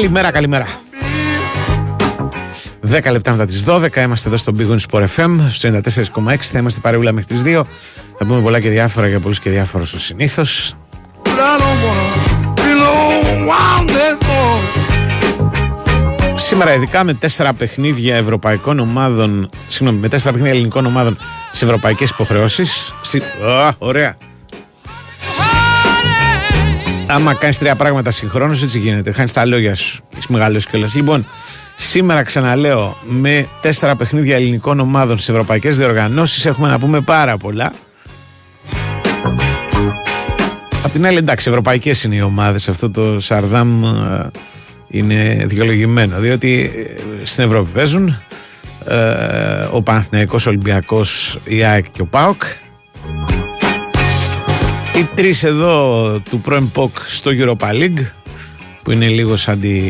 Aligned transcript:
Καλημέρα, 0.00 0.30
καλημέρα. 0.30 0.66
10 2.90 3.10
λεπτά 3.10 3.30
μετά 3.30 3.44
τις 3.44 3.64
12 3.66 3.96
είμαστε 3.96 4.28
εδώ 4.28 4.36
στο 4.36 4.52
Big 4.58 4.76
Sport 4.90 5.06
FM 5.16 5.36
στους 5.48 5.64
94,6. 5.64 6.50
Θα 6.52 6.58
είμαστε 6.58 6.80
παρεούλα 6.80 7.12
μέχρι 7.12 7.34
τις 7.34 7.42
2. 7.44 7.62
Θα 8.18 8.26
πούμε 8.26 8.40
πολλά 8.40 8.60
και 8.60 8.68
διάφορα 8.68 9.08
για 9.08 9.20
πολλούς 9.20 9.38
και 9.38 9.50
διάφορα 9.50 9.82
ως 9.82 9.94
συνήθως. 9.96 10.74
Σήμερα, 16.36 16.74
ειδικά 16.74 17.04
με 17.04 17.14
τέσσερα 17.14 17.52
παιχνίδια 17.52 18.16
ευρωπαϊκών 18.16 18.78
ομάδων, 18.78 19.50
συγγνώμη, 19.68 20.00
με 20.00 20.08
τέσσερα 20.08 20.30
παιχνίδια 20.30 20.54
ελληνικών 20.54 20.86
ομάδων 20.86 21.18
σε 21.50 21.64
ευρωπαϊκές 21.64 22.10
υποχρεώσεις. 22.10 22.94
Ωραία 23.78 24.16
άμα 27.10 27.34
κάνεις 27.34 27.58
τρία 27.58 27.74
πράγματα 27.74 28.10
συγχρόνως, 28.10 28.62
έτσι 28.62 28.78
γίνεται. 28.78 29.12
Χάνεις 29.12 29.32
τα 29.32 29.44
λόγια 29.44 29.74
σου. 29.74 30.04
Έχεις 30.12 30.26
μεγάλο 30.26 30.58
κιόλας. 30.58 30.94
Λοιπόν, 30.94 31.26
σήμερα 31.74 32.22
ξαναλέω, 32.22 32.96
με 33.08 33.48
τέσσερα 33.60 33.96
παιχνίδια 33.96 34.36
ελληνικών 34.36 34.80
ομάδων 34.80 35.16
στις 35.16 35.28
ευρωπαϊκές 35.28 35.76
διοργανώσεις 35.76 36.46
έχουμε 36.46 36.68
να 36.68 36.78
πούμε 36.78 37.00
πάρα 37.00 37.36
πολλά. 37.36 37.72
Απ' 40.84 40.92
την 40.92 41.06
άλλη, 41.06 41.16
εντάξει, 41.16 41.48
ευρωπαϊκές 41.48 42.04
είναι 42.04 42.14
οι 42.14 42.20
ομάδες. 42.20 42.68
Αυτό 42.68 42.90
το 42.90 43.20
Σαρδάμ 43.20 43.84
ε, 43.84 44.30
είναι 44.88 45.44
δικαιολογημένο. 45.46 46.18
Διότι 46.18 46.72
ε, 46.74 47.24
στην 47.26 47.44
Ευρώπη 47.44 47.68
παίζουν 47.74 48.22
ε, 48.86 49.68
ο 49.70 49.82
Παναθηναϊκός, 49.82 50.46
ο 50.46 50.48
Ολυμπιακός, 50.48 51.38
η 51.44 51.64
ΑΕΚ 51.64 51.90
και 51.90 52.02
ο 52.02 52.06
ΠΑΟΚ 52.06 52.42
οι 55.00 55.08
τρεις 55.14 55.42
εδώ 55.42 56.10
του 56.30 56.40
πρώην 56.40 56.70
ΠΟΚ 56.70 56.96
στο 57.06 57.30
Europa 57.34 57.70
League 57.72 58.06
που 58.82 58.90
είναι 58.90 59.06
λίγο 59.06 59.36
σαν 59.36 59.60
τη... 59.60 59.82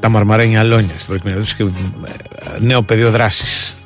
τα 0.00 0.08
μαρμαρένια 0.08 0.62
λόνια 0.62 0.94
στην 0.96 1.06
προκειμένη 1.06 1.44
και 1.56 1.64
νέο 2.58 2.82
πεδίο 2.82 3.10
δράσης. 3.10 3.76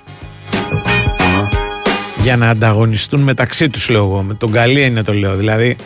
Για 2.17 2.37
να 2.37 2.49
ανταγωνιστούν 2.49 3.21
μεταξύ 3.21 3.71
τους 3.71 3.89
λέω 3.89 4.05
εγώ. 4.05 4.23
Με 4.23 4.35
τον 4.35 4.53
καλή 4.53 4.85
είναι 4.85 5.03
το 5.03 5.15
λέω. 5.15 5.37
Δηλαδή, 5.37 5.77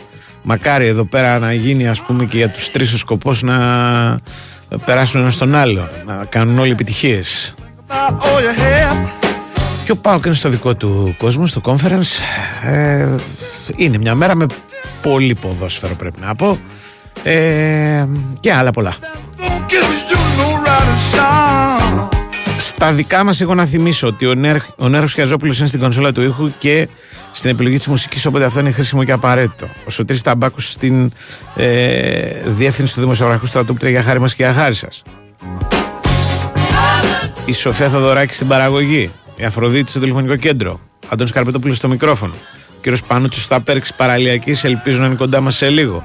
μακάρι 0.41 0.85
εδώ 0.85 1.05
πέρα 1.05 1.39
να 1.39 1.53
γίνει 1.53 1.87
ας 1.87 2.01
πούμε 2.01 2.25
και 2.25 2.37
για 2.37 2.49
τους 2.49 2.71
τρεις 2.71 2.93
ο 2.93 2.97
σκοπός 2.97 3.41
να 3.41 3.57
περάσουν 4.85 5.21
ένα 5.21 5.29
στον 5.29 5.55
άλλο. 5.55 5.89
Να 6.05 6.25
κάνουν 6.29 6.59
όλοι 6.59 6.71
επιτυχίες. 6.71 7.53
Και 9.85 9.91
ο 9.91 9.95
Πάοκ 9.95 10.25
είναι 10.25 10.35
στο 10.35 10.49
δικό 10.49 10.75
του 10.75 11.15
κόσμο, 11.17 11.47
στο 11.47 11.61
conference. 11.65 12.19
Ε, 12.63 13.07
είναι 13.75 13.97
μια 13.97 14.15
μέρα 14.15 14.35
με 14.35 14.45
πολύ 15.01 15.35
ποδόσφαιρο 15.35 15.95
πρέπει 15.95 16.19
να 16.21 16.35
πω. 16.35 16.57
Ε, 17.23 18.07
και 18.39 18.53
άλλα 18.53 18.71
πολλά. 18.71 18.95
Στα 22.57 22.91
δικά 22.91 23.23
μας 23.23 23.41
εγώ 23.41 23.55
να 23.55 23.65
θυμίσω 23.65 24.07
ότι 24.07 24.25
ο, 24.25 24.33
Νέρ, 24.33 24.57
ο 24.77 24.87
Νέρος 24.87 25.13
Χιαζόπουλος 25.13 25.59
είναι 25.59 25.67
στην 25.67 25.79
κονσόλα 25.79 26.11
του 26.11 26.21
ήχου 26.21 26.51
και 26.59 26.87
στην 27.31 27.49
επιλογή 27.49 27.77
της 27.77 27.87
μουσικής 27.87 28.25
όποτε 28.25 28.45
αυτό 28.45 28.59
είναι 28.59 28.71
χρήσιμο 28.71 29.03
και 29.03 29.11
απαραίτητο. 29.11 29.67
Ο 29.85 29.89
Σωτήρης 29.89 30.21
Ταμπάκος 30.21 30.71
στην 30.71 31.11
ε, 31.55 32.41
διεύθυνση 32.45 32.93
του 32.93 32.99
Δημοσιογραφικού 32.99 33.45
Στρατού 33.45 33.73
που 33.73 33.87
για 33.87 34.03
χάρη 34.03 34.19
μας 34.19 34.35
και 34.35 34.43
για 34.43 34.53
χάρη 34.53 34.73
σας. 34.73 35.01
Η 37.45 37.53
Σοφία 37.53 37.89
Θοδωράκη 37.89 38.33
στην 38.33 38.47
παραγωγή. 38.47 39.11
Η 39.35 39.43
Αφροδίτη 39.43 39.89
στο 39.89 39.99
τηλεφωνικό 39.99 40.35
κέντρο. 40.35 40.79
Αντώνης 41.09 41.31
Καρπετόπουλος 41.31 41.77
στο 41.77 41.87
μικρόφωνο. 41.87 42.33
Ο 42.83 42.85
κύριος 42.85 43.07
Πανούτσο 43.07 43.41
στα 43.41 43.61
πέρξη 43.61 43.95
παραλιακής. 43.95 44.63
Ελπίζω 44.63 44.99
να 44.99 45.05
είναι 45.05 45.15
κοντά 45.15 45.41
μας 45.41 45.55
σε 45.55 45.69
λίγο. 45.69 46.03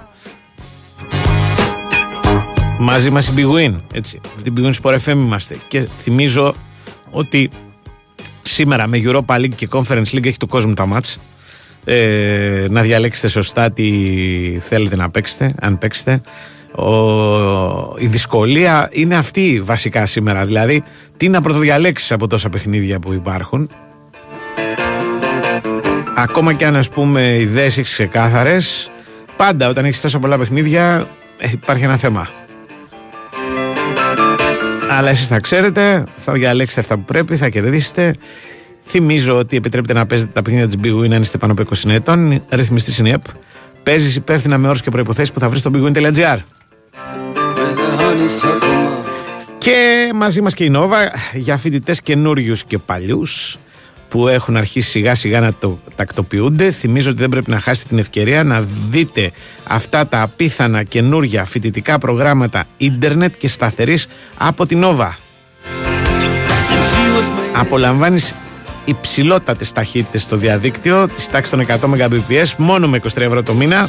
Μαζί 2.79 3.11
μας 3.11 3.29
η 3.29 3.33
Big 3.37 3.55
Win. 3.55 3.75
Έτσι. 3.93 4.21
Την 4.43 4.55
Big 4.57 4.67
Win 4.67 4.73
Sport 4.83 4.99
FM 5.05 5.13
είμαστε. 5.13 5.57
Και 5.69 5.89
θυμίζω 5.99 6.55
ότι 7.11 7.51
σήμερα 8.43 8.87
με 8.87 9.01
Europa 9.05 9.37
League 9.37 9.55
και 9.55 9.69
Conference 9.71 10.05
League 10.13 10.27
έχει 10.27 10.37
το 10.37 10.47
κόσμο 10.47 10.75
τα 10.75 10.87
μάτς. 10.87 11.19
Ε, 11.85 12.67
να 12.71 12.83
διαλέξετε 12.83 13.29
σωστά 13.29 13.71
τι 13.71 13.91
θέλετε 14.61 14.97
να 14.97 15.11
παίξετε, 15.11 15.55
αν 15.61 15.79
παίξετε. 15.79 16.21
Ο, 16.75 16.93
η 17.99 18.07
δυσκολία 18.07 18.89
είναι 18.93 19.17
αυτή 19.17 19.61
βασικά 19.65 20.07
σήμερα. 20.07 20.47
Δηλαδή, 20.47 20.83
τι 21.17 21.29
να 21.29 21.41
πρωτοδιαλέξεις 21.41 22.13
από 22.13 22.27
τόσα 22.27 22.49
παιχνίδια 22.49 22.99
που 22.99 23.13
υπάρχουν. 23.13 23.71
Ακόμα 26.23 26.53
και 26.53 26.67
αν 26.67 26.77
ας 26.77 26.89
πούμε 26.89 27.21
οι 27.21 27.41
ιδέες 27.41 27.79
έχεις 27.79 27.93
ξεκάθαρες, 27.93 28.91
πάντα 29.37 29.69
όταν 29.69 29.85
έχεις 29.85 30.01
τόσα 30.01 30.19
πολλά 30.19 30.39
παιχνίδια 30.39 31.09
ε, 31.39 31.49
υπάρχει 31.51 31.85
ένα 31.85 31.97
θέμα. 31.97 32.29
Αλλά 34.91 35.11
εσείς 35.11 35.27
θα 35.27 35.41
ξέρετε, 35.41 36.05
θα 36.17 36.33
διαλέξετε 36.33 36.81
αυτά 36.81 36.97
που 36.97 37.05
πρέπει, 37.05 37.37
θα 37.37 37.49
κερδίσετε. 37.49 38.15
Θυμίζω 38.83 39.37
ότι 39.37 39.57
επιτρέπετε 39.57 39.93
να 39.93 40.07
παίζετε 40.07 40.31
τα 40.35 40.43
παιχνίδια 40.43 40.69
της 40.69 40.77
Big 40.83 41.01
Win 41.01 41.13
αν 41.13 41.23
είστε 41.23 41.39
πάνω 41.39 41.53
από 41.53 41.63
20 41.63 41.91
ετών. 41.91 42.43
Ρυθμιστής 42.51 42.99
είναι 42.99 43.09
η 43.09 43.13
ΕΠ. 43.13 43.25
Παίζεις 43.83 44.17
υπεύθυνα 44.17 44.59
με 44.59 44.69
όρους 44.69 44.83
και 44.83 44.91
προϋποθέσεις 44.91 45.33
που 45.33 45.41
θα 45.41 45.49
βρεις 45.49 45.61
στο 45.61 45.71
bigwin.gr. 45.75 46.39
Και 49.59 50.11
μαζί 50.15 50.41
μας 50.41 50.55
και 50.55 50.65
η 50.65 50.71
Νόβα 50.71 51.13
για 51.33 51.57
φοιτητές 51.57 52.01
καινούριους 52.03 52.65
και 52.65 52.79
παλιούς 52.79 53.59
που 54.09 54.29
έχουν 54.29 54.57
αρχίσει 54.57 54.91
σιγά 54.91 55.15
σιγά 55.15 55.41
να 55.41 55.53
το 55.59 55.79
τακτοποιούνται. 55.97 56.71
Θυμίζω 56.71 57.11
ότι 57.11 57.19
δεν 57.19 57.29
πρέπει 57.29 57.51
να 57.51 57.61
χάσετε 57.61 57.89
την 57.89 57.99
ευκαιρία 57.99 58.45
να 58.45 58.65
δείτε 58.91 59.31
αυτά 59.65 60.07
τα 60.07 60.23
απίθανα 60.23 60.83
καινούργια 60.83 61.45
φοιτητικά 61.45 61.99
προγράμματα 61.99 62.65
ίντερνετ 62.77 63.35
και 63.39 63.49
σταθερής 63.49 64.07
από 64.39 64.67
την 64.67 64.79
Νόβα. 64.79 65.19
Απολαμβάνεις 67.57 68.35
υψηλότατες 68.85 69.73
ταχύτητες 69.73 70.23
στο 70.23 70.37
διαδίκτυο 70.37 71.09
της 71.09 71.27
τάξης 71.27 71.51
των 71.51 71.67
100 71.67 72.11
Mbps 72.11 72.55
μόνο 72.57 72.89
με 72.89 73.01
23 73.03 73.17
ευρώ 73.17 73.43
το 73.43 73.55
μήνα 73.55 73.89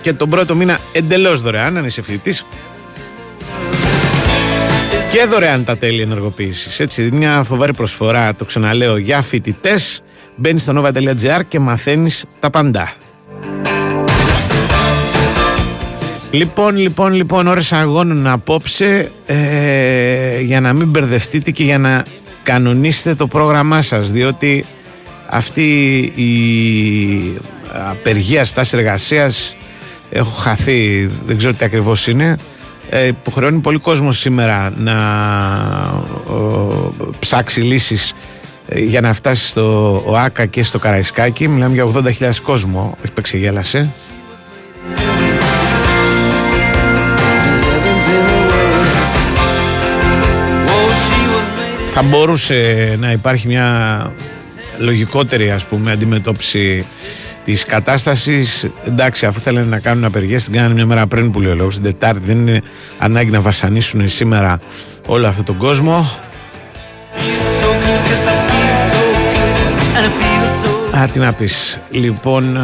και 0.00 0.12
τον 0.12 0.28
πρώτο 0.28 0.54
μήνα 0.54 0.78
εντελώς 0.92 1.40
δωρεάν 1.40 1.76
αν 1.76 1.84
είσαι 1.84 2.02
φοιτητής 2.02 2.46
και 5.10 5.24
δωρεάν 5.24 5.64
τα 5.64 5.76
τέλη 5.76 6.00
ενεργοποίησης. 6.00 6.80
Έτσι, 6.80 7.10
μια 7.12 7.42
φοβερή 7.42 7.74
προσφορά, 7.74 8.34
το 8.34 8.44
ξαναλέω, 8.44 8.96
για 8.96 9.22
φοιτητές. 9.22 10.02
Μπαίνεις 10.36 10.62
στο 10.62 10.72
nova.gr 10.76 11.40
και 11.48 11.58
μαθαίνεις 11.58 12.24
τα 12.40 12.50
παντά. 12.50 12.92
Λοιπόν, 16.30 16.76
λοιπόν, 16.76 17.12
λοιπόν, 17.12 17.46
ώρες 17.46 17.72
αγώνων 17.72 18.26
απόψε 18.26 19.10
ε, 19.26 20.40
για 20.40 20.60
να 20.60 20.72
μην 20.72 20.88
μπερδευτείτε 20.88 21.50
και 21.50 21.64
για 21.64 21.78
να 21.78 22.04
κανονίσετε 22.42 23.14
το 23.14 23.26
πρόγραμμά 23.26 23.82
σας 23.82 24.10
διότι 24.10 24.64
αυτή 25.26 25.98
η 26.14 27.40
απεργία 27.90 28.44
στάση 28.44 28.76
εργασίας 28.76 29.56
έχω 30.10 30.30
χαθεί, 30.30 31.10
δεν 31.26 31.36
ξέρω 31.38 31.54
τι 31.54 31.64
ακριβώς 31.64 32.06
είναι 32.06 32.36
ε, 32.92 33.06
υποχρεώνει 33.06 33.58
πολύ 33.58 33.78
κόσμος 33.78 34.18
σήμερα 34.18 34.72
να 34.76 34.94
ψάξει 37.18 37.60
λύσεις 37.60 38.14
ε, 38.66 38.80
για 38.80 39.00
να 39.00 39.12
φτάσει 39.12 39.46
στο 39.46 40.14
ΆΚΑ 40.16 40.46
και 40.46 40.62
στο 40.62 40.78
Καραϊσκάκι. 40.78 41.48
Μιλάμε 41.48 41.74
για 41.74 41.86
80.000 41.94 42.30
κόσμο, 42.42 42.96
όχι 43.04 43.12
παίξε 43.12 43.90
Θα 51.86 52.02
μπορούσε 52.02 52.96
να 52.98 53.12
υπάρχει 53.12 53.46
μια 53.46 54.12
λογικότερη 54.78 55.50
ας 55.50 55.66
πούμε 55.66 55.92
αντιμετώπιση 55.92 56.84
της 57.44 57.64
κατάστασης. 57.64 58.70
Εντάξει 58.86 59.26
αφού 59.26 59.40
θέλουν 59.40 59.68
να 59.68 59.78
κάνουν 59.78 60.04
απεργίες 60.04 60.44
την 60.44 60.52
κάνουν 60.52 60.72
μια 60.72 60.86
μέρα 60.86 61.06
πριν 61.06 61.30
που 61.30 61.40
λέει 61.40 61.52
ο 61.52 61.54
λόγος 61.54 61.74
την 61.74 61.82
Τετάρτη. 61.82 62.20
Δεν 62.26 62.38
είναι 62.38 62.60
ανάγκη 62.98 63.30
να 63.30 63.40
βασανίσουν 63.40 64.08
σήμερα 64.08 64.60
όλο 65.06 65.26
αυτόν 65.26 65.44
τον 65.44 65.56
κόσμο. 65.56 66.10
Α, 70.98 71.08
τι 71.12 71.18
να 71.18 71.32
πεις. 71.32 71.78
Λοιπόν 71.90 72.58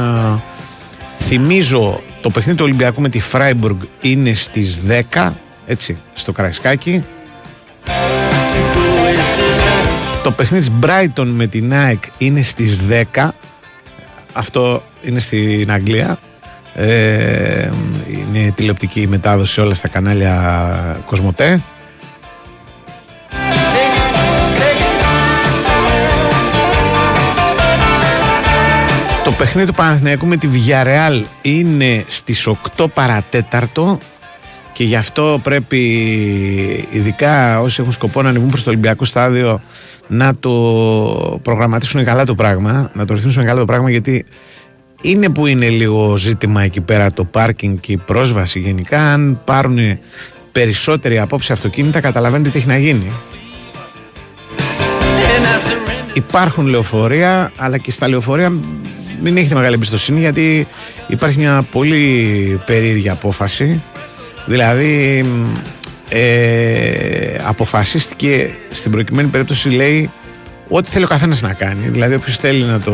Θυμίζω 1.19 2.01
το 2.21 2.31
παιχνίδι 2.31 2.59
του 2.59 2.65
Ολυμπιακού 2.65 3.01
με 3.01 3.09
τη 3.09 3.21
Φράιμπουργκ 3.21 3.77
είναι 4.01 4.35
στις 4.35 4.81
10 5.13 5.31
έτσι, 5.67 5.99
στο 6.15 6.33
Κραϊσκάκι 6.33 7.05
το 10.27 10.33
παιχνίδι 10.33 10.69
της 10.69 10.77
Brighton 10.83 11.27
με 11.27 11.47
την 11.47 11.73
ΑΕΚ 11.73 12.03
είναι 12.19 12.43
στις 12.43 12.81
10 13.15 13.29
αυτό 14.37 14.83
είναι 15.03 15.21
στην 15.21 15.73
Αγγλία. 15.73 16.19
Ε, 16.75 17.71
είναι 18.09 18.53
τηλεοπτική 18.55 19.07
μετάδοση 19.07 19.61
όλα 19.61 19.75
στα 19.75 19.89
κανάλια 19.89 21.03
Κοσμοτέ. 21.07 21.63
Το 29.25 29.33
παιχνίδι 29.33 29.67
του 29.67 29.75
Παναθηναϊκού 29.75 30.27
με 30.27 30.37
τη 30.37 30.49
Villarreal 30.53 31.23
είναι 31.43 32.05
στις 32.09 32.49
8 32.77 32.87
παρατέταρτο 32.95 33.99
και 34.73 34.85
γι' 34.85 34.97
αυτό 34.97 35.41
πρέπει 35.43 35.79
ειδικά 36.91 37.61
όσοι 37.61 37.81
έχουν 37.81 37.93
σκοπό 37.93 38.23
να 38.23 38.29
ανεβούν 38.29 38.49
προς 38.49 38.63
το 38.63 38.71
Ολυμπιακό 38.71 39.05
στάδιο 39.05 39.61
να 40.09 40.37
το 40.37 40.51
προγραμματίσουν 41.43 42.05
καλά 42.05 42.25
το 42.25 42.35
πράγμα, 42.35 42.91
να 42.95 43.05
το 43.05 43.15
ρυθμίσουν 43.15 43.45
καλά 43.45 43.61
το 43.61 43.67
πράγμα 43.67 43.91
γιατί 43.91 44.25
είναι 45.01 45.29
που 45.29 45.47
είναι 45.47 45.69
λίγο 45.69 46.17
ζήτημα 46.17 46.63
εκεί 46.63 46.81
πέρα 46.81 47.13
το 47.13 47.25
πάρκινγκ 47.25 47.77
και 47.81 47.93
η 47.93 47.97
πρόσβαση 47.97 48.59
γενικά. 48.59 49.13
Αν 49.13 49.41
πάρουν 49.45 49.79
περισσότεροι 50.53 51.19
απόψε 51.19 51.53
αυτοκίνητα 51.53 52.01
καταλαβαίνετε 52.01 52.51
τι 52.51 52.59
έχει 52.59 52.67
να 52.67 52.79
γίνει. 52.79 53.13
Υπάρχουν 56.13 56.67
λεωφορεία 56.67 57.53
αλλά 57.57 57.79
και 57.79 57.91
στα 57.91 58.09
λεωφορεία 58.09 58.53
μην 59.23 59.37
έχετε 59.37 59.55
μεγάλη 59.55 59.75
εμπιστοσύνη 59.75 60.21
γιατί 60.21 60.67
υπάρχει 61.09 61.39
μια 61.39 61.67
πολύ 61.71 62.61
περίεργη 62.67 63.09
απόφαση. 63.09 63.83
Δηλαδή 64.47 65.25
ε, 66.09 67.39
αποφασίστηκε 67.43 68.51
στην 68.71 68.91
προκειμένη 68.91 69.29
περίπτωση 69.29 69.69
λέει 69.69 70.11
ό,τι 70.69 70.91
θέλει 70.91 71.05
ο 71.05 71.09
καθένας 71.09 71.41
να 71.41 71.53
κάνει. 71.53 71.89
Δηλαδή, 71.89 72.15
όποιος 72.15 72.37
θέλει 72.37 72.63
να, 72.63 72.81
το, 72.81 72.93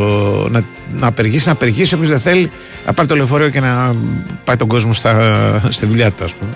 να, 0.49 0.65
να 0.99 1.07
απεργήσει, 1.07 1.47
να 1.47 1.53
απεργήσει. 1.53 1.95
Όποιος 1.95 2.09
δεν 2.09 2.21
θέλει, 2.21 2.51
να 2.87 2.93
πάρει 2.93 3.09
το 3.09 3.17
λεωφορείο 3.17 3.49
και 3.49 3.61
να 3.61 3.95
πάει 4.45 4.57
τον 4.57 4.69
κόσμο 4.69 4.93
στα, 4.93 5.63
στη 5.69 5.87
δουλειά 5.87 6.11
του, 6.11 6.25
ας 6.25 6.35
πούμε. 6.35 6.51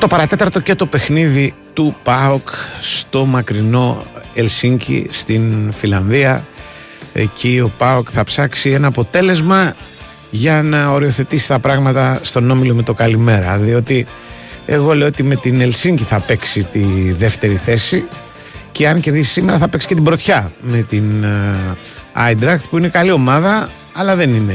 8 0.00 0.08
παρατέταρτο 0.08 0.60
και 0.60 0.74
το 0.74 0.86
παιχνίδι 0.86 1.54
του 1.72 1.96
ΠΑΟΚ 2.02 2.48
στο 2.80 3.24
μακρινό 3.24 4.04
Ελσίνκι 4.34 5.06
στην 5.10 5.72
Φιλανδία. 5.72 6.44
Εκεί 7.12 7.60
ο 7.64 7.72
ΠΑΟΚ 7.78 8.08
θα 8.12 8.24
ψάξει 8.24 8.70
ένα 8.70 8.86
αποτέλεσμα 8.86 9.74
για 10.30 10.62
να 10.62 10.90
οριοθετήσει 10.90 11.48
τα 11.48 11.58
πράγματα 11.58 12.20
στον 12.22 12.50
Όμιλο 12.50 12.74
με 12.74 12.82
το 12.82 12.94
καλημέρα. 12.94 13.56
Διότι 13.56 14.06
εγώ 14.66 14.94
λέω 14.94 15.06
ότι 15.06 15.22
με 15.22 15.36
την 15.36 15.60
Ελσίνκι 15.60 16.02
θα 16.02 16.20
παίξει 16.20 16.64
τη 16.64 17.12
δεύτερη 17.18 17.60
θέση 17.64 18.04
και 18.72 18.88
αν 18.88 19.00
κερδίσει 19.00 19.30
σήμερα 19.30 19.58
θα 19.58 19.68
παίξει 19.68 19.86
και 19.86 19.94
την 19.94 20.04
πρωτιά 20.04 20.52
με 20.60 20.82
την 20.82 21.24
Άιντρακτ 22.12 22.64
που 22.70 22.78
είναι 22.78 22.88
καλή 22.88 23.10
ομάδα 23.10 23.70
αλλά 23.92 24.16
δεν 24.16 24.34
είναι 24.34 24.54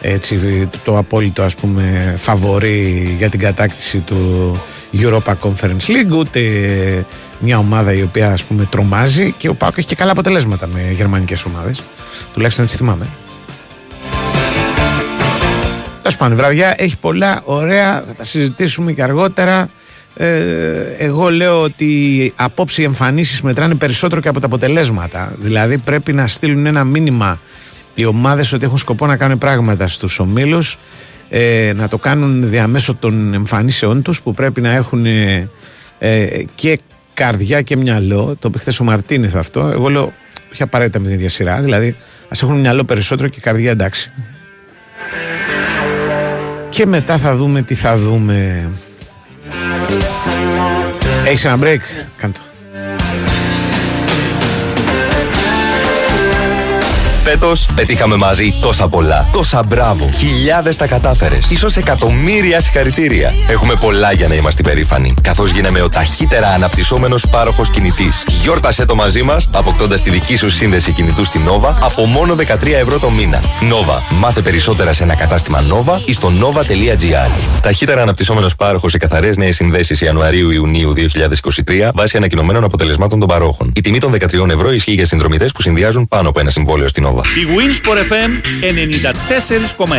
έτσι, 0.00 0.68
το 0.84 0.98
απόλυτο 0.98 1.42
ας 1.42 1.54
πούμε 1.54 2.14
φαβορή 2.18 3.14
για 3.18 3.28
την 3.28 3.40
κατάκτηση 3.40 4.00
του 4.00 4.60
Europa 4.92 5.34
Conference 5.42 5.86
League 5.86 6.16
ούτε 6.18 6.40
μια 7.38 7.58
ομάδα 7.58 7.92
η 7.92 8.02
οποία 8.02 8.32
ας 8.32 8.42
πούμε 8.44 8.64
τρομάζει 8.70 9.34
και 9.38 9.48
ο 9.48 9.54
Πάοκ 9.54 9.78
έχει 9.78 9.86
και 9.86 9.94
καλά 9.94 10.10
αποτελέσματα 10.10 10.66
με 10.66 10.92
γερμανικές 10.96 11.44
ομάδες 11.44 11.82
τουλάχιστον 12.32 12.64
έτσι 12.64 12.76
θυμάμαι 12.76 13.06
Τέλος 16.06 16.20
πάντων, 16.20 16.36
βραδιά 16.36 16.74
έχει 16.78 16.96
πολλά 16.96 17.42
ωραία, 17.44 18.04
θα 18.06 18.14
τα 18.14 18.24
συζητήσουμε 18.24 18.92
και 18.92 19.02
αργότερα. 19.02 19.68
Ε, 20.14 20.26
εγώ 20.98 21.30
λέω 21.30 21.62
ότι 21.62 22.32
απόψε 22.36 22.82
οι 22.82 22.84
εμφανίσεις 22.84 23.42
μετράνε 23.42 23.74
περισσότερο 23.74 24.20
και 24.20 24.28
από 24.28 24.40
τα 24.40 24.46
αποτελέσματα. 24.46 25.32
Δηλαδή 25.38 25.78
πρέπει 25.78 26.12
να 26.12 26.26
στείλουν 26.26 26.66
ένα 26.66 26.84
μήνυμα 26.84 27.38
οι 27.94 28.04
ομάδες 28.04 28.52
ότι 28.52 28.64
έχουν 28.64 28.78
σκοπό 28.78 29.06
να 29.06 29.16
κάνουν 29.16 29.38
πράγματα 29.38 29.88
στους 29.88 30.18
ομίλους 30.18 30.78
ε, 31.28 31.72
να 31.76 31.88
το 31.88 31.98
κάνουν 31.98 32.50
διαμέσω 32.50 32.94
των 32.94 33.34
εμφανίσεών 33.34 34.02
τους 34.02 34.22
που 34.22 34.34
πρέπει 34.34 34.60
να 34.60 34.70
έχουν 34.70 35.06
ε, 35.06 35.48
και 36.54 36.80
καρδιά 37.16 37.62
και 37.62 37.76
μυαλό. 37.76 38.36
Το 38.38 38.48
είπε 38.48 38.58
χθες 38.58 38.80
ο 38.80 38.84
Μαρτίνεθ 38.84 39.36
αυτό. 39.36 39.66
Εγώ 39.66 39.88
λέω 39.88 40.12
όχι 40.52 40.62
απαραίτητα 40.62 40.98
με 40.98 41.06
την 41.06 41.14
ίδια 41.14 41.28
σειρά. 41.28 41.60
Δηλαδή 41.60 41.96
ας 42.28 42.42
έχουν 42.42 42.60
μυαλό 42.60 42.84
περισσότερο 42.84 43.28
και 43.28 43.40
καρδιά 43.40 43.70
εντάξει. 43.70 44.12
Και 46.68 46.86
μετά 46.86 47.18
θα 47.18 47.36
δούμε 47.36 47.62
τι 47.62 47.74
θα 47.74 47.96
δούμε. 47.96 48.70
Έχεις 51.26 51.44
ένα 51.44 51.58
break, 51.62 51.80
κάντο 52.16 52.45
Φέτος 57.28 57.66
πετύχαμε 57.74 58.16
μαζί 58.16 58.54
τόσα 58.60 58.88
πολλά. 58.88 59.28
Τόσα 59.32 59.62
μπράβο. 59.68 60.08
Χιλιάδες 60.12 60.76
τα 60.76 60.86
κατάφερες. 60.86 61.48
σω 61.58 61.68
εκατομμύρια 61.76 62.60
συγχαρητήρια. 62.60 63.32
Έχουμε 63.48 63.74
πολλά 63.74 64.12
για 64.12 64.28
να 64.28 64.34
είμαστε 64.34 64.62
περήφανοι. 64.62 65.14
Καθώς 65.22 65.50
γίναμε 65.50 65.80
ο 65.80 65.88
ταχύτερα 65.88 66.48
αναπτυσσόμενος 66.48 67.28
πάροχος 67.30 67.70
κινητής. 67.70 68.26
Γιόρτασε 68.42 68.84
το 68.84 68.94
μαζί 68.94 69.22
μας, 69.22 69.48
αποκτώντας 69.52 70.02
τη 70.02 70.10
δική 70.10 70.36
σου 70.36 70.50
σύνδεση 70.50 70.92
κινητού 70.92 71.24
στην 71.24 71.40
Nova 71.48 71.74
από 71.82 72.04
μόνο 72.04 72.34
13 72.34 72.78
ευρώ 72.78 72.98
το 72.98 73.10
μήνα. 73.10 73.40
Nova. 73.42 74.00
Μάθε 74.18 74.40
περισσότερα 74.40 74.92
σε 74.92 75.02
ένα 75.02 75.14
κατάστημα 75.14 75.62
Nova 75.62 76.08
ή 76.08 76.12
στο 76.12 76.28
nova.gr. 76.40 77.60
Ταχύτερα 77.62 78.02
αναπτυσσόμενος 78.02 78.56
πάροχος 78.56 78.90
σε 78.90 78.98
καθαρές 78.98 79.36
νέες 79.36 79.56
συνδέσεις 79.56 80.00
Ιανουαρίου-Ιουνίου 80.00 80.92
2023 80.92 81.90
βάσει 81.94 82.16
ανακοινωμένων 82.16 82.64
αποτελεσμάτων 82.64 83.18
των 83.18 83.28
παρόχων. 83.28 83.72
Η 83.74 83.80
τιμή 83.80 83.98
των 83.98 84.12
13 84.12 84.50
ευρώ 84.50 84.72
ισχύει 84.72 84.92
για 84.92 85.06
συνδρομητές 85.06 85.52
που 85.52 85.62
συνδυάζουν 85.62 86.08
πάνω 86.08 86.28
από 86.28 86.40
ένα 86.40 86.50
συμβόλαιο 86.50 86.88
στην 86.88 87.06
Nova. 87.06 87.15
Η 87.16 87.46
Winsport 87.56 87.98
FM 88.12 88.30
94,6. 89.86 89.94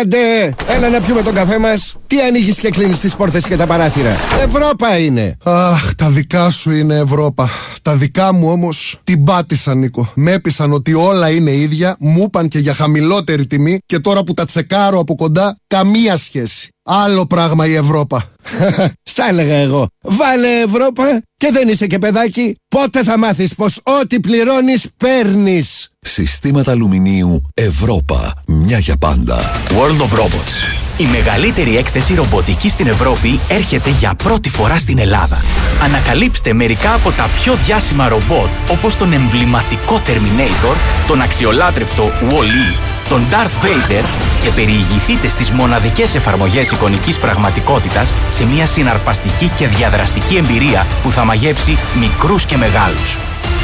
Άντε, 0.00 0.54
έλα 0.68 0.88
να 0.88 1.00
πιούμε 1.00 1.22
τον 1.22 1.34
καφέ 1.34 1.58
μας. 1.58 1.96
Τι 2.06 2.20
ανοίγεις 2.20 2.58
και 2.58 2.70
κλείνεις 2.70 3.00
τις 3.00 3.16
πόρτες 3.16 3.44
και 3.44 3.56
τα 3.56 3.66
παράθυρα. 3.66 4.16
Ευρώπα 4.48 4.98
είναι. 4.98 5.36
Αχ, 5.44 5.94
τα 5.94 6.10
δικά 6.10 6.50
σου 6.50 6.70
είναι 6.70 6.96
Ευρώπα. 6.96 7.50
Τα 7.82 7.94
δικά 7.94 8.32
μου 8.32 8.50
όμως 8.50 9.00
την 9.04 9.24
πάτησα, 9.24 9.74
Νίκο. 9.74 10.12
Με 10.14 10.32
έπεισαν 10.32 10.72
ότι 10.72 10.94
όλα 10.94 11.30
είναι 11.30 11.50
ίδια, 11.50 11.96
μου 11.98 12.22
είπαν 12.22 12.48
και 12.48 12.58
για 12.58 12.74
χαμηλότερη 12.74 13.46
τιμή 13.46 13.78
και 13.86 13.98
τώρα 13.98 14.22
που 14.22 14.34
τα 14.34 14.44
τσεκάρω 14.44 14.98
από 14.98 15.14
κοντά, 15.14 15.56
καμία 15.66 16.16
σχέση. 16.16 16.68
Άλλο 16.84 17.26
πράγμα 17.26 17.66
η 17.66 17.74
Ευρώπα. 17.74 18.30
Στα 19.12 19.28
έλεγα 19.28 19.54
εγώ. 19.54 19.86
Βάλε 20.00 20.48
Ευρώπα 20.48 21.22
και 21.36 21.50
δεν 21.52 21.68
είσαι 21.68 21.86
και 21.86 21.98
παιδάκι. 21.98 22.56
Πότε 22.68 23.02
θα 23.02 23.18
μάθεις 23.18 23.54
πως 23.54 23.80
ό,τι 23.82 24.20
πληρώνεις 24.20 24.86
παίρνεις. 24.96 25.81
Συστήματα 26.14 26.70
αλουμινίου 26.70 27.42
Ευρώπα. 27.54 28.34
Μια 28.46 28.78
για 28.78 28.96
πάντα. 28.96 29.52
World 29.68 30.00
of 30.00 30.18
Robots. 30.18 30.54
Η 30.96 31.04
μεγαλύτερη 31.04 31.76
έκθεση 31.76 32.14
ρομποτική 32.14 32.68
στην 32.68 32.86
Ευρώπη 32.86 33.40
έρχεται 33.48 33.90
για 33.90 34.14
πρώτη 34.14 34.48
φορά 34.48 34.78
στην 34.78 34.98
Ελλάδα. 34.98 35.40
Ανακαλύψτε 35.82 36.52
μερικά 36.52 36.94
από 36.94 37.10
τα 37.10 37.28
πιο 37.40 37.54
διάσημα 37.64 38.08
ρομπότ 38.08 38.48
όπως 38.70 38.96
τον 38.96 39.12
εμβληματικό 39.12 40.00
Terminator, 40.06 40.76
τον 41.08 41.20
αξιολάτρευτο 41.20 42.04
Wall-E, 42.04 43.08
τον 43.08 43.22
Darth 43.30 43.64
Vader 43.64 44.04
και 44.42 44.50
περιηγηθείτε 44.50 45.28
στις 45.28 45.50
μοναδικές 45.50 46.14
εφαρμογές 46.14 46.70
εικονικής 46.70 47.18
πραγματικότητας 47.18 48.14
σε 48.30 48.44
μια 48.44 48.66
συναρπαστική 48.66 49.48
και 49.56 49.68
διαδραστική 49.68 50.36
εμπειρία 50.36 50.86
που 51.02 51.10
θα 51.10 51.24
μαγεύσει 51.24 51.78
μικρούς 52.00 52.46
και 52.46 52.56
μεγάλους. 52.56 53.16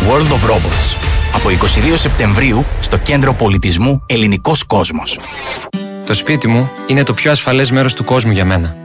World 0.09 0.33
of 0.33 0.51
Robots. 0.51 0.97
Από 1.35 1.49
22 1.93 1.95
Σεπτεμβρίου 1.97 2.65
στο 2.81 2.97
Κέντρο 2.97 3.33
Πολιτισμού 3.33 4.03
Ελληνικός 4.07 4.65
Κόσμος. 4.65 5.19
Το 6.07 6.15
σπίτι 6.15 6.49
μου 6.49 6.71
είναι 6.87 7.03
το 7.03 7.15
πιο 7.15 7.31
ασφαλές 7.31 7.71
μέρος 7.71 7.95
του 7.95 8.05
κόσμου 8.05 8.33
για 8.33 8.45
μένα. 8.45 8.77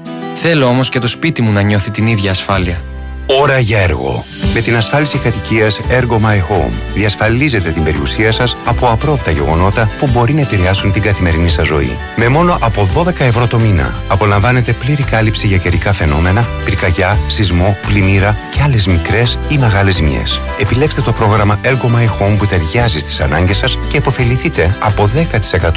Θέλω 0.41 0.65
όμως 0.65 0.89
και 0.89 0.99
το 0.99 1.07
σπίτι 1.07 1.41
μου 1.41 1.51
να 1.51 1.61
νιώθει 1.61 1.91
την 1.91 2.07
ίδια 2.07 2.31
ασφάλεια. 2.31 2.81
Ώρα 3.25 3.59
για 3.59 3.79
έργο. 3.79 4.25
Με 4.53 4.61
την 4.61 4.75
ασφάλιση 4.75 5.17
κατοικίας 5.17 5.79
Ergo 5.89 6.15
My 6.15 6.37
Home 6.37 6.71
διασφαλίζετε 6.93 7.71
την 7.71 7.83
περιουσία 7.83 8.31
σας 8.31 8.55
από 8.65 8.87
απρόπτα 8.87 9.31
γεγονότα 9.31 9.89
που 9.99 10.09
μπορεί 10.13 10.33
να 10.33 10.41
επηρεάσουν 10.41 10.91
την 10.91 11.01
καθημερινή 11.01 11.49
σας 11.49 11.67
ζωή. 11.67 11.97
Με 12.15 12.27
μόνο 12.27 12.57
από 12.61 12.89
12 12.95 13.19
ευρώ 13.19 13.47
το 13.47 13.59
μήνα 13.59 13.93
απολαμβάνετε 14.07 14.73
πλήρη 14.73 15.03
κάλυψη 15.03 15.47
για 15.47 15.57
καιρικά 15.57 15.93
φαινόμενα, 15.93 16.45
πυρκαγιά, 16.65 17.17
σεισμό, 17.27 17.77
πλημμύρα 17.87 18.37
και 18.51 18.61
άλλες 18.61 18.87
μικρές 18.87 19.37
ή 19.49 19.57
μεγάλες 19.57 19.93
ζημιές. 19.93 20.39
Επιλέξτε 20.59 21.01
το 21.01 21.11
πρόγραμμα 21.11 21.59
Ergo 21.63 21.97
My 21.97 22.05
Home 22.05 22.35
που 22.37 22.45
ταιριάζει 22.45 22.99
στις 22.99 23.19
ανάγκες 23.19 23.57
σας 23.57 23.77
και 23.87 23.97
υποφεληθείτε 23.97 24.75
από 24.79 25.09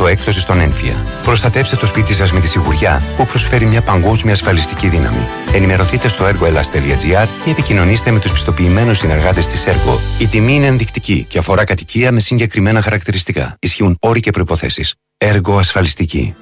10% 0.02 0.06
έκπτωση 0.06 0.40
στον 0.40 0.60
ένφια. 0.60 0.94
Προστατεύστε 1.22 1.76
το 1.76 1.86
σπίτι 1.86 2.14
σας 2.14 2.32
με 2.32 2.40
τη 2.40 2.48
σιγουριά 2.48 3.02
που 3.16 3.26
προσφέρει 3.26 3.66
μια 3.66 3.82
παγκόσμια 3.82 4.32
ασφαλιστική 4.32 4.88
δύναμη. 4.88 5.26
Ενημερωθείτε 5.52 6.08
στο 6.08 6.24
ergoelas.gr 6.24 7.26
ή 7.44 7.50
επικοινωνήστε 7.50 8.10
με 8.10 8.20
τους 8.20 8.32
πιστοποιημένους 8.32 8.98
συνεργάτες 8.98 9.48
της 9.48 9.66
ΕΡΓΟ. 9.66 10.00
Η 10.18 10.26
τιμή 10.26 10.54
είναι 10.54 10.66
ενδεικτική 10.66 11.26
και 11.28 11.38
αφορά 11.38 11.64
κατοικία 11.64 12.12
με 12.12 12.20
συγκεκριμένα 12.20 12.82
χαρακτηριστικά. 12.82 13.56
Ισχύουν 13.58 13.96
όροι 14.00 14.20
και 14.20 14.30
προποθέσει. 14.30 14.88
Έργο 15.18 15.58
ασφαλιστική. 15.58 16.34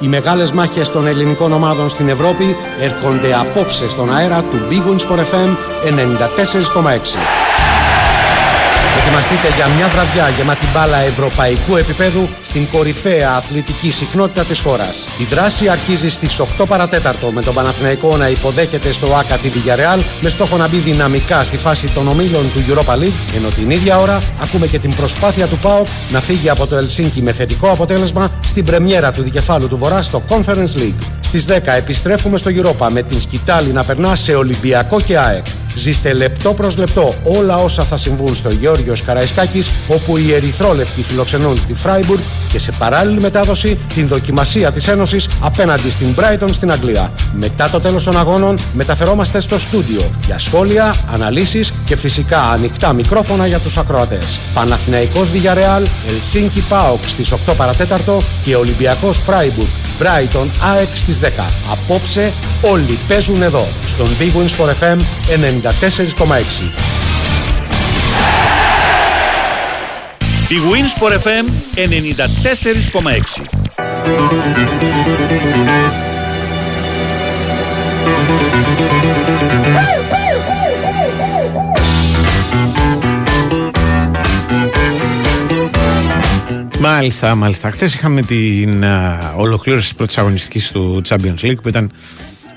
Οι 0.00 0.06
μεγάλες 0.06 0.52
μάχες 0.52 0.90
των 0.90 1.06
ελληνικών 1.06 1.52
ομάδων 1.52 1.88
στην 1.88 2.08
Ευρώπη 2.08 2.56
έρχονται 2.80 3.34
απόψε 3.34 3.88
στον 3.88 4.14
αέρα 4.14 4.42
του 4.42 4.58
Big 4.70 4.90
Wings 4.90 5.10
for 5.10 5.18
FM 5.18 5.56
94,6. 5.84 7.41
Ετοιμαστείτε 8.98 9.48
για 9.56 9.66
μια 9.76 9.88
βραδιά 9.88 10.28
γεμάτη 10.28 10.66
μπάλα 10.72 10.98
ευρωπαϊκού 10.98 11.76
επίπεδου 11.76 12.28
στην 12.42 12.68
κορυφαία 12.72 13.30
αθλητική 13.30 13.90
συχνότητα 13.90 14.44
της 14.44 14.60
χώρας. 14.60 15.06
Η 15.18 15.24
δράση 15.24 15.68
αρχίζει 15.68 16.10
στις 16.10 16.40
8 16.40 16.66
παρατέταρτο 16.66 17.30
με 17.30 17.42
τον 17.42 17.54
Παναθηναϊκό 17.54 18.16
να 18.16 18.28
υποδέχεται 18.28 18.92
στο 18.92 19.14
ΆΚΑ 19.14 19.36
τη 19.36 19.50
Villarreal 19.54 20.00
με 20.20 20.28
στόχο 20.28 20.56
να 20.56 20.68
μπει 20.68 20.76
δυναμικά 20.76 21.44
στη 21.44 21.56
φάση 21.56 21.86
των 21.90 22.08
ομίλων 22.08 22.52
του 22.52 22.64
Europa 22.68 22.94
League 22.94 23.36
ενώ 23.36 23.48
την 23.48 23.70
ίδια 23.70 23.98
ώρα 23.98 24.18
ακούμε 24.42 24.66
και 24.66 24.78
την 24.78 24.94
προσπάθεια 24.94 25.46
του 25.46 25.58
ΠΑΟΚ 25.58 25.86
να 26.10 26.20
φύγει 26.20 26.48
από 26.48 26.66
το 26.66 26.76
Ελσίνκι 26.76 27.22
με 27.22 27.32
θετικό 27.32 27.70
αποτέλεσμα 27.70 28.30
στην 28.46 28.64
πρεμιέρα 28.64 29.12
του 29.12 29.22
δικεφάλου 29.22 29.68
του 29.68 29.76
Βορρά 29.76 30.02
στο 30.02 30.22
Conference 30.28 30.76
League. 30.76 31.06
Στις 31.20 31.44
10 31.48 31.52
επιστρέφουμε 31.76 32.36
στο 32.36 32.50
Europa 32.54 32.88
με 32.90 33.02
την 33.02 33.20
σκητάλη 33.20 33.72
να 33.72 33.84
περνά 33.84 34.14
σε 34.14 34.34
Ολυμπιακό 34.34 35.00
και 35.00 35.18
ΑΕΚ. 35.18 35.46
Ζήστε 35.82 36.12
λεπτό 36.12 36.52
προς 36.52 36.76
λεπτό 36.76 37.14
όλα 37.22 37.56
όσα 37.56 37.84
θα 37.84 37.96
συμβούν 37.96 38.34
στο 38.34 38.50
Γιώργος 38.50 39.02
Καραϊσκάκης 39.02 39.70
όπου 39.88 40.16
οι 40.16 40.32
Ερυθρόλευκοι 40.32 41.02
φιλοξενούν 41.02 41.66
τη 41.66 41.74
Φράιμπουργκ 41.74 42.20
και 42.48 42.58
σε 42.58 42.72
παράλληλη 42.72 43.20
μετάδοση 43.20 43.78
την 43.94 44.06
δοκιμασία 44.06 44.72
της 44.72 44.88
Ένωσης 44.88 45.28
απέναντι 45.40 45.90
στην 45.90 46.14
Brighton 46.18 46.48
στην 46.50 46.72
Αγγλία. 46.72 47.12
Μετά 47.32 47.70
το 47.70 47.80
τέλος 47.80 48.04
των 48.04 48.18
αγώνων 48.18 48.58
μεταφερόμαστε 48.72 49.40
στο 49.40 49.58
στούντιο 49.58 50.10
για 50.26 50.38
σχόλια, 50.38 50.94
αναλύσεις 51.12 51.72
και 51.84 51.96
φυσικά 51.96 52.42
ανοιχτά 52.42 52.92
μικρόφωνα 52.92 53.46
για 53.46 53.58
τους 53.58 53.76
ακροατές. 53.76 54.38
Παναθηναϊκός 54.54 55.28
Villarreal, 55.28 55.86
Ελσίνκι 56.08 56.60
Πάοκ 56.68 57.08
στις 57.08 57.32
8 57.32 57.54
παρατέταρτο 57.56 58.22
και 58.44 58.56
Ολυμπιακός 58.56 59.18
Φράιμπουργκ 59.18 59.68
Brighton 60.00 60.46
ΑΕΚ 60.60 60.88
στις 60.96 61.18
10. 61.18 61.28
Απόψε 61.70 62.32
όλοι 62.60 62.98
παίζουν 63.08 63.42
εδώ, 63.42 63.68
στον 63.86 64.06
Big 64.18 64.32
Wins 64.38 64.54
for 64.58 64.68
FM 64.80 64.98
94,6. 64.98 65.02
Big 70.48 70.64
Wins 70.70 70.92
for 70.98 71.10
FM 71.24 71.46
94,6. 71.76 73.62
Μάλιστα, 86.82 87.34
μάλιστα. 87.34 87.70
Χθες 87.70 87.94
είχαμε 87.94 88.22
την 88.22 88.84
uh, 88.84 89.32
ολοκλήρωση 89.36 89.88
της 89.88 89.96
πρώτης 89.96 90.18
αγωνιστικής 90.18 90.70
του 90.70 91.02
Champions 91.08 91.40
League 91.40 91.62
που 91.62 91.68
ήταν 91.68 91.90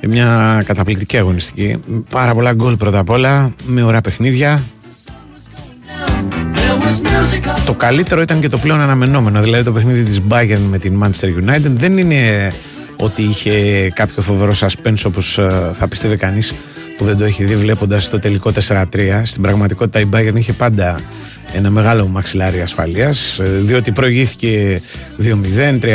μια 0.02 0.62
καταπληκτική 0.66 1.18
αγωνιστική. 1.18 1.78
Πάρα 2.10 2.34
πολλά 2.34 2.54
γκολ 2.54 2.76
πρώτα 2.76 3.00
απ' 3.00 3.10
όλα, 3.10 3.54
με 3.66 3.84
ωραία 3.84 4.02
παιχνίδια. 4.02 4.64
Το 7.66 7.74
καλύτερο 7.74 8.22
ήταν 8.22 8.40
και 8.40 8.50
το 8.50 8.58
πλέον 8.58 8.80
αναμενόμενο, 8.80 9.42
δηλαδή 9.42 9.64
το 9.64 9.72
παιχνίδι 9.72 10.04
της 10.04 10.22
Bayern 10.30 10.62
με 10.70 10.78
την 10.78 11.04
Manchester 11.04 11.50
United 11.50 11.72
δεν 11.72 11.98
είναι 11.98 12.54
ότι 12.96 13.22
είχε 13.22 13.90
κάποιο 13.96 14.22
φοβερό 14.22 14.54
suspense 14.60 15.04
όπως 15.06 15.38
uh, 15.42 15.72
θα 15.80 15.88
πιστεύει 15.88 16.18
κανείς 16.18 16.54
που 16.98 17.06
δεν 17.06 17.18
το 17.18 17.24
έχει 17.26 17.44
δει 17.44 17.56
βλέποντας 17.56 18.10
το 18.10 18.20
τελικό 18.20 18.52
4-3. 18.68 18.84
Στην 19.24 19.42
πραγματικότητα 19.42 20.00
η 20.00 20.06
Bayern 20.14 20.36
είχε 20.36 20.54
πάντα 20.54 21.00
ένα 21.54 21.70
μεγάλο 21.70 22.08
μαξιλάρι 22.08 22.62
ασφαλείας 22.62 23.40
ε, 23.40 23.44
διότι 23.44 23.92
προηγήθηκε 23.92 24.82
2-0, 25.22 25.80
3-1, 25.82 25.86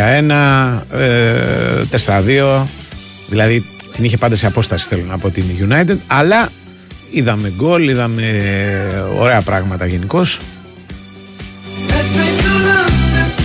4-2 2.06 2.66
δηλαδή 3.28 3.64
την 4.00 4.04
είχε 4.04 4.16
πάντα 4.16 4.36
σε 4.36 4.46
απόσταση 4.46 4.88
θέλω 4.88 5.04
να 5.08 5.18
πω 5.18 5.30
την 5.30 5.44
United. 5.68 5.96
Αλλά 6.06 6.48
είδαμε 7.10 7.52
γκολ, 7.56 7.88
είδαμε 7.88 8.22
ωραία 9.18 9.40
πράγματα 9.40 9.86
γενικώ. 9.86 10.20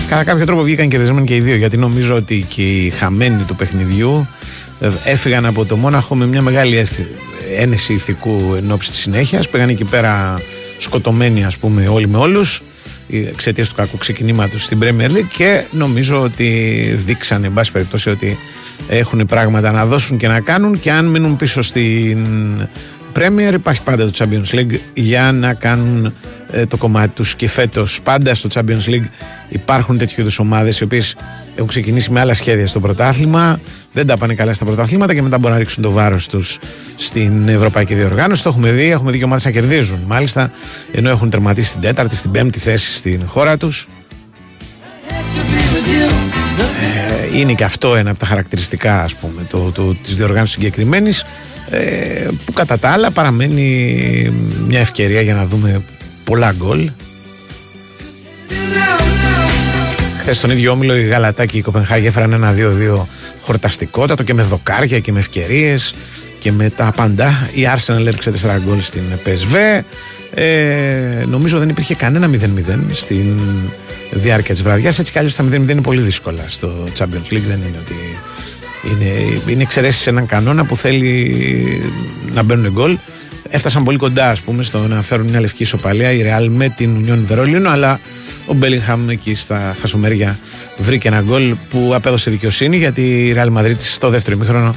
Κατά 0.08 0.24
κάποιο 0.24 0.46
τρόπο 0.46 0.62
βγήκαν 0.62 0.88
κερδισμένοι 0.88 1.26
και 1.26 1.34
οι 1.34 1.40
δύο 1.40 1.56
γιατί 1.56 1.76
νομίζω 1.76 2.14
ότι 2.14 2.46
και 2.48 2.62
οι 2.62 2.90
χαμένοι 2.90 3.42
του 3.42 3.56
παιχνιδιού 3.56 4.28
ε, 4.80 4.90
έφυγαν 5.04 5.46
από 5.46 5.64
το 5.64 5.76
Μόναχο 5.76 6.14
με 6.14 6.26
μια 6.26 6.42
μεγάλη 6.42 6.88
ένεση 7.56 7.92
ηθικού 7.92 8.54
ενόψη 8.56 8.90
της 8.90 8.98
συνέχειας. 8.98 9.48
Πήγαν 9.48 9.68
εκεί 9.68 9.84
πέρα 9.84 10.40
σκοτωμένοι 10.78 11.44
ας 11.44 11.56
πούμε 11.56 11.88
όλοι 11.88 12.08
με 12.08 12.16
όλους. 12.16 12.62
Εξαιτίας 13.10 13.68
του 13.68 13.74
κακού 13.74 13.96
ξεκινήματος 13.96 14.64
στην 14.64 14.78
Premier 14.82 15.10
League 15.10 15.28
και 15.36 15.62
νομίζω 15.70 16.22
ότι 16.22 16.48
δείξανε 17.06 17.46
εν 17.46 17.52
πάση 17.52 17.72
περιπτώσει 17.72 18.10
ότι 18.10 18.38
έχουν 18.88 19.26
πράγματα 19.26 19.70
να 19.72 19.86
δώσουν 19.86 20.16
και 20.18 20.28
να 20.28 20.40
κάνουν 20.40 20.80
και 20.80 20.90
αν 20.90 21.06
μείνουν 21.06 21.36
πίσω 21.36 21.62
στην 21.62 22.26
Premier 23.16 23.52
υπάρχει 23.52 23.82
πάντα 23.82 24.10
το 24.10 24.12
Champions 24.18 24.54
League 24.54 24.78
για 24.94 25.32
να 25.32 25.54
κάνουν 25.54 26.12
ε, 26.50 26.66
το 26.66 26.76
κομμάτι 26.76 27.08
τους. 27.08 27.34
Και 27.34 27.48
φέτος 27.48 28.00
πάντα 28.02 28.34
στο 28.34 28.48
Champions 28.52 28.88
League 28.88 29.06
υπάρχουν 29.48 29.98
τέτοιου 29.98 30.20
είδους 30.20 30.38
ομάδες 30.38 30.80
οι 30.80 30.84
οποίες 30.84 31.16
έχουν 31.54 31.68
ξεκινήσει 31.68 32.10
με 32.10 32.20
άλλα 32.20 32.34
σχέδια 32.34 32.66
στο 32.66 32.80
πρωτάθλημα 32.80 33.60
δεν 33.92 34.06
τα 34.06 34.16
πάνε 34.16 34.34
καλά 34.34 34.54
στα 34.54 34.64
πρωταθλήματα 34.64 35.14
και 35.14 35.22
μετά 35.22 35.38
μπορούν 35.38 35.52
να 35.52 35.58
ρίξουν 35.58 35.82
το 35.82 35.90
βάρος 35.90 36.28
τους 36.28 36.58
στην 36.96 37.48
Ευρωπαϊκή 37.48 37.94
Διοργάνωση. 37.94 38.42
Το 38.42 38.48
έχουμε 38.48 38.70
δει, 38.70 38.90
έχουμε 38.90 39.10
δει 39.10 39.18
και 39.18 39.24
ομάδες 39.24 39.44
να 39.44 39.50
κερδίζουν 39.50 39.98
μάλιστα 40.06 40.50
ενώ 40.92 41.10
έχουν 41.10 41.30
τερματίσει 41.30 41.68
στην 41.68 41.80
τέταρτη, 41.80 42.16
στην 42.16 42.30
πέμπτη 42.30 42.58
θέση 42.58 42.96
στην 42.96 43.22
χώρα 43.26 43.56
τους. 43.56 43.88
Ε, 47.32 47.38
είναι 47.38 47.52
και 47.52 47.64
αυτό 47.64 47.94
ένα 47.94 48.10
από 48.10 48.18
τα 48.18 48.26
χαρακτηριστικά 48.26 49.02
ας 49.02 49.14
πούμε 49.14 49.42
το, 49.50 49.70
το, 49.70 49.94
της 49.94 50.16
διοργάνωσης 50.16 50.54
συγκεκριμένης. 50.54 51.20
ε, 51.20 51.26
που 52.44 52.52
κατά 52.52 52.78
τα 52.78 52.88
άλλα 52.88 53.10
παραμένει 53.10 54.32
μια 54.66 54.80
ευκαιρία 54.80 55.20
για 55.20 55.34
να 55.34 55.46
δούμε 55.46 55.82
πολλά 56.24 56.54
γκολ 56.58 56.90
Χθες 60.26 60.38
στον 60.38 60.50
ίδιο 60.50 60.72
όμιλο 60.72 60.96
η 60.96 61.02
Γαλατά 61.02 61.46
και 61.46 61.56
η 61.56 61.62
Κοπενχάγη 61.62 62.06
έφεραν 62.06 62.32
ένα 62.32 62.54
2-2 62.56 63.04
χορταστικότατο 63.40 64.22
και 64.22 64.34
με 64.34 64.42
δοκάρια 64.42 65.00
και 65.00 65.12
με 65.12 65.18
ευκαιρίες 65.18 65.94
και 66.38 66.52
με 66.52 66.70
τα 66.70 66.92
πάντα. 66.96 67.48
Η 67.52 67.62
Arsenal 67.74 68.06
έριξε 68.06 68.32
4 68.42 68.60
γκολ 68.64 68.80
στην 68.80 69.02
PSV. 69.24 69.82
Ε, 70.34 71.24
νομίζω 71.26 71.58
δεν 71.58 71.68
υπήρχε 71.68 71.94
κανένα 71.94 72.30
0-0 72.32 72.38
στην 72.92 73.38
διάρκεια 74.10 74.54
της 74.54 74.62
βραδιάς. 74.62 74.98
Έτσι 74.98 75.12
κι 75.12 75.18
αλλιώς 75.18 75.34
τα 75.34 75.44
0-0 75.44 75.52
είναι 75.52 75.80
πολύ 75.80 76.00
δύσκολα 76.00 76.44
στο 76.48 76.88
Champions 76.98 77.32
League. 77.32 77.46
Δεν 77.48 77.60
είναι 77.68 77.78
ότι 77.80 78.18
είναι, 78.90 79.40
είναι 79.46 79.62
εξαιρέσεις 79.62 80.02
σε 80.02 80.10
έναν 80.10 80.26
κανόνα 80.26 80.64
που 80.64 80.76
θέλει 80.76 81.36
να 82.32 82.42
μπαίνουν 82.42 82.72
γκολ. 82.72 82.98
Έφτασαν 83.50 83.84
πολύ 83.84 83.98
κοντά, 83.98 84.30
ας 84.30 84.40
πούμε, 84.40 84.62
στο 84.62 84.78
να 84.78 85.02
φέρουν 85.02 85.26
μια 85.26 85.40
λευκή 85.40 85.62
ισοπαλία 85.62 86.12
η 86.12 86.22
Real 86.24 86.46
με 86.50 86.68
την 86.76 87.04
Union 87.06 87.18
Βερολίνο, 87.26 87.70
αλλά 87.70 88.00
ο 88.46 88.54
Μπέλιγχαμ 88.54 89.10
εκεί 89.10 89.34
στα 89.34 89.76
χασομέρια 89.80 90.38
βρήκε 90.78 91.08
ένα 91.08 91.20
γκολ 91.20 91.54
που 91.70 91.90
απέδωσε 91.94 92.30
δικαιοσύνη 92.30 92.76
γιατί 92.76 93.28
η 93.28 93.34
Real 93.36 93.52
Madrid 93.58 93.76
στο 93.76 94.08
δεύτερο 94.08 94.36
ημίχρονο 94.36 94.74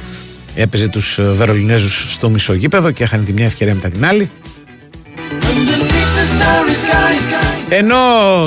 έπαιζε 0.54 0.88
τους 0.88 1.18
Βερολινέζους 1.36 2.12
στο 2.12 2.28
μισό 2.28 2.52
γήπεδο 2.52 2.90
και 2.90 3.02
έχανε 3.02 3.22
τη 3.22 3.32
μια 3.32 3.46
ευκαιρία 3.46 3.74
μετά 3.74 3.88
την 3.88 4.04
άλλη. 4.04 4.30
Ενώ 7.72 7.96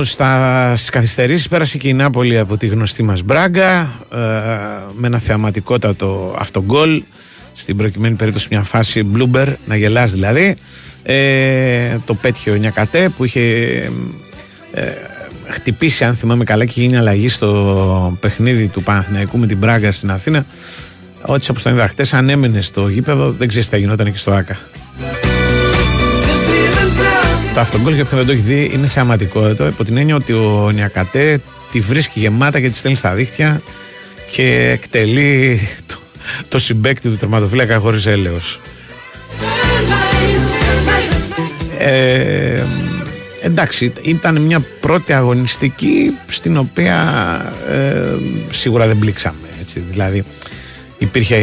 στα, 0.04 0.74
στις 0.76 0.90
καθυστερήσεις 0.90 1.48
πέρασε 1.48 1.78
και 1.78 1.88
η 1.88 1.94
Νάπολη 1.94 2.40
από 2.40 2.58
τη 2.58 2.68
γνωστή 2.68 3.04
μας 3.04 3.22
Μπράγκα 3.22 3.80
ε, 4.14 4.18
με 4.94 5.08
ένα 5.08 5.18
θεαματικότατο 5.18 6.36
αυτογκόλ 6.40 7.04
στην 7.54 7.78
προκειμένη 7.78 8.16
περίπτωση 8.16 8.48
μια 8.52 8.64
φάση 8.64 9.04
Μπλούμπερ 9.04 9.50
να 9.66 9.76
γελάς 9.76 10.12
δηλαδή. 10.12 10.56
Ε, 11.04 11.98
το 12.06 12.14
πέτυχε 12.14 12.52
ο 12.52 12.56
Νιακατέ 12.56 13.10
που 13.10 13.24
είχε 13.24 13.42
ε, 14.74 14.84
χτυπήσει 15.48 16.04
αν 16.04 16.16
θυμάμαι 16.16 16.44
καλά 16.44 16.66
και 16.66 16.82
γίνει 16.82 16.98
αλλαγή 16.98 17.30
στο 17.30 18.18
παιχνίδι 18.20 18.68
του 18.68 18.84
Παναθηναϊκού 18.84 19.38
με 19.38 19.48
την 19.48 19.58
Μπράγκα 19.58 19.92
στην 19.92 20.12
Αθήνα. 20.12 20.46
Ό,τι 21.22 21.48
όπως 21.50 21.64
τον 21.64 21.74
είδα 21.74 21.88
χτες 21.88 22.14
αν 22.14 22.30
έμενε 22.30 22.62
στο 22.62 22.88
γήπεδο 22.88 23.32
δεν 23.32 23.48
ξέρεις 23.48 23.68
τι 23.68 23.74
θα 23.74 23.80
γινόταν 23.80 24.08
εκεί 24.08 24.18
στο 24.18 24.32
ΆΚΑ 24.32 24.60
Το 27.54 27.60
αυτογκόλ 27.60 27.94
για 27.94 28.06
ποιον 28.06 28.18
δεν 28.20 28.28
το 28.28 28.34
έχει 28.34 28.42
δει 28.42 28.72
είναι 28.74 28.88
θεαματικό 28.88 29.46
εδώ 29.46 29.68
υπό 29.68 29.84
την 29.84 29.98
έννοια 29.98 30.16
ότι 30.16 30.34
ο 30.34 30.72
Νιακατέ 30.74 31.40
τη 31.72 31.80
βρίσκει 31.80 32.20
γεμάτα 32.20 32.60
και 32.60 32.70
τη 32.70 32.78
στέλνει 32.78 32.98
στα 32.98 33.14
δίχτυα 33.14 33.62
και 34.30 34.70
εκτελεί 34.70 35.60
το, 35.86 35.98
το 36.50 36.60
συμπέκτη 36.60 37.10
του 37.10 37.18
τερματοφύλακα 37.18 37.78
χωρίς 37.78 38.06
έλεος. 38.06 38.60
Ε, 41.78 42.64
εντάξει, 43.42 43.94
ήταν 44.02 44.42
μια 44.42 44.66
πρώτη 44.80 45.14
αγωνιστική 45.14 46.18
στην 46.28 46.58
οποία 46.58 46.96
ε, 47.70 48.04
σίγουρα 48.50 48.88
δεν 48.88 48.98
μπλήξαμε. 48.98 49.48
Έτσι, 49.62 49.84
δηλαδή 49.90 50.24
υπήρχε 50.98 51.38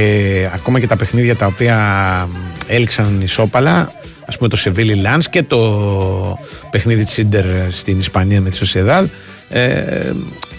ακόμα 0.54 0.80
και 0.80 0.86
τα 0.86 0.96
παιχνίδια 0.96 1.36
τα 1.36 1.46
οποία 1.46 2.28
έλξαν 2.66 3.20
ισόπαλα 3.22 3.92
ας 4.30 4.36
πούμε 4.36 4.48
το 4.48 4.56
Σεβίλη 4.56 4.94
Λάνς 4.94 5.28
και 5.28 5.42
το 5.42 6.38
παιχνίδι 6.70 7.04
της 7.04 7.18
Ίντερ 7.18 7.44
στην 7.70 7.98
Ισπανία 7.98 8.40
με 8.40 8.50
τη 8.50 8.56
Σοσιαδάδ 8.56 9.08
ε, 9.48 10.12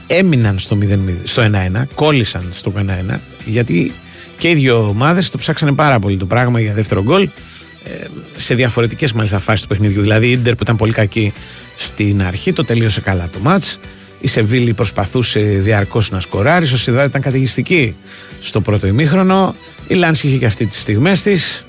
έμειναν 0.07 0.59
στο, 0.59 0.77
0, 0.81 0.97
στο 1.23 1.43
1-1, 1.43 1.83
κόλλησαν 1.95 2.47
στο 2.49 2.73
1-1 3.11 3.17
γιατί 3.45 3.91
και 4.37 4.49
οι 4.49 4.53
δύο 4.53 4.87
ομάδες 4.87 5.29
το 5.29 5.37
ψάξανε 5.37 5.71
πάρα 5.71 5.99
πολύ 5.99 6.17
το 6.17 6.25
πράγμα 6.25 6.59
για 6.59 6.73
δεύτερο 6.73 7.03
γκολ 7.03 7.29
ε, 7.83 8.05
σε 8.37 8.55
διαφορετικές 8.55 9.13
μάλιστα 9.13 9.39
φάσεις 9.39 9.61
του 9.61 9.67
παιχνιδιού. 9.67 10.01
Δηλαδή 10.01 10.27
η 10.27 10.31
Ίντερ 10.31 10.55
που 10.55 10.63
ήταν 10.63 10.75
πολύ 10.75 10.91
κακή 10.91 11.33
στην 11.75 12.23
αρχή 12.23 12.53
το 12.53 12.65
τελείωσε 12.65 13.01
καλά 13.01 13.29
το 13.33 13.39
μάτς. 13.39 13.79
Η 14.21 14.27
Σεβίλη 14.27 14.73
προσπαθούσε 14.73 15.39
διαρκώς 15.39 16.11
να 16.11 16.19
σκοράρει. 16.19 16.65
Η 16.65 16.67
Σοσιαδάδ 16.67 17.05
ήταν 17.05 17.21
καταιγιστική 17.21 17.95
στο 18.39 18.61
πρώτο 18.61 18.87
ημίχρονο. 18.87 19.55
Η 19.87 19.93
Λάνς 19.93 20.23
είχε 20.23 20.37
και 20.37 20.45
αυτή 20.45 20.65
τις 20.65 20.79
στιγμές 20.79 21.21
της 21.21 21.65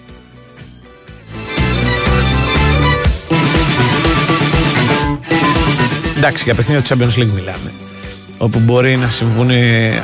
Εντάξει, 6.24 6.44
για 6.44 6.54
παιχνίδια 6.54 6.82
του 6.82 6.88
Champions 6.88 7.20
League 7.20 7.32
μιλάμε. 7.34 7.72
Όπου 8.38 8.58
μπορεί 8.58 8.96
να 8.96 9.10
συμβούν, 9.10 9.50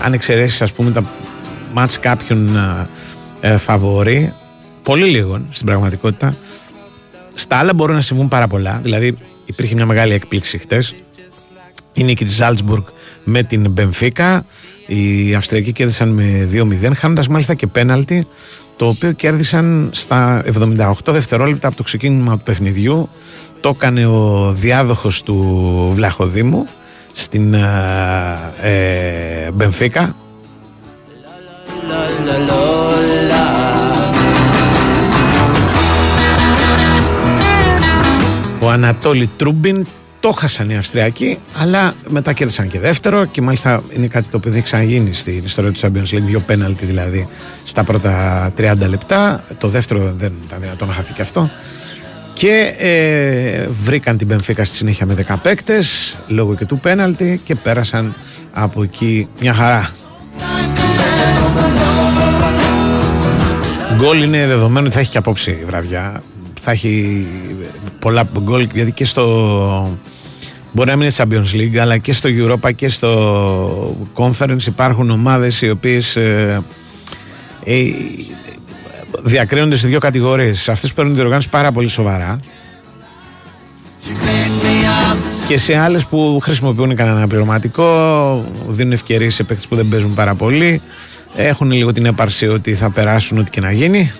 αν 0.05 0.13
εξαιρέσεις 0.13 0.63
ας 0.63 0.73
πούμε 0.73 0.91
τα 0.91 1.05
μάτς 1.73 2.01
κάποιων 2.01 2.57
ε, 3.41 3.59
φαβορή, 3.59 4.33
πολύ 4.83 5.05
λίγων 5.05 5.49
στην 5.51 5.67
πραγματικότητα. 5.67 6.37
Στα 7.35 7.57
άλλα 7.57 7.75
μπορούν 7.75 7.95
να 7.95 8.01
συμβούν 8.01 8.29
πάρα 8.29 8.47
πολλά. 8.47 8.81
Δηλαδή, 8.83 9.15
υπήρχε 9.45 9.75
μια 9.75 9.87
μεγάλη 9.87 10.13
έκπληξη 10.13 10.59
χτες. 10.59 10.95
Η 11.93 12.05
νίκη 12.05 12.25
της 12.25 12.35
Ζάλτσμπουργκ 12.35 12.85
με 13.25 13.43
την 13.43 13.71
Μπενφίκα. 13.71 14.45
Οι 14.91 15.35
Αυστριακοί 15.35 15.73
κέρδισαν 15.73 16.09
με 16.09 16.49
2-0, 16.53 16.91
χάνοντας 16.95 17.29
μάλιστα 17.29 17.55
και 17.55 17.67
πέναλτι, 17.67 18.27
το 18.77 18.87
οποίο 18.87 19.13
κέρδισαν 19.13 19.91
στα 19.93 20.43
78 20.79 20.93
δευτερόλεπτα 21.07 21.69
από 21.69 21.77
το 21.77 21.83
ξεκίνημα 21.83 22.37
του 22.37 22.43
παιχνιδιού. 22.43 23.09
Το 23.61 23.69
έκανε 23.69 24.07
ο 24.07 24.53
διάδοχος 24.53 25.23
του 25.23 25.91
Βλαχοδήμου 25.95 26.67
στην 27.13 27.55
ε, 27.55 27.67
ε 28.63 29.51
Μπενφίκα. 29.51 30.17
Ο 38.61 38.71
Ανατόλη 38.71 39.31
Τρούμπιν 39.37 39.87
το 40.21 40.31
χάσαν 40.31 40.71
οι 40.71 40.77
Αυστριακοί, 40.77 41.39
αλλά 41.57 41.95
μετά 42.09 42.33
κέρδισαν 42.33 42.69
και 42.69 42.81
δεύτερο 42.81 43.25
και 43.25 43.43
μάλιστα 43.43 43.83
είναι 43.97 44.07
κάτι 44.07 44.29
το 44.29 44.37
οποίο 44.37 44.51
δεν 44.51 44.59
έχει 44.59 44.69
ξαναγίνει 44.69 45.15
στην 45.15 45.45
ιστορία 45.45 45.73
του 45.73 45.81
Champions 45.81 46.15
League. 46.15 46.23
Δύο 46.23 46.41
πέναλτι 46.41 46.87
δηλαδή 46.87 47.29
στα 47.67 47.85
πρώτα 47.85 48.53
30 48.59 48.75
λεπτά. 48.89 49.45
Το 49.59 49.69
δεύτερο 49.69 50.13
δεν 50.17 50.33
ήταν 50.45 50.61
δυνατό 50.61 50.87
να 50.87 50.93
χαθεί 50.93 51.13
και 51.13 51.23
αυτό 51.23 51.51
και 52.39 52.75
ε, 52.79 53.67
βρήκαν 53.85 54.17
την 54.17 54.27
Πενφύκα 54.27 54.65
στη 54.65 54.77
συνέχεια 54.77 55.07
με 55.07 55.25
10 55.29 55.35
παίκτες 55.43 56.17
λόγω 56.27 56.55
και 56.55 56.65
του 56.65 56.79
πέναλτι 56.79 57.41
και 57.45 57.55
πέρασαν 57.55 58.15
από 58.53 58.83
εκεί 58.83 59.29
μια 59.41 59.55
χαρά. 59.55 59.91
Γκολ 63.97 64.23
είναι 64.23 64.47
δεδομένο 64.47 64.87
ότι 64.87 64.95
θα 64.95 65.01
έχει 65.01 65.11
και 65.11 65.19
απόψη 65.19 65.51
η 65.51 65.65
βραδιά. 65.65 66.23
Θα 66.61 66.71
έχει 66.71 67.27
πολλά 67.99 68.29
γκολ 68.41 68.69
γιατί 68.75 68.93
και 68.93 69.05
στο. 69.05 69.99
Μπορεί 70.73 70.91
να 70.91 70.97
μην 70.97 71.07
είναι 71.07 71.15
Champions 71.17 71.57
League, 71.57 71.77
αλλά 71.77 71.99
και 71.99 72.13
στο 72.13 72.29
Europa 72.33 72.75
και 72.75 72.89
στο 72.89 73.97
Conference 74.15 74.67
υπάρχουν 74.67 75.11
ομάδες 75.11 75.63
οι 75.63 75.71
οποίες 75.71 76.17
ε, 76.17 76.63
ε, 77.65 77.83
διακρίνονται 79.23 79.77
σε 79.77 79.89
δύο 79.89 79.99
κατηγορίες. 79.99 80.69
Αυτές 80.69 80.89
που 80.89 80.95
παίρνουν 80.95 81.13
τη 81.13 81.19
διοργάνωση 81.19 81.49
πάρα 81.49 81.73
πολύ 81.73 81.89
σοβαρά 81.89 82.41
και 85.49 85.59
σε 85.59 85.77
άλλες 85.77 86.07
που 86.07 86.39
χρησιμοποιούν 86.43 86.95
κανένα 86.95 87.27
πληρωματικό, 87.27 88.45
δίνουν 88.69 88.93
ευκαιρίες 88.93 89.35
σε 89.35 89.43
παίχτε 89.43 89.67
που 89.69 89.77
δεν 89.77 89.89
παίζουν 89.89 90.15
πάρα 90.15 90.35
πολύ, 90.35 90.83
έχουν 91.37 91.71
λίγο 91.71 91.93
την 91.93 92.07
έπαρση 92.07 92.47
ότι 92.49 92.75
θα 92.75 92.91
περάσουν 92.91 93.39
ό,τι 93.39 93.51
και 93.51 93.61
να 93.61 93.73
γίνει. 93.73 94.13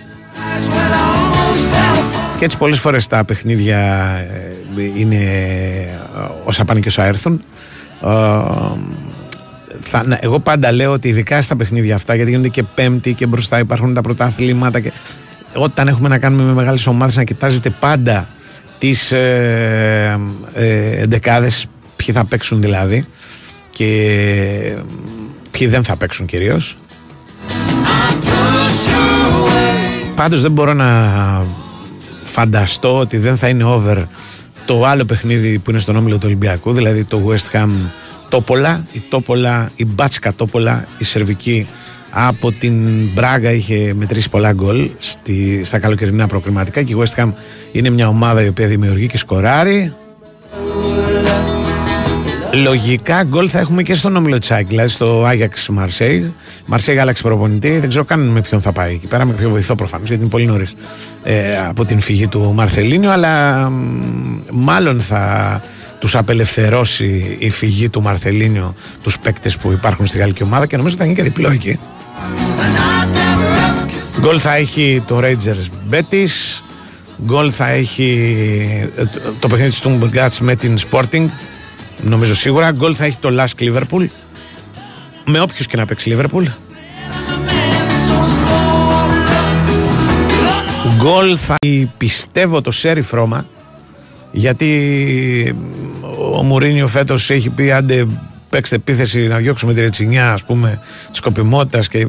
Και 2.39 2.45
έτσι 2.45 2.57
πολλές 2.57 2.79
φορές 2.79 3.07
τα 3.07 3.25
παιχνίδια 3.25 3.79
ε, 4.77 4.83
είναι 4.97 5.19
όσα 6.45 6.65
πάνε 6.65 6.81
και 6.81 6.89
όσα 6.89 7.05
έρθουν. 7.05 7.43
Ε, 8.03 8.09
θα, 9.81 10.19
εγώ 10.21 10.39
πάντα 10.39 10.73
λέω 10.73 10.93
ότι 10.93 11.09
ειδικά 11.09 11.43
στα 11.43 11.57
παιχνίδια 11.57 11.95
αυτά, 11.95 12.15
γιατί 12.15 12.31
γίνονται 12.31 12.49
και 12.49 12.63
πέμπτη 12.63 13.13
και 13.13 13.27
μπροστά 13.27 13.59
υπάρχουν 13.59 13.95
τα 13.95 14.01
πρωτάθληματα 14.01 14.81
και 14.81 14.93
όταν 15.55 15.89
έχουμε 15.89 16.09
να 16.09 16.19
κάνουμε 16.19 16.43
με 16.43 16.53
μεγάλες 16.53 16.87
ομάδες 16.87 17.17
να 17.17 17.25
κοιτάζετε 17.25 17.71
πάντα 17.71 18.29
τις 18.79 19.13
ε, 19.13 20.21
ε, 20.55 21.03
εντεκάδες 21.03 21.67
ποιοι 21.97 22.15
θα 22.15 22.25
παίξουν 22.25 22.61
δηλαδή 22.61 23.07
και 23.71 24.77
ποιοι 25.51 25.67
δεν 25.67 25.85
θα 25.85 25.97
παίξουν 25.97 26.27
κυρίως 26.27 26.77
πάντως 30.15 30.41
δεν 30.41 30.53
μπορώ 30.53 30.73
να 30.73 30.87
φανταστώ 32.39 32.99
ότι 32.99 33.17
δεν 33.17 33.37
θα 33.37 33.49
είναι 33.49 33.65
over 33.65 34.03
το 34.67 34.85
άλλο 34.85 35.05
παιχνίδι 35.05 35.59
που 35.59 35.71
είναι 35.71 35.79
στον 35.79 35.97
όμιλο 35.97 36.15
του 36.15 36.23
Ολυμπιακού 36.25 36.73
δηλαδή 36.73 37.05
το 37.05 37.21
West 37.29 37.57
Ham 37.57 37.69
Τόπολα, 38.29 38.87
η 38.93 39.03
Τόπολα, 39.09 39.71
η 39.77 39.85
Μπάτσκα 39.85 40.35
Τόπολα, 40.35 40.85
η 40.99 41.05
Σερβική 41.05 41.67
από 42.11 42.53
την 42.53 43.07
Μπράγκα 43.15 43.53
είχε 43.53 43.95
μετρήσει 43.97 44.29
πολλά 44.29 44.53
γκολ 44.53 44.91
στη, 44.99 45.61
στα 45.65 45.79
καλοκαιρινά 45.79 46.27
προκριματικά 46.27 46.83
και 46.83 46.93
η 46.93 46.97
West 47.01 47.23
Ham 47.23 47.33
είναι 47.73 47.91
μια 47.91 48.09
ομάδα 48.09 48.45
η 48.45 48.49
οποία 48.49 48.67
δημιουργεί 48.67 49.07
και 49.07 49.19
σκοράρει 49.19 49.95
Λογικά 52.63 53.23
γκολ 53.23 53.49
θα 53.53 53.59
έχουμε 53.59 53.83
και 53.83 53.95
στον 53.95 54.17
Ομιλοτσάκη, 54.17 54.69
δηλαδή 54.69 54.89
στο 54.89 55.25
Άγιαξ 55.25 55.69
Μαρσέιγ. 55.69 56.25
Μαρσέιγ 56.67 57.01
άλλαξε 57.01 57.23
προπονητή, 57.23 57.79
δεν 57.79 57.89
ξέρω 57.89 58.05
καν 58.05 58.21
με 58.21 58.41
ποιον 58.41 58.61
θα 58.61 58.73
πάει 58.73 58.95
εκεί 58.95 59.07
πέρα, 59.07 59.25
με 59.25 59.33
ποιο 59.33 59.51
βοηθό 59.51 59.75
προφανώς, 59.75 60.09
γιατί 60.09 60.23
είναι 60.23 60.31
πολύ 60.31 60.47
νωρίς 60.47 60.75
ε, 61.23 61.59
από 61.69 61.85
την 61.85 62.01
φυγή 62.01 62.27
του 62.27 62.53
Μαρθελίνιο, 62.55 63.11
αλλά 63.11 63.69
μάλλον 64.51 65.01
θα 65.01 65.63
τους 65.99 66.17
απελευθερώσει 66.17 67.37
η 67.39 67.51
φυγή 67.51 67.89
του 67.89 68.03
Μαρθελίνιο 68.03 68.75
τους 69.03 69.19
παίκτες 69.19 69.57
που 69.57 69.73
υπάρχουν 69.73 70.07
στη 70.07 70.19
γαλλική 70.19 70.43
ομάδα 70.43 70.67
και 70.67 70.77
νομίζω 70.77 70.95
ότι 70.95 71.05
θα 71.05 71.11
γίνει 71.11 71.23
και 71.23 71.31
διπλό 71.31 71.51
εκεί. 71.51 71.79
Γκολ 74.21 74.39
θα 74.41 74.55
έχει 74.55 75.03
το 75.07 75.21
Rangers 75.23 75.95
Betis 75.95 76.63
Γκολ 77.25 77.53
θα 77.55 77.69
έχει 77.69 78.31
ε, 78.97 79.03
το 79.41 79.49
παιχνίδι 79.49 79.71
του 79.71 79.77
Στούμπεργκάτς 79.77 80.41
με 80.41 80.55
την 80.55 80.77
Sporting 80.91 81.27
νομίζω 82.03 82.35
σίγουρα 82.35 82.71
Γκολ 82.71 82.95
θα 82.99 83.05
έχει 83.05 83.17
το 83.21 83.29
Last 83.39 83.63
Liverpool 83.63 84.07
με 85.25 85.41
όποιους 85.41 85.67
και 85.67 85.77
να 85.77 85.87
παίξει 85.87 86.17
Liverpool 86.17 86.45
Γκολ 90.97 91.39
θα 91.41 91.55
πιστεύω 91.99 92.61
το 92.61 92.71
Σέρι 92.71 93.03
Φρώμα 93.03 93.47
γιατί 94.31 95.57
ο 96.33 96.43
Μουρίνιο 96.43 96.87
φέτος 96.87 97.31
έχει 97.31 97.51
πει 97.51 97.73
άντε 97.73 98.07
παίξτε 98.49 98.75
επίθεση 98.75 99.27
να 99.27 99.37
διώξουμε 99.37 99.75
τη 99.75 99.81
ρετσινιά 99.81 100.33
ας 100.33 100.45
πούμε 100.45 100.81
της 101.09 101.19
σκοπιμότητας 101.19 101.89
και, 101.89 102.07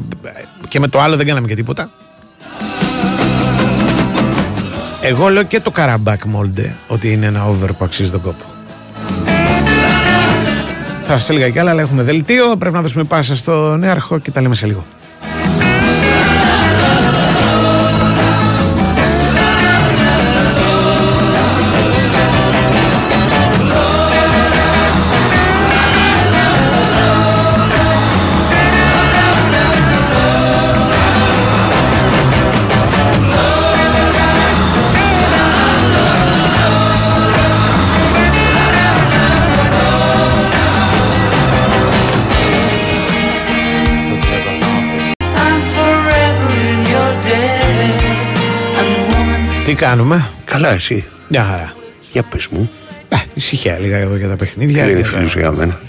και 0.68 0.80
με 0.80 0.88
το 0.88 1.00
άλλο 1.00 1.16
δεν 1.16 1.26
κάναμε 1.26 1.46
και 1.46 1.54
τίποτα 1.54 1.90
εγώ 5.00 5.28
λέω 5.28 5.42
και 5.42 5.60
το 5.60 5.70
Καραμπάκ 5.70 6.24
Μόλντε 6.24 6.74
ότι 6.88 7.12
είναι 7.12 7.26
ένα 7.26 7.44
over 7.48 7.68
που 7.78 7.84
αξίζει 7.84 8.10
τον 8.10 8.20
κόπο 8.20 8.44
θα 11.12 11.18
σας 11.18 11.30
έλεγα 11.30 11.50
κι 11.50 11.58
άλλα 11.58 11.70
αλλά 11.70 11.80
έχουμε 11.80 12.02
δελτίο 12.02 12.56
πρέπει 12.56 12.74
να 12.74 12.82
δώσουμε 12.82 13.04
πάσα 13.04 13.36
στο 13.36 13.76
νέαρχο 13.76 14.18
και 14.18 14.30
τα 14.30 14.40
λέμε 14.40 14.54
σε 14.54 14.66
λίγο 14.66 14.84
κάνουμε; 49.80 50.28
Καλά, 50.44 50.72
εσύ. 50.72 51.04
Μια 51.28 51.44
χαρά. 51.44 51.72
Για 52.12 52.22
πες 52.22 52.48
μου. 52.48 52.70
Ε, 53.08 53.16
ησυχία 53.34 53.78
λίγα 53.78 53.96
εδώ 53.96 54.16
για 54.16 54.28
τα 54.28 54.36
παιχνίδια. 54.36 54.82
Τι 54.82 54.88
λένε 54.88 55.00
για, 55.00 55.08
φίλου 55.08 55.28
τα, 55.28 55.40
για 55.40 55.50
μένα. 55.50 55.80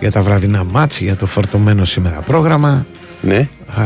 για 0.00 0.10
τα 0.10 0.22
βραδινά 0.22 0.64
μάτς, 0.64 1.00
για 1.00 1.16
το 1.16 1.26
φορτωμένο 1.26 1.84
σήμερα 1.84 2.20
πρόγραμμα. 2.20 2.86
Ναι. 3.20 3.48
Α, 3.76 3.84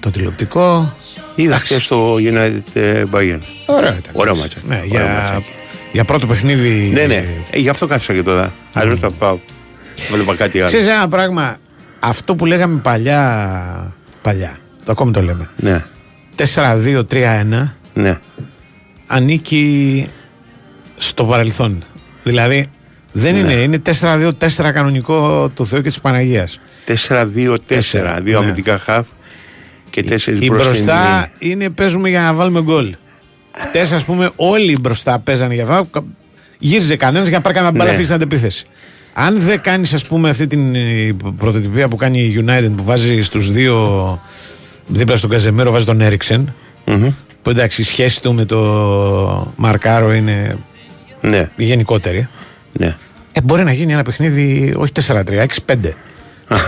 το 0.00 0.10
τηλεοπτικό. 0.10 0.92
Είδα 1.34 1.58
χθες 1.58 1.86
το 1.86 2.14
United 2.14 2.60
ε, 2.72 3.02
Bayern. 3.12 3.40
Ωραία 3.66 3.96
ήταν. 3.96 4.12
Ωραία 4.12 4.34
μάτσα. 4.34 4.58
Ναι, 4.68 4.74
Ωραία 4.74 4.84
για, 4.84 5.22
ματσάκι. 5.22 5.52
για 5.92 6.04
πρώτο 6.04 6.26
παιχνίδι. 6.26 6.90
Ναι, 6.92 7.02
ναι. 7.06 7.24
Ε, 7.50 7.58
γι' 7.58 7.68
αυτό 7.68 7.86
κάθισα 7.86 8.14
και 8.14 8.22
τώρα. 8.22 8.52
Αλλιώς 8.72 9.00
θα 9.00 9.10
πάω. 9.10 9.38
Βλέπα 10.12 10.34
κάτι 10.34 10.58
άλλο. 10.58 10.66
Ξέρεις 10.66 10.86
ένα 10.86 11.08
πράγμα, 11.08 11.56
αυτό 12.00 12.34
που 12.34 12.46
λέγαμε 12.46 12.80
παλιά, 12.82 13.94
παλιά, 14.22 14.58
το 14.84 14.92
ακόμη 14.92 15.12
το 15.12 15.22
λέμε, 15.22 15.50
Ναι, 15.56 15.84
4-2-3-1, 16.54 17.04
ναι. 17.94 18.18
Ανήκει 19.12 20.06
στο 20.96 21.24
παρελθόν. 21.24 21.84
Δηλαδή, 22.22 22.70
δεν 23.12 23.36
είναι, 23.36 23.52
είναι 23.52 23.82
4-2-4 24.00 24.30
κανονικό 24.74 25.48
του 25.54 25.66
Θεού 25.66 25.80
και 25.80 25.88
της 25.88 26.00
Παναγίας. 26.00 26.60
4-2-4. 27.08 28.20
Δύο 28.22 28.38
Ναι. 28.38 28.44
αμυντικά 28.44 28.78
χαφ 28.78 29.06
και 29.90 30.02
τέσσερις 30.02 30.40
Οι 30.46 30.50
μπροστά 30.50 31.30
είναι 31.38 31.70
παίζουμε 31.70 32.08
για 32.08 32.20
να 32.20 32.34
βάλουμε 32.34 32.62
γκολ. 32.62 32.94
Χτες, 33.58 33.92
ας 33.92 34.04
πούμε, 34.04 34.30
όλοι 34.36 34.76
μπροστά 34.80 35.18
παίζανε 35.18 35.54
για 35.54 35.66
αυτό. 35.68 36.04
Γύριζε 36.58 36.96
κανένας 36.96 37.28
για 37.28 37.36
να 37.36 37.42
πάρει 37.42 37.54
κανένα 37.54 37.72
μπάλα 37.72 37.84
Ναι. 37.84 37.90
φύγει 37.96 38.04
στην 38.04 38.16
αντεπίθεση. 38.16 38.64
Αν 39.14 39.40
δεν 39.40 39.60
κάνεις, 39.60 39.92
ας 39.92 40.06
πούμε, 40.06 40.28
αυτή 40.30 40.46
την 40.46 40.74
ε, 40.74 41.16
πρωτοτυπία 41.38 41.88
που 41.88 41.96
κάνει 41.96 42.20
η 42.20 42.44
United 42.46 42.70
που 42.76 42.84
βάζει 42.84 43.22
στους 43.22 43.52
δύο 43.52 44.20
δίπλα 44.86 45.16
στον 45.16 45.30
Καζεμέρο, 45.30 45.70
βάζει 45.70 45.84
τον 45.84 46.00
Έριξεν. 46.00 46.54
Που 47.42 47.50
εντάξει, 47.50 47.80
η 47.80 47.84
σχέση 47.84 48.22
του 48.22 48.34
με 48.34 48.44
το 48.44 48.58
Μαρκάρο 49.56 50.12
είναι 50.12 50.56
Ναι, 51.20 51.48
η 51.56 51.64
γενικότερη. 51.64 52.28
ναι. 52.72 52.96
Ε, 53.32 53.40
μπορεί 53.42 53.64
να 53.64 53.72
γίνει 53.72 53.92
ένα 53.92 54.02
παιχνίδι, 54.02 54.74
όχι 54.76 54.92
4-3, 54.92 55.22
6-5. 55.66 55.94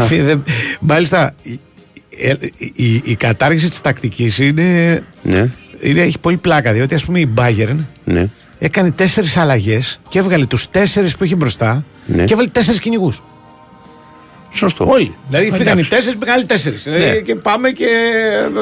Δεν- 0.09 0.45
Μάλιστα, 0.81 1.35
η, 1.43 1.61
η, 2.09 2.39
η- 2.75 3.03
η 3.05 3.15
κατάργηση 3.17 3.69
της 3.69 3.81
τακτικής 3.81 4.39
είναι, 4.39 5.03
Ναι, 5.23 5.49
είναι, 5.81 6.01
έχει 6.01 6.19
πολύ 6.19 6.37
πλάκα. 6.37 6.73
Διότι, 6.73 6.95
ας 6.95 7.05
πούμε, 7.05 7.21
η 7.21 7.29
Bayern 7.39 7.77
ναι. 8.05 8.27
έκανε 8.59 8.91
τέσσερις 8.91 9.37
αλλαγές 9.37 10.01
και 10.09 10.19
έβγαλε 10.19 10.47
τους 10.47 10.71
τέσσερις 10.71 11.17
που 11.17 11.25
είχε 11.25 11.35
μπροστά 11.37 11.85
Ναι. 12.07 12.25
και 12.25 12.33
έβγαλε 12.33 12.49
τέσσερις 12.51 12.81
κυνηγούς. 12.81 13.23
Σωστό. 14.51 14.87
Όλοι. 14.89 15.15
Δηλαδή, 15.29 15.45
Εντάξει. 15.47 15.63
φύγανε 15.65 15.81
οι 15.81 15.85
τέσσερις, 15.89 16.17
πήγαν 16.19 16.35
άλλοι 16.35 16.45
τέσσερι. 16.45 16.77
Ναι. 16.85 17.15
και 17.17 17.35
πάμε 17.35 17.71
και. 17.71 17.87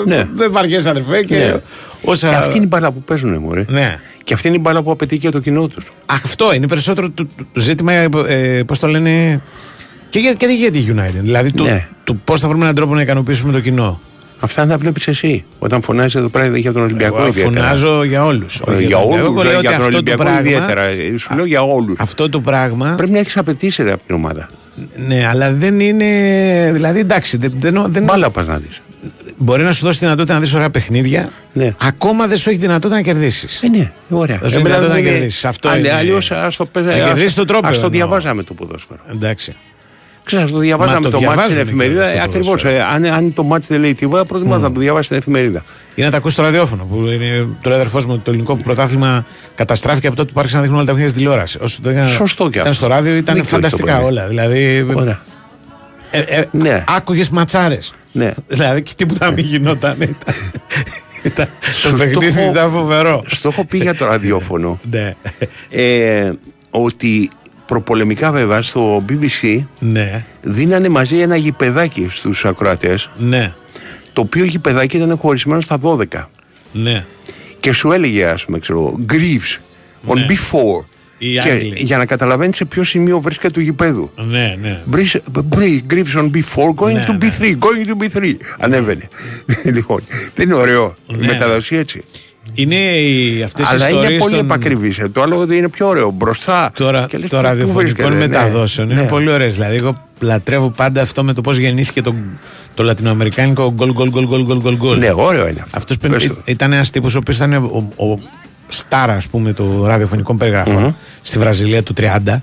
Ναι. 0.07 0.29
Δεν 0.35 0.53
βαριέσαι, 0.53 0.89
αδερφέ. 0.89 1.23
Και 1.23 1.37
Ναι. 1.37 1.55
Όσα... 2.05 2.29
Και 2.29 2.35
αυτή 2.35 2.55
είναι 2.57 2.65
η 2.65 2.69
μπάλα 2.71 2.91
που 2.91 3.03
παίζουν, 3.03 3.37
μωρέ. 3.39 3.65
Ναι. 3.69 3.97
Και 4.25 4.35
αυτή 4.35 4.47
είναι 4.49 4.57
η 4.57 4.61
μπάλα 4.63 4.83
που 4.83 4.91
απαιτεί 4.91 5.19
και 5.19 5.29
το 5.29 5.39
κοινό 5.41 5.67
τους. 5.69 5.93
Αυτό 6.07 6.55
είναι 6.55 6.67
περισσότερο 6.69 7.11
το, 7.11 7.27
το- 7.37 7.45
το 7.53 7.61
ζήτημα, 7.61 7.93
ε, 7.93 8.63
πώς 8.67 8.79
το 8.79 8.87
λένε. 8.87 9.41
Και 10.11 10.19
για, 10.19 10.33
και 10.33 10.47
για 10.47 10.71
τη 10.71 10.85
United. 10.89 11.21
Δηλαδή, 11.23 11.53
το, 11.53 11.63
Ναι. 11.65 11.89
το 12.05 12.15
πώς 12.25 12.41
θα 12.41 12.49
βρούμε 12.49 12.63
έναν 12.63 12.75
τρόπο 12.75 12.95
να 12.95 13.01
ικανοποιήσουμε 13.01 13.53
το 13.53 13.61
κοινό. 13.61 14.01
Αυτά 14.41 14.65
να 14.67 14.77
βλέπεις 14.79 15.09
εσύ. 15.09 15.45
Όταν 15.59 15.83
φωνάζεις 15.83 16.15
εδώ 16.15 16.29
πέρα 16.29 16.57
για 16.57 16.73
τον 16.73 16.83
Ολυμπιακό 16.83 17.17
Εγώ 17.17 17.27
ιδιαίτερα. 17.27 17.61
φωνάζω 17.63 18.03
για 18.05 18.25
όλους. 18.25 18.61
Ε, 18.69 18.81
για 18.83 18.99
όλους. 18.99 19.17
λέω 19.45 19.57
ότι 19.57 19.61
Για 19.61 19.63
τον 19.63 19.73
αυτό 19.73 19.79
το 19.79 19.85
Ολυμπιακό 19.97 20.23
πράγμα- 20.23 20.41
ιδιαίτερα. 20.41 20.83
Ε, 20.83 21.17
Σου 21.19 21.35
λέω 21.35 21.45
για 21.45 21.63
όλους. 21.63 21.95
Αυτό 21.99 22.29
το 22.29 22.41
πράγμα. 22.41 22.95
Πρέπει 22.97 23.13
να 23.13 23.19
έχεις 23.19 23.37
απαιτήσεις 23.37 23.85
ρε, 23.85 23.93
από 23.93 24.03
την 24.07 24.15
ομάδα. 24.15 24.49
Ναι, 25.07 25.27
αλλά 25.27 25.53
δεν 25.53 25.81
είναι. 25.81 26.07
Δηλαδή, 26.73 26.99
εντάξει. 26.99 27.37
Δεν, 27.37 27.53
δεν, 27.61 27.85
δεν, 27.89 28.03
Μπάλα 28.05 28.31
πας 28.31 28.47
να 28.47 28.57
δεις. 28.59 28.82
Μπορεί 29.43 29.63
να 29.63 29.73
σου 29.73 29.85
δώσει 29.85 29.99
τη 29.99 30.05
δυνατότητα 30.05 30.35
να 30.35 30.41
δεις 30.41 30.55
ωραία 30.55 30.71
παιχνίδια. 30.71 31.29
Ναι. 31.53 31.75
Ακόμα 31.83 32.27
δεν 32.27 32.39
σου 32.39 32.51
έχει 32.51 32.59
δυνατότητα 32.59 32.95
να 32.95 33.03
κερδίσεις. 33.03 33.63
Ε, 33.63 33.69
ναι, 33.69 33.93
ωραία. 34.09 34.39
Θα 34.43 34.49
σου 34.49 34.55
είναι 34.59 34.69
δυνατότητα 34.69 34.95
να 34.95 35.01
κερδίσεις. 35.01 35.45
Αυτό 35.45 35.77
είναι. 35.77 35.93
Αλλιώς 35.93 36.31
ας 36.31 36.57
το 36.57 36.65
παίζαμε. 36.67 36.99
Να 36.99 37.05
κερδίσεις 37.07 37.35
το 37.35 37.45
τρόπο, 37.45 37.67
Α 37.67 37.71
το 37.71 37.75
εννοώ. 37.77 37.91
διαβάζαμε 37.91 38.43
το 38.43 38.55
ποδόσφαιρο. 38.55 39.01
Εντάξει. 39.13 39.55
Ξέρεις, 40.25 40.51
το 40.51 40.59
διαβάζαμε 40.59 41.01
Μα 41.01 41.11
το 41.11 41.11
το, 41.11 41.21
μάτι 41.21 41.41
στην 41.41 41.55
διαβάζουμε 41.55 41.61
εφημερίδα. 41.85 42.05
και 42.07 42.13
στο 42.19 42.23
Ακριβώς. 42.25 42.47
ποδόσφαιρο. 42.47 42.85
αν, 42.95 43.05
αν 43.05 43.35
το 43.35 43.43
μάτι 43.43 43.67
δεν 43.69 43.81
λέει 43.81 43.95
τίποτα, 43.95 44.25
προτιμά 44.25 44.59
να 44.59 44.73
το 44.73 44.81
διαβάσει 44.81 45.05
στην 45.05 45.17
εφημερίδα. 45.17 45.63
Ή 45.95 46.03
να 46.03 46.11
τα 46.11 46.17
ακούσει 46.17 46.35
στο 46.35 46.43
ραδιόφωνο. 46.43 46.85
Που 46.85 46.97
είναι, 46.97 47.47
το 47.63 47.69
λέει 47.69 47.79
αδερφός 47.79 48.07
μου 48.07 48.13
ότι 48.13 48.23
το 48.25 48.31
ελληνικό 48.31 48.57
πρωτάθλημα 48.57 49.27
καταστράφηκε 49.55 50.07
από 50.07 50.17
τότε 50.17 50.31
που 50.33 50.39
άρχισαν 50.41 50.59
να 50.61 50.65
δείχνουν 50.67 50.81
όλα 50.83 50.89
τα 50.91 50.95
παιχνίδια 50.95 51.17
στη 51.17 51.25
τηλεόραση. 51.25 51.59
Όσο 51.63 51.79
το 51.83 51.89
έκανα- 51.91 52.09
Σωστό 52.09 52.45
κι 52.45 52.49
Ήταν 52.51 52.63
αυτό. 52.63 52.75
στο 52.75 52.87
ράδιο, 52.87 53.15
ήταν 53.17 53.35
Δίκιο 53.35 53.41
έχει 53.41 53.49
το 53.51 53.55
φανταστικά 53.57 53.93
παιδί. 53.95 54.05
όλα. 54.07 54.27
Δηλαδή. 54.29 54.87
Ωραία. 56.15 56.37
Ε, 56.37 56.41
ε, 56.41 56.49
Ναι. 56.51 56.85
Άκουγες 56.89 57.31
ματσάρες; 57.31 57.93
Ναι. 58.13 58.33
Δηλαδή 58.47 58.83
και 58.83 58.93
τίποτα 58.97 59.31
μην 59.31 59.45
γινόταν. 59.45 59.97
Ήταν, 60.01 60.35
ήταν, 61.23 61.49
Σου 61.75 61.83
το 61.83 61.91
το 61.91 61.97
παιχνίδι 61.97 62.41
έχω- 62.41 62.51
ήταν 62.51 62.71
φοβερό. 62.71 63.23
Στο 63.27 63.49
έχω 63.49 63.65
πει 63.65 63.79
για 63.79 63.95
το 63.95 64.05
ραδιόφωνο 64.07 64.81
ναι. 64.91 65.15
ε, 65.71 66.33
ότι 66.71 67.31
προπολεμικά 67.67 68.31
βέβαια 68.33 68.63
στο 68.63 69.05
BBC 69.09 69.65
ναι. 69.79 70.25
δίνανε 70.43 70.89
μαζί 70.89 71.19
ένα 71.21 71.37
γηπεδάκι 71.37 72.09
στους 72.11 72.45
ακροατές 72.45 73.11
Ναι. 73.17 73.53
το 74.13 74.21
οποίο 74.21 74.45
γηπεδάκι 74.45 74.97
ήταν 74.97 75.17
χωρισμένο 75.17 75.61
στα 75.61 75.79
12 75.83 76.29
Ναι. 76.73 77.05
και 77.61 77.73
σου 77.73 77.93
έλεγε 77.93 78.25
ας 78.27 78.45
πούμε 78.45 78.59
ξέρω 78.59 78.99
Greaves 79.13 79.61
on 80.11 80.15
Ναι. 80.17 80.27
before 80.29 80.85
Οι 81.25 81.33
και 81.33 81.41
Άγγλοι. 81.51 81.73
για 81.77 81.97
να 81.99 82.07
καταλαβαίνεις 82.07 82.57
σε 82.57 82.65
ποιο 82.65 82.85
σημείο 82.85 83.21
βρίσκεται 83.21 83.53
του 83.53 83.61
γηπέδου 83.61 84.11
Ναι, 84.29 84.57
ναι. 84.61 84.81
Breeze- 84.93 85.41
Breeze- 85.57 85.93
Greaves 85.93 86.19
on 86.21 86.31
before 86.31 86.75
going 86.85 86.93
Ναι, 86.93 87.05
to 87.07 87.13
ναι. 87.13 87.19
be 87.21 87.43
3 87.43 87.51
going 87.59 87.89
to 87.89 88.19
be 88.19 88.23
3 88.23 88.35
ανέβαινε 88.59 89.09
λοιπόν 89.75 90.01
δεν 90.35 90.47
είναι 90.47 90.55
ωραίο 90.55 90.95
η 91.07 91.15
Ναι. 91.17 91.27
μεταδοσία 91.27 91.79
έτσι 91.79 92.05
Είναι 92.55 92.75
οι, 92.75 93.43
αυτές 93.43 93.67
αλλά 93.69 93.85
οι 93.89 93.91
είναι 93.91 93.99
ιστορίες 94.01 94.21
πολύ 94.21 94.35
των- 94.35 94.45
επακριβής. 94.45 95.01
Το 95.13 95.23
άλλο 95.23 95.37
ότι 95.39 95.57
είναι 95.57 95.69
πιο 95.69 95.89
ωραίο. 95.89 96.11
Μπροστά. 96.11 96.71
Τώρα, 96.77 97.07
Και 97.09 97.19
λες, 97.19 97.29
των 97.29 97.39
πού 97.41 97.45
ραδιοφωνικών 97.45 97.83
βρίσκεται, 97.85 98.09
ναι. 98.09 98.17
μεταδόσεων 98.27 98.91
είναι 98.91 99.01
Ναι. 99.01 99.09
πολύ 99.09 99.31
ωραίες. 99.31 99.55
Δηλαδή, 99.55 99.75
εγώ 99.81 100.09
λατρεύω 100.21 100.71
πάντα 100.71 101.03
αυτό 101.03 101.25
με 101.25 101.33
το 101.33 101.41
πώς 101.41 101.57
γεννήθηκε 101.57 102.03
το, 102.03 102.15
το 102.75 102.83
λατινοαμερικάνικο 102.83 103.73
γκολ 103.75 103.93
γκολ 103.93 104.09
γκολ 104.11 104.25
γκολ 104.27 104.43
γκολ 104.45 104.59
γκολ 104.61 104.77
γκολ. 104.77 104.99
Ναι, 104.99 105.11
ωραίο 105.15 105.49
είναι 105.49 105.61
αυτό. 105.65 105.79
Αυτός 105.79 105.97
Πες 105.99 106.27
το. 106.27 106.37
ήταν 106.45 106.73
ένας 106.73 106.91
τύπος 106.91 107.15
ο 107.15 107.19
οποίος 107.19 107.37
ήταν 107.37 107.53
ο, 107.53 107.89
ο 107.97 108.19
στάρα, 108.73 109.13
ας 109.15 109.29
πούμε, 109.29 109.53
του 109.53 109.85
ραδιοφωνικών 109.87 110.37
περιγραφών 110.39 110.97
στη 111.23 111.39
Βραζιλία 111.39 111.83
του 111.83 111.95
30 111.99 112.43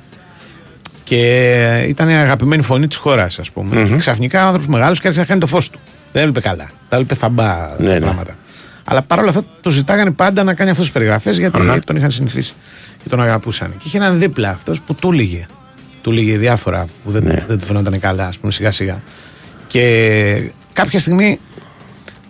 και 1.03 1.85
ήταν 1.87 2.09
η 2.09 2.13
αγαπημένη 2.15 2.61
φωνή 2.61 2.87
της 2.87 2.97
χώρας, 2.97 3.39
ας 3.39 3.51
πούμε. 3.51 3.83
Και 3.83 3.95
ξαφνικά 3.95 4.39
ο 4.43 4.45
άνθρωπος 4.45 4.67
μεγάλος 4.67 4.99
και 4.99 5.07
άρχισε 5.07 5.21
να 5.21 5.27
κάνει 5.29 5.39
το 5.39 5.47
φως 5.47 5.69
του. 5.69 5.79
Δεν 6.11 6.21
έβλεπε 6.21 6.47
καλά. 6.47 6.69
Τα 6.89 6.95
έβλεπε 6.95 7.15
θαμπά 7.15 7.75
Ναι, 7.77 7.93
ναι. 7.93 7.99
πράγματα. 7.99 8.35
Αλλά 8.83 9.01
παρόλα 9.01 9.29
αυτά 9.29 9.43
το 9.61 9.69
ζητάγανε 9.69 10.11
πάντα 10.11 10.43
να 10.43 10.53
κάνει 10.53 10.69
αυτές 10.69 10.85
τις 10.85 10.93
περιγραφές 10.93 11.37
γιατί 11.37 11.79
τον 11.85 11.95
είχαν 11.95 12.11
συνηθίσει 12.11 12.53
και 13.03 13.09
τον 13.09 13.21
αγαπούσαν. 13.21 13.71
Και 13.77 13.83
είχε 13.85 13.97
έναν 13.97 14.19
δίπλα 14.19 14.49
αυτός 14.49 14.81
που 14.81 14.95
του 14.95 15.11
έλεγε. 15.11 15.45
Του 16.01 16.11
έλεγε 16.11 16.37
διάφορα 16.37 16.85
που 17.03 17.11
δεν, 17.11 17.23
Ναι. 17.23 17.43
δεν 17.47 17.57
του 17.59 17.65
φαινόταν 17.65 17.99
καλά, 17.99 18.27
ας 18.27 18.37
πούμε, 18.39 18.51
σιγά 18.51 18.71
σιγά. 18.71 19.01
Και 19.67 20.51
κάποια 20.73 20.99
στιγμή 20.99 21.39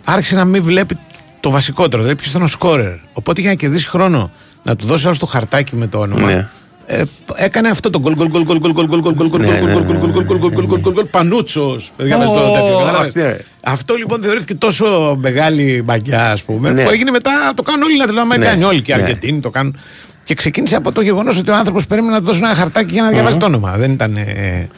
άρχισε 0.04 0.34
να 0.34 0.44
μην 0.44 0.62
βλέπει 0.62 0.98
το 1.40 1.50
βασικότερο. 1.50 2.02
Δηλαδή, 2.02 2.20
ποιο 2.20 2.30
ήταν 2.30 2.42
ο 2.42 2.46
σκόρερ. 2.46 2.92
Οπότε 3.12 3.40
για 3.40 3.50
να 3.50 3.56
κερδίσει 3.56 3.88
χρόνο 3.88 4.30
να 4.62 4.76
του 4.76 4.86
δώσει 4.86 5.06
άλλο 5.06 5.16
το 5.18 5.26
χαρτάκι 5.26 5.76
με 5.76 5.86
το 5.86 5.98
όνομα. 5.98 6.26
Ναι. 6.26 6.48
ε, 6.86 7.02
έκανε 7.34 7.68
αυτό 7.68 7.90
το 7.90 8.00
γκολ 8.00 8.14
γκολ 8.14 8.28
γκολ 8.28 8.42
γκολ 8.44 8.58
γκολ 8.58 8.72
γκολ 8.72 8.86
γκολ 8.86 9.00
γκολ 9.00 9.14
γκολ 9.14 9.28
γκολ 9.28 9.40
Ναι, 9.40 9.46
γκολ 9.46 9.54
ναι, 9.64 9.72
γκολ 9.72 9.82
ναι, 9.82 9.98
γκολ 9.98 10.12
γκολ 10.12 10.38
γκολ 10.38 10.38
γκολ 10.38 10.66
γκολ 10.66 10.80
γκολ 10.80 10.92
γκολ 10.92 11.04
Πανούτσος. 11.04 11.92
Παιδιά, 11.96 12.18
μες 12.18 12.28
στο 12.28 12.50
Ω, 12.50 12.52
τέτοιο, 12.52 12.78
κατάλαβες. 12.78 13.14
ναι. 13.14 13.36
Αυτό 13.62 13.94
λοιπόν 13.94 14.22
θεωρήθηκε 14.22 14.54
τόσο 14.54 15.16
μεγάλη 15.20 15.82
μαγιά, 15.86 16.30
α 16.32 16.36
πούμε, 16.46 16.70
Ναι. 16.70 16.82
που 16.84 16.90
έγινε 16.90 17.10
μετά 17.10 17.30
το 17.54 17.62
κάνουν 17.62 17.82
όλοι 17.82 17.94
οι 17.94 17.96
Λατινοαμερικάνοι. 17.96 18.58
Ναι, 18.58 18.64
Όλοι 18.64 18.82
και 18.82 18.92
οι 18.92 18.96
ναι. 18.96 19.02
Αργεντίνοι 19.02 19.40
το 19.40 19.50
κάνουν. 19.50 19.76
Και 20.24 20.34
ξεκίνησε 20.34 20.76
από 20.76 20.92
το 20.92 21.00
γεγονό 21.00 21.32
ότι 21.38 21.50
ο 21.50 21.54
άνθρωπο 21.54 21.80
περίμενε 21.88 22.12
να 22.12 22.18
του 22.20 22.24
δώσουν 22.26 22.44
ένα 22.44 22.54
χαρτάκι 22.54 22.92
για 22.92 23.02
να 23.02 23.08
διαβάσει 23.10 23.36
το 23.36 23.46
όνομα. 23.46 23.76
Δεν 23.76 23.92
ήταν. 23.92 24.16
Ε, 24.16 24.68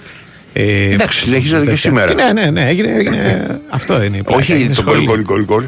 ε, 0.52 0.92
Εντάξει, 0.92 1.18
συνεχίζεται 1.20 1.58
και 1.58 1.64
τέτοια. 1.64 1.76
σήμερα. 1.80 2.14
Ναι, 2.14 2.32
ναι, 2.32 2.50
ναι. 2.50 2.66
Έγινε, 2.68 2.88
έγινε, 2.96 3.46
αυτό 3.68 4.02
είναι. 4.02 4.16
η 4.16 4.22
πλάκα, 4.22 4.38
Όχι 4.40 4.60
είναι 4.60 4.74
το 4.74 4.82
γκολ 4.82 5.02
σχολή. 5.02 5.22
γκολ 5.22 5.44
γκολ 5.44 5.64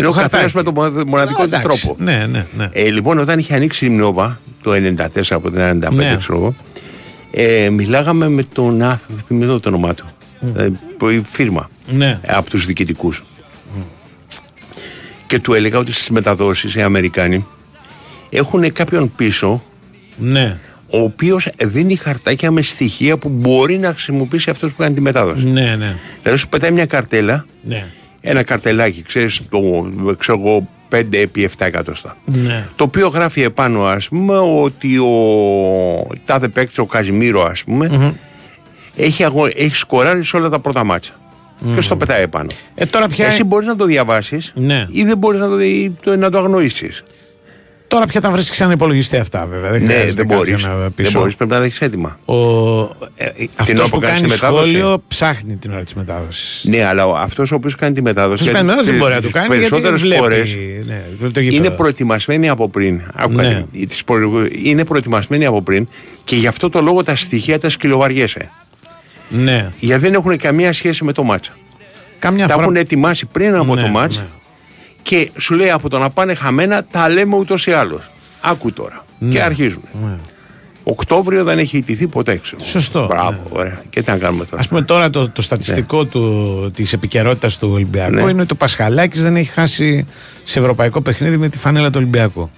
γκολ. 0.00 0.04
Είναι 0.04 0.06
ο 0.06 0.12
χαρτάκι. 0.12 0.42
καθένα 0.42 0.50
με 0.54 0.62
τον 0.62 0.74
μοναδικό- 0.74 1.08
μοναδικό 1.08 1.42
Α, 1.42 1.48
του 1.48 1.54
εντάξει. 1.54 1.80
τρόπο. 1.82 1.96
Ναι, 2.02 2.26
ναι, 2.30 2.46
ναι. 2.56 2.68
Ε, 2.72 2.90
λοιπόν, 2.90 3.18
όταν 3.18 3.38
είχε 3.38 3.54
ανοίξει 3.54 3.86
η 3.86 3.90
Νόβα 3.90 4.40
το 4.62 4.72
94 4.72 5.34
από 5.34 5.50
το 5.50 5.56
95, 5.60 5.90
Ναι. 5.94 6.16
ξέρω 6.18 6.38
εγώ, 6.38 6.54
ε, 7.30 7.70
μιλάγαμε 7.70 8.28
με 8.28 8.42
τον. 8.42 8.82
Α, 8.82 9.00
θυμηθώ 9.26 9.60
το 9.60 9.68
όνομά 9.68 9.94
του. 9.94 10.06
Ε, 10.56 10.68
που- 10.98 11.08
η 11.08 11.22
φίρμα. 11.30 11.70
Ναι. 11.90 12.18
ε, 12.22 12.32
από 12.34 12.50
τους 12.50 12.66
διοικητικούς. 12.66 13.22
Και 15.26 15.38
του 15.38 15.54
έλεγα 15.54 15.78
ότι 15.78 15.92
στις 15.92 16.10
μεταδόσεις 16.10 16.74
οι 16.74 16.82
Αμερικάνοι 16.82 17.46
έχουν 18.30 18.72
κάποιον 18.72 19.14
πίσω 19.14 19.62
Ναι. 20.18 20.56
ο 20.90 20.98
οποίος 20.98 21.48
δίνει 21.64 21.96
χαρτάκια 21.96 22.50
με 22.50 22.62
στοιχεία 22.62 23.16
που 23.16 23.28
μπορεί 23.28 23.78
να 23.78 23.88
χρησιμοποιήσει 23.92 24.50
αυτός 24.50 24.70
που 24.70 24.76
κάνει 24.76 24.94
τη 24.94 25.00
μετάδοση. 25.00 25.44
Ναι, 25.46 25.74
ναι. 25.78 25.96
Δηλαδή 26.22 26.38
σου 26.40 26.48
πετάει 26.48 26.70
μια 26.70 26.86
καρτέλα, 26.86 27.44
Ναι. 27.64 27.86
Ένα 28.20 28.42
καρτελάκι, 28.42 29.02
ξέρεις, 29.02 29.40
το, 29.50 29.88
ξέρω 30.18 30.38
εγώ, 30.44 30.68
5 30.94 31.02
επί 31.10 31.50
7 31.58 31.66
εκατοστά. 31.66 32.16
Ναι. 32.24 32.66
Το 32.76 32.84
οποίο 32.84 33.08
γράφει 33.08 33.42
επάνω, 33.42 33.84
ας 33.84 34.08
πούμε, 34.08 34.38
ότι 34.38 34.98
ο 34.98 35.08
τάδε 36.24 36.48
παίκτης, 36.48 36.78
ο 36.78 36.86
Καζιμίρο, 36.86 37.42
ας 37.44 37.64
πούμε, 37.64 38.14
έχει, 38.96 39.24
αγω... 39.24 39.46
έχει 39.56 39.74
σκοράρει 39.74 40.24
σε 40.24 40.36
όλα 40.36 40.48
τα 40.48 40.58
πρώτα 40.58 40.84
μάτσα. 40.84 41.12
Και 41.74 41.80
στο 41.80 41.96
πετάει 41.96 42.22
επάνω. 42.22 42.50
Ε, 42.74 42.86
τώρα 42.86 43.08
πια. 43.08 43.26
Εσύ 43.26 43.44
μπορείς 43.44 43.66
να 43.66 43.76
το 43.76 43.84
διαβάσεις 43.84 44.52
Ναι. 44.56 44.86
ή 44.90 45.04
δεν 45.04 45.18
μπορείς 45.18 45.40
να 45.40 45.48
το, 45.48 45.60
ή 45.60 45.96
το- 46.02 46.16
να 46.16 46.30
το 46.30 46.38
αγνοήσεις. 46.38 47.02
Τώρα 47.88 48.06
πια 48.06 48.20
τα 48.20 48.30
βρίσκεις 48.30 48.56
σαν 48.56 48.70
υπολογιστή 48.70 49.16
αυτά, 49.16 49.46
βέβαια. 49.46 49.70
Δεν 49.70 49.80
Ναι, 49.82 49.86
χρειάζεται 49.92 50.12
δεν 50.12 50.26
μπορείς. 50.36 50.52
κάποιον 50.62 50.78
να 50.80 50.90
πεις, 50.90 51.10
Δεν 51.10 51.20
μπορείς, 51.20 51.34
πρέπει 51.36 51.50
να 51.52 51.58
τα 51.58 51.64
έχεις 51.64 51.80
έτοιμα. 51.80 52.18
Ο, 52.24 52.34
ε, 53.16 53.26
αυτός 53.56 53.74
ώρα 53.78 53.84
που 53.84 53.90
που 53.90 53.98
κάνεις 54.00 54.16
κάνει 54.20 54.22
τη 54.22 54.28
μετάδοση. 54.28 54.68
σχόλιο 54.70 55.02
ψάχνει 55.08 55.56
την 55.56 55.70
ώρα 55.72 55.82
της 55.84 55.94
μετάδοσης. 55.94 56.64
Ναι, 56.64 56.84
αλλά 56.84 57.04
αυτός 57.16 57.50
ο 57.50 57.54
οποίος 57.54 57.74
κάνει 57.74 57.94
τη 57.94 58.02
μετάδοση. 58.02 58.32
Αυτός 58.42 58.52
κάνει 58.54 58.64
μετάδοση 58.66 58.90
δεν 58.90 58.98
μπορεί 58.98 59.14
να 59.14 59.20
του 59.20 59.30
κάνει 59.30 59.46
γιατί 59.46 59.58
Περισσότερες 59.60 60.00
βλέπει. 60.00 60.20
φορές 60.20 60.54
Ναι, 60.86 61.02
βλέπει 61.16 61.32
το 61.32 61.40
γήπεδο. 61.40 61.64
είναι 61.64 61.74
προετοιμασμένοι 61.74 62.48
από 62.48 62.68
πριν. 62.68 63.00
Άκου 63.14 63.32
Ναι. 63.32 63.42
κάτι. 63.70 63.86
Τις 63.86 64.04
προηγου- 64.04 64.50
Είναι 64.64 64.84
προετοιμασμένοι 64.84 65.44
από 65.46 65.62
πριν 65.62 65.88
και 66.24 66.36
γι' 66.36 66.46
αυτό 66.46 66.68
το 66.68 66.80
λόγο 66.80 67.02
τα 67.04 67.16
στοιχεία 67.16 67.58
τα 67.58 67.68
σκυλοβαριέσαι. 67.68 68.50
Ναι. 69.28 69.70
Γιατί 69.78 70.02
δεν 70.02 70.14
έχουν 70.14 70.36
καμία 70.36 70.72
σχέση 70.72 71.04
με 71.04 71.12
το 71.12 71.22
μάτσα. 71.22 71.52
Καμιά 72.18 72.46
τα 72.46 72.52
φορά- 72.52 72.64
έχουν 72.64 72.76
ετοιμάσει 72.76 73.26
πριν 73.26 73.54
από 73.54 73.74
Ναι, 73.74 73.80
το 73.82 73.88
μάτσα 73.88 74.20
ναι. 74.20 74.26
Και 75.08 75.30
σου 75.38 75.54
λέει 75.54 75.70
από 75.70 75.88
το 75.88 75.98
να 75.98 76.10
πάνε 76.10 76.34
χαμένα 76.34 76.84
τα 76.84 77.08
λέμε 77.08 77.36
ούτως 77.36 77.66
ή 77.66 77.72
άλλως. 77.72 78.10
Άκου 78.40 78.72
τώρα. 78.72 79.04
Ναι. 79.18 79.30
Και 79.30 79.42
αρχίζουν. 79.42 79.82
Ναι. 80.02 80.16
Οκτώβριο 80.82 81.44
δεν 81.44 81.58
έχει 81.58 81.76
ιτηθεί 81.76 82.06
ποτέ, 82.06 82.36
ξέρω. 82.42 82.62
Σωστό, 82.62 83.06
Μπράβο, 83.06 83.30
ναι. 83.30 83.60
ωραία. 83.60 83.82
Και 83.90 84.02
τι 84.02 84.10
να 84.10 84.16
κάνουμε 84.18 84.44
τώρα. 84.44 84.62
Α 84.62 84.68
πούμε 84.68 84.82
τώρα 84.82 85.10
το, 85.10 85.28
το 85.28 85.42
στατιστικό 85.42 86.04
του, 86.04 86.70
της 86.74 86.92
επικαιρότητας 86.92 87.58
του 87.58 87.70
Ολυμπιακού 87.72 88.14
Ναι. 88.14 88.30
είναι 88.30 88.42
ότι 88.42 88.52
ο 88.52 88.56
Πασχαλάκης 88.56 89.22
δεν 89.22 89.36
έχει 89.36 89.50
χάσει 89.50 90.06
σε 90.42 90.58
ευρωπαϊκό 90.58 91.00
παιχνίδι 91.00 91.36
με 91.36 91.48
τη 91.48 91.58
φανέλα 91.58 91.86
του 91.86 91.96
Ολυμπιακού. 91.96 92.50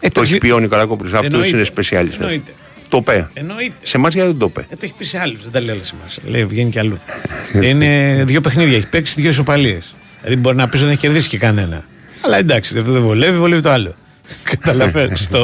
Ε, 0.00 0.08
το 0.08 0.20
έχει 0.20 0.38
πει 0.38 0.50
ο 0.50 0.58
Νικολακόπουλος. 0.58 1.12
Αυτός 1.12 1.26
Εννοείται. 1.26 1.56
είναι 1.56 1.64
σπεσιάλιστα. 1.64 2.22
Εννοείται. 2.22 2.52
Το 2.88 3.00
πέ. 3.00 3.28
Εννοείται. 3.34 3.74
Σε 3.82 3.96
εμάς 3.96 4.14
γιατί 4.14 4.28
δεν 4.28 4.38
το 4.38 4.48
πέ; 4.48 4.60
Ε, 4.60 4.74
το 4.74 4.80
έχει 4.82 4.92
πει 4.98 5.04
σε 5.04 5.18
άλλους, 5.18 5.42
δεν 5.42 5.52
τα 5.52 5.60
λέει 5.60 5.80
σε 5.82 5.94
εμάς. 6.00 6.18
Λέει, 6.26 6.44
βγαίνει 6.44 6.70
κι 6.70 6.78
αλλού. 6.78 6.98
είναι 7.68 8.22
δύο 8.26 8.40
παιχνίδια, 8.40 8.76
έχει 8.76 8.88
παίξει 8.88 9.20
δύο 9.20 9.30
ισοπαλίες. 9.30 9.94
Δηλαδή 10.22 10.40
μπορεί 10.40 10.56
να 10.56 10.64
πεις 10.68 10.74
ότι 10.74 10.82
δεν 10.84 10.90
έχει 10.92 11.00
κερδίσει 11.00 11.28
και 11.28 11.38
κανένα. 11.38 11.84
Αλλά 12.24 12.36
εντάξει, 12.38 12.78
αυτό 12.78 12.92
δεν 12.92 13.02
βολεύει, 13.02 13.38
βολεύει 13.38 13.62
το 13.62 13.70
άλλο. 13.70 13.94
Καταλαβαίνεις 14.50 15.28
το. 15.28 15.38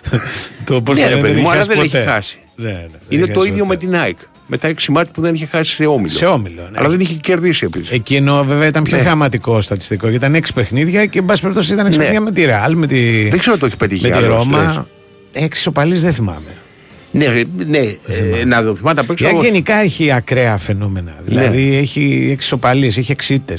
το 0.64 0.80
πώς 0.82 0.98
Ναι, 0.98 1.04
το 1.08 1.14
ρε 1.14 1.20
παιδί 1.20 1.40
μου, 1.40 1.50
αλλά 1.50 1.64
δεν 1.64 1.76
ποτέ. 1.76 1.98
έχει 1.98 2.08
χάσει. 2.08 2.38
Ναι, 2.56 2.68
ναι, 2.68 2.72
δεν 2.72 2.88
Είναι 3.08 3.22
έχει 3.22 3.32
το 3.32 3.38
χάσει 3.38 3.50
ίδιο 3.52 3.64
ποτέ. 3.64 3.86
με 3.86 3.90
την 3.92 4.00
ΑΕΚ. 4.00 4.16
Με 4.46 4.56
τα 4.58 4.68
έξι 4.68 4.90
μάτια 4.92 5.12
που 5.12 5.20
δεν 5.20 5.34
είχε 5.34 5.46
χάσει 5.46 5.74
σε 5.74 5.84
όμιλο. 5.84 6.08
Σε 6.08 6.24
όμιλο, 6.26 6.62
ναι. 6.62 6.78
Αλλά 6.78 6.88
δεν 6.88 7.00
είχε 7.00 7.14
κερδίσει 7.14 7.64
επίσης. 7.64 7.90
Εκείνο 7.90 8.44
βέβαια 8.44 8.66
ήταν 8.68 8.82
πιο 8.82 8.96
Ναι. 8.96 9.02
θεαματικό 9.02 9.60
στατιστικό. 9.60 10.08
Γιατί 10.08 10.24
ήταν 10.24 10.34
έξι 10.34 10.52
παιχνίδια 10.52 11.06
και 11.06 11.18
εν 11.18 11.24
πάση 11.24 11.40
περιπτώσει 11.40 11.72
ήταν 11.72 11.86
έξι 11.86 11.98
Ναι. 11.98 12.04
παιχνίδια 12.04 12.24
με 12.30 12.32
τη 12.36 12.44
Ρεάλ, 12.44 12.74
με 12.74 12.86
τη, 12.86 13.28
Δεν 13.28 13.38
ξέρω 13.38 13.52
αν 13.54 13.60
το 13.60 13.66
έχει 13.66 13.76
πετύχει 13.76 14.02
με 14.02 14.08
τη 14.08 14.14
άλλος, 14.16 14.28
λες. 14.28 14.36
Ρώμα. 14.36 14.86
Έξι 15.32 15.60
ισοπαλίε 15.60 15.98
δεν 15.98 16.12
θυμάμαι. 16.12 16.56
Ναι, 17.10 17.26
ρε, 17.26 17.42
ναι. 17.66 17.78
ε, 18.38 18.44
να 18.44 18.62
το 18.64 18.74
θυμάται 18.74 19.00
απ' 19.00 19.10
έξω. 19.10 19.24
Η 19.24 19.26
ΑΕΚ 19.26 19.36
εγώ- 19.36 19.44
γενικά 19.44 19.74
έχει 19.74 20.12
ακραία 20.12 20.56
φαινόμενα. 20.56 21.14
Δηλαδή 21.24 21.74
έχει 21.76 22.28
έξι 22.32 22.46
ισοπαλίε, 22.46 22.88
έχει 22.88 23.12
εξήτε. 23.12 23.54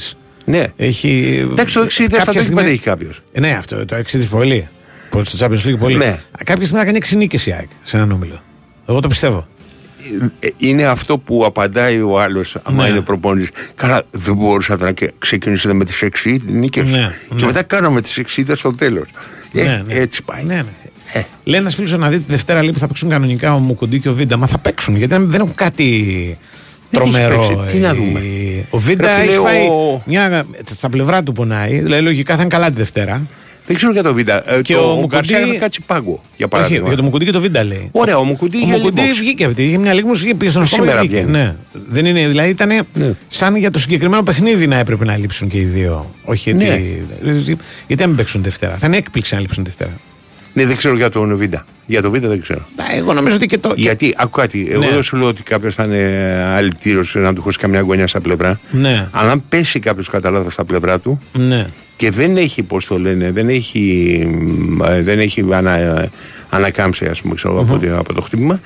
Ναι. 0.46 0.64
Έχει... 0.76 1.38
Εντάξει, 1.50 1.74
το 1.74 1.82
εξήντα 1.82 2.08
κάποια 2.08 2.24
θα 2.24 2.32
το 2.32 2.38
έχει 2.38 2.46
στιγμή- 2.46 2.64
πετύχει 2.64 2.82
κάποιος. 2.82 3.22
Ε, 3.32 3.40
Ναι, 3.40 3.50
αυτό 3.50 3.84
το 3.84 3.94
εξήτε 3.94 4.24
πολύ. 4.24 4.68
Πολύ 5.10 5.26
στο 5.26 5.46
Champions 5.46 5.66
League 5.66 5.78
πολύ. 5.78 5.96
Ναι. 5.96 6.06
Α, 6.06 6.18
Κάποια 6.44 6.62
στιγμή 6.64 6.78
θα 6.78 6.84
κάνει 6.84 6.96
έξι 6.96 7.16
νίκε 7.16 7.38
η 7.50 7.52
ΑΕΚ 7.52 7.68
σε 7.82 7.96
έναν 7.96 8.10
όμιλο. 8.12 8.40
Εγώ 8.88 9.00
το 9.00 9.08
πιστεύω. 9.08 9.46
Ε, 10.40 10.48
Είναι 10.56 10.84
αυτό 10.84 11.18
που 11.18 11.44
απαντάει 11.44 12.00
ο 12.00 12.20
άλλος, 12.20 12.56
άμα 12.62 12.82
Ναι. 12.82 12.88
είναι 12.88 13.00
προπονητή. 13.00 13.50
Καλά, 13.74 14.02
δεν 14.10 14.34
μπορούσατε 14.36 14.84
να 14.84 14.92
και- 14.92 15.12
ξεκινήσετε 15.18 15.74
με 15.74 15.84
τις 15.84 16.02
εξή 16.02 16.38
νίκες. 16.46 16.84
Ναι, 16.90 17.10
και 17.28 17.34
ναι. 17.34 17.44
μετά 17.46 17.62
κάναμε 17.62 18.00
τις 18.00 18.16
εξήντα 18.16 18.56
στο 18.56 18.70
τέλος. 18.70 19.06
Ναι, 19.52 19.82
ναι. 19.86 19.94
Έτσι 19.94 20.22
πάει. 20.22 20.44
Ναι, 20.44 20.54
ναι. 20.54 21.24
Λέει 21.44 21.60
ένας 21.60 21.74
φίλος 21.74 21.92
να 21.92 22.08
δει 22.08 22.16
τη 22.18 22.24
Δευτέρα 22.28 22.62
λέει, 22.62 22.72
που 22.72 22.78
θα 22.78 22.86
παίξουν 22.86 23.08
κανονικά 23.08 23.54
ο 23.54 23.58
Μουκουντή 23.58 24.00
και 24.00 24.08
ο 24.08 24.12
Βίντα. 24.14 24.36
Μα 24.36 24.46
θα 24.46 24.58
παίξουν 24.58 24.96
γιατί 24.96 25.16
δεν 25.16 25.40
έχουν 25.40 25.54
κάτι 25.54 25.84
Δεν 25.84 26.04
έχει 26.24 26.38
τρομερό. 26.90 27.46
παίξει. 27.58 27.72
Τι 27.72 27.78
να 27.82 27.88
Ε, 27.88 27.92
δούμε. 27.92 28.20
Ο 28.70 28.78
Βίντα 28.78 29.06
Ρε 29.16 29.20
φίλε, 29.20 29.32
έχει 29.32 29.40
φάει. 29.40 29.66
ο- 29.66 30.02
Μια, 30.06 30.46
στα 30.70 30.88
πλευρά 30.88 31.22
του 31.22 31.32
πονάει. 31.32 31.78
Δηλαδή 31.80 32.02
λογικά 32.02 32.34
θα 32.34 32.40
είναι 32.40 32.50
καλά 32.50 32.66
τη 32.70 32.74
Δευτέρα. 32.76 33.22
Δεν 33.66 33.76
ξέρω 33.76 33.92
για 33.92 34.02
το 34.02 34.14
Βίντα. 34.14 34.52
Ε, 34.54 34.62
Και 34.62 34.72
το, 34.74 34.80
ο 34.80 34.82
ο, 34.82 34.86
Μουκουντή- 34.94 35.10
Γκαρσία 35.12 35.40
είχε 35.40 35.56
κάτσει 35.58 35.80
πάγκο. 35.86 36.10
Για 36.12 36.22
Όχι, 36.36 36.48
παράδειγμα. 36.48 36.88
για 36.88 36.96
το 36.96 37.02
Μουκουντή 37.02 37.24
και 37.24 37.30
το 37.30 37.40
Βίντα 37.40 37.64
λέει. 37.64 37.88
Ωραία, 37.92 38.18
ο 38.18 38.24
Μουκουντή 38.24 38.56
Ο 38.56 38.60
είχε 38.60 38.70
Μουκουντή 38.76 39.00
λίγο. 39.00 39.14
βγήκε 39.14 39.44
από 39.44 39.54
τη. 39.54 39.62
Είχε 39.64 39.78
μια 39.78 39.92
λίγη 39.92 40.06
μουσική 40.06 40.34
πήγε 40.34 40.50
στον 40.50 40.62
Ε, 40.62 40.66
χώρο. 40.66 40.82
σήμερα 40.82 41.00
βγήκε. 41.00 41.16
βγαίνει. 41.16 41.30
Ναι. 41.30 41.54
Δεν 41.88 42.06
είναι, 42.06 42.26
δηλαδή 42.26 42.48
ήταν 42.50 42.68
Ναι. 42.94 43.12
σαν 43.28 43.56
για 43.56 43.70
το 43.70 43.78
συγκεκριμένο 43.78 44.22
παιχνίδι 44.22 44.66
να 44.66 44.76
έπρεπε 44.78 45.04
να 45.04 45.16
λείψουν 45.16 45.48
και 45.48 45.58
οι 45.58 45.64
δύο. 45.64 46.14
Όχι 46.24 46.54
Ναι. 46.54 46.64
γιατί. 46.64 47.56
Γιατί 47.86 48.02
να 48.02 48.08
μην 48.08 48.16
παίξουν 48.16 48.42
Δευτέρα. 48.42 48.76
Θα 48.78 48.86
είναι 48.86 48.96
έκπληξη 48.96 49.34
να 49.34 49.40
λείψουν 49.40 49.64
Δευτέρα. 49.64 49.90
Ναι, 50.56 50.66
δεν 50.66 50.76
ξέρω 50.76 50.94
για 50.96 51.10
τον 51.10 51.36
Βίντα. 51.36 51.64
Για 51.86 52.02
τον 52.02 52.10
Βίντα 52.10 52.28
δεν 52.28 52.40
ξέρω. 52.42 52.66
Να, 52.76 52.94
Εγώ 52.96 53.12
νομίζω 53.12 53.36
ότι 53.36 53.46
και 53.46 53.58
το. 53.58 53.72
Γιατί, 53.76 54.14
άκου 54.16 54.30
κάτι, 54.30 54.66
εγώ 54.70 54.80
Ναι. 54.80 54.88
δεν 54.90 55.02
σου 55.02 55.16
λέω 55.16 55.28
ότι 55.28 55.42
κάποιος 55.42 55.74
θα 55.74 55.84
είναι 55.84 56.42
αλητήριο 56.56 57.02
να 57.14 57.34
του 57.34 57.42
χώσει 57.42 57.58
καμιά 57.58 57.80
γωνιά 57.80 58.06
στα 58.06 58.20
πλευρά. 58.20 58.60
Ναι. 58.70 59.08
Αλλά 59.10 59.30
αν 59.30 59.42
πέσει 59.48 59.78
κάποιος 59.78 60.08
κατά 60.08 60.30
λάθος 60.30 60.52
στα 60.52 60.64
πλευρά 60.64 60.98
του 61.00 61.20
Ναι. 61.32 61.66
και 61.96 62.10
δεν 62.10 62.36
έχει, 62.36 62.62
πώς 62.62 62.84
το 62.86 62.98
λένε, 62.98 63.30
δεν 63.32 63.48
έχει, 63.48 64.24
μ, 64.68 64.82
ε, 64.82 65.02
δεν 65.02 65.18
έχει 65.18 65.44
ανα, 65.50 65.76
ε, 65.76 66.10
ανακάμψει, 66.50 67.04
ας 67.06 67.20
πούμε, 67.20 67.34
ξέρω, 67.34 67.60
από, 67.60 67.78
το- 67.78 67.98
από 67.98 68.12
το 68.14 68.20
χτύπημα, 68.20 68.60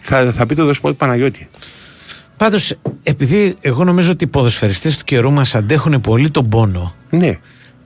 θα, 0.00 0.32
θα 0.32 0.46
πει 0.46 0.54
το 0.54 0.64
δεσπότη 0.64 0.94
Παναγιώτη. 0.94 1.48
Πάντως, 2.36 2.74
επειδή 3.02 3.54
εγώ 3.60 3.84
νομίζω 3.84 4.10
ότι 4.10 4.24
οι 4.24 4.26
ποδοσφαιριστές 4.26 4.98
του 4.98 5.04
καιρού 5.04 5.32
μας 5.32 5.54
αντέχουν 5.54 6.00
πολύ 6.00 6.30
τον 6.30 6.48
πόνο, 6.48 6.94
Ναι. 7.10 7.32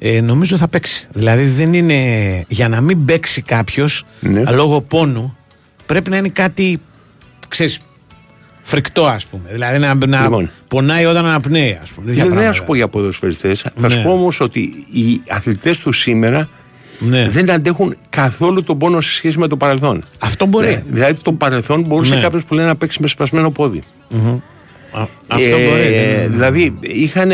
Ε, 0.05 0.21
νομίζω 0.21 0.57
θα 0.57 0.69
παίξει. 0.69 1.07
Δηλαδή 1.13 1.45
δεν 1.45 1.73
είναι. 1.73 2.01
Για 2.49 2.69
να 2.69 2.81
μην 2.81 3.05
παίξει 3.05 3.43
κάποιος 3.43 4.05
Ναι. 4.21 4.43
λόγω 4.51 4.81
πόνου, 4.81 5.37
πρέπει 5.87 6.11
να 6.11 6.17
είναι 6.17 6.29
κάτι. 6.29 6.81
ξέρεις, 7.49 7.81
φρικτό, 8.63 9.07
ας 9.07 9.27
πούμε. 9.27 9.43
Δηλαδή 9.53 9.79
να, 9.79 9.95
να 10.07 10.21
Λοιπόν. 10.23 10.51
πονάει 10.69 11.05
όταν 11.05 11.27
αναπνέει, 11.27 11.79
ας 11.83 11.91
πούμε. 11.93 12.07
Τέτοια 12.07 12.23
Δεν 12.23 12.33
θα 12.33 12.39
πράγματα. 12.39 12.59
σου 12.61 12.65
πω 12.67 12.75
για 12.75 12.89
ποδοσφαιριστές. 12.89 13.61
Θα 13.61 13.89
Ναι. 13.89 13.91
σου 13.95 14.03
πω 14.03 14.11
όμως 14.13 14.41
ότι 14.41 14.87
οι 14.91 15.23
αθλητές 15.29 15.79
του 15.79 15.93
σήμερα 15.93 16.49
Ναι. 16.99 17.29
δεν 17.29 17.51
αντέχουν 17.51 17.97
καθόλου 18.09 18.63
τον 18.63 18.79
πόνο 18.79 19.01
σε 19.01 19.13
σχέση 19.13 19.39
με 19.39 19.47
το 19.49 19.57
παρελθόν. 19.57 20.05
Αυτό 20.19 20.47
μπορεί. 20.47 20.67
Ναι, 20.67 20.83
δηλαδή 20.91 21.21
το 21.23 21.33
παρελθόν 21.33 21.83
μπορούσε 21.83 22.15
Ναι. 22.15 22.21
κάποιος 22.21 22.45
που 22.45 22.55
λέει 22.55 22.67
να 22.67 22.77
παίξει 22.77 22.99
με 23.01 23.07
σπασμένο 23.09 23.51
πόδι. 23.51 23.83
Α, 24.15 24.17
αυτό 25.27 25.45
Ε, 25.45 25.51
μπορεί. 25.69 25.81
δεν 25.81 25.93
είναι- 25.93 26.29
Δηλαδή 26.31 26.75
είχαν, 26.81 27.31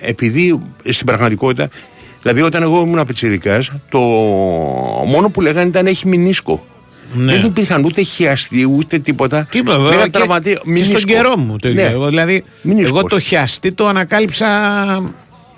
επειδή 0.00 0.60
στην 0.88 1.06
πραγματικότητα, 1.06 1.68
δηλαδή 2.22 2.42
όταν 2.42 2.62
εγώ 2.62 2.80
ήμουν 2.80 3.04
πιτσιρικάς, 3.06 3.70
το 3.88 3.98
μόνο 5.06 5.28
που 5.30 5.40
λέγανε 5.40 5.68
ήταν 5.68 5.86
έχει 5.86 6.08
μηνίσκο. 6.08 6.64
Ναι. 7.14 7.32
Δεν 7.34 7.44
υπήρχαν 7.44 7.84
ούτε 7.84 8.02
χιαστή 8.02 8.68
ούτε 8.76 8.98
τίποτα. 8.98 9.46
Τίποτα, 9.50 9.76
βέβαια. 9.76 9.90
Λέγανε 9.90 10.10
Και, 10.10 10.18
τραυματία- 10.18 10.52
και 10.52 10.58
στον 10.60 10.72
μηνίσκο. 10.72 10.98
καιρό 11.12 11.36
μου 11.36 11.56
το 11.56 11.68
ίδιο. 11.68 11.82
Ναι. 11.84 11.90
Εγώ, 11.90 12.06
δηλαδή, 12.08 12.44
Μηνίσκος. 12.62 12.98
εγώ 12.98 13.08
το 13.08 13.18
χιαστή 13.18 13.72
το 13.72 13.86
ανακάλυψα 13.86 14.46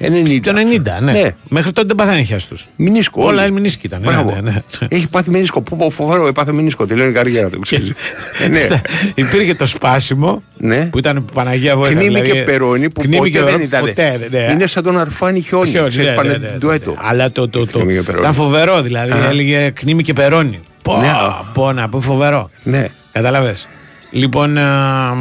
90. 0.00 0.40
το 0.42 0.52
90. 0.52 1.02
Ναι. 1.02 1.12
Ναι. 1.12 1.30
Μέχρι 1.48 1.72
τότε 1.72 1.86
δεν 1.86 1.96
παθάνε 1.96 2.22
χιαστού. 2.22 2.56
Μηνίσκο. 2.76 3.24
Όλα 3.24 3.40
όλοι. 3.42 3.50
οι 3.50 3.54
μηνίσκοι 3.54 3.86
ήταν. 3.86 4.00
Ναι, 4.00 4.06
Μπράβο. 4.06 4.30
ναι, 4.34 4.40
ναι. 4.50 4.62
Έχει 4.88 5.08
πάθει 5.08 5.30
μηνίσκο. 5.30 5.62
Πού 5.62 5.76
πω, 5.76 5.90
φοβερό, 5.90 6.26
έπαθε 6.26 6.52
μηνίσκο. 6.52 6.86
Τελειώνει 6.86 7.10
η 7.10 7.14
καριέρα 7.14 7.48
του. 7.48 7.60
ξέρεις. 7.60 7.92
Ε, 8.38 8.48
ναι. 8.48 8.66
Υπήρχε 9.14 9.54
το 9.54 9.66
σπάσιμο 9.66 10.42
Ναι. 10.56 10.86
που 10.86 10.98
ήταν 10.98 11.24
Παναγία 11.34 11.76
Βοήθεια. 11.76 11.96
Κνήμη 12.00 12.14
δηλαδή, 12.20 12.30
και 12.38 12.42
περώνη 12.42 12.90
που 12.90 13.00
κνήμη 13.00 13.16
ποτέ 13.16 13.28
και 13.30 13.36
δεν 13.38 13.44
περώνη, 13.46 13.64
ήταν. 13.64 13.80
Ποτέ, 13.80 14.28
ναι. 14.30 14.48
Είναι 14.52 14.66
σαν 14.66 14.82
τον 14.82 14.98
αρφάνι 14.98 15.40
χιόνι. 15.40 15.70
Χιόνι, 15.70 15.88
ξέρεις, 15.90 16.08
ναι, 16.08 16.14
πάνε 16.14 16.30
ναι, 16.32 16.36
ναι, 16.38 16.46
ναι, 16.48 16.56
ντουέτο. 16.58 16.90
ναι. 16.90 16.96
Αλλά 17.00 17.30
το, 17.30 17.48
το, 17.48 17.66
το, 17.66 17.78
Κνήμη 17.78 17.94
και 17.94 18.02
περώνη. 18.02 18.22
ήταν 18.22 18.34
φοβερό 18.34 18.82
δηλαδή. 18.82 19.10
Α. 19.12 19.26
Έλεγε 19.30 19.70
κνήμη 19.70 20.02
και 20.02 20.12
περώνη. 20.12 20.60
Πω, 20.82 20.96
Ναι. 20.96 21.06
πω 21.52 21.72
να 21.72 21.88
πω 21.88 22.00
φοβερό. 22.00 22.50
Ναι. 22.62 22.86
Κατάλαβες. 23.12 23.68
Λοιπόν, 24.10 24.58
α, 24.58 25.14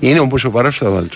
Είναι 0.00 0.18
όμως 0.20 0.44
ο 0.44 0.50
παράστατο 0.50 1.06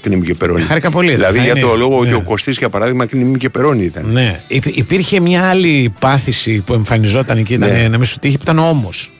κνήμη 0.00 0.26
και 0.26 0.34
περώνη. 0.34 0.62
Χάρηκα 0.62 0.90
πολύ, 0.90 1.14
Δηλαδή 1.14 1.38
θα 1.38 1.44
για 1.44 1.52
είναι. 1.52 1.60
το 1.60 1.76
λόγο 1.76 1.98
ότι 1.98 2.08
Ναι. 2.08 2.14
ο 2.14 2.22
Κωστής 2.22 2.56
για 2.58 2.68
παράδειγμα 2.68 3.06
κνήμη 3.06 3.38
και 3.38 3.50
περώνη 3.50 3.84
ήταν. 3.84 4.06
ναι. 4.12 4.40
Υπ- 4.48 4.76
υπήρχε 4.76 5.20
μια 5.20 5.48
άλλη 5.48 5.94
πάθηση 6.00 6.62
που 6.66 6.72
εμφανιζόταν 6.74 7.42
και 7.42 7.54
ήταν 7.54 7.70
Ναι. 7.70 7.88
να 7.88 7.96
μην 7.98 8.06
σου 8.06 8.18
τύχει 8.18 8.36
που 8.36 8.42
ήταν 8.42 8.58
ο 8.58 8.68
όμος. 8.68 9.12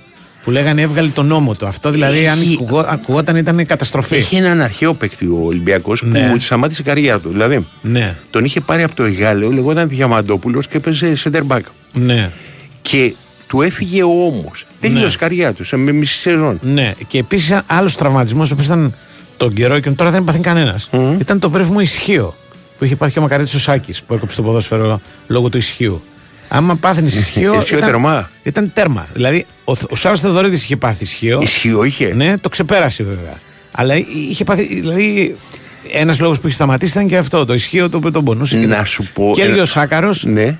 Που 0.44 0.50
λέγανε 0.50 0.82
έβγαλε 0.82 1.08
τον 1.08 1.26
νόμο 1.26 1.54
του. 1.54 1.66
Αυτό 1.66 1.90
δηλαδή 1.90 2.26
αν 2.28 2.40
Έχει- 2.40 2.54
ακουγό- 2.60 2.86
ακουγόταν 2.88 3.36
ήταν 3.36 3.66
καταστροφή. 3.66 4.14
Έχει 4.16 4.36
έναν 4.36 4.60
αρχαίο 4.60 4.94
παίκτη 4.94 5.26
ο 5.26 5.40
Ολυμπιακός 5.44 6.02
Ναι. 6.02 6.30
που 6.32 6.40
σταμάτησε 6.40 6.80
η 6.80 6.84
καριέρα 6.84 7.20
του. 7.20 7.28
Δηλαδή 7.30 7.66
Ναι, 7.82 8.16
τον 8.30 8.44
είχε 8.44 8.60
πάρει 8.60 8.82
από 8.82 8.94
το 8.94 9.02
Εγάλεο, 9.04 9.50
λεγόταν 9.50 9.88
Διαμαντόπουλος 9.88 10.66
και 10.68 10.76
έπαιζε 10.76 11.12
center 11.24 11.40
back. 11.48 11.60
ναι. 11.92 12.30
Και 12.82 13.14
του 13.52 13.62
έφυγε 13.62 14.02
ο 14.02 14.08
ώμος. 14.24 14.66
Δεν 14.80 14.90
Ναι. 14.90 14.96
τελείωσε 14.96 15.14
η 15.16 15.18
καριέρα 15.18 15.52
του 15.52 15.64
σε 15.64 15.76
με 15.76 15.92
μισή 15.92 16.18
σεζόν. 16.18 16.58
Ναι, 16.62 16.92
και 17.06 17.18
επίσης 17.18 17.60
άλλος 17.66 17.94
τραυματισμός, 17.94 18.50
ο 18.50 18.52
οποίος 18.52 18.66
ήταν 18.66 18.94
τον 19.36 19.52
καιρό 19.54 19.78
και 19.80 19.90
τώρα 19.90 20.10
δεν 20.10 20.24
πάθει 20.24 20.38
κανένας. 20.38 20.88
Ήταν 21.20 21.38
το 21.38 21.50
περίφημο 21.50 21.80
ισχύο 21.80 22.36
που 22.78 22.84
είχε 22.84 22.96
πάθει 22.96 23.12
και 23.12 23.18
ο 23.18 23.22
Μακαρίτης 23.22 23.54
ο 23.54 23.58
Σάκης 23.58 24.02
που 24.02 24.14
έκοψε 24.14 24.36
το 24.36 24.42
ποδόσφαιρο 24.42 25.00
λόγω 25.26 25.48
του 25.48 25.56
ισχύου. 25.56 26.02
Άμα 26.48 26.76
πάθαινες 26.76 27.14
ισχύο. 27.14 27.54
Ισχύο 27.54 27.76
ήταν, 27.76 27.88
τερμά. 27.90 28.30
Ήταν 28.42 28.70
τέρμα. 28.74 29.06
Δηλαδή 29.12 29.46
ο, 29.64 29.72
ο 29.90 29.96
Σάρο 29.96 30.16
Θεοδωρίδης 30.16 30.62
είχε 30.62 30.76
πάθει 30.76 31.02
ισχύο. 31.04 31.40
Ισχύο 31.42 31.84
είχε. 31.84 32.14
Ναι, 32.14 32.34
το 32.38 32.48
ξεπέρασε 32.48 33.02
βέβαια. 33.02 33.34
Αλλά 33.72 33.94
είχε 34.28 34.44
πάθει. 34.44 34.80
Δηλαδή 34.80 35.36
ένας 35.92 36.20
λόγος 36.20 36.40
που 36.40 36.46
είχε 36.46 36.56
σταματήσει 36.56 36.92
ήταν 36.92 37.06
και 37.08 37.16
αυτό. 37.16 37.44
Το 37.44 37.54
ισχύο 37.54 37.88
το 37.90 37.96
οποίο 37.96 38.10
τον 38.10 38.24
πονούσε. 38.24 38.58
και- 38.58 38.66
Να 38.66 38.84
σου 38.84 39.04
πω. 39.14 39.32
Και 39.34 39.42
έλεγε 39.42 39.58
ε, 39.58 39.62
ο 39.62 39.64
Σάκαρος, 39.64 40.24
Ναι, 40.24 40.58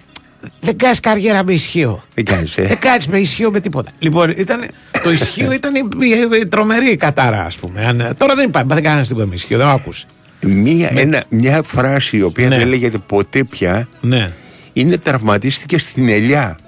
δεν 0.61 0.77
κάνεις 0.79 1.01
καριέρα 1.01 1.45
με 1.45 1.53
ισχύο. 1.53 2.05
δεν 2.15 2.25
κάνεις, 2.25 2.59
ε; 2.59 2.63
Δεν 2.63 2.79
κάνεις 2.79 3.07
με 3.07 3.19
ισχύο 3.19 3.51
με 3.51 3.61
τίποτα. 3.61 3.91
Λοιπόν, 3.99 4.31
ήταν, 4.37 4.65
το 5.03 5.11
ισχύο 5.11 5.53
ήταν 5.53 5.75
η, 5.75 5.79
η- 6.01 6.41
η 6.41 6.47
τρομερή 6.47 6.97
κατάρα, 6.97 7.45
ας 7.45 7.57
πούμε. 7.57 7.85
Αν, 7.87 8.15
τώρα 8.19 8.35
δεν 8.35 8.49
υπάρχει, 8.49 8.69
δεν 8.69 8.83
κανένα 8.83 9.07
τίποτα 9.07 9.27
με 9.27 9.35
ισχύο, 9.35 9.57
δεν 9.59 9.67
το 9.67 9.73
άκουσε. 9.73 10.07
Μία, 10.47 10.91
ένα, 10.95 11.25
μια 11.29 11.63
φράση 11.63 12.17
η 12.17 12.23
οποία 12.23 12.49
Ναι. 12.49 12.59
δεν 12.59 12.69
λέγεται 12.69 12.99
ποτέ 12.99 13.45
πια 13.45 13.89
Ναι. 14.01 14.33
είναι 14.73 14.99
τραυματίστηκε 14.99 15.79
στην 15.79 16.09
ελιά. 16.09 16.59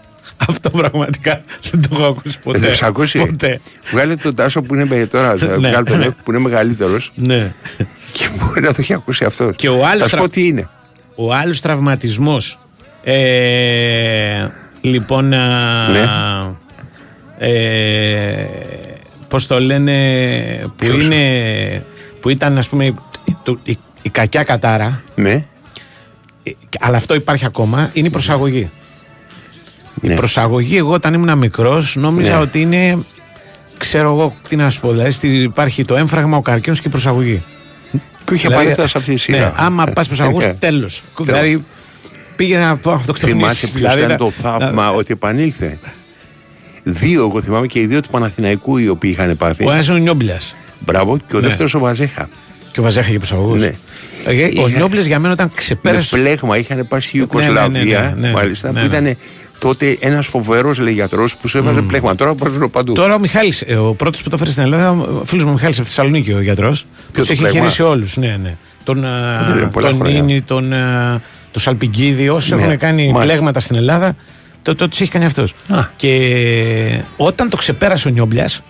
Αυτό 0.48 0.70
πραγματικά 0.70 1.42
δεν 1.70 1.80
το 1.82 1.88
έχω 1.92 2.06
ακούσει 2.06 2.38
ποτέ. 2.40 2.58
Δεν 2.58 2.78
το 2.78 2.86
ακούσει; 2.86 3.18
Ποτέ. 3.18 3.60
Βγάλε 3.90 4.16
τον 4.16 4.34
Τάσο 4.34 4.62
που 4.62 4.74
είναι 4.74 4.84
με- 4.84 5.06
τώρα, 5.06 5.34
Ναι. 5.34 5.46
βγάλε 5.46 5.82
τον 5.82 5.98
Νέκο 5.98 6.14
που 6.24 6.30
είναι 6.30 6.40
μεγαλύτερος 6.40 7.12
Ναι. 7.14 7.52
και 8.12 8.28
μπορεί 8.38 8.60
να 8.60 8.68
το 8.68 8.76
έχει 8.78 8.92
ακούσει 8.94 9.24
αυτό. 9.24 9.50
Και 9.50 9.68
ο 9.68 9.86
άλλος 9.86 10.02
Θα 10.02 10.08
σου 10.08 10.16
πω 10.16 10.20
τρα- 10.22 10.30
τι 10.30 10.46
είναι. 10.46 10.68
Ο 11.14 11.34
άλλος 11.34 11.60
τραυματισμός 11.60 12.58
ε, 13.04 14.46
λοιπόν 14.80 15.32
α, 15.32 15.88
Ναι. 15.88 16.08
ε, 17.38 18.44
πώς 19.28 19.46
το 19.46 19.60
λένε 19.60 19.92
που 20.62 20.72
Ποιος; 20.86 21.04
είναι 21.04 21.84
που 22.20 22.28
ήταν 22.28 22.58
ας 22.58 22.68
πούμε 22.68 22.94
το- 23.42 23.58
η, 23.64 23.78
η 24.02 24.08
κακιά 24.10 24.42
κατάρα 24.42 25.02
Ναι. 25.14 25.44
ε, 26.42 26.50
αλλά 26.80 26.96
αυτό 26.96 27.14
υπάρχει 27.14 27.44
ακόμα 27.44 27.90
είναι 27.92 28.06
η 28.06 28.10
προσαγωγή 28.10 28.70
Ναι. 30.00 30.12
η 30.12 30.16
προσαγωγή 30.16 30.76
εγώ 30.76 30.92
όταν 30.92 31.14
ήμουν 31.14 31.38
μικρός 31.38 31.96
νόμιζα 31.96 32.34
Ναι. 32.34 32.40
ότι 32.40 32.60
είναι 32.60 32.98
ξέρω 33.78 34.08
εγώ 34.12 34.34
τι 34.48 34.56
να 34.56 34.70
σου 34.70 34.80
πω 34.80 34.90
δηλαδή 34.90 35.10
στη- 35.10 35.28
υπάρχει 35.42 35.84
το 35.84 35.96
έμφραγμα 35.96 36.36
ο 36.36 36.40
καρκίνος 36.42 36.80
και 36.80 36.88
η 36.88 36.90
προσαγωγή 36.90 37.42
Και 38.24 38.34
είχε 38.34 38.48
Δηλαδή, 38.48 38.74
πάει 38.74 38.88
σε 38.88 38.98
αυτή 38.98 39.12
τη 39.14 39.18
σειρά. 39.20 39.38
Ναι, 39.38 39.52
άμα 39.56 39.84
πας 39.84 40.06
προσαγωγούς, 40.06 40.44
Ναι. 40.44 40.54
τέλος. 40.54 41.02
Δηλαδή 41.20 41.64
πήγαινε 42.36 42.64
να 42.64 42.76
πω 42.76 42.90
αυτοκτονήσει. 42.92 43.38
Θυμάσαι 43.38 43.66
ποιο 43.66 43.74
δηλαδή, 43.74 43.98
ήταν 43.98 44.10
να- 44.10 44.16
το 44.16 44.30
θαύμα 44.30 44.90
ότι 44.90 45.12
επανήλθε; 45.12 45.78
Δύο, 46.86 47.24
εγώ 47.24 47.42
θυμάμαι 47.42 47.66
και 47.66 47.80
οι 47.80 47.86
δύο 47.86 48.00
του 48.02 48.08
Παναθηναϊκού 48.10 48.76
οι 48.76 48.88
οποίοι 48.88 49.16
είχαν 49.18 49.36
πάθει. 49.36 49.66
Ο 49.66 49.70
ένας 49.72 49.86
είναι 49.86 49.96
ο 49.96 50.00
Νιόμπλια. 50.00 50.40
Μπράβο, 50.78 51.18
και 51.28 51.36
ο 51.36 51.40
Ναι. 51.40 51.46
δεύτερος 51.46 51.74
ο 51.74 51.78
Βαζέχα. 51.78 52.28
Και 52.72 52.80
ο 52.80 52.82
Βαζέχα 52.82 53.08
είχε 53.08 53.16
προσαγωγού. 53.18 53.54
Ναι. 53.54 53.74
Ο 54.26 54.30
Είχε- 54.30 54.76
Νιόμπλια 54.76 55.00
για 55.02 55.18
μένα 55.18 55.32
όταν 55.32 55.46
Με 55.46 55.52
ξεπέρασε. 55.56 56.16
πλέγμα 56.16 56.58
είχαν 56.58 56.86
πάει 56.88 57.00
στη 57.00 57.18
Ναι, 57.18 57.24
ναι, 57.24 57.38
ναι, 57.38 57.44
Ιουκοσλαβία, 57.44 58.14
ναι, 58.18 58.26
ναι, 58.28 58.34
μάλιστα, 58.34 58.72
ναι, 58.72 58.80
που 58.80 58.88
ναι. 58.90 58.98
ήταν 58.98 59.16
τότε 59.58 59.96
ένας 60.00 60.26
φοβερός 60.26 60.78
γιατρό 60.78 61.28
που 61.40 61.48
σου 61.48 61.58
έβαζε 61.58 61.80
πλέγμα. 61.80 62.14
Τώρα 62.14 62.34
παίζουν 62.34 62.70
παντού. 62.70 62.92
Τώρα 62.92 63.14
ο 63.14 63.18
Μιχάλης, 63.18 63.62
ε, 63.66 63.74
ο 63.76 63.94
πρώτος 63.94 64.22
που 64.22 64.28
το 64.28 64.34
έφερε 64.36 64.50
στην 64.50 64.62
Ελλάδα, 64.62 64.90
ο 64.90 65.22
φίλος 65.24 65.44
μου 65.44 65.52
Μιχάλης 65.52 65.76
από 65.78 65.86
τη 65.86 65.94
Θεσσαλονίκη, 65.94 66.32
ο 66.32 66.40
γιατρός. 66.40 66.86
Τους 67.12 67.26
το 67.26 67.32
έχει 67.32 67.40
πλέγμα; 67.40 67.58
χειρίσει 67.58 67.82
όλους. 67.82 68.16
Ναι, 68.16 68.38
ναι. 68.42 68.56
Τον, 68.84 69.04
α, 69.04 69.54
είναι 69.56 69.66
πολλά 69.66 69.88
τον 69.88 69.98
χρόνια. 69.98 70.20
Νίνη, 70.20 70.40
τον, 70.40 70.72
α, 70.72 71.20
τον 71.50 71.62
Σαλπιγκίδη, 71.62 72.28
όσου 72.28 72.54
Ναι, 72.56 72.62
έχουν 72.62 72.78
κάνει 72.78 73.02
μάλιστα. 73.02 73.22
πλέγματα 73.22 73.60
στην 73.60 73.76
Ελλάδα, 73.76 74.16
το, 74.62 74.74
το, 74.74 74.88
τους 74.88 75.00
έχει 75.00 75.10
κάνει 75.10 75.24
αυτός. 75.24 75.54
Και 75.96 77.00
όταν 77.16 77.48
το 77.48 77.56
ξεπέρασε 77.56 78.08
ο 78.08 78.10
Νιόμπλιας, 78.10 78.62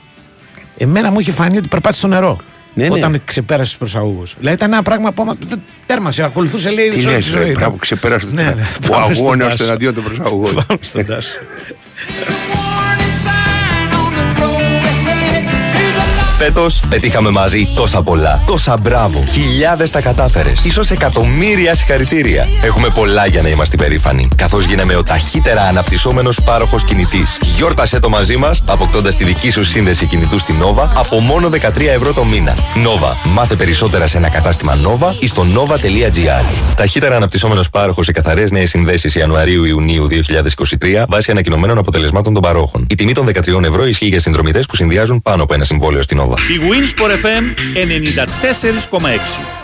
εμένα 0.77 1.11
μου 1.11 1.20
είχε 1.20 1.33
φανεί 1.33 1.57
ότι 1.57 1.68
περπάτησε 1.68 2.00
στο 2.00 2.09
νερό. 2.09 2.38
Ναι, 2.74 2.88
ναι. 2.88 2.94
όταν 2.98 3.22
ξεπέρασε 3.24 3.68
τους 3.68 3.79
προσαγωγούς. 3.79 4.35
Δηλαδή 4.38 4.57
ήταν 4.57 4.72
ένα 4.72 4.83
πράγμα 4.83 5.12
που 5.12 5.22
άμα- 5.22 5.37
τέρμα 5.87 6.11
σε 6.11 6.22
ακολουθούσε, 6.22 6.70
λέει. 6.70 6.88
Τι 6.88 7.00
σε 7.00 7.07
όλη 7.07 7.16
λες, 7.16 7.24
τη 7.27 7.33
ρε, 7.33 7.40
ζωή. 7.44 7.53
μπράβο, 7.53 7.77
ξεπέρασε 7.77 8.27
Ναι, 8.33 8.42
ναι. 8.42 8.50
ο 8.88 8.90
Πάμε 8.90 9.14
στον 9.14 9.27
αγώνας 9.27 9.48
Τάσο. 9.48 9.64
εναντίον 9.64 9.94
των 9.94 10.05
προσαγωγών. 10.05 10.55
Πάμε 10.55 10.79
στον 10.81 11.07
Τάσο. 11.07 11.31
Φέτος 16.38 16.81
πετύχαμε 16.88 17.31
μαζί 17.31 17.68
τόσα 17.75 18.03
πολλά. 18.03 18.42
Τόσα 18.47 18.77
μπράβο. 18.83 19.25
Χιλιάδες 19.27 19.90
τα 19.90 20.01
κατάφερες. 20.01 20.62
σω 20.73 20.83
εκατομμύρια 20.90 21.75
συγχαρητήρια. 21.75 22.47
Έχουμε 22.62 22.88
πολλά 22.88 23.27
για 23.27 23.42
να 23.42 23.49
είμαστε 23.49 23.77
περήφανοι. 23.77 24.29
Καθώς 24.37 24.64
γίναμε 24.64 24.97
ο 24.97 25.03
ταχύτερα 25.03 25.62
αναπτυσσόμενος 25.62 26.40
πάροχος 26.44 26.85
κινητής. 26.85 27.38
Γιόρτασε 27.57 27.99
το 27.99 28.09
μαζί 28.09 28.37
μας, 28.37 28.62
αποκτώντας 28.66 29.16
τη 29.16 29.25
δική 29.25 29.51
σου 29.51 29.64
σύνδεση 29.64 30.07
κινητού 30.07 30.38
στην 30.38 30.55
Nova 30.62 30.88
από 30.94 31.20
μόνο 31.20 31.49
13 31.49 31.92
ευρώ 31.92 32.12
το 32.12 32.25
μήνα. 32.25 32.55
Nova. 32.57 33.31
Μάθε 33.33 33.55
περισσότερα 33.55 34.07
σε 34.07 34.16
ένα 34.16 34.29
κατάστημα 34.29 34.77
Nova 34.85 35.14
ή 35.18 35.27
στο 35.27 35.42
nova.gr. 35.42 36.75
Ταχύτερα 36.77 37.16
αναπτυσσόμενος 37.16 37.70
πάροχος 37.70 38.05
σε 38.05 38.12
καθαρές 38.12 38.51
νέες 38.51 38.70
συνδέσεις 38.70 39.14
Ιανουαρίου-Ιουνίου 39.14 40.07
2023 40.07 41.05
βάσει 41.09 41.31
ανακοινωμένων 41.31 41.79
αποτελεσμάτων 41.79 42.33
των 42.33 42.42
παρόχων. 42.42 42.87
Η 42.90 42.94
τιμή 42.94 43.12
των 43.12 43.27
13 43.27 43.64
ευρώ 43.64 43.87
ισχύει 43.87 44.07
για 44.07 44.20
συνδρομητές 44.20 44.66
που 44.66 44.77
συνδυάζουν 44.77 45.23
πάνω 45.23 45.42
από 45.42 45.55
ένα 45.55 45.64
συμβόλαιο 45.64 46.03
στην 46.03 46.18
Nova. 46.25 46.37
Η 46.51 46.59
Winsport 46.71 47.11
FM 47.25 47.45
94,6. 47.75 49.63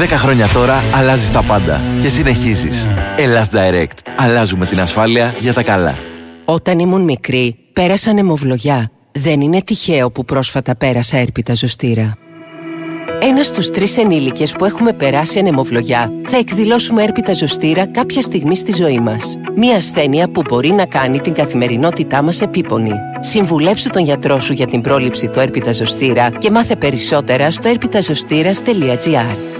10 0.00 0.06
χρόνια 0.06 0.48
τώρα 0.48 0.82
αλλάζεις 0.94 1.32
τα 1.32 1.42
πάντα 1.42 1.80
και 2.00 2.08
συνεχίζεις. 2.08 2.86
Ελλάς 3.16 3.48
Direct. 3.52 4.12
Αλλάζουμε 4.16 4.66
την 4.66 4.80
ασφάλεια 4.80 5.34
για 5.40 5.52
τα 5.52 5.62
καλά. 5.62 5.98
Όταν 6.44 6.78
ήμουν 6.78 7.02
μικρή, 7.02 7.56
πέρασα 7.72 8.12
νεμοβλογιά. 8.12 8.90
Δεν 9.12 9.40
είναι 9.40 9.62
τυχαίο 9.62 10.10
που 10.10 10.24
πρόσφατα 10.24 10.76
πέρασα 10.76 11.16
έρπιτα 11.16 11.54
ζωστήρα. 11.54 12.16
Ένας 13.20 13.46
στους 13.46 13.70
τρεις 13.70 13.98
ενήλικες 13.98 14.52
που 14.52 14.64
έχουμε 14.64 14.92
περάσει 14.92 15.38
ανεμοβλογιά 15.38 16.12
θα 16.24 16.36
εκδηλώσουμε 16.36 17.02
έρπιτα 17.02 17.32
ζωστήρα 17.32 17.86
κάποια 17.86 18.22
στιγμή 18.22 18.56
στη 18.56 18.72
ζωή 18.72 19.00
μας. 19.00 19.36
Μία 19.56 19.76
ασθένεια 19.76 20.30
που 20.30 20.42
μπορεί 20.48 20.70
να 20.70 20.86
κάνει 20.86 21.20
την 21.20 21.32
καθημερινότητά 21.32 22.22
μας 22.22 22.40
επίπονη. 22.40 22.92
Συμβουλέψου 23.20 23.88
τον 23.88 24.04
γιατρό 24.04 24.40
σου 24.40 24.52
για 24.52 24.66
την 24.66 24.80
πρόληψη 24.80 25.28
του 25.28 25.40
έρπιτα 25.40 25.72
ζωστήρα 25.72 26.30
και 26.30 26.50
μάθε 26.50 26.76
περισσότερα 26.76 27.50
στο 27.50 27.68
έρπιταζωστήρας.gr. 27.68 29.59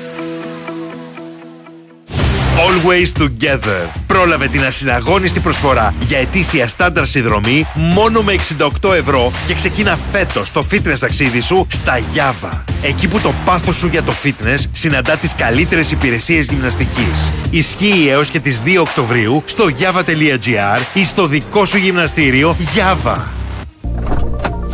Always 2.81 3.21
Together. 3.21 3.87
Πρόλαβε 4.07 4.47
την 4.47 4.65
ασυναγώνιστη 4.65 5.39
προσφορά 5.39 5.93
για 6.07 6.17
ετήσια 6.17 6.67
στάνταρ 6.67 7.05
συνδρομή 7.05 7.65
μόνο 7.73 8.21
με 8.21 8.35
68 8.81 8.93
ευρώ 8.95 9.31
και 9.47 9.53
ξεκίνα 9.53 9.97
φέτος 10.11 10.51
το 10.51 10.65
fitness 10.71 10.97
ταξίδι 10.99 11.41
σου 11.41 11.67
στα 11.69 11.99
Java. 12.15 12.61
Εκεί 12.81 13.07
που 13.07 13.19
το 13.19 13.33
πάθος 13.45 13.75
σου 13.75 13.87
για 13.87 14.03
το 14.03 14.13
fitness 14.23 14.59
συναντά 14.73 15.17
τις 15.17 15.35
καλύτερες 15.35 15.91
υπηρεσίες 15.91 16.45
γυμναστικής. 16.45 17.31
Ισχύει 17.49 18.07
έως 18.09 18.29
και 18.29 18.39
τις 18.39 18.61
2 18.65 18.79
Οκτωβρίου 18.79 19.43
στο 19.45 19.69
java.gr 19.79 20.79
ή 20.93 21.05
στο 21.05 21.27
δικό 21.27 21.65
σου 21.65 21.77
γυμναστήριο 21.77 22.55
Java. 22.75 23.17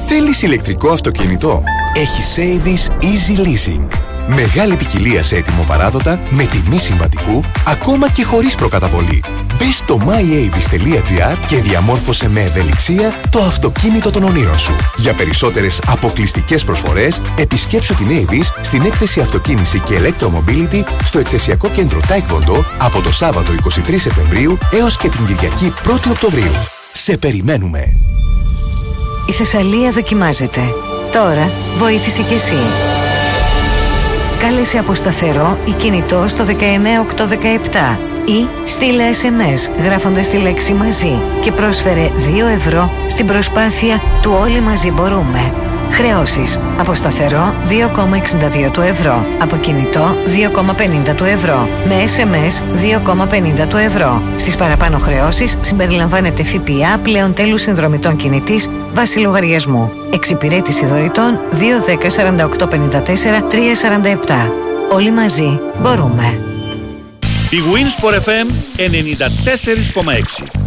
Θέλεις 0.08 0.42
ηλεκτρικό 0.42 0.90
αυτοκίνητο; 0.90 1.64
Έχει 1.96 2.22
Savings 2.36 3.04
Easy 3.04 3.40
Leasing. 3.40 3.97
Μεγάλη 4.28 4.76
ποικιλία 4.76 5.24
σε 5.24 5.36
έτοιμο 5.36 5.64
παράδοτα, 5.64 6.22
με 6.30 6.46
τιμή 6.46 6.78
συμβατικού, 6.78 7.44
ακόμα 7.68 8.10
και 8.10 8.24
χωρίς 8.24 8.56
προκαταβολή. 8.56 9.24
Μπες 9.58 9.78
στο 9.78 10.00
myavis.gr 10.06 11.38
και 11.48 11.58
διαμόρφωσε 11.58 12.30
με 12.30 12.42
ευελιξία 12.42 13.14
το 13.30 13.40
αυτοκίνητο 13.40 14.12
των 14.12 14.24
ονείρων 14.24 14.58
σου. 14.60 14.76
Για 14.98 15.14
περισσότερες 15.14 15.82
αποκλειστικές 15.88 16.64
προσφορές, 16.64 17.22
επισκέψου 17.38 17.96
την 17.96 18.08
Avis 18.10 18.46
στην 18.62 18.82
έκθεση 18.82 19.20
Αυτοκίνηση 19.20 19.80
και 19.80 20.00
Electromobility 20.00 20.84
στο 21.04 21.20
εκθεσιακό 21.20 21.70
κέντρο 21.70 22.00
Taekwondo 22.08 22.64
από 22.82 23.02
το 23.02 23.12
Σάββατο 23.12 23.52
23 23.88 23.96
Σεπτεμβρίου 23.98 24.58
έως 24.72 24.98
και 24.98 25.10
την 25.10 25.26
Κυριακή 25.26 25.74
1η 25.86 26.10
Οκτωβρίου. 26.10 26.54
Σε 26.94 27.18
περιμένουμε! 27.18 27.98
Η 29.30 29.32
Θεσσαλία 29.32 29.92
δοκιμάζεται. 29.92 30.62
Τώρα 31.12 31.52
βοήθησε 31.78 32.22
κι 32.22 32.34
εσύ. 32.34 32.97
Κάλεσε 34.40 34.78
από 34.78 34.94
σταθερό 34.94 35.58
ή 35.66 35.72
κινητό 35.72 36.28
στο 36.28 36.46
19817 36.48 37.98
ή 38.26 38.48
στείλε 38.66 39.04
SMS 39.22 39.84
γράφοντας 39.84 40.30
τη 40.30 40.38
λέξη 40.38 40.74
μαζί 40.74 41.22
και 41.44 41.52
πρόσφερε 41.52 42.12
2 42.46 42.54
ευρώ 42.56 42.92
στην 43.08 43.28
προσπάθεια 43.28 44.02
του 44.22 44.38
Όλοι 44.42 44.62
μαζί 44.62 44.92
μπορούμε. 44.92 45.67
Χρεώσεις. 45.92 46.60
Από 46.80 46.94
σταθερό 46.94 47.54
2,62 47.70 48.72
του 48.72 48.82
ευρώ. 48.82 49.26
Από 49.40 49.56
κινητό 49.56 50.16
2,50 51.10 51.16
του 51.16 51.24
ευρώ. 51.24 51.68
Με 51.88 51.96
SMS 52.06 52.62
2,50 53.62 53.68
του 53.70 53.78
ευρώ. 53.78 54.22
Στις 54.38 54.56
παραπάνω 54.56 54.98
χρεώσεις 54.98 55.58
συμπεριλαμβάνεται 55.62 56.44
ΦΠΑ 56.44 57.00
πλέον 57.04 57.34
τέλους 57.34 57.62
συνδρομητών 57.62 58.16
κινητής 58.16 58.70
βάση 58.94 59.20
λογαριασμού. 59.20 59.92
Εξυπηρέτηση 60.14 60.86
δωρητών 60.86 61.40
210 61.52 62.10
4854 62.10 63.44
347. 63.48 64.52
Όλοι 64.92 65.12
μαζί 65.12 65.60
μπορούμε. 65.82 66.40
Η 67.50 67.58
Winsport 67.74 68.14
FM 68.14 68.48
94,6 70.46 70.67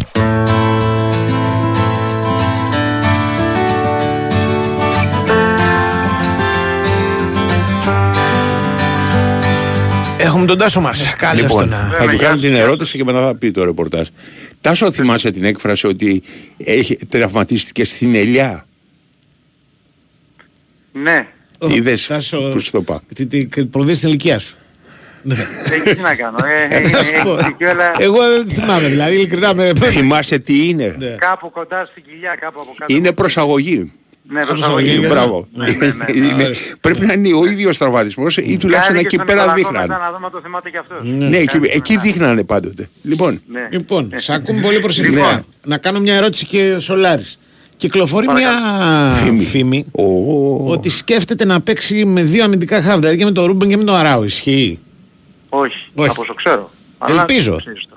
Έχουμε 10.21 10.45
τον 10.45 10.57
Τάσο 10.57 10.81
μας. 10.81 11.13
Καλώς 11.17 11.41
Λοιπόν, 11.41 11.69
τον. 11.69 11.77
θα 11.97 12.07
του 12.11 12.17
κάνω 12.17 12.41
την 12.41 12.53
ερώτηση 12.53 12.97
και 12.97 13.03
μετά 13.03 13.21
θα 13.21 13.35
πει 13.35 13.51
το 13.51 13.63
ρεπορτάζ. 13.63 14.07
Τάσο, 14.61 14.91
θυμάσαι 14.91 15.29
την 15.31 15.43
έκφραση 15.43 15.87
ότι 15.87 16.23
έχει 16.57 16.95
τραυματίστηκε 17.09 17.85
στην 17.85 18.15
ελιά; 18.15 18.65
Ναι. 20.91 21.27
Είδες 21.67 22.07
Τάσο, 22.07 22.49
που 22.51 22.59
σου 22.59 22.71
το 22.71 22.77
είπα. 22.81 23.01
Τι- 23.15 23.25
τι- 23.25 23.65
Προδίδει 23.65 23.99
την 23.99 24.07
ηλικία 24.09 24.39
σου. 24.39 24.55
Ε, 25.85 25.93
τι 25.93 26.01
να 26.01 26.15
κάνω. 26.15 26.37
Ε, 26.45 26.75
ε, 26.75 26.79
Να 26.89 27.03
σου 27.03 27.11
ε, 27.15 27.21
πω. 27.23 27.37
ε, 27.37 27.53
και 27.57 27.65
όλα 27.65 27.91
Εγώ 27.99 28.17
δεν 28.29 28.49
θυμάμαι, 28.49 28.87
δηλαδή, 28.87 29.15
ειλικρινά 29.15 29.53
με. 29.53 29.71
Θυμάσαι 29.75 30.39
τι 30.39 30.67
είναι; 30.67 30.95
Ναι. 30.99 31.05
Κάπου 31.07 31.51
κοντά 31.51 31.85
στην 31.91 32.03
κοιλιά, 32.03 32.35
κάπου 32.39 32.59
από 32.61 32.73
κάτω. 32.77 32.93
Είναι 32.93 33.11
προσαγωγή. 33.11 33.91
Ναι, 34.29 34.45
προσαγωγή. 34.45 35.05
Μπράβο. 35.07 35.47
Ναι, 35.53 35.65
ναι, 35.65 35.71
ναι. 35.99 36.05
Είναι- 36.27 36.49
Πρέπει 36.81 37.05
να 37.05 37.13
είναι 37.13 37.33
ο 37.33 37.45
ίδιος 37.45 37.77
τραυματισμός 37.77 38.37
ή 38.37 38.57
τουλάχιστον 38.57 38.95
Κάνει 38.95 39.07
και 39.07 39.15
εκεί 39.15 39.15
στον 39.15 39.25
πέρα 39.27 39.41
Νικολακό 39.41 39.55
δείχνανε. 39.69 39.87
μετά 39.87 39.99
Να 39.99 40.11
δούμε 40.11 40.25
αν 40.25 40.31
το 40.31 40.39
θυμάται 40.43 40.69
και 40.69 40.77
αυτός. 40.77 40.99
Ναι, 41.03 41.37
εκεί, 41.37 41.57
εκεί 41.71 41.97
δείχνανε 41.97 42.43
πάντοτε. 42.43 42.89
Λοιπόν, 43.01 43.41
Ναι. 43.47 43.67
Λοιπόν, 43.71 44.11
σε 44.15 44.33
ακούμε 44.33 44.61
πολύ 44.61 44.79
προσεκτικά. 44.79 45.21
Λοιπόν. 45.25 45.45
Να 45.65 45.77
κάνω 45.77 45.99
μια 45.99 46.15
ερώτηση 46.15 46.45
και 46.45 46.73
ο 46.77 46.79
Σολάρης. 46.79 47.39
Κυκλοφορεί 47.77 48.27
μια 48.27 48.51
Φήμη. 49.23 49.43
φήμη, 49.43 49.85
ότι 50.67 50.89
σκέφτεται 50.89 51.45
να 51.45 51.61
παίξει 51.61 52.05
με 52.05 52.23
δύο 52.23 52.43
αμυντικά 52.43 52.81
χάβ, 52.81 52.99
δηλαδή 52.99 53.17
και 53.17 53.23
με 53.25 53.31
τον 53.31 53.45
Ρούμπεν 53.45 53.69
και 53.69 53.77
με 53.77 53.83
τον 53.83 53.95
Αράου. 53.95 54.23
Ισχύει; 54.23 54.79
Όχι, 55.49 55.73
Όχι. 55.95 56.09
από 56.09 56.21
όσο 56.21 56.33
ξέρω. 56.33 56.71
Αλλά 56.97 57.19
Ελπίζω. 57.19 57.55
ξέρεις 57.55 57.85
το. 57.89 57.95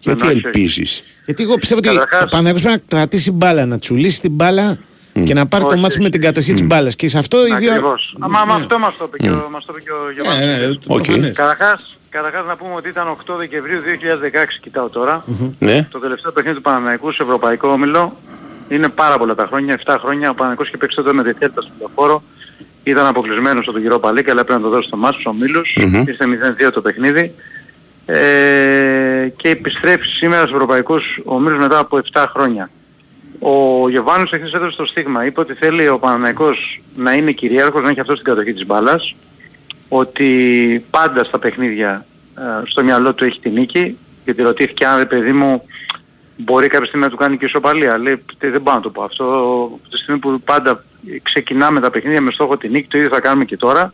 γιατί 0.00 0.22
όχι, 0.26 0.36
όχι. 0.36 0.42
ελπίζεις; 0.46 1.02
Γιατί 1.24 1.42
εγώ 1.42 1.54
πιστεύω 1.54 1.80
ότι 1.80 1.88
Καταρχάς- 1.88 2.22
ο 2.22 2.26
Παναγιώτης 2.28 2.62
πρέπει 2.62 2.82
να 2.90 2.96
κρατήσει 2.98 3.30
μπάλα, 3.30 3.66
να 3.66 3.78
τσουλήσει 3.78 4.20
την 4.20 4.32
μπάλα 4.32 4.78
και 5.24 5.34
να 5.34 5.46
πάρει 5.46 5.64
το 5.64 5.70
Όχι, 5.70 5.80
μάτι 5.80 5.94
όχι. 5.94 6.02
με 6.02 6.08
την 6.08 6.20
κατοχή 6.20 6.52
της 6.52 6.62
μπάλας. 6.62 6.96
Και 6.96 7.08
σε 7.08 7.18
αυτό 7.18 7.46
οι 7.46 7.54
δύο... 7.58 7.70
Ακριβώς. 7.70 8.14
Μα, 8.18 8.44
μα 8.44 8.54
αυτό 8.54 8.78
μας 8.78 8.96
το 8.96 9.04
είπε 9.06 9.16
και 9.18 9.30
ο, 9.30 9.48
μας 9.50 9.64
το 9.64 9.72
είπε 9.76 9.82
και 9.82 9.92
ο 9.92 10.10
Γιωβάνης. 10.14 10.46
Ναι, 10.46 10.66
ναι, 10.66 10.74
το 10.74 10.80
Οκ. 10.86 11.04
προφανές. 11.04 11.32
Καταρχάς, 11.34 11.98
καταρχάς 12.08 12.44
να 12.46 12.56
πούμε 12.56 12.74
ότι 12.74 12.88
ήταν 12.88 13.16
8 13.26 13.34
Δεκεμβρίου 13.38 13.80
2016, 13.80 14.58
κοιτάω 14.60 14.88
τώρα. 14.88 15.24
Ναι. 15.58 15.88
Το 15.90 15.98
τελευταίο 15.98 16.32
παιχνίδι 16.32 16.56
του 16.56 16.62
Παναναϊκού 16.62 17.12
σε 17.12 17.22
Ευρωπαϊκό 17.22 17.68
Όμιλο 17.68 18.16
είναι 18.68 18.88
πάρα 18.88 19.18
πολλά 19.18 19.34
τα 19.34 19.46
χρόνια, 19.46 19.78
7 19.84 19.96
χρόνια. 20.00 20.30
Ο 20.30 20.34
Παναναϊκός 20.34 20.68
είχε 20.68 20.76
παίξει 20.76 20.96
τότε 20.96 21.12
με 21.12 21.22
τη 21.22 21.32
Θέλτα 21.32 21.60
στο 21.62 21.70
Λεωφόρο. 21.78 22.22
Ήταν 22.82 23.06
αποκλεισμένος 23.06 23.62
από 23.62 23.72
τον 23.72 23.80
κύριο 23.82 23.98
Παλίκα, 23.98 24.30
αλλά 24.32 24.44
πρέπει 24.44 24.60
να 24.60 24.68
το 24.68 24.74
δώσει 24.74 24.86
στο 24.86 24.96
μάτς 24.96 25.14
στους 25.14 25.26
ομίλους. 25.26 25.76
Μμμ. 25.76 26.04
Είστε 26.06 26.26
0-2 26.68 26.72
το 26.72 26.80
παιχνίδι. 26.80 27.34
Ε, 28.06 29.28
και 29.36 29.48
επιστρέφει 29.48 30.06
σήμερα 30.06 30.40
στους 30.40 30.54
Ευρωπαϊκούς 30.54 31.20
Ομίλους 31.24 31.58
μετά 31.58 31.78
από 31.78 32.00
7 32.12 32.26
χρόνια. 32.32 32.70
Ο 33.42 33.88
Γεβάνος 33.88 34.32
εχθές 34.32 34.52
έδωσε 34.52 34.76
το 34.76 34.86
στίγμα. 34.86 35.24
Είπε 35.24 35.40
ότι 35.40 35.54
θέλει 35.54 35.88
ο 35.88 35.98
Παναναϊκός 35.98 36.80
να 36.96 37.12
είναι 37.12 37.32
κυρίαρχος, 37.32 37.82
να 37.82 37.90
έχει 37.90 38.00
αυτό 38.00 38.12
στην 38.12 38.24
κατοχή 38.24 38.52
της 38.52 38.66
μπάλας. 38.66 39.14
Ότι 39.88 40.84
πάντα 40.90 41.24
στα 41.24 41.38
παιχνίδια 41.38 42.06
ε, 42.38 42.42
στο 42.66 42.84
μυαλό 42.84 43.14
του 43.14 43.24
έχει 43.24 43.40
τη 43.40 43.50
νίκη. 43.50 43.98
Γιατί 44.24 44.42
ρωτήθηκε 44.42 44.86
αν 44.86 44.98
ρε 44.98 45.06
παιδί 45.06 45.32
μου 45.32 45.62
μπορεί 46.36 46.68
κάποια 46.68 46.86
στιγμή 46.86 47.04
να 47.04 47.10
του 47.10 47.16
κάνει 47.16 47.38
και 47.38 47.44
ισοπαλία. 47.44 47.98
Λέει 47.98 48.24
«Τι, 48.38 48.48
δεν 48.48 48.62
πάω 48.62 48.74
να 48.74 48.80
το 48.80 48.90
πω 48.90 49.02
αυτό. 49.02 49.24
Από 49.74 49.90
τη 49.90 49.96
στιγμή 49.96 50.20
που 50.20 50.40
πάντα 50.40 50.84
ξεκινάμε 51.22 51.80
τα 51.80 51.90
παιχνίδια 51.90 52.20
με 52.20 52.30
στόχο 52.30 52.56
τη 52.56 52.68
νίκη, 52.68 52.88
το 52.88 52.98
ίδιο 52.98 53.10
θα 53.10 53.20
κάνουμε 53.20 53.44
και 53.44 53.56
τώρα. 53.56 53.92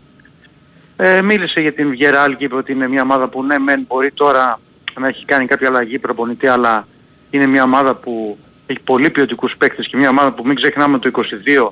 Ε, 0.97 1.23
μίλησε 1.23 1.61
για 1.61 1.73
την 1.73 1.91
Βιεράλ 1.91 2.37
και 2.37 2.45
είπε 2.45 2.55
ότι 2.55 2.73
είναι 2.73 2.89
μια 2.89 3.03
ομάδα 3.03 3.29
που 3.29 3.45
ναι 3.45 3.59
μεν 3.59 3.85
μπορεί 3.89 4.11
τώρα 4.11 4.61
να 5.01 5.09
έχει 5.09 5.25
κάνει 5.25 5.47
κάποια 5.47 5.69
αλλαγή 5.69 5.99
προπονητή 5.99 6.47
αλλά 6.47 6.87
είναι 7.31 7.47
μια 7.47 7.63
ομάδα 7.63 7.95
που 7.95 8.39
έχει 8.67 8.81
πολύ 8.81 9.11
ποιοτικούς 9.11 9.57
παίκτες 9.57 9.87
και 9.87 9.97
μια 9.97 10.09
ομάδα 10.09 10.33
που 10.33 10.47
μην 10.47 10.57
ξεχνάμε 10.57 10.99
το 10.99 11.11
22 11.15 11.69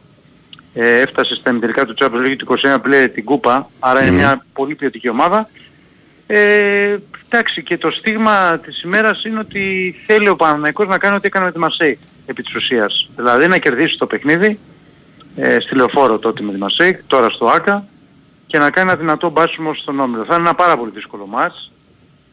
ε, 0.73 1.01
έφτασε 1.01 1.35
στα 1.35 1.51
ημιτελικά 1.51 1.85
του 1.87 1.95
Champions 1.99 2.27
League 2.27 2.37
του 2.37 2.59
21 2.77 2.79
πλέον 2.83 3.13
την 3.13 3.25
Κούπα 3.25 3.71
άρα 3.79 4.03
είναι 4.03 4.17
μια 4.17 4.45
πολύ 4.53 4.75
ποιοτική 4.75 5.09
ομάδα 5.09 5.49
ε, 6.27 6.97
εντάξει 7.29 7.63
και 7.63 7.79
το 7.79 7.91
στίγμα 7.91 8.59
της 8.59 8.83
ημέρας 8.83 9.25
είναι 9.25 9.39
ότι 9.39 9.95
θέλει 10.07 10.29
ο 10.29 10.37
Παναναϊκός 10.37 10.89
να 10.89 10.99
κάνει 10.99 11.17
ό,τι 11.17 11.27
έκανε 11.27 11.45
με 11.45 11.53
τη 11.53 11.59
Μασέη 11.59 11.99
επί 12.27 12.43
της 12.43 12.55
ουσίας 12.55 13.11
δηλαδή 13.17 13.47
να 13.47 13.59
κερδίσει 13.59 13.99
το 13.99 14.07
παιχνίδι 14.07 14.59
ε, 15.37 15.61
στη 15.61 15.75
λεωφόρο 15.75 16.19
τότε 16.19 16.43
με 16.43 16.53
τη 16.53 16.59
Μασέη 16.59 17.01
τώρα 17.07 17.31
στο 17.31 17.47
ΆΚΑ 17.47 17.85
και 18.55 18.61
να 18.61 18.71
κάνει 18.71 18.91
ένα 18.91 18.99
δυνατό 18.99 19.31
μπάσιμο 19.31 19.75
στον 19.75 20.01
Όμιλο. 20.01 20.25
Θα 20.25 20.35
είναι 20.35 20.43
ένα 20.43 20.55
πάρα 20.55 20.77
πολύ 20.77 20.91
δύσκολο 20.91 21.27
μάτς. 21.27 21.73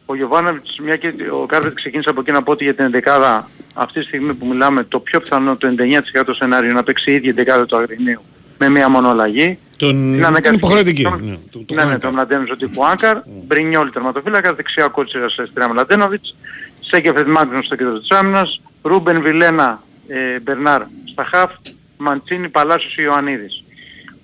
Ο 0.06 0.14
Γιωβάνοβιτς, 0.14 0.78
μια 0.78 0.96
και 0.96 1.14
ο 1.32 1.46
Κάρβετ 1.46 1.74
ξεκίνησε 1.74 2.10
από 2.10 2.20
εκεί 2.20 2.30
να 2.30 2.42
πω 2.42 2.52
ότι 2.52 2.64
για 2.64 2.74
την 2.74 3.02
11 3.04 3.42
αυτή 3.74 4.00
τη 4.00 4.06
στιγμή 4.06 4.34
που 4.34 4.46
μιλάμε 4.46 4.84
το 4.84 5.00
πιο 5.00 5.20
πιθανό 5.20 5.56
το 5.56 5.68
99% 5.78 6.22
σενάριο 6.38 6.72
να 6.72 6.82
παίξει 6.82 7.10
η 7.10 7.14
ίδια 7.14 7.62
11 7.62 7.66
του 7.68 7.76
Αγρινίου 7.76 8.20
με 8.58 8.68
μία 8.68 8.88
μόνο 8.88 9.08
αλλαγή. 9.08 9.58
Τον... 9.76 9.90
Είναι 9.90 10.16
Είναι 10.16 10.26
αναγκαστική. 10.26 10.54
υποχρεωτική. 10.56 11.02
Τον- 11.02 11.20
Ναι, 11.24 11.36
το- 11.50 11.58
το 11.66 11.74
Ναι, 11.74 11.82
ναι, 11.82 11.88
κάνω. 11.88 11.98
τον 11.98 12.12
Μλαντένοβιτς 12.12 12.52
ο 12.52 12.56
τύπου 12.56 12.84
Άγκαρ, 12.86 13.16
Μπρινιόλ 13.46 13.90
τερματοφύλακας, 13.90 14.54
δεξιά 14.56 14.86
κότσιρας 14.88 15.32
σε 15.32 15.46
στριά 15.50 15.68
Μλαντένοβιτς, 15.68 16.34
Σέκεφετ 16.80 17.26
Μάγνους 17.26 17.66
στο 17.66 17.76
κέντρο 17.76 17.98
της 17.98 18.10
άμυνας, 18.10 18.60
Ρούμπεν 18.82 19.22
Βιλένα 19.22 19.82
ε, 20.08 20.40
Μπερνάρ 20.40 20.82
στα 21.12 21.24
χαφ, 21.24 21.50
Μαντσίνη 21.96 22.48
Παλάσιος 22.48 22.96
Ιωαννίδης. 22.96 23.64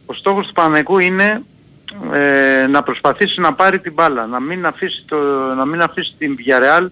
Ο 0.07 0.13
στόχος 0.15 0.47
του 0.47 0.53
Παναγικού 0.53 0.99
είναι 0.99 1.43
ε, 2.13 2.67
να 2.67 2.83
προσπαθήσει 2.83 3.41
να 3.41 3.53
πάρει 3.55 3.79
την 3.81 3.93
μπάλα, 3.93 4.27
να 4.27 4.41
μην 4.41 4.67
αφήσει, 4.67 5.05
το, 5.07 5.17
να 5.57 5.65
μην 5.65 5.81
αφήσει 5.81 6.15
την 6.19 6.37
Villarreal 6.39 6.87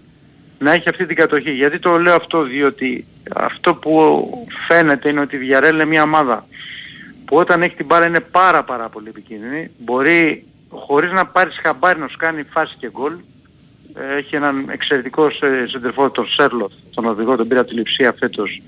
να 0.59 0.71
έχει 0.73 0.89
αυτή 0.89 1.05
την 1.05 1.15
κατοχή. 1.15 1.51
Γιατί 1.51 1.79
το 1.79 1.97
λέω 1.97 2.15
αυτό, 2.15 2.43
διότι 2.43 3.05
αυτό 3.35 3.73
που 3.75 4.29
φαίνεται 4.67 5.09
είναι 5.09 5.19
ότι 5.19 5.35
η 5.35 5.39
Villarreal 5.41 5.71
είναι 5.73 5.85
μια 5.85 6.03
ομάδα 6.03 6.45
που 7.25 7.35
όταν 7.37 7.61
έχει 7.61 7.75
την 7.75 7.85
μπάλα 7.85 8.05
είναι 8.05 8.19
πάρα 8.19 8.63
πάρα 8.63 8.89
πολύ 8.89 9.07
επικίνδυνη. 9.09 9.71
Μπορεί 9.77 10.45
χωρίς 10.69 11.11
να 11.11 11.25
πάρεις 11.25 11.59
χαμπάρι 11.63 11.99
να 11.99 12.07
σου 12.07 12.17
κάνει 12.17 12.43
φάση 12.43 12.75
και 12.79 12.89
γκολ. 12.91 13.13
Ε, 13.93 14.17
Έχει 14.17 14.35
έναν 14.35 14.65
εξαιρετικό 14.69 15.29
σε- 15.29 15.67
σεντερφόρ 15.67 16.11
τον 16.11 16.27
Σέρλοθ, 16.27 16.71
τον 16.93 17.05
οδηγό, 17.05 17.35
τον 17.35 17.47
πήρα 17.47 17.59
από 17.59 17.69
τη 17.69 17.75
Λιψία 17.75 18.13
φέτος. 18.19 18.61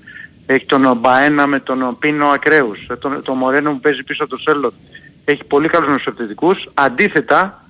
Έχει 0.46 0.66
τον 0.66 0.96
Μπαένα 0.96 1.46
με 1.46 1.60
τον 1.60 1.96
Πίνο 1.98 2.26
Ακραίους, 2.26 2.86
ε, 2.90 2.96
τον, 2.96 3.22
τον 3.22 3.36
Μορένο 3.36 3.70
που 3.72 3.80
παίζει 3.80 4.02
πίσω 4.02 4.22
από 4.22 4.30
τον 4.30 4.40
Σέρλοθ. 4.40 4.74
Έχει 5.24 5.44
πολύ 5.44 5.68
καλούς 5.68 5.88
μεσοπαιδικούς. 5.88 6.68
Αντίθετα, 6.74 7.64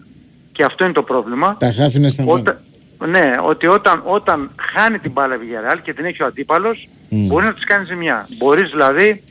και 0.53 0.65
αυτό 0.65 0.85
είναι 0.85 0.93
το 0.93 1.03
πρόβλημα, 1.03 1.57
Τα 1.59 1.73
χάφη 1.73 1.97
είναι 1.97 2.09
στα 2.09 2.23
μάτια. 2.23 2.41
όταν, 2.41 2.59
ναι, 3.07 3.37
ότι 3.43 3.67
όταν, 3.67 4.03
όταν 4.05 4.51
χάνει 4.73 4.99
την 4.99 5.11
μπάλα 5.11 5.35
η 5.35 5.39
Villarreal 5.39 5.79
και 5.83 5.95
την 5.95 6.05
έχει 6.05 6.23
ο 6.23 6.27
αντίπαλος, 6.27 6.89
μπορεί 7.11 7.45
να 7.45 7.55
της 7.55 7.65
κάνει 7.65 7.85
ζημιά. 7.85 8.27
Μπορείς 8.39 8.71
δηλαδή 8.71 9.23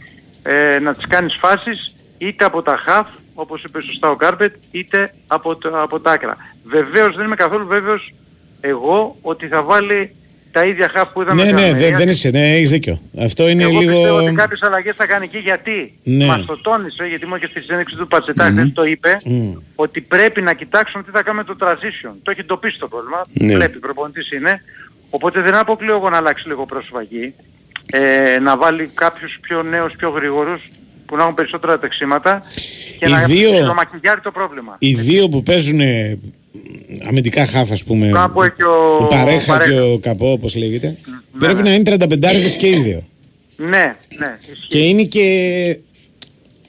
ε, 0.44 0.80
να 0.80 0.94
της 0.96 1.08
κάνεις 1.08 1.38
φάσεις 1.40 1.96
είτε 2.18 2.46
από 2.46 2.62
τα 2.62 2.78
χαφ, 2.78 3.08
όπως 3.34 3.64
είπε 3.64 3.82
σωστά 3.82 4.10
ο 4.10 4.16
Κάρπετ, 4.16 4.56
είτε 4.72 5.14
από, 5.28 5.56
το, 5.56 5.82
από 5.82 6.00
τα 6.00 6.12
άκρα. 6.12 6.36
Βεβαίως 6.64 7.16
δεν 7.16 7.26
είμαι 7.26 7.36
καθόλου 7.36 7.68
βέβαιος 7.68 8.14
εγώ 8.62 9.18
ότι 9.22 9.48
θα 9.48 9.62
βάλει 9.62 10.16
τα 10.52 10.66
ίδια 10.66 10.90
χαφ 10.90 11.10
που 11.12 11.22
είδαμε 11.22 11.42
Ναι, 11.44 11.48
στην 11.50 11.60
ναι, 11.60 11.66
Αλμερία. 11.66 11.88
δεν, 11.90 11.98
δεν 11.98 12.10
είσαι, 12.10 12.30
ναι, 12.30 12.54
έχεις 12.56 12.70
δίκιο. 12.70 13.02
Αυτό 13.20 13.48
είναι 13.50 13.64
Εγώ 13.64 13.80
λίγο... 13.80 13.92
πιστεύω 13.92 14.18
ότι 14.18 14.32
κάποιες 14.32 14.62
αλλαγές 14.62 14.96
θα 14.96 15.06
κάνει 15.06 15.26
εκεί 15.26 15.38
γιατί 15.38 15.94
Ναι. 16.04 16.26
μας 16.26 16.46
το 16.46 16.58
τόνισε, 16.62 17.04
γιατί 17.06 17.26
μου 17.26 17.38
και 17.38 17.48
στη 17.50 17.62
συνέντευξη 17.62 17.96
του 17.96 18.08
Πατσετά 18.08 18.44
χθες 18.52 18.74
το 18.74 18.84
είπε, 18.84 19.18
Μμ. 19.26 19.52
ότι 19.76 20.02
πρέπει 20.02 20.42
να 20.42 20.54
κοιτάξουμε 20.54 21.04
τι 21.04 21.12
θα 21.12 21.24
κάνουμε 21.24 21.44
το 21.44 21.56
transition. 21.60 22.14
Το 22.24 22.32
έχει 22.32 22.40
εντοπίσει 22.40 22.80
το 22.80 22.88
πρόβλημα, 22.88 23.22
Ναι. 23.32 23.54
βλέπει, 23.54 23.78
προπονητής 23.80 24.32
είναι. 24.32 24.62
Οπότε 25.10 25.42
δεν 25.42 25.56
αποκλείω 25.56 25.96
εγώ 25.96 26.10
να 26.10 26.18
αλλάξει 26.18 26.48
λίγο 26.48 26.66
πρόσωπα 26.66 27.02
εκεί, 27.02 27.34
ε, 27.92 28.40
να 28.40 28.58
βάλει 28.58 28.90
κάποιους 28.94 29.38
πιο 29.42 29.64
νέους, 29.64 29.94
πιο 29.98 30.10
γρήγορους, 30.10 30.62
που 31.06 31.16
να 31.16 31.22
έχουν 31.22 31.34
περισσότερα 31.34 31.80
τεξίματα 31.80 32.44
και 33.00 33.06
Οι 33.08 33.12
να 33.12 33.24
δύο- 33.24 33.66
να 33.66 33.74
μακιγιάρει 33.74 34.22
το 34.22 34.32
πρόβλημα. 34.32 34.76
Οι 34.80 34.94
δύο 34.94 35.30
που 35.30 35.44
παίζουν 35.44 35.80
ε, 35.80 36.18
αμυντικά 37.08 37.46
χάφ, 37.46 37.72
ας 37.72 37.84
πούμε, 37.84 38.10
Κάπου 38.14 38.42
και 38.58 38.64
ο, 38.64 38.98
ο 39.04 39.08
Παρέχα 39.08 39.46
Παρέχα. 39.46 39.72
και 39.72 39.80
ο 39.80 39.98
Καπό, 39.98 40.32
όπως 40.32 40.56
λέγεται, 40.56 40.88
ναι, 40.88 41.40
πρέπει 41.40 41.62
ναι. 41.62 41.70
να 41.70 41.76
είναι 41.76 41.96
35 42.00 42.56
και 42.60 42.68
οι 42.68 42.76
δύο. 42.76 43.04
Ναι, 43.58 43.68
ναι. 44.18 44.38
ισχύει. 44.52 44.68
Και 44.68 44.78
είναι 44.80 45.04
και 45.04 45.78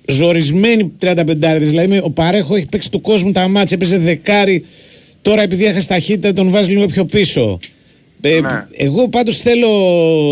ζορισμένοι 0.07 0.93
35 1.01 1.25
Δηλαδή 1.59 1.87
με- 1.89 2.01
ο 2.03 2.11
Παρέχο 2.11 2.55
έχει 2.55 2.67
παίξει 2.67 2.91
του 2.91 3.01
κόσμου 3.01 3.33
τα 3.33 3.49
μάτια, 3.49 3.77
έπαιζε 3.77 3.99
δεκάρι. 3.99 4.65
Τώρα 5.23 5.43
επειδή 5.43 5.65
έχασε 5.65 5.89
ταχύτητα 5.89 6.33
τον 6.33 6.51
βάζει 6.51 6.71
λίγο 6.71 6.87
πιο 6.87 7.05
πίσω. 7.05 7.59
Ε, 8.21 8.41
Ναι. 8.41 8.67
Εγώ 8.77 9.09
πάντως 9.09 9.37
θέλω 9.37 9.69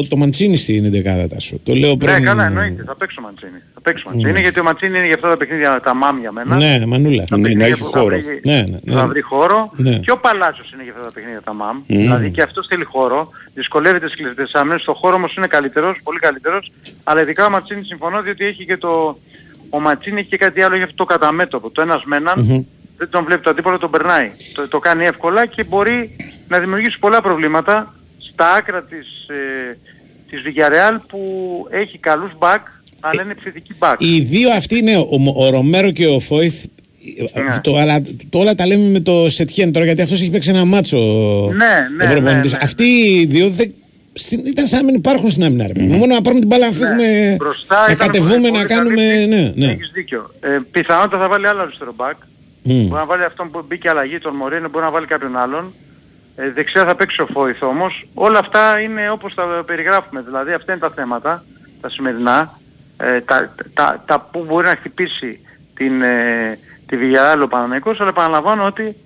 το 0.09 0.16
Μαντσίνη 0.16 0.57
στην 0.57 0.84
11 0.84 1.41
σου. 1.41 1.61
Το 1.64 1.74
λέω 1.74 1.97
πριν. 1.97 2.12
Ναι, 2.12 2.20
καλά, 2.20 2.47
εννοείται. 2.47 2.82
Θα 2.86 2.97
παίξω 2.97 3.20
Μαντσίνη. 3.20 3.62
Θα 3.74 3.80
παίξω 3.80 4.05
Μαντσίνη 4.11 4.41
γιατί 4.41 4.61
ο 4.61 4.62
Μαντσίνη 4.62 4.97
είναι 4.99 5.07
για 5.07 5.14
αυτά 5.14 5.28
τα 5.28 5.36
παιχνίδια 5.36 5.80
τα 5.84 5.95
μάμ 5.95 6.18
για 6.20 6.32
μένα. 6.32 6.57
Ναι, 6.57 6.86
μανούλα. 6.86 7.24
Τα 7.24 7.36
Ναι, 7.36 7.43
να 7.43 7.49
παιχνίδια 7.49 7.66
έχει 7.66 7.78
που 7.82 7.91
θα 7.91 7.99
χώρο. 8.01 8.16
βρει- 8.20 8.45
Ναι, 8.47 8.53
ναι, 8.70 8.78
ναι. 8.82 8.93
Θα 8.93 9.07
βρει 9.07 9.20
χώρο. 9.20 9.70
Ναι. 9.76 9.99
Και 9.99 10.11
ο 10.11 10.18
Παλάσιος 10.18 10.72
είναι 10.72 10.82
για 10.82 10.93
αυτά 10.93 11.05
τα 11.05 11.12
παιχνίδια 11.12 11.41
τα 11.45 11.53
ΜΑΜ. 11.53 11.76
Mm. 11.78 11.82
Δηλαδή 11.86 12.30
και 12.30 12.43
αυτός 12.43 12.66
θέλει 12.66 12.84
χώρο. 12.84 13.30
Δυσκολεύεται 13.55 14.09
στις 14.09 14.18
κλειστές 14.20 14.53
άμυνες. 14.55 14.80
Στο 14.80 14.95
χώρο 14.95 15.14
όμως 15.14 15.34
είναι 15.34 15.47
καλύτερος, 15.47 16.01
πολύ 16.03 16.18
καλύτερος. 16.18 16.72
Αλλά 17.05 17.20
ειδικά 17.22 17.47
ο 17.47 17.51
Ματσίνη 17.51 17.84
συμφωνώ 17.84 18.22
διότι 18.22 18.45
έχει 18.45 18.64
και 18.64 18.76
το... 18.76 19.18
Ο 19.70 19.80
Ματσίνη 19.80 20.20
έχει 20.20 20.28
και 20.28 20.36
κάτι 20.36 20.62
άλλο 20.62 20.74
για 20.76 20.84
αυτό 20.84 20.97
το 20.97 21.05
καταμέτωπο. 21.05 21.70
Το 21.70 21.80
ένας 21.82 22.03
με 22.05 22.16
έναν. 22.16 22.66
Μμμ. 22.99 23.05
δεν 23.07 23.09
τον 23.11 23.25
βλέπει 23.25 23.43
το 23.43 23.51
αντίπαλο, 23.51 23.79
τον 23.79 23.91
περνάει. 23.91 24.31
Το, 24.55 24.69
το 24.69 24.79
κάνει 24.79 25.05
εύκολα 25.05 25.47
και 25.47 25.65
μπορεί 25.65 26.17
να 26.49 26.59
δημιουργήσει 26.59 26.99
πολλά 26.99 27.21
προβλήματα 27.23 27.95
στα 28.33 28.53
άκρα 28.55 28.83
της, 28.83 29.07
ε, 29.29 29.79
της 30.31 30.41
Villarreal 30.47 31.01
που 31.09 31.21
έχει 31.71 31.99
καλούς 31.99 32.31
μπακ, 32.39 32.67
αλλά 33.01 33.23
είναι 33.23 33.33
επιθετική 33.33 33.75
μπακ. 33.79 34.01
Οι 34.01 34.21
δύο 34.21 34.51
αυτοί 34.53 34.79
είναι 34.79 34.97
ο, 34.97 35.09
ο 35.37 35.51
Ρομέρο 35.51 35.91
και 35.91 36.07
ο 36.07 36.19
Φόιθ. 36.21 36.65
Ναι. 37.35 37.59
Το, 37.63 37.77
αλλά 37.77 38.01
το, 38.31 38.39
όλα 38.39 38.55
τα 38.55 38.67
λέμε 38.67 38.89
με 38.91 39.01
το 39.01 39.29
Σετιέν 39.29 39.73
τώρα 39.73 39.85
γιατί 39.85 40.03
αυτός 40.03 40.21
έχει 40.21 40.31
παίξει 40.31 40.51
ένα 40.51 40.65
μάτσο 40.65 40.97
Ναι, 41.57 41.67
ναι, 41.97 42.05
ο 42.05 42.15
προπονητής. 42.15 42.53
ναι, 42.53 42.59
ναι. 42.59 42.65
Αυτοί 42.65 42.85
οι 42.85 43.27
δύο 43.27 43.49
δεν, 43.49 43.73
στην- 44.13 44.43
ήταν 44.47 44.67
σαν 44.67 44.79
να 44.79 44.85
μην 44.85 44.95
υπάρχουν 44.95 45.31
στην 45.31 45.45
άμυνα. 45.45 45.67
ρε. 45.67 45.83
Μόνο 45.83 46.15
να 46.15 46.21
πάρουμε 46.23 46.41
την 46.41 46.49
μπάλα 46.49 46.67
να 46.67 46.73
φύγουμε, 46.73 47.07
Ναι. 47.29 47.35
Μπροστά 47.37 47.85
να 47.87 47.93
ήταν 47.93 48.07
κατεβούμε, 48.07 48.35
πολύ 48.35 48.51
να 48.53 48.65
καλή 48.65 48.69
κάνουμε... 48.69 48.95
πίστη. 49.03 49.27
Ναι, 49.27 49.53
ναι. 49.67 49.73
Έχεις 49.73 49.91
δίκιο. 49.95 50.31
Ε, 50.41 50.59
πιθανότατα 50.71 51.19
θα 51.19 51.29
βάλει 51.29 51.47
άλλο 51.47 51.61
αριστερό 51.61 51.93
μπακ. 51.97 52.17
Μμ. 52.69 52.87
Μπορεί 52.87 53.01
να 53.01 53.07
βάλει 53.07 53.25
αυτόν 53.25 53.51
που 53.51 53.64
μπήκε 53.69 53.89
αλλαγή, 53.89 54.19
τον 54.19 54.35
Μωρίνο, 54.35 54.69
μπορεί 54.69 54.85
να 54.85 54.91
βάλει 54.91 55.07
κάποιον 55.07 55.37
άλλον. 55.37 55.75
Ε, 56.37 56.51
δεξιά 56.51 56.85
θα 56.85 56.95
παίξει 56.95 57.23
ο 57.23 57.27
Φόηθ 57.27 57.62
όμως. 57.62 58.07
Όλα 58.14 58.39
αυτά 58.39 58.81
είναι 58.81 59.11
όπως 59.11 59.35
τα 59.35 59.62
περιγράφουμε. 59.66 60.21
Δηλαδή 60.21 60.53
αυτά 60.53 60.73
είναι 60.73 60.81
τα 60.81 60.91
θέματα, 60.91 61.45
τα 61.81 61.91
σημερινά. 61.91 62.59
Ε, 62.97 63.21
τα, 63.21 63.55
τα, 63.75 64.03
τα 64.07 64.21
που 64.21 64.45
μπορεί 64.49 64.66
να 64.66 64.77
χτυπήσει 64.77 65.41
την, 65.75 66.03
ε, 66.03 66.59
τη 66.87 66.97
Villarreal 67.01 67.43
ο 67.43 67.49
Παναναϊκός, 67.49 68.01
αλλά 68.01 68.09
επαναλαμβάνω 68.09 68.66
ότι 68.66 68.97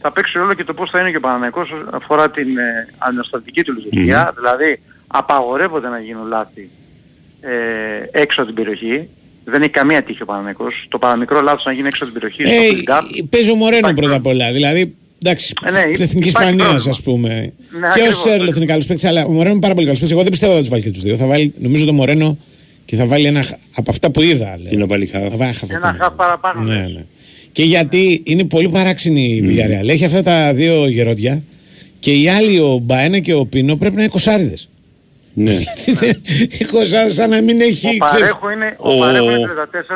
θα 0.00 0.12
παίξει 0.12 0.38
ρόλο 0.38 0.54
και 0.54 0.64
το 0.64 0.74
πώς 0.74 0.90
θα 0.90 1.00
είναι 1.00 1.10
και 1.10 1.16
ο 1.16 1.20
Παναναϊκός 1.20 1.70
όσον 1.70 1.88
αφορά 1.94 2.30
την 2.30 2.58
ε, 2.58 2.88
αναστατική 2.98 3.62
του 3.62 3.72
λειτουργία. 3.72 4.32
Δηλαδή 4.36 4.80
απαγορεύονται 5.06 5.88
να 5.88 5.98
γίνουν 5.98 6.26
λάθη 6.26 6.70
ε, 7.40 7.52
έξω 8.10 8.42
από 8.42 8.52
την 8.52 8.64
περιοχή. 8.64 9.08
Δεν 9.50 9.62
έχει 9.62 9.70
καμία 9.70 10.02
τύχη 10.02 10.22
ο 10.22 10.24
Παναναϊκός. 10.24 10.86
Το 10.88 10.98
παραμικρό 10.98 11.40
λάθος 11.40 11.64
να 11.64 11.72
γίνει 11.72 11.86
έξω 11.86 12.04
από 12.04 12.12
την 12.12 12.20
περιοχή. 12.20 12.42
στο 12.42 12.52
Ε, 12.64 12.82
build-up. 12.82 13.24
παίζει 13.30 13.50
ο 13.50 13.54
Μωρένο 13.54 13.92
πρώτα 13.92 14.14
απ' 14.14 14.26
όλα. 14.26 14.52
Δηλαδή, 14.52 14.94
εντάξει, 15.22 15.52
Ε, 15.66 15.70
ναι, 15.70 15.84
της 15.92 16.04
Εθνικής 16.04 16.30
υπάρχει 16.30 16.50
Ισπανία, 16.50 16.64
πρόβλημα. 16.64 16.90
ας 16.90 17.00
πούμε. 17.02 17.28
Ναι, 17.28 17.80
και 17.80 17.86
ο 17.86 17.88
ακριβώς, 17.88 18.20
Σέρλοθ 18.20 18.56
είναι 18.56 18.64
καλό 18.66 18.82
παίκτη, 18.88 19.06
αλλά 19.06 19.24
ο 19.24 19.30
Μωρένο 19.30 19.50
είναι 19.50 19.60
πάρα 19.60 19.74
πολύ 19.74 19.86
καλός 19.86 20.00
παίκτης. 20.00 20.10
Εγώ 20.16 20.22
δεν 20.22 20.32
πιστεύω 20.32 20.52
ότι 20.52 20.60
θα 20.62 20.66
του 20.68 20.72
βάλει 20.74 20.82
και 20.84 20.90
τους 20.90 21.02
δύο. 21.02 21.16
Θα 21.16 21.26
βάλει, 21.26 21.52
νομίζω, 21.58 21.84
το 21.84 21.92
Μωρένο 21.92 22.38
και 22.84 22.96
θα 22.96 23.06
βάλει 23.06 23.26
ένα 23.26 23.42
χ- 23.42 23.52
από 23.74 23.90
αυτά 23.90 24.10
που 24.10 24.22
είδα. 24.22 24.58
Τι 24.68 24.76
να 24.76 24.86
βάλει 24.86 25.06
χαφ. 25.06 25.22
Θα 25.28 25.36
βάλει 25.36 25.52
χαφ 25.52 25.70
Ένα 25.70 25.78
ακόμα. 25.88 26.04
χαφ 26.04 26.14
παραπάνω. 26.14 26.60
Ναι, 26.62 26.74
ναι. 26.94 27.04
Και 27.52 27.62
γιατί 27.64 28.20
είναι 28.24 28.44
πολύ 28.44 28.68
παράξενη 28.68 29.22
η 29.22 29.44
Villarreal. 29.48 29.88
Έχει 29.88 30.04
αυτά 30.04 30.22
τα 30.22 30.52
δύο 30.54 30.86
γερόντια 30.88 31.42
και 32.00 32.12
οι 32.12 32.28
άλλοι, 32.28 32.58
ο 32.60 32.78
Μπαένα 32.82 33.18
και 33.18 33.34
ο 33.34 33.46
Πίνο, 33.46 33.76
πρέπει 33.76 33.94
να 33.94 34.00
είναι 34.02 34.10
κοσάριδες. 34.10 34.68
Ναι. 35.44 35.52
Κοσάριδε 36.72 37.10
σαν 37.14 37.30
να 37.30 37.40
μην 37.42 37.60
έχει. 37.60 37.86
Ο 38.00 38.04
ξέρεις, 38.04 38.28
Παρέχο 38.34 38.50
είναι, 38.50 38.76
ο... 38.78 38.92
Ο- 38.92 38.98
Παρέχο 38.98 39.30
είναι 39.30 39.48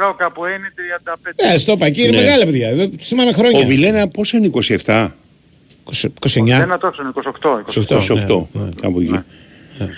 34, 0.02 0.10
ο 0.10 0.14
Καποέ 0.14 0.48
είναι 0.50 0.72
35. 1.14 1.30
Ε, 1.54 1.58
στο 1.58 1.72
είπα, 1.72 1.86
εκεί 1.86 2.02
είναι 2.02 2.16
Ναι. 2.16 2.22
μεγάλα 2.22 2.44
παιδιά. 2.44 2.68
εδώ 2.68 2.88
Σημάνε 2.98 3.32
χρόνια. 3.32 3.60
Ο 3.60 3.66
Βιλένα 3.66 4.08
πόσο 4.08 4.36
είναι 4.36 4.50
27, 4.84 5.08
29. 6.34 6.48
Ένα 6.48 6.78
τόσο 6.78 7.02
είναι 7.02 7.12
28. 7.14 7.62
28. 7.88 7.96
28, 8.28 8.46
ναι, 8.52 8.68
κάπου 8.80 9.00
εκεί. 9.00 9.20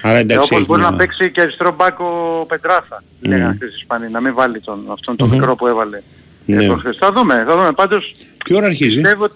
Άρα 0.02 0.18
Ε, 0.18 0.20
εντάξει 0.20 0.38
όπως 0.46 0.50
έχει 0.50 0.64
μπορεί 0.64 0.80
μια- 0.80 0.90
να 0.90 0.96
παίξει 0.96 1.30
και 1.30 1.40
αριστερό 1.40 1.72
μπακ 1.74 2.00
ο 2.00 2.44
Πετράθα. 2.48 3.02
Mm. 3.02 3.28
Λέγανε 3.28 3.54
χθες 3.54 3.68
οι 3.70 3.76
Ισπανοί, 3.80 4.10
να 4.10 4.20
μην 4.20 4.34
βάλει 4.34 4.60
τον, 4.60 4.84
αυτόν 4.92 5.16
τον 5.16 5.28
μικρό 5.28 5.56
που 5.56 5.66
έβαλε. 5.66 6.00
Ναι. 6.44 6.64
Ε, 6.64 6.66
προχθές. 6.66 6.96
Θα 7.00 7.12
δούμε, 7.12 7.44
θα 7.46 7.56
δούμε. 7.56 7.72
Πάντως 7.72 8.14
Τι 8.44 8.54
ώρα 8.54 8.66
αρχίζει; 8.66 8.94
πιστεύω 8.94 9.24
ότι... 9.24 9.34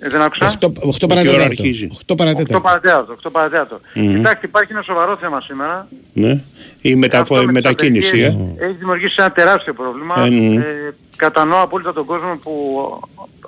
Ε, 0.00 0.08
δεν 0.08 0.20
άκουσα. 0.22 0.46
8, 0.60 0.66
8 0.66 0.70
Τι 0.98 1.04
ώρα 1.04 1.14
παρατέταρτο. 1.14 1.42
αρχίζει; 1.44 1.88
8 2.06 2.14
παρατέταρτο. 2.16 2.56
8 2.56 2.62
παρατέταρτο, 2.62 3.12
8 3.12 3.30
παρατέταρτο. 3.32 3.80
Μμμ. 3.94 4.14
Κοιτάξτε, 4.16 4.46
υπάρχει 4.46 4.72
ένα 4.72 4.82
σοβαρό 4.82 5.16
θέμα 5.16 5.40
σήμερα. 5.40 5.88
Ναι. 6.12 6.40
Η 6.80 6.94
μεταφο- 6.94 7.20
Αυτό 7.22 7.34
με 7.34 7.52
τις 7.52 7.52
μετακίνηση. 7.52 8.06
απεργίες 8.24 8.56
Ε. 8.58 8.64
Έχει 8.64 8.74
δημιουργήσει 8.74 9.14
ένα 9.18 9.32
τεράστιο 9.32 9.74
πρόβλημα. 9.74 10.14
Ε, 10.24 10.28
ναι. 10.28 10.54
Ε, 10.54 10.94
κατανοώ 11.16 11.60
απόλυτα 11.62 11.92
τον 11.92 12.04
κόσμο 12.04 12.36
που 12.42 12.52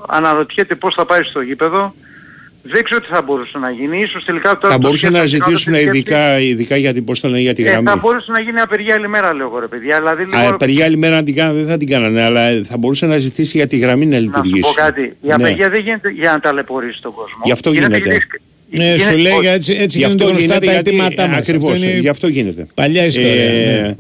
αναρωτιέται 0.09 0.75
πώς 0.75 0.95
θα 0.95 1.07
πάει 1.07 1.23
στο 1.23 1.41
γήπεδο. 1.41 1.95
Δεν 2.63 2.85
ξέρω 2.85 3.01
τι 3.01 3.07
θα 3.07 3.23
μπορούσε 3.23 3.59
να 3.59 3.71
γίνει. 3.71 4.01
Ίσως 4.01 4.25
τελικά 4.25 4.49
τώρα 4.59 4.75
Θα 4.75 4.81
το 4.81 4.87
μπορούσαν 4.87 5.13
να 5.13 5.19
σκέφτομαι, 5.27 5.51
ζητήσουν 5.57 5.73
κάνω 5.73 5.77
τη 5.93 5.99
σκέψη. 5.99 5.99
ειδικά, 5.99 6.41
ειδικά 6.41 6.77
για 6.77 6.93
την, 6.93 7.05
πώς 7.05 7.21
το 7.21 7.29
λένε, 7.29 7.41
για 7.41 7.55
τη 7.55 7.63
Ε, 7.67 7.71
γραμμή. 7.71 7.87
θα 7.89 7.97
μπορούσε 7.97 8.31
να 8.33 8.41
γίνει 8.41 8.61
απεργία 8.61 8.95
άλλη 8.95 9.09
μέρα, 9.09 9.35
λέω 9.35 9.47
εγώ 9.47 9.59
ρε 9.59 9.67
παιδιά. 9.67 9.99
Δηλαδή, 9.99 10.25
λίγο... 10.25 10.37
Α, 10.37 10.49
απεργία 10.49 10.85
άλλη 10.85 10.97
μέρα 10.97 11.15
να 11.15 11.23
την 11.23 11.35
κάνανε, 11.35 11.59
δεν 11.59 11.69
θα 11.69 11.77
την 11.77 11.89
κάνανε, 11.89 12.23
αλλά 12.23 12.63
θα 12.65 12.77
μπορούσε 12.77 13.07
να 13.07 13.19
ζητήσει 13.19 13.57
για 13.57 13.67
τη 13.67 13.77
γραμμή 13.79 14.07
να 14.07 14.11
να 14.11 14.17
σου 14.17 14.23
λειτουργήσει. 14.25 14.61
πω 14.61 14.69
κάτι. 14.75 15.01
Η 15.03 15.15
Ναι. 15.21 15.35
απεργία 15.35 15.69
δεν 15.71 15.81
γίνεται 15.81 16.09
για 16.11 16.31
να 16.33 16.41
ταλαιπωρήσει 16.41 17.01
τον 17.03 17.13
κόσμο. 17.15 17.41
Γι' 17.45 17.53
αυτό 17.53 17.73
γίνεται. 17.73 17.97
γιατί- 17.99 18.23
Ναι, 18.71 18.85
γίνεται- 18.85 19.11
σου 19.13 19.17
λέει 19.17 19.33
όχι. 19.33 19.47
έτσι, 19.47 19.73
έτσι 19.79 19.99
Γι' 19.99 20.05
γίνονται 20.05 20.25
αυτό 20.25 20.37
γνωστά 20.39 20.43
γίνεται 20.47 20.67
τα 20.67 20.73
γιατί- 20.73 20.91
αιτήματά 20.91 21.27
μας. 21.29 21.39
Ακριβώς, 21.39 21.83
γι' 21.83 22.09
αυτό 22.09 22.29
γίνεται. 22.29 22.67
Παλιά 22.75 23.05
ιστορία. 23.05 23.97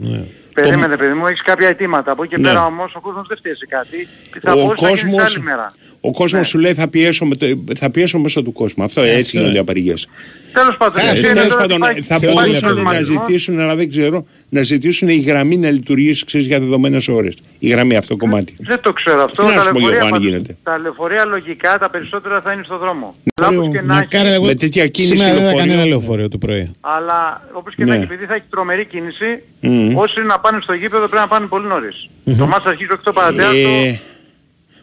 Ε, 0.60 0.62
ναι, 0.62 0.66
ναι. 0.66 0.76
Περίμενε 0.76 0.96
παιδί 0.96 1.12
μου, 1.18 1.26
έχεις 1.26 1.42
κάποια 1.42 1.68
αιτήματα. 1.68 2.12
Από 2.12 2.22
εκεί 2.22 2.34
και 2.34 2.40
Ναι. 2.40 2.48
πέρα 2.48 2.64
όμως 2.64 2.92
ο 2.94 3.00
κόσμος 3.00 3.26
δεν 3.28 3.36
φταίει 3.36 3.54
σε 3.54 3.66
κάτι. 3.66 4.08
Θα 4.42 4.52
Ο 4.52 4.54
μπορούσε 4.64 4.84
να 4.84 4.88
γίνει 4.90 5.00
σε 5.00 5.06
κόσμος, 5.10 5.34
άλλη 5.36 5.44
μέρα. 5.44 5.72
ο 6.00 6.10
κόσμος 6.10 6.32
Ναι. 6.40 6.46
σου 6.46 6.58
λέει 6.58 6.74
θα 6.74 6.88
πιέσω, 6.88 7.24
με 7.26 7.34
το, 7.36 7.46
θα 7.78 7.90
πιέσω 7.90 8.18
μέσω 8.18 8.42
του 8.42 8.52
κόσμου. 8.52 8.84
Αυτό 8.84 9.00
Ε, 9.00 9.08
έτσι 9.10 9.20
αυτό. 9.20 9.38
γίνονται 9.38 9.56
οι 9.56 9.60
απεργίες. 9.60 10.08
Τέλος 10.52 10.76
πάντων, 10.76 10.98
Ε, 11.06 11.08
έτσι 11.10 11.20
είναι 11.26 11.34
τέλος 11.34 11.48
τώρα 11.48 11.64
ότι 11.64 11.72
πάντων, 11.72 11.76
υπάρχει- 11.76 12.02
θα 12.08 12.14
υπάρχει 12.14 12.34
μπορούσαν 12.34 12.60
να 12.68 12.74
προβληματισμός. 12.74 13.24
ζητήσουν, 13.26 13.60
αλλά 13.60 13.74
δεν 13.76 13.88
ξέρω, 13.90 14.26
να 14.50 14.62
ζητήσουν 14.62 15.08
η 15.08 15.14
γραμμή 15.16 15.56
να 15.56 15.70
λειτουργήσει 15.70 16.24
ξέρεις, 16.24 16.46
για 16.46 16.60
δεδομένες 16.60 17.08
ώρες. 17.08 17.34
Η 17.58 17.68
γραμμή 17.68 17.96
αυτό 17.96 18.16
το 18.16 18.16
κομμάτι. 18.26 18.56
Δεν 18.58 18.80
το 18.80 18.92
ξέρω 18.92 19.22
αυτό. 19.22 19.42
Τι 19.42 19.48
να 19.48 19.54
τα 19.54 19.62
σου 19.62 19.70
πω 19.70 19.78
λεωφορεία 19.78 19.96
εγώ 19.96 20.04
αν 20.06 20.10
πάντως- 20.12 20.28
γίνεται. 20.28 20.56
Τα 20.62 20.78
λεωφορεία 20.78 21.24
λογικά 21.24 21.78
τα 21.78 21.90
περισσότερα 21.90 22.40
θα 22.44 22.52
είναι 22.52 22.62
στο 22.64 22.78
δρόμο. 22.78 23.14
Αλλά 23.34 23.48
Ωραίο. 23.48 23.60
όπως 23.60 23.72
και 23.74 23.80
να 23.80 23.94
Μακάρι, 23.94 24.26
έχει, 24.26 24.34
εγώ 24.36 24.44
Με 24.44 24.54
τέτοια 24.54 24.86
κίνηση 24.86 25.12
σήμερα 25.16 25.32
δεν 25.34 25.38
θα 25.38 25.42
λεωφορείων. 25.50 25.68
κανένα 25.68 25.88
λεωφορείο 25.88 26.28
το 26.28 26.38
πρωί. 26.38 26.74
αλλά 26.80 27.48
όπως 27.52 27.74
και 27.74 27.84
να 27.84 27.90
Ναι. 27.90 27.96
έχει, 27.96 28.04
επειδή 28.04 28.24
θα 28.24 28.34
έχει 28.34 28.44
τρομερή 28.50 28.84
κίνηση, 28.86 29.42
Μμμ. 29.60 29.96
όσοι 29.96 30.20
να 30.26 30.40
πάνε 30.40 30.58
στο 30.62 30.72
γήπεδο 30.72 31.06
πρέπει 31.08 31.22
να 31.22 31.28
πάνε 31.28 31.46
πολύ 31.46 31.66
νωρίς. 31.66 32.08
Το 32.38 32.46
μάτς 32.46 32.64
αρχίζει 32.66 32.90
8 32.92 33.12
παρατέταρτο. 33.12 33.56
Ε, 33.68 34.00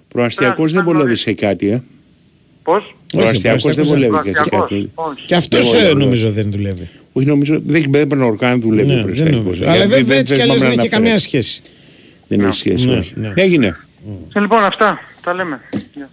προαστιακός 0.08 0.72
δεν 0.72 0.84
βολεύει 0.84 1.16
σε 1.16 1.34
κάτι, 1.34 1.70
ε. 1.70 1.84
Πώς; 2.64 2.96
Προαστιακός 3.14 3.62
δεν 3.64 3.74
προαστιακός 3.74 3.88
βολεύει 3.88 4.30
και 4.32 4.38
σε 4.38 4.50
Προαστιακός. 4.50 4.70
κάτι. 4.70 4.92
Όχι. 4.96 5.26
Και 5.26 5.36
αυτός 5.36 5.72
Δεν 5.72 5.80
βολεύει. 5.82 6.00
νομίζω 6.00 6.32
δεν 6.32 6.52
δουλεύει. 6.52 6.90
Όχι 7.18 7.28
νομίζω, 7.28 7.54
δεν 7.66 7.82
δεν 7.82 8.08
πρέπει 8.08 8.16
να 8.16 8.26
οργάνει 8.26 8.60
δουλεύει 8.62 8.88
Ναι, 8.88 8.94
ο 8.94 8.96
δεν 8.96 9.04
προαστιακός. 9.04 9.44
νομίζω. 9.44 9.64
Γιατί 9.64 9.78
Αλλά 9.82 9.88
δεν 10.04 10.18
έτσι 10.18 10.34
κι 10.36 10.42
αλλιώς 10.42 10.60
δεν 10.60 10.70
έχει 10.70 10.80
αναφέρεται. 10.80 10.88
καμία 10.96 11.20
σχέση. 11.20 11.62
Δεν 12.28 12.40
έχει 12.40 12.58
σχέση. 12.58 12.86
Ναι, 12.86 12.98
όχι. 12.98 13.14
ναι. 13.16 13.32
Έγινε. 13.36 13.78
Ε, 14.36 14.40
Λοιπόν 14.40 14.64
αυτά, 14.64 15.00
τα 15.24 15.34
λέμε. 15.34 15.60
Γεια. 15.94 16.10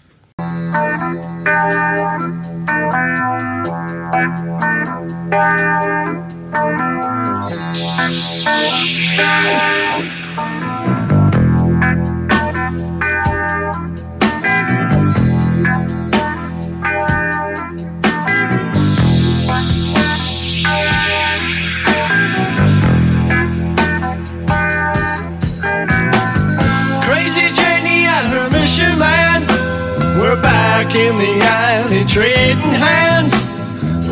Back 30.83 30.97
in 30.97 31.15
the 31.15 31.39
alley 31.45 32.05
trading 32.07 32.75
hands 32.75 33.33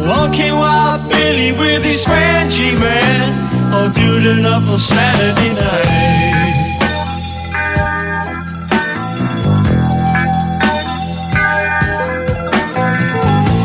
Walking 0.06 0.54
wild 0.54 1.10
Billy 1.10 1.50
with 1.50 1.84
his 1.84 2.04
friend 2.04 2.48
G-Man 2.48 3.72
All 3.72 3.88
oh, 3.88 3.92
doodling 3.92 4.44
up 4.44 4.62
for 4.62 4.78
Saturday 4.78 5.52
night 5.52 6.28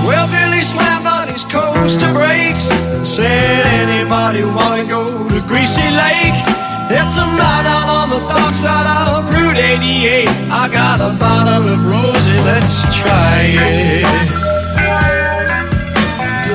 Well, 0.08 0.28
Billy 0.28 0.64
slammed 0.64 1.06
on 1.06 1.28
his 1.28 1.46
coaster 1.46 2.12
brakes. 2.12 2.70
Said, 3.08 3.68
anybody 3.68 4.44
wanna 4.44 4.84
go 4.88 5.30
to 5.30 5.42
Greasy 5.42 5.92
Lake? 5.92 6.55
It's 6.88 7.18
a 7.18 7.26
mile 7.26 7.64
down 7.64 7.90
on 7.90 8.10
the 8.12 8.20
dark 8.20 8.54
side 8.54 8.86
of 8.86 9.34
Route 9.34 9.58
88. 9.58 10.30
I 10.52 10.70
got 10.72 11.02
a 11.02 11.18
bottle 11.18 11.68
of 11.74 11.80
rosé, 11.80 12.46
let's 12.46 12.84
try 12.96 13.42
it. 13.42 14.06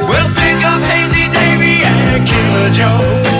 Well, 0.08 0.28
pick 0.38 0.64
up 0.64 0.80
Hazy 0.82 1.26
Davy 1.34 1.82
and 1.82 2.28
Killer 2.28 2.70
Joe. 2.70 3.39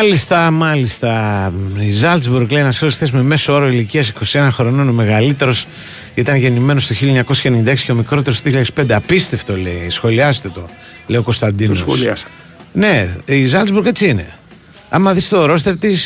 Μάλιστα, 0.00 0.50
μάλιστα. 0.50 1.52
Η 1.78 1.90
Ζάλτσμπουργκ 1.90 2.50
λέει 2.50 2.62
ένα 2.62 2.72
φίλο 2.72 2.90
χθε 2.90 3.08
με 3.12 3.22
μέσο 3.22 3.52
όρο 3.52 3.68
ηλικίας 3.68 4.12
21 4.32 4.48
χρονών. 4.52 4.88
Ο 4.88 4.92
μεγαλύτερος 4.92 5.66
ήταν 6.14 6.36
γεννημένος 6.36 6.86
το 6.86 6.94
1996 6.94 7.74
και 7.84 7.92
ο 7.92 7.94
μικρότερος 7.94 8.42
το 8.42 8.50
2005. 8.76 8.92
Απίστευτο 8.92 9.56
λέει. 9.56 9.86
Σχολιάστε 9.88 10.48
το, 10.48 10.68
λέει 11.06 11.18
ο 11.18 11.22
Κωνσταντίνος. 11.22 11.78
Το 11.78 11.90
σχολιάσα. 11.90 12.26
Ναι, 12.72 13.16
η 13.24 13.46
Ζάλτσμπουργκ 13.46 13.86
έτσι 13.86 14.08
είναι. 14.08 14.34
Άμα 14.88 15.12
δεις 15.12 15.28
το 15.28 15.44
ρόστερ 15.44 15.76
της, 15.76 16.02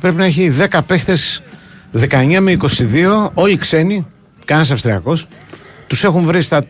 πρέπει 0.00 0.16
να 0.16 0.24
έχει 0.24 0.54
10 0.70 0.80
παίχτες 0.86 1.42
19 1.92 2.40
με 2.40 2.52
22, 2.52 3.30
όλοι 3.34 3.56
ξένοι, 3.56 4.06
κανένας 4.44 4.70
Αυστριακός. 4.70 5.26
Τους 5.86 6.04
έχουν 6.04 6.24
βρει 6.24 6.42
στα 6.42 6.64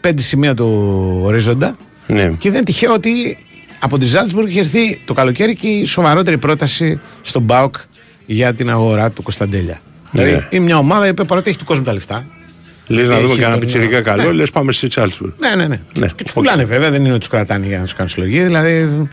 5 0.00 0.12
σημεία 0.16 0.54
του 0.54 1.20
ορίζοντα. 1.24 1.76
Ναι. 2.06 2.28
Και 2.28 2.48
δεν 2.48 2.54
είναι 2.54 2.62
τυχαίο 2.62 2.92
ότι 2.92 3.38
από 3.78 3.98
τη 3.98 4.06
Ζάλτσμπουργκ 4.06 4.48
έχει 4.48 4.58
έρθει 4.58 5.00
το 5.04 5.14
καλοκαίρι 5.14 5.54
και 5.56 5.68
η 5.68 5.84
σοβαρότερη 5.84 6.38
πρόταση 6.38 7.00
στον 7.20 7.42
Μπάουκ 7.42 7.74
για 8.26 8.54
την 8.54 8.70
αγορά 8.70 9.10
του 9.10 9.22
Κωνσταντέλια. 9.22 9.80
Ναι. 10.10 10.24
Δηλαδή 10.24 10.46
είναι 10.50 10.64
μια 10.64 10.78
ομάδα 10.78 11.06
η 11.06 11.10
οποία 11.10 11.24
παρότι 11.24 11.48
έχει 11.48 11.58
του 11.58 11.64
κόσμου 11.64 11.84
τα 11.84 11.92
λεφτά. 11.92 12.26
Λες 12.86 13.08
να 13.08 13.12
Έχει 13.14 13.22
δούμε 13.22 13.34
κανένα 13.34 13.50
τον- 13.50 13.60
πιτσιρικά 13.60 14.00
καλό, 14.00 14.22
Ναι. 14.22 14.32
λες 14.32 14.50
πάμε 14.50 14.72
στη 14.72 14.88
Τσάλτσμπουργκ. 14.88 15.32
Ναι, 15.38 15.54
ναι, 15.54 15.66
ναι. 15.66 15.80
Ναι. 15.98 16.06
Και 16.14 16.22
τους 16.24 16.32
πουλάνε 16.32 16.64
βέβαια, 16.64 16.90
δεν 16.90 17.00
είναι 17.00 17.10
ότι 17.10 17.18
τους 17.18 17.28
κρατάνε 17.28 17.66
για 17.66 17.78
να 17.78 17.84
τους 17.84 17.92
κάνουν 17.94 18.08
συλλογή. 18.08 18.40
Δηλαδή. 18.42 19.08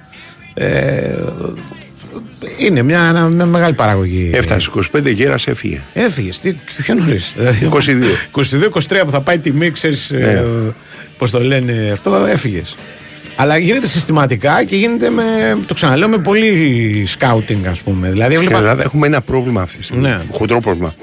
Ε, 0.53 1.13
είναι 2.57 2.81
μια, 2.81 2.99
ένα- 3.09 3.27
μια 3.29 3.45
μεγάλη 3.45 3.73
παραγωγή. 3.73 4.29
Έφτασε 4.33 4.69
25 4.93 5.09
γέρα, 5.13 5.35
έφυγε. 5.45 5.81
Έφυγε. 5.93 6.29
Τι, 6.41 6.55
πιο 6.77 6.93
νωρίς. 6.93 7.35
22. 7.69 8.03
22-23 8.31 9.03
που 9.05 9.11
θα 9.11 9.21
πάει 9.21 9.39
τιμή, 9.39 9.71
ξέρεις. 9.71 10.11
Ναι. 10.11 10.43
Πώς 11.17 11.31
το 11.31 11.43
λένε 11.43 11.89
αυτό, 11.91 12.15
έφυγες. 12.29 12.75
Αλλά 13.35 13.57
γίνεται 13.57 13.87
συστηματικά 13.87 14.63
και 14.63 14.75
γίνεται 14.75 15.09
με. 15.09 15.23
Το 15.65 15.73
ξαναλέω 15.73 16.07
με 16.07 16.17
πολύ 16.17 17.03
σκάουτινγκ, 17.05 17.65
ας 17.67 17.81
πούμε. 17.81 18.11
Δηλαδή, 18.11 18.33
Στην 18.35 18.45
έβλεπα. 18.45 18.61
Ελλάδα 18.63 18.83
έχουμε 18.83 19.07
ένα 19.07 19.21
πρόβλημα 19.21 19.61
αυτή 19.61 19.77
τη 19.77 19.83
στιγμή. 19.83 20.01
Ναι. 20.07 20.21
Χοντρό 20.31 20.59
πρόβλημα. 20.59 20.93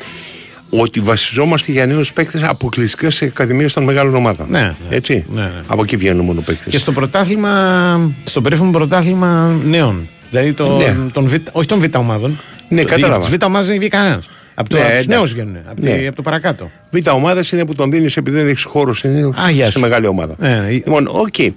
Ότι 0.71 1.01
βασιζόμαστε 1.01 1.73
για 1.73 1.87
νέους 1.87 2.13
παίκτες 2.13 2.43
αποκλειστικά 2.43 3.11
σε 3.11 3.25
ακαδημίες 3.25 3.73
των 3.73 3.85
μεγάλων 3.85 4.15
ομάδων. 4.15 4.47
Ναι, 4.51 4.61
ναι. 4.61 4.75
Έτσι. 4.97 5.25
Ναι, 5.35 5.41
ναι. 5.43 5.51
Από 5.67 5.83
εκεί 5.83 5.97
βγαίνουν 5.97 6.25
μόνο 6.25 6.41
παίκτες. 6.41 6.73
Και 6.73 6.79
στο 6.79 6.93
πρωτάθλημα, 6.93 8.11
στο 8.25 8.41
περίφημο 8.41 8.71
πρωτάθλημα 8.71 9.57
νέων. 9.65 10.09
Δηλαδή 10.31 10.53
το, 10.53 10.77
Ναι. 10.77 10.97
των 11.13 11.27
β, 11.29 11.35
όχι 11.53 11.67
των 11.69 11.81
β' 11.81 11.97
ομάδων. 11.97 12.41
Ναι, 12.69 12.83
κατάλαβα. 12.85 13.27
Τι 13.29 13.37
β' 13.37 13.45
ομάδες 13.45 13.67
δεν 13.69 13.79
βγει 13.79 13.89
κανένας. 13.89 14.29
Από, 14.63 14.71
το, 14.71 14.77
Ναι, 14.77 14.83
από 14.83 14.91
τους 14.91 15.05
εντάξει. 15.05 15.09
νέους 15.19 15.33
βγαίνουν. 15.33 15.57
Από, 15.71 15.81
τη- 15.81 15.89
Ναι. 15.89 16.07
από 16.07 16.17
το 16.17 16.23
παρακάτω. 16.23 16.71
Β' 16.91 17.09
ομάδες 17.15 17.51
είναι 17.53 17.65
που 17.67 17.75
τον 17.75 17.91
δίνεις 17.91 18.17
επειδή 18.17 18.37
δεν 18.37 18.49
έχεις 18.49 18.63
χώρο 18.65 18.95
σε, 18.95 19.09
Α, 19.47 19.51
γεια 19.51 19.65
σε 19.65 19.71
σου. 19.71 19.81
μεγάλη 19.81 20.07
ομάδα. 20.07 20.35
Ναι, 20.39 20.49
ναι. 20.61 20.71
Λοιπόν, 20.71 21.07
οκ. 21.11 21.39
Ε, 21.39 21.53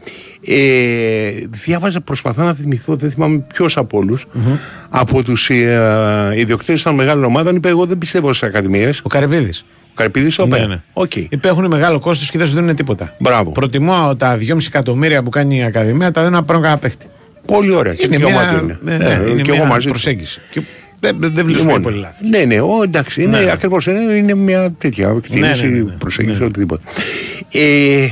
διάβαζα, 1.50 2.02
προσπαθώ 2.02 2.44
να 2.44 2.54
θυμηθώ, 2.54 2.96
δεν 2.96 3.12
θυμάμαι 3.12 3.44
ποιος 3.54 3.78
από 3.78 3.98
όλους, 3.98 4.26
από 4.90 5.24
τους 5.24 5.50
ε, 5.50 6.32
ιδιοκτήτες 6.36 6.82
των 6.82 6.96
μεγάλων 6.96 7.24
ομάδων 7.24 7.56
είπε: 7.56 7.70
Εγώ 7.70 7.86
δεν 7.86 7.98
πιστεύω 7.98 8.34
στις 8.34 8.48
ακαδημίες. 8.50 9.00
Ο 9.04 9.10
Καρυπίδης. 9.10 9.66
Ο 9.90 9.94
Καρυπίδης 9.96 10.36
το 10.36 10.44
είπε. 10.44 10.60
Ναι, 10.60 10.66
ναι. 10.66 10.82
Οκ. 10.94 11.16
Είπε 11.16 11.48
έχουν 11.48 11.66
μεγάλο 11.68 12.00
κόστος 12.00 12.32
και 12.32 12.38
δεν 12.38 12.48
σου 12.48 12.56
δίνουν 12.56 12.76
τίποτα. 12.76 13.14
Μπράβο. 13.20 13.52
Προτιμώ 13.52 14.16
τα 14.18 14.38
2,5 14.38 14.68
εκατομμύρια 14.68 15.24
που 15.24 15.30
κάνει 15.30 15.58
η 15.58 15.64
Ακαδημία 15.64 16.12
τα 16.12 16.22
δίνω 16.24 16.36
να 16.36 16.44
πάρω 16.44 16.60
κανένα 16.60 16.80
παίχτη. 16.80 17.06
Πολύ 17.46 17.72
ωραία. 17.72 17.94
Και 17.94 18.06
Είναι 18.06 18.16
δικαίωμά 18.18 18.42
μια, 18.42 18.58
του 18.60 18.64
είναι. 18.64 18.80
ναι, 18.82 18.98
Ναι, 18.98 19.16
ναι, 19.16 19.30
είναι 19.30 19.42
και 19.42 19.50
εγώ 19.52 19.60
μια 19.60 19.68
μαζί 19.68 19.82
τους. 19.82 19.90
προσέγγιση. 19.92 20.40
Και 20.52 20.62
δεν, 21.14 21.34
δεν 21.34 21.46
βρίσκω 21.46 21.64
Λοιπόν, 21.66 21.82
πολύ 21.82 21.98
λάθος. 21.98 22.30
Ναι, 22.30 22.44
ναι, 22.46 22.60
ο, 22.60 22.84
εντάξει, 22.84 23.24
είναι 23.24 23.42
Ναι. 23.42 23.52
ακριβώς, 23.52 23.86
είναι, 23.86 24.14
είναι 24.14 24.34
μια 24.34 24.72
τέτοια 24.72 25.10
εκτίμηση, 25.18 25.62
Ναι, 25.62 25.68
ναι, 25.70 25.76
ναι, 25.78 25.84
ναι. 25.84 25.92
προσέγγιση, 25.92 26.40
Ναι. 26.40 26.46
οτιδήποτε. 26.46 26.84
Ε, 27.52 28.08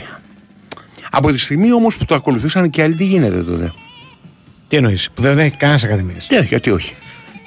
από 1.11 1.31
τη 1.31 1.37
στιγμή 1.37 1.73
όμως 1.73 1.95
που 1.97 2.05
το 2.05 2.15
ακολουθήσαν 2.15 2.69
και 2.69 2.81
άλλοι, 2.81 2.95
τι 2.95 3.03
γίνεται 3.05 3.43
τότε; 3.43 3.73
Τι 4.67 4.75
εννοείς, 4.77 5.09
που 5.13 5.21
δεν 5.21 5.39
έχει 5.39 5.55
κανένας 5.57 5.83
Ακαδημίες; 5.83 6.27
Ναι, 6.31 6.39
γιατί 6.39 6.69
όχι. 6.69 6.93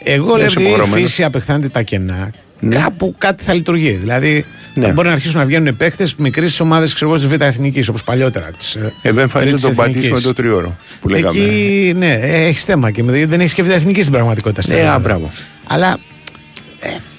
Εγώ 0.02 0.26
Δεν 0.26 0.36
λέω 0.36 0.46
είσαι 0.46 0.54
ότι 0.58 0.62
η 0.66 0.68
υποχρεωμένος. 0.70 1.08
φύση 1.08 1.24
απεχθάνεται 1.24 1.68
τα 1.68 1.82
κενά. 1.82 2.30
Κάπου 2.68 3.14
κάτι 3.18 3.44
θα 3.44 3.54
λειτουργεί. 3.54 3.90
Δηλαδή 3.90 4.44
Ναι. 4.74 4.92
μπορεί 4.92 5.06
να 5.08 5.12
αρχίσουν 5.14 5.38
να 5.38 5.44
βγαίνουν 5.44 5.76
παίχτε 5.76 6.08
μικρής 6.16 6.60
ομάδες 6.60 6.94
της 6.94 7.26
Β' 7.26 7.42
Εθνικής 7.42 7.88
όπως 7.88 8.04
παλιότερα. 8.04 8.50
Της, 8.58 8.74
ε, 8.74 8.92
Ε, 9.02 9.12
δεν 9.12 9.28
φαίνεται 9.28 9.38
τρίτης 9.50 9.60
τον 9.60 9.74
πατήσει 9.74 9.98
εθνικής. 9.98 10.10
με 10.24 10.28
το 10.28 10.32
τριώρο 10.32 10.76
που 11.00 11.08
λέγαμε. 11.08 11.40
Εκεί, 11.40 11.94
ναι, 11.96 12.12
έχεις 12.22 12.64
θέμα 12.64 12.90
και 12.90 13.02
με- 13.02 13.26
δεν 13.26 13.40
έχεις 13.40 13.52
και 13.54 13.62
Β' 13.62 13.70
Εθνική 13.70 14.00
στην 14.00 14.12
πραγματικότητα. 14.12 14.62
στην 14.62 14.74
Ναι, 14.74 14.80
Ελλάδα. 14.80 14.96
α, 14.96 15.00
μπράβο. 15.00 15.30
Αλλά 15.66 15.98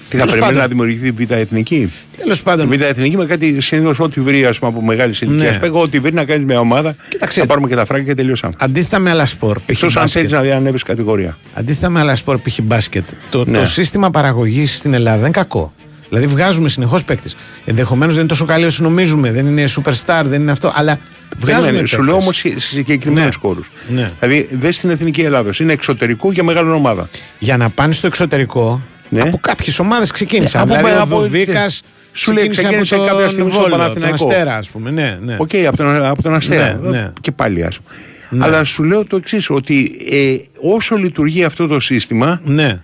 Τι 0.08 0.16
θα 0.16 0.24
τέλος 0.24 0.30
πρέπει 0.30 0.40
πάντων. 0.44 0.58
να 0.60 0.66
δημιουργηθεί 0.68 1.10
β' 1.10 1.30
εθνική; 1.30 1.92
τέλος 2.16 2.42
πάντων. 2.42 2.68
Β' 2.68 2.80
εθνική 2.80 3.16
με 3.16 3.24
κάτι 3.24 3.60
συνήθω 3.60 4.04
ό,τι 4.04 4.20
βρει 4.20 4.44
ας 4.44 4.58
πούμε, 4.58 4.70
από 4.70 4.82
μεγάλη 4.82 5.14
ηλικία. 5.20 5.50
Ναι. 5.50 5.68
Ναι. 5.68 5.78
Ό,τι 5.78 5.98
βρει 5.98 6.12
να 6.12 6.24
κάνει 6.24 6.44
μια 6.44 6.60
ομάδα. 6.60 6.96
Κοίταξε. 7.08 7.40
Να 7.40 7.46
πάρουμε 7.46 7.68
και 7.68 7.74
τα 7.74 7.84
φράγκα 7.84 8.04
και 8.04 8.14
τελειώσαμε. 8.14 8.52
Αντίθετα 8.58 8.98
με 8.98 9.10
άλλα 9.10 9.26
σπορ, 9.26 9.58
π.χ. 9.58 9.68
Εκτός 9.68 9.96
αν 9.96 10.02
μπάσκετ, 10.02 10.26
θέλεις 10.30 10.48
να 10.50 10.56
ανέβεις 10.56 10.82
κατηγορία. 10.82 11.36
αντίθετα 11.54 11.88
με 11.88 12.00
άλλα 12.00 12.14
σπορ, 12.16 12.38
π.χ. 12.40 12.58
μπάσκετ, 12.62 13.08
το, 13.30 13.44
Ναι. 13.44 13.58
το 13.58 13.66
σύστημα 13.66 14.10
παραγωγής 14.10 14.76
στην 14.76 14.94
Ελλάδα 14.94 15.16
δεν 15.16 15.24
είναι 15.24 15.34
κακό. 15.34 15.72
Δηλαδή 16.08 16.26
βγάζουμε 16.26 16.68
συνεχώς 16.68 17.04
παίκτες. 17.04 17.36
Ενδεχομένως 17.64 18.12
δεν 18.14 18.20
είναι 18.22 18.30
τόσο 18.32 18.44
καλή 18.44 18.64
όσο 18.64 18.82
νομίζουμε, 18.82 19.32
δεν 19.32 19.46
είναι 19.46 19.64
superstar, 19.76 20.22
δεν 20.24 20.40
είναι 20.40 20.50
αυτό, 20.52 20.72
αλλά 20.74 20.98
βγάζουμε. 21.38 21.64
Περίμενε, 21.64 21.86
Σου 21.86 22.02
λέω 22.02 22.14
όμως 22.14 22.36
σε 22.36 22.54
συγκεκριμένους 22.60 23.34
Ναι. 23.34 23.40
χώρους. 23.48 23.70
Ναι. 23.88 24.10
Δηλαδή 24.20 24.48
δεν 24.50 24.72
στην 24.72 24.90
εθνική 24.90 25.20
Ελλάδα. 25.20 25.50
Είναι 25.58 25.72
εξωτερικού 25.72 26.30
για 26.30 26.42
μεγάλη 26.42 26.70
ομάδα. 26.70 27.08
Για 27.38 27.56
να 27.56 27.68
πάνε 27.68 27.92
στο 27.92 28.06
εξωτερικό, 28.06 28.80
Ναι. 29.08 29.20
από 29.20 29.38
κάποιες 29.40 29.78
ομάδες 29.78 30.10
ξεκίνησαν. 30.10 30.66
Ναι, 30.68 30.74
από- 30.74 30.82
δηλαδή, 30.86 31.00
από- 31.02 31.16
ο 31.16 31.20
Δοβίκα 31.20 31.66
σου 32.12 32.32
λέει, 32.32 32.48
ξεκίνησε 32.48 32.94
από 32.94 33.04
κάποια 33.04 33.20
τον 33.22 33.30
στιγμή 33.30 33.50
στο 33.50 33.58
Βόλο, 33.60 33.70
τον 33.70 33.78
Παναθηναϊκό. 33.80 34.28
Αστέρα, 34.28 34.56
ας 34.56 34.70
πούμε. 34.70 34.90
Ναι, 34.90 35.18
ναι. 35.22 35.36
Οκ, 35.38 35.50
από, 35.66 35.76
τον, 35.76 36.04
από 36.04 36.22
τον 36.22 36.34
Αστέρα. 36.34 36.78
Ναι, 36.82 36.88
ναι. 36.90 37.12
Και 37.20 37.32
πάλι 37.32 37.64
ας 37.64 37.78
πούμε. 37.80 38.44
Αλλά 38.44 38.64
σου 38.64 38.82
λέω 38.82 39.04
το 39.04 39.16
εξής, 39.16 39.50
ότι 39.50 39.90
ε, 40.10 40.36
όσο 40.74 40.96
λειτουργεί 40.96 41.44
αυτό 41.44 41.66
το 41.66 41.80
σύστημα, 41.80 42.40
ναι. 42.44 42.80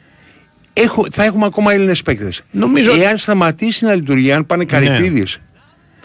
έχω, 0.73 1.07
θα 1.13 1.25
έχουμε 1.25 1.45
ακόμα 1.47 1.73
Έλληνες 1.73 2.03
παίκτες. 2.03 2.43
Νομίζω- 2.51 2.93
Εάν 3.03 3.17
σταματήσει 3.17 3.85
να 3.85 3.95
λειτουργεί, 3.95 4.33
αν 4.33 4.47
πάνε 4.47 4.65
Καρυπίδη 4.65 5.25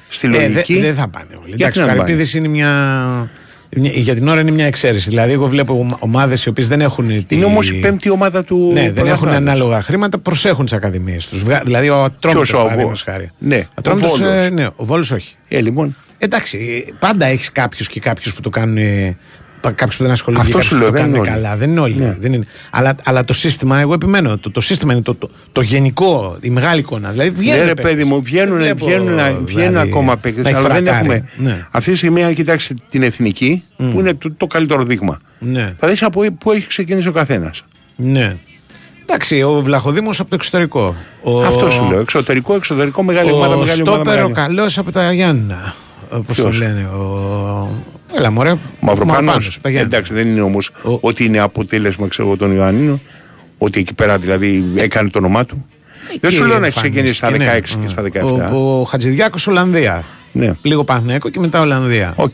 στη 0.09 0.27
Ε, 0.27 0.29
λογική. 0.29 0.73
δεν 0.73 0.81
δεν 0.81 0.95
θα 0.95 1.07
πάνε 1.09 1.25
όλοι. 1.31 1.43
Γιατί 1.45 1.61
Εντάξει, 1.63 1.79
ο 1.79 1.85
να 1.85 1.87
μην 1.87 1.97
πάνε; 1.97 2.09
Καρυπίδης 2.09 2.33
είναι 2.33 2.47
μια. 2.47 3.31
Μια- 3.75 3.91
Για 3.91 4.13
την 4.15 4.27
ώρα 4.27 4.39
είναι 4.41 4.51
μια 4.51 4.65
εξαίρεση. 4.65 5.09
Δηλαδή, 5.09 5.31
εγώ 5.31 5.47
βλέπω 5.47 5.97
ομάδες 5.99 6.45
οι 6.45 6.49
οποίες 6.49 6.67
δεν 6.67 6.81
έχουν. 6.81 7.07
τη- 7.25 7.35
Είναι 7.35 7.45
όμως 7.45 7.69
η 7.69 7.73
πέμπτη 7.73 8.09
ομάδα 8.09 8.43
του. 8.43 8.55
Ναι, 8.73 8.73
δεν 8.73 8.87
έχουν 8.87 8.93
πρωταθλήματος. 8.95 9.35
ανάλογα 9.37 9.81
χρήματα, 9.81 10.17
προσέχουν 10.17 10.65
τις 10.65 10.73
ακαδημίες 10.73 11.27
τους. 11.27 11.43
Δηλαδή, 11.63 11.89
ο 11.89 12.03
Ατρόμητος, 12.03 12.47
Ποιος, 12.49 12.59
ο 12.59 12.63
παραδείγματος 12.63 13.03
Βο- 13.05 13.11
χάρη. 13.11 13.29
Ναι, 13.37 13.55
ο 13.67 13.71
Ατρόμητος, 13.73 14.19
Βόλος. 14.19 14.33
ε, 14.45 14.49
ναι, 14.49 14.65
ο 14.75 14.85
Βόλος 14.85 15.11
όχι. 15.11 15.35
Ε, 15.47 15.61
λοιπόν. 15.61 15.95
Εντάξει, 16.17 16.85
πάντα 16.99 17.25
έχεις 17.25 17.51
κάποιους 17.51 17.87
και 17.87 17.99
κάποιους 17.99 18.33
που 18.33 18.41
το 18.41 18.49
κάνουν. 18.49 18.77
Κάποιου 19.61 19.97
που 19.97 20.03
δεν 20.03 20.11
ασχολούνται 20.11 20.43
Αυτό 20.43 20.57
και 20.57 20.63
σου 20.63 20.69
κάποιους 20.69 20.91
λέω, 20.91 20.91
που 20.91 20.95
το 20.97 21.01
δεν 21.03 21.11
κάνουν 21.13 21.27
είναι 21.27 21.33
όλοι. 21.35 21.41
καλά. 21.43 21.57
Δεν 21.57 21.69
είναι 21.69 21.79
όλοι. 21.79 21.95
Ναι. 21.95 22.15
Δεν 22.19 22.33
είναι. 22.33 22.45
Αλλά, 22.69 22.95
αλλά 23.03 23.25
το 23.25 23.33
σύστημα, 23.33 23.79
εγώ 23.79 23.93
επιμένω, 23.93 24.37
το, 24.37 24.51
το 24.51 24.61
σύστημα 24.61 24.93
είναι 24.93 25.01
το, 25.01 25.15
το, 25.15 25.29
το 25.51 25.61
γενικό, 25.61 26.37
η 26.41 26.49
μεγάλη 26.49 26.79
εικόνα. 26.79 27.09
Δηλαδή 27.11 27.29
βγαίνουν. 27.29 27.59
Ναι, 27.59 27.65
ρε 27.65 27.73
παίκτες. 27.73 27.91
παιδί 27.91 28.03
μου, 28.03 28.21
βγαίνουν, 28.23 28.49
Δεν 28.57 28.61
βλέπω, 28.61 28.85
βγαίνουν, 28.85 29.05
βγαίνουν 29.45 29.45
δηλαδή, 29.45 29.89
ακόμα 29.89 30.11
να 30.11 30.17
παίκτες, 30.17 30.45
έχει 30.45 30.55
αλλά 30.55 30.67
δεν 30.69 30.83
φρακάρει. 30.83 31.05
έχουμε. 31.07 31.29
Ναι. 31.37 31.65
Αυτή 31.71 31.91
τη 31.91 31.97
στιγμή, 31.97 32.23
αν 32.23 32.33
κοιτάξει 32.33 32.73
την 32.89 33.03
εθνική, 33.03 33.63
που 33.77 33.99
είναι 33.99 34.13
το, 34.13 34.33
το 34.37 34.47
καλύτερο 34.47 34.83
δείγμα, 34.83 35.19
Ναι. 35.39 35.73
θα 35.79 35.87
δεις 35.87 36.03
από 36.03 36.21
πού 36.39 36.51
έχει 36.51 36.67
ξεκινήσει 36.67 37.07
ο 37.07 37.11
καθένας. 37.11 37.63
ναι. 37.95 38.37
Εντάξει, 39.11 39.41
ο 39.41 39.61
Βλαχοδήμος 39.61 40.19
από 40.19 40.29
το 40.29 40.35
εξωτερικό. 40.35 40.95
Ο, 41.23 41.43
Αυτό 41.45 41.69
σου 41.69 41.87
λέω. 41.89 41.99
Εξωτερικό, 41.99 42.55
εξωτερικό, 42.55 43.03
μεγάλη 43.03 43.31
ο 43.31 43.35
ομάδα, 43.35 43.55
μεγάλη 43.57 43.81
ομάδα. 43.81 43.95
Στόπερ 44.03 44.23
ο 44.23 44.27
μεγάλη. 44.29 44.33
καλός 44.47 44.77
από 44.77 44.91
τα 44.91 45.13
Γιάννα. 45.13 45.73
Όπως 46.09 46.37
το 46.37 46.43
Ποιος; 46.43 46.57
λένε. 46.57 46.83
Ο... 46.85 47.69
Έλα, 48.15 48.31
μωρέ. 48.31 48.49
Μαυροπάνος. 48.79 49.15
Μαυροπάνος, 49.21 49.53
από 49.55 49.63
τα 49.63 49.69
Γιάννα. 49.69 49.87
Εντάξει, 49.87 50.13
δεν 50.13 50.27
είναι 50.27 50.41
όμως 50.41 50.71
ότι 51.01 51.23
είναι 51.25 51.39
αποτέλεσμα 51.39 52.07
ξέρω, 52.07 52.27
εγώ, 52.27 52.37
των 52.37 52.55
Ιωαννίνων. 52.55 53.01
Ότι 53.57 53.79
εκεί 53.79 53.93
πέρα 53.93 54.17
δηλαδή 54.17 54.71
έκανε 54.75 55.09
το 55.09 55.17
όνομά 55.17 55.45
του. 55.45 55.65
δεν 56.19 56.31
σου 56.31 56.37
Εκεί 56.37 56.47
λέω 56.47 56.59
να 56.59 56.65
έχει 56.65 56.75
ξεκινήσει 56.75 57.15
στα 57.15 57.29
16 57.29 57.33
εμφανίστηκε, 57.33 57.69
και 57.69 57.75
ναι. 57.75 57.89
στα 57.89 58.49
17. 58.49 58.53
Ο, 58.53 58.79
ο 58.79 58.83
Χατζηδιάκος 58.83 59.47
Ολλανδία. 59.47 60.03
Ναι. 60.31 60.51
Λίγο 60.61 60.83
Παναθηναϊκό 60.83 61.29
και 61.29 61.39
μετά 61.39 61.61
Ολλανδία. 61.61 62.13
Οκ. 62.15 62.33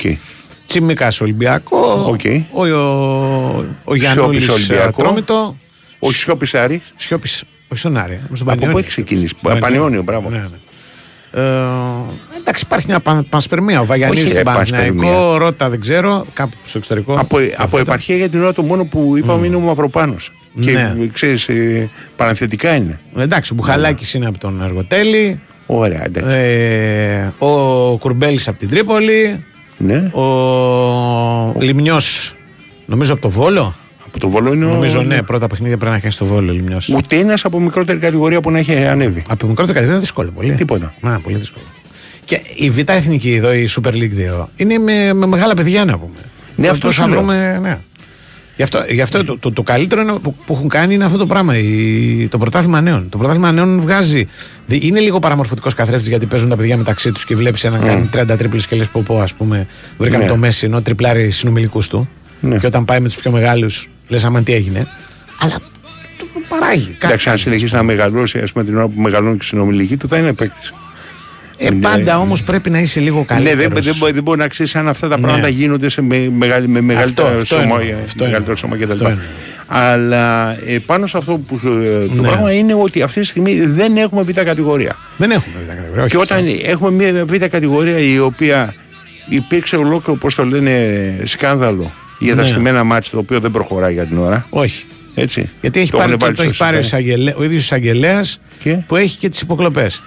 Τσιμικά 0.68 1.12
Ολυμπιακό. 1.22 2.06
Οκ. 2.08 2.22
Ο, 2.52 2.68
ο, 2.68 3.66
ο 3.84 3.96
Γιάννουλη 3.96 4.42
Σιώπης 4.42 4.50
Ολυμπιακό. 4.70 4.88
Ατρόμητο. 4.88 5.58
Ο 6.00 6.12
Σιώπης 6.12 6.54
Άρης. 6.54 6.94
Σιώπης. 6.96 7.44
Όχι 7.68 7.80
στον 7.80 7.98
Άρη. 7.98 8.20
Στον 8.34 8.34
Από 8.34 8.44
πού 8.44 8.46
Πανιόνιο. 8.46 8.78
έχει 8.78 8.88
ξεκινήσει; 8.88 9.36
Στον 9.38 9.60
Πανιόνιο, 9.60 10.02
μπράβο. 10.04 10.30
Ναι, 10.30 10.38
ναι. 10.38 10.58
Ε, 11.36 11.42
εντάξει, 12.38 12.64
υπάρχει 12.66 12.86
μια 12.88 13.00
παν, 13.00 13.26
πανσπερμία. 13.30 13.80
Ο 13.82 13.86
Βαγιανίδη 13.86 14.20
Όχι, 14.22 14.28
στην 14.30 14.38
ρε, 14.38 14.44
Παναθηναϊκός, 14.44 14.96
πανσπερμία. 14.96 15.38
Ρώτα 15.38 15.70
δεν 15.70 15.80
ξέρω, 15.82 16.26
κάπου 16.34 16.56
στο 16.66 16.78
εξωτερικό. 16.78 17.14
Από, 17.20 17.38
από 17.58 17.78
επαρχία 17.78 18.16
για 18.16 18.30
την 18.30 18.42
ώρα 18.42 18.54
το 18.54 18.64
μόνο 18.64 18.86
που 18.86 19.14
είπαμε 19.18 19.46
είναι 19.48 19.56
ο 19.56 19.60
Μαυροπάνο. 19.60 20.16
Και 20.60 20.72
Ναι. 20.72 20.96
ξέρεις, 21.14 21.48
ε, 21.48 21.90
παραθετικά 22.16 22.76
είναι. 22.76 23.00
Εντάξει, 23.18 23.52
ο 23.52 23.56
Μπουχαλάκης 23.56 24.14
είναι 24.14 24.26
από 24.26 24.38
τον 24.38 24.62
Εργοτέλη. 24.64 25.40
Ωραία, 25.66 26.06
εντάξει. 26.06 26.30
Ε, 26.34 27.46
ο 27.46 27.98
Κουρμπέλης 27.98 28.48
από 28.48 28.58
την 28.58 28.70
Τρίπολη. 28.70 29.44
Ναι. 29.78 29.96
Ο 29.98 31.56
Λιμνιός, 31.60 32.36
νομίζω 32.86 33.14
από 33.14 33.22
το 33.22 33.30
Βόλο. 33.30 33.76
Από 34.16 34.20
το 34.24 34.30
Βόλο 34.30 34.54
είναι 34.54 34.66
ο- 34.66 34.70
Νομίζω 34.70 35.02
ναι, 35.02 35.22
πρώτα 35.22 35.48
παιχνίδια 35.48 35.78
πρέπει 35.78 35.92
να 35.92 35.98
έχεις 35.98 36.14
στο 36.16 36.26
Βόλο 36.26 36.52
Λιμνιό. 36.52 36.82
Ούτε 36.96 37.16
ένας 37.16 37.46
από 37.46 37.60
μικρότερη 37.60 38.00
κατηγορία 38.00 38.42
που 38.42 38.52
να 38.52 38.60
έχει 38.60 38.76
ανέβει. 38.86 39.24
Από 39.30 39.48
μικρότερη 39.48 39.68
κατηγορία 39.68 39.92
είναι 39.92 40.00
δύσκολο 40.00 40.32
πολύ. 40.32 40.52
Τίποτα. 40.54 40.94
Να, 41.02 41.20
πολύ 41.20 41.38
δύσκολο. 41.38 41.66
Και 42.26 42.42
η 42.56 42.70
Β' 42.70 42.90
Εθνική 42.90 43.34
εδώ, 43.34 43.54
η 43.54 43.70
Super 43.76 43.92
League 43.92 44.42
2, 44.42 44.50
είναι 44.56 44.78
με, 44.78 45.14
με 45.14 45.26
μεγάλα 45.26 45.54
παιδιά 45.54 45.86
να 45.86 45.98
πούμε. 45.98 46.18
Ναι, 46.56 46.68
αυτό 46.68 46.86
Πώς 46.88 46.96
σου 46.96 47.02
θα 47.02 47.08
λέω. 47.08 47.18
βρούμε, 47.18 47.60
ναι. 47.62 47.78
Γι' 48.56 48.64
αυτό, 48.64 48.84
γι 48.90 49.02
αυτό 49.02 49.24
το, 49.24 49.38
το, 49.38 49.52
το 49.52 49.64
καλύτερο 49.64 50.02
είναι 50.02 50.14
που, 50.22 50.36
που 50.46 50.54
έχουν 50.54 50.70
κάνει 50.70 50.94
είναι 50.94 51.06
αυτό 51.06 51.18
το 51.18 51.26
πράγμα. 51.26 51.58
Η, 51.58 52.28
το 52.32 52.38
πρωτάθλημα 52.38 52.82
νέων. 52.82 53.10
Το 53.10 53.18
πρωτάθλημα 53.18 53.52
νέων 53.52 53.80
βγάζει. 53.80 54.28
δι- 54.68 54.84
Είναι 54.84 55.00
λίγο 55.00 55.20
παραμορφωτικός 55.20 55.74
καθρέφτης 55.74 56.08
γιατί 56.08 56.26
παίζουν 56.26 56.50
τα 56.50 56.56
παιδιά 56.56 56.78
μεταξύ 56.78 57.12
τους 57.12 57.26
και 57.26 57.36
βλέπεις 57.36 57.64
έναν 57.64 57.82
κάνει 57.86 58.10
30 58.14 58.38
τρίπλες 58.38 58.68
και 58.68 58.76
λες 58.76 58.88
πω, 58.88 59.04
πω, 59.06 59.20
ας 59.22 59.34
πούμε. 59.34 59.68
Βρήκαμε 59.98 60.24
Ναι. 60.24 60.30
το 60.30 60.38
Μέση 60.38 60.66
ενώ 60.66 60.82
τριπλάρει 60.82 61.32
συνομιλικούς 61.32 61.88
του. 61.88 62.10
Ναι. 62.40 62.58
Και 62.58 62.66
όταν 62.66 62.86
πάει 62.86 63.00
με 63.00 63.08
τους 63.08 63.18
πιο 63.18 63.32
μεγάλους 63.32 63.88
Λες, 64.08 64.24
άμα 64.26 64.42
τι 64.42 64.54
έγινε. 64.54 64.88
Αλλά 65.40 65.54
το 66.18 66.26
παράγει. 66.48 66.96
Εντάξει, 67.04 67.30
αν 67.30 67.38
συνεχίσει 67.38 67.74
να 67.76 67.84
μεγαλώσει, 67.84 68.38
ας 68.40 68.52
πούμε, 68.52 68.64
την 68.66 68.76
ώρα 68.76 68.88
που 68.88 69.02
μεγαλώνει 69.02 69.38
και 69.38 69.44
η 69.44 69.48
συνομιλική 69.48 69.98
του, 69.98 70.08
θα 70.08 70.18
είναι 70.18 70.34
παίκτης. 70.34 70.74
Ε, 71.58 71.70
πάντα 71.82 72.20
όμως 72.20 72.44
πρέπει 72.44 72.70
να 72.70 72.80
είσαι 72.80 73.00
λίγο 73.00 73.24
καλύτερο. 73.24 73.56
Ναι, 73.56 73.62
δεν, 73.68 73.84
δεν, 73.84 73.96
μπορεί, 73.98 74.12
δεν 74.14 74.24
μπορεί 74.24 74.40
να 74.40 74.48
ξέρεις 74.48 74.76
αν 74.76 74.88
αυτά 74.88 75.08
τα 75.08 75.16
Ναι. 75.18 75.22
πράγματα 75.24 75.48
γίνονται 75.48 75.90
σε 75.90 76.02
με, 76.02 76.30
μεγάλη, 76.38 76.68
με 76.68 76.82
μεγαλύτερο 76.82 77.28
αυτό 77.28 77.46
σώμα, 77.46 77.62
εννοώ, 77.62 77.80
ε, 77.80 77.98
αυτό 78.04 78.24
μεγαλύτερο 78.26 78.56
σώμα 78.58 78.76
κτλ. 78.76 78.92
Αυτό 78.92 79.08
εννοώ. 79.08 79.24
Αλλά 79.68 80.52
ε, 80.66 80.78
πάνω 80.86 81.08
σε 81.08 81.18
αυτό 81.18 81.38
που 81.38 81.60
ε, 81.64 82.06
το 82.06 82.14
Ναι. 82.22 82.28
πράγμα 82.28 82.52
είναι 82.54 82.74
ότι 82.74 83.02
αυτή 83.02 83.20
τη 83.20 83.26
στιγμή 83.26 83.60
δεν 83.66 83.98
έχουμε 83.98 84.22
β' 84.22 84.32
κατηγορία. 84.32 84.96
Δεν 85.18 85.32
έχουμε 85.32 85.56
β' 85.66 85.70
κατηγορία. 85.70 86.02
όχι, 86.02 86.10
Και 86.12 86.18
όταν 86.18 86.38
αυτό. 86.38 86.60
έχουμε 86.64 86.92
μια 86.92 87.26
β' 87.26 87.36
κατηγορία 87.46 87.98
η 88.00 88.20
οποία 88.20 88.74
υπήρξε 89.30 89.76
ολόκληρο, 89.76 90.20
όπω 90.24 90.36
το 90.36 90.46
λένε, 90.46 90.72
σκάνδαλο 91.24 91.92
για 92.26 92.36
τα 92.36 92.42
Ναι. 92.42 92.48
σημαίνα 92.48 92.84
μάτια 92.84 93.12
το 93.12 93.18
οποίο 93.18 93.40
δεν 93.40 93.52
προχωράει 93.52 93.94
για 93.94 94.04
την 94.06 94.18
ώρα. 94.18 94.46
Όχι. 94.50 94.84
Έτσι. 95.16 95.50
Γιατί 95.62 95.80
έχει 95.80 95.92
Το 95.92 95.98
πάρει, 95.98 96.10
έχουν 96.10 96.20
το, 96.20 96.26
βάλει 96.26 96.38
το 96.38 96.44
έχει 96.44 96.54
στο 96.54 96.64
πάρει 96.64 96.78
ο, 96.78 96.82
σύστημα. 96.82 97.02
εισαγγελέ- 97.02 97.38
ο 97.40 97.44
ίδιος 97.44 97.64
εισαγγελέας 97.64 98.40
Και; 98.60 98.78
που 98.88 98.96
έχει 98.96 99.18
και 99.18 99.30
τις 99.30 99.42
υποκλοπές. 99.42 100.02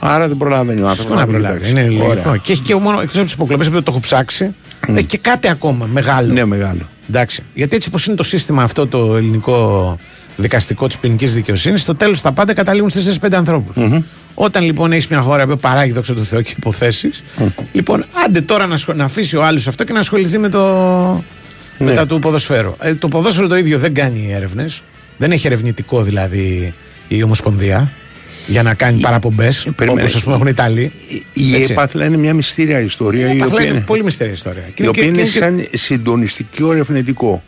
Άρα 0.00 0.28
δεν 0.28 0.36
προλαβαίνει 0.36 0.80
ο 0.80 0.88
άνθρωπος 0.88 1.12
Πού 1.14 1.18
να 1.20 1.26
προλάβει. 1.26 1.68
Είναι 1.70 1.86
λογικό. 1.88 2.36
Και 2.42 2.52
έχει 2.52 2.62
και 2.62 2.74
μόνο 2.74 3.00
εκτός 3.00 3.16
από 3.16 3.24
τις 3.24 3.32
υποκλοπές, 3.32 3.66
επειδή 3.66 3.82
το 3.82 3.90
έχω 3.90 4.00
ψάξει, 4.00 4.54
έχει 4.88 5.04
και 5.04 5.18
κάτι 5.18 5.48
ακόμα 5.48 5.86
μεγάλο. 5.92 6.32
Ναι, 6.32 6.44
μεγάλο. 6.44 6.80
Εντάξει. 7.08 7.42
Γιατί 7.54 7.76
έτσι 7.76 7.88
όπω 7.92 7.98
είναι 8.06 8.16
το 8.16 8.22
σύστημα 8.22 8.62
αυτό 8.62 8.86
το 8.86 9.16
ελληνικό 9.16 9.96
δικαστικό 10.36 10.86
της 10.86 10.96
ποινικής 10.96 11.34
δικαιοσύνης, 11.34 11.80
στο 11.82 11.94
τέλος 11.94 12.20
τα 12.20 12.32
πάντα 12.32 12.52
καταλήγουν 12.54 12.90
στις 12.90 13.04
4-5 13.20 13.36
ανθρώπους. 13.36 13.76
Όταν 14.34 14.64
λοιπόν 14.64 14.92
έχεις 14.92 15.06
μια 15.08 15.20
χώρα 15.20 15.46
που 15.46 15.56
παράγει 15.56 15.92
δόξα 15.92 16.14
τω 16.14 16.22
Θεώ 16.22 16.42
και 16.42 16.54
υποθέσεις, 16.56 17.22
λοιπόν, 17.72 18.04
άντε 18.26 18.40
τώρα 18.40 18.66
να, 18.66 18.76
σχο- 18.76 18.92
να 18.94 19.04
αφήσει 19.04 19.36
ο 19.36 19.44
άλλος 19.44 19.66
αυτό 19.68 19.84
και 19.84 19.92
να 19.92 19.98
ασχοληθεί 19.98 20.38
με 20.38 20.48
το. 20.48 21.24
Ναι. 21.78 21.86
μετά 21.86 22.06
του 22.06 22.18
ποδοσφαίρου. 22.18 22.72
Ε, 22.80 22.94
το 22.94 23.08
ποδόσφαιρο 23.08 23.46
το 23.48 23.56
ίδιο 23.56 23.78
δεν 23.78 23.94
κάνει 23.94 24.32
έρευνες. 24.32 24.82
Δεν 25.18 25.30
έχει 25.32 25.46
ερευνητικό 25.46 26.02
δηλαδή 26.02 26.74
η 27.08 27.22
Ομοσπονδία 27.22 27.92
για 28.46 28.62
να 28.62 28.74
κάνει 28.74 29.00
παραπομπές 29.00 29.62
όπω 29.66 29.72
περίμενε. 29.76 30.10
ας 30.14 30.22
πούμε 30.22 30.34
έχουν 30.34 30.46
οι 30.46 30.50
Ιταλοί. 30.52 30.92
Η 31.32 31.54
Έτσι. 31.54 31.72
έπαθλα 31.72 32.04
είναι 32.04 32.16
μια 32.16 32.34
μυστήρια 32.34 32.80
ιστορία. 32.80 33.26
Η 33.26 33.32
η 33.32 33.36
Έπαθλα 33.36 33.46
οποία 33.54 33.66
είναι 33.66 33.76
είναι, 33.76 33.84
πολύ 33.86 34.04
μυστήρια 34.04 34.32
ιστορία. 34.32 34.62
Και 34.62 34.68
η 34.68 34.74
είναι 34.78 34.88
οποία 34.88 35.02
και- 35.02 35.08
είναι 35.08 35.22
και- 35.22 35.30
και- 35.30 35.38
σαν 35.38 35.66
συντονιστικό 35.72 36.72
ερευνητικό. 36.72 37.42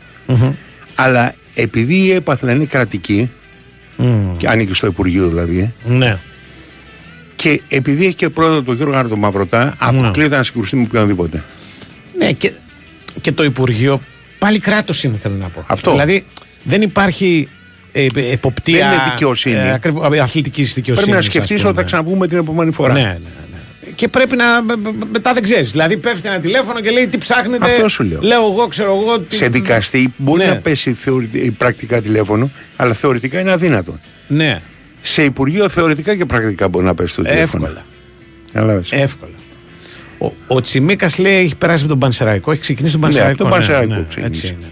Αλλά 0.95 1.33
επειδή 1.53 1.95
η 1.95 2.11
έπαθλα 2.11 2.51
είναι 2.51 2.65
κρατική, 2.65 3.29
και 4.37 4.47
ανήκει 4.47 4.73
στο 4.73 4.87
Υπουργείο 4.87 5.27
δηλαδή, 5.27 5.73
Ναι. 5.87 6.17
και 7.35 7.61
επειδή 7.67 8.05
έχει 8.05 8.13
και 8.15 8.29
πρόεδρο 8.29 8.61
τον 8.61 8.77
κύριο 8.77 8.91
Γάρτο 8.91 9.17
Μαυρωτά, 9.17 9.75
αποκλείεται 9.77 10.37
να 10.37 10.43
συγκρουστεί 10.43 10.75
με 10.75 10.81
οποιονδήποτε. 10.87 11.43
Ναι, 12.17 12.31
και, 12.31 12.51
και 13.21 13.31
το 13.31 13.43
Υπουργείο 13.43 14.01
πάλι 14.39 14.59
κράτος 14.59 15.03
είναι, 15.03 15.17
θέλω 15.21 15.35
να 15.35 15.47
πω. 15.47 15.63
Αυτό. 15.67 15.91
Δηλαδή 15.91 16.25
δεν 16.63 16.81
υπάρχει 16.81 17.47
ε, 17.91 18.05
ε, 18.15 18.31
εποπτεία. 18.31 18.89
Δεν 18.89 18.93
είναι 18.99 19.11
δικαιοσύνη. 19.11 19.55
Ε, 19.55 19.71
ακριβώς, 19.71 20.19
αθλητικής 20.19 20.73
δικαιοσύνης. 20.73 21.09
Πρέπει 21.09 21.25
να 21.25 21.31
σκεφτείς 21.31 21.65
ότι 21.65 21.75
θα 21.75 21.83
ξαναπούμε 21.83 22.27
την 22.27 22.37
επόμενη 22.37 22.71
φορά. 22.71 22.93
Ναι, 22.93 22.99
ναι, 23.01 23.07
ναι. 23.13 23.91
Και 23.95 24.07
πρέπει 24.07 24.35
να. 24.35 24.61
με- 24.61 24.75
με- 24.75 24.91
μετά 25.11 25.33
δεν 25.33 25.43
ξέρεις. 25.43 25.71
Δηλαδή 25.71 25.97
πέφτει 25.97 26.27
ένα 26.27 26.39
τηλέφωνο 26.39 26.79
και 26.81 26.89
λέει 26.89 27.07
τι 27.07 27.17
ψάχνετε; 27.17 27.65
Αυτό 27.71 27.87
σου 27.87 28.03
λέω. 28.03 28.19
Λέω 28.21 28.41
εγώ, 28.51 28.67
ξέρω 28.67 28.99
εγώ. 29.03 29.19
Τι... 29.19 29.35
Σε 29.35 29.47
δικαστή 29.47 30.13
μπορεί 30.17 30.43
Ναι. 30.43 30.49
να 30.49 30.55
πέσει 30.55 30.93
θεωρη- 30.93 31.51
πρακτικά 31.57 32.01
τηλέφωνο, 32.01 32.49
αλλά 32.75 32.93
θεωρητικά 32.93 33.39
είναι 33.39 33.51
αδύνατο. 33.51 33.99
Ναι, 34.27 34.61
Σε 35.01 35.23
Υπουργείο 35.23 35.69
θεωρητικά 35.69 36.15
και 36.15 36.25
πρακτικά 36.25 36.67
μπορεί 36.67 36.85
να 36.85 36.95
πέσει 36.95 37.15
το 37.15 37.21
τηλέφωνο. 37.21 37.63
εύκολα. 37.65 37.85
Κατάλαβες. 38.53 38.91
εύκολα. 38.91 39.31
Ο, 40.21 40.31
ο 40.47 40.61
Τσιμίκας 40.61 41.17
λέει 41.17 41.35
έχει 41.43 41.55
περάσει 41.55 41.79
από 41.83 41.91
τον 41.91 41.99
Πανσεραϊκό. 41.99 42.51
Έχει 42.51 42.61
ξεκινήσει 42.61 42.97
τον 42.97 43.01
Ναι, 43.01 43.07
από 43.07 43.25
Πανσεραϊκό. 43.25 43.43
τον 43.43 43.51
Πανσεραϊκό 43.57 43.93
ναι, 43.93 44.05
ξεκίνησε. 44.09 44.47
έτσι 44.47 44.57
είναι. 44.59 44.71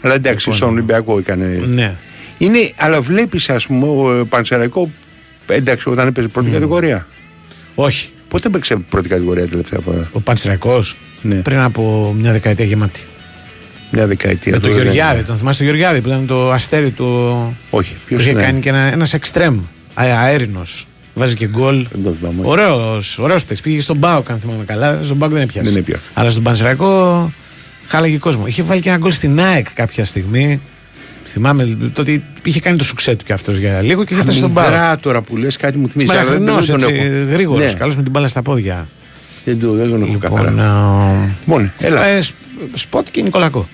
Αλλά 0.00 0.14
εντάξει, 0.14 0.52
στον 0.52 0.68
Ολυμπιακό 0.68 1.18
έκανε. 1.18 1.62
Ναι. 1.68 1.94
Είναι, 2.38 2.72
αλλά 2.76 3.00
βλέπεις, 3.00 3.50
ας 3.50 3.66
πούμε, 3.66 3.86
ο 3.86 4.18
ε, 4.20 4.24
Πανσεραϊκό. 4.24 4.90
Εντάξει, 5.46 5.88
όταν 5.88 6.06
έπαιζε 6.08 6.28
πρώτη 6.28 6.50
κατηγορία. 6.50 7.06
Όχι. 7.74 8.10
Πότε 8.28 8.48
έπαιξε 8.48 8.76
πρώτη 8.76 9.08
κατηγορία 9.08 9.46
τελευταία 9.46 9.80
φορά; 9.80 10.08
Ο 10.12 10.20
Πανσεραϊκός 10.20 10.96
Ναι. 11.22 11.34
πριν 11.34 11.58
από 11.58 12.14
μια 12.18 12.32
δεκαετία 12.32 12.64
γεμάτη. 12.64 13.00
Μια 13.90 14.06
δεκαετία. 14.06 14.52
Με 14.52 14.58
τον 14.58 14.70
τώρα 14.70 14.82
δεν- 14.82 14.92
Γεωργιάδη, 14.92 15.22
τον 15.22 15.36
θυμάσαι 15.36 15.56
τον 15.58 15.66
Γεωργιάδη 15.66 16.00
που 16.00 16.08
ήταν 16.08 16.26
το 16.26 16.50
αστέρι 16.52 16.90
του. 16.90 17.06
Όχι, 17.70 17.92
Που 17.92 17.98
ποιο 18.06 18.18
είχε 18.20 18.30
είναι. 18.30 18.42
κάνει 18.42 18.60
και 18.60 18.68
ένα 18.68 18.78
ένας 18.80 19.14
εξτρέμ. 19.14 19.58
Αέρινος. 19.94 20.86
Βάζει 21.14 21.34
και 21.34 21.46
γκολ. 21.48 21.86
Ωραίος 22.42 23.18
ωραίος 23.18 23.40
παίκτης. 23.44 23.60
Πήγε 23.60 23.80
στον 23.80 23.96
ΠΑΟΚ, 23.96 24.30
αν 24.30 24.38
θυμάμαι 24.38 24.64
καλά. 24.64 25.00
Στον 25.02 25.16
ΠΑΟΚ 25.16 25.32
δεν 25.32 25.42
έπιασε. 25.42 25.68
Δεν 25.68 25.78
έπιασε. 25.78 26.02
Αλλά 26.14 26.30
στον 26.30 26.42
Πανσεραϊκό 26.42 27.32
χάλαγε 27.88 28.16
κόσμος. 28.18 28.48
Είχε 28.48 28.62
βάλει 28.62 28.80
και 28.80 28.88
ένα 28.88 28.98
γκολ 28.98 29.12
στην 29.12 29.40
ΑΕΚ 29.40 29.66
κάποια 29.74 30.04
στιγμή. 30.04 30.60
Θυμάμαι 31.24 31.78
το 31.94 32.00
ότι 32.00 32.24
είχε 32.42 32.60
κάνει 32.60 32.76
το 32.76 32.84
σουξέ 32.84 33.14
του 33.16 33.24
κι 33.24 33.32
αυτός 33.32 33.56
για 33.56 33.80
λίγο 33.82 34.04
και 34.04 34.14
είχε 34.14 34.22
φτάσει 34.22 34.38
στον 34.38 34.50
ΠΑΟΚ. 34.50 34.68
Αμυδρά 34.68 34.96
τώρα 34.98 35.22
που 35.22 35.36
λες 35.36 35.56
κάτι 35.56 35.78
μου 35.78 35.88
θυμίζει. 35.88 36.10
αλλά 36.12 36.24
δεν- 36.30 36.42
Μαλαχρινός, 36.42 36.66
δεν 36.66 36.78
τον 36.78 36.88
έτσι, 36.94 37.06
έχω. 37.06 37.32
γρήγορος, 37.32 37.64
Ναι. 37.72 37.78
καλός 37.78 37.96
με 37.96 38.02
την 38.02 38.10
μπάλα 38.12 38.28
στα 38.28 38.42
πόδια. 38.42 38.86
Δεν, 39.44 39.60
το, 39.60 39.72
δεν 39.72 39.90
τον 39.90 40.02
έχω 40.02 40.12
Λοιπόν, 40.12 40.30
καθαρά. 40.44 40.62
ε, 41.24 41.30
Μόνο, 41.44 41.70
έλα. 41.78 42.04
ε, 42.04 42.20
σ- 42.20 42.34
σποτ 42.74 43.06
και 43.10 43.22
Νικολακό. 43.22 43.68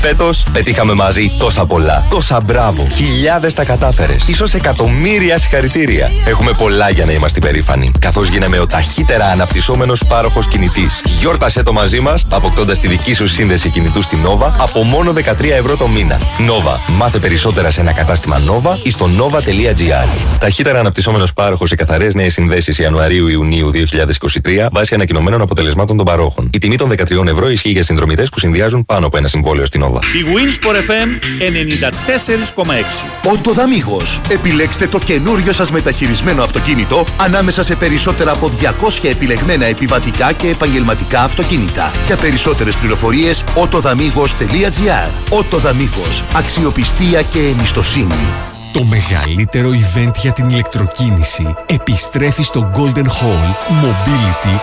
Φέτος 0.00 0.44
πετύχαμε 0.52 0.94
μαζί 0.94 1.30
τόσα 1.38 1.66
πολλά. 1.66 2.06
Τόσα 2.10 2.40
μπράβο. 2.44 2.86
Χιλιάδες 2.90 3.54
τα 3.54 3.64
κατάφερες. 3.64 4.24
σω 4.34 4.44
εκατομμύρια 4.54 5.38
συγχαρητήρια. 5.38 6.10
Έχουμε 6.26 6.52
πολλά 6.52 6.90
για 6.90 7.04
να 7.04 7.12
είμαστε 7.12 7.40
περήφανοι. 7.40 7.92
Καθώς 8.00 8.28
γίναμε 8.28 8.58
ο 8.58 8.66
ταχύτερα 8.66 9.26
αναπτυσσόμενος 9.26 10.04
πάροχος 10.08 10.48
κινητής. 10.48 11.02
Γιόρτασε 11.18 11.62
το 11.62 11.72
μαζί 11.72 12.00
μας, 12.00 12.26
αποκτώντας 12.30 12.80
τη 12.80 12.88
δική 12.88 13.12
σου 13.12 13.26
σύνδεση 13.26 13.68
κινητού 13.68 14.02
στην 14.02 14.18
Nova 14.24 14.52
από 14.58 14.82
μόνο 14.82 15.12
13 15.12 15.54
ευρώ 15.54 15.76
το 15.76 15.88
μήνα. 15.88 16.18
Nova. 16.18 16.92
Μάθε 16.96 17.18
περισσότερα 17.18 17.70
σε 17.70 17.80
ένα 17.80 17.92
κατάστημα 17.92 18.40
Nova 18.46 18.76
ή 18.82 18.90
στο 18.90 19.06
nova.gr. 19.18 20.38
Ταχύτερα 20.38 20.78
αναπτυσσόμενος 20.78 21.32
πάροχος 21.32 21.68
σε 21.68 21.74
καθαρές 21.74 22.14
νέες 22.14 22.32
συνδέσεις 22.32 22.78
Ιανουαρίου-Ιουνίου 22.78 23.70
2023 23.70 24.68
βάσει 24.72 24.94
ανακοινωμένων 24.94 25.40
αποτελεσμάτων 25.40 25.96
των 25.96 26.06
παρόχων. 26.06 26.50
Η 26.52 26.58
τιμή 26.58 26.76
των 26.76 26.88
13 26.88 27.26
ευρώ 27.26 27.50
ισχύει 27.50 27.70
για 27.70 27.82
συνδρομητές 27.82 28.28
που 28.28 28.38
συνδυάζουν 28.38 28.84
πάνω 28.84 29.06
από 29.06 29.16
ένα 29.16 29.28
συμβόλαιο 29.28 29.66
στην 29.66 29.82
Nova. 29.88 30.00
Η 30.02 30.24
Winsport 30.34 30.74
FM 30.74 31.08
94,6. 31.38 33.06
Ορτοδαμίγος. 33.26 34.20
Επιλέξτε 34.30 34.86
το 34.86 34.98
καινούριο 34.98 35.52
σας 35.52 35.70
μεταχειρισμένο 35.70 36.42
αυτοκίνητο 36.42 37.04
ανάμεσα 37.16 37.62
σε 37.62 37.76
περισσότερα 37.76 38.32
από 38.32 38.48
200 38.48 39.08
επιλεγμένα 39.08 39.64
επιβατικά 39.64 40.32
και 40.32 40.48
επαγγελματικά 40.48 41.22
αυτοκίνητα. 41.22 41.90
Για 42.06 42.16
περισσότερες 42.16 42.76
πληροφορίες, 42.76 43.44
otodamigos.gr 43.54 45.10
Οτοδαμίγος. 45.30 46.24
Αξιοπιστία 46.34 47.22
και 47.22 47.38
εμπιστοσύνη. 47.38 48.47
Το 48.72 48.84
μεγαλύτερο 48.84 49.70
event 49.70 50.14
για 50.14 50.32
την 50.32 50.48
ηλεκτροκίνηση 50.48 51.54
επιστρέφει 51.66 52.42
στο 52.42 52.70
Golden 52.74 53.06
Hall 53.06 53.48
Mobility 53.82 54.54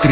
2023. 0.00 0.08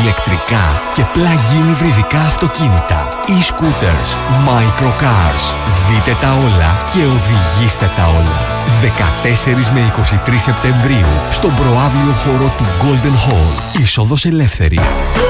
Ηλεκτρικά 0.00 0.82
και 0.94 1.02
plug-in 1.14 1.70
υβριδικά 1.70 2.18
αυτοκίνητα, 2.18 3.08
e-scooters, 3.26 4.10
microcars. 4.46 5.44
Δείτε 5.88 6.16
τα 6.20 6.32
όλα 6.32 6.84
και 6.92 6.98
οδηγήστε 6.98 7.90
τα 7.96 8.06
όλα. 8.06 8.54
14 8.84 9.70
με 9.72 9.92
23 10.26 10.34
Σεπτεμβρίου 10.38 11.06
στον 11.30 11.54
προάβλιο 11.54 12.12
χώρο 12.24 12.52
του 12.56 12.64
Golden 12.82 13.30
Hall. 13.30 13.80
Είσοδος 13.80 14.24
ελεύθερη. 14.24 14.80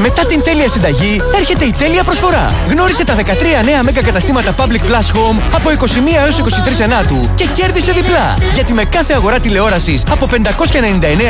Μετά 0.01 0.27
την 0.27 0.43
τέλεια 0.43 0.69
συνταγή 0.69 1.21
έρχεται 1.35 1.65
η 1.65 1.73
τέλεια 1.79 2.05
προσφορά. 2.05 2.55
Γνώρισε 2.69 3.05
τα 3.05 3.15
13 3.15 3.21
νέα 3.65 3.83
μέγα 3.83 4.03
καταστήματα 4.03 4.55
Public 4.57 4.85
Plus 4.89 5.17
Home 5.17 5.39
από 5.55 5.71
21 5.71 5.85
έως 6.27 6.39
23 6.45 6.81
Ενάτου 6.81 7.29
και 7.35 7.47
κέρδισε 7.55 7.93
διπλά. 7.93 8.37
Γιατί 8.55 8.73
με 8.73 8.85
κάθε 8.85 9.13
αγορά 9.13 9.41
τηλεόρασης 9.41 10.03
από 10.11 10.27
599 10.27 10.37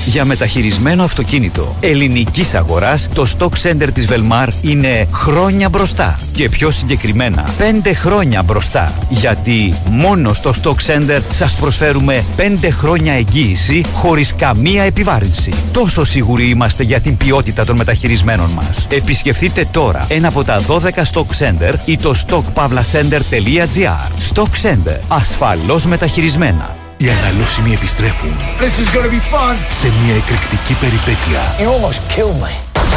Για 0.06 0.24
μεταχειρισμένο 0.24 1.04
αυτοκίνητο 1.04 1.76
ελληνικής 1.80 2.54
αγοράς, 2.54 3.08
το 3.14 3.26
Stock 3.38 3.52
Center 3.62 3.88
της 3.92 4.08
Velmar 4.08 4.48
είναι 4.62 5.06
χρόνια 5.12 5.68
μπροστά. 5.68 6.18
Και 6.32 6.48
πιο 6.48 6.70
συγκεκριμένα, 6.70 7.44
5 7.58 7.94
χρόνια 7.94 8.42
μπροστά. 8.42 8.92
Γιατί 9.08 9.74
μόνο 9.90 10.32
στο 10.32 10.52
Stock 10.62 10.76
Center 10.86 11.20
σας 11.30 11.54
προσφέρουμε 11.54 12.24
5 12.36 12.70
χρόνια 12.70 13.12
εγγύηση 13.12 13.84
χωρίς 13.92 14.34
καμία 14.34 14.82
επιβάρυνση. 14.82 15.52
Τόσο 15.72 16.04
σίγουροι 16.04 16.48
είμαστε 16.48 16.82
για 16.82 17.00
την 17.00 17.16
ποιότητα 17.16 17.64
των 17.64 17.76
μεταχειρισμένων 17.76 18.50
μας. 18.50 18.86
Επισκεφτείτε 18.90 19.68
τώρα 19.70 20.06
ένα 20.08 20.28
από 20.28 20.44
τα 20.44 20.60
12 20.66 20.78
Stock 21.12 21.26
Center 21.38 21.74
ή 21.84 21.96
το 21.96 22.14
stockpavlacenter.gr. 22.26 24.34
Stock 24.34 24.50
Center. 24.62 24.98
Ασφαλώς 25.08 25.86
μεταχειρισμένα. 25.86 26.83
Οι 27.04 27.08
αναλώσιμοι 27.22 27.72
επιστρέφουν 27.72 28.32
This 28.60 28.74
is 28.82 28.88
gonna 28.96 29.10
be 29.16 29.22
fun. 29.34 29.54
σε 29.80 29.92
μια 30.04 30.14
εκρηκτική 30.14 30.74
περιπέτεια. 30.80 31.40
You 31.58 31.68
almost 31.74 31.98
killed 32.14 32.38
me. 32.44 32.52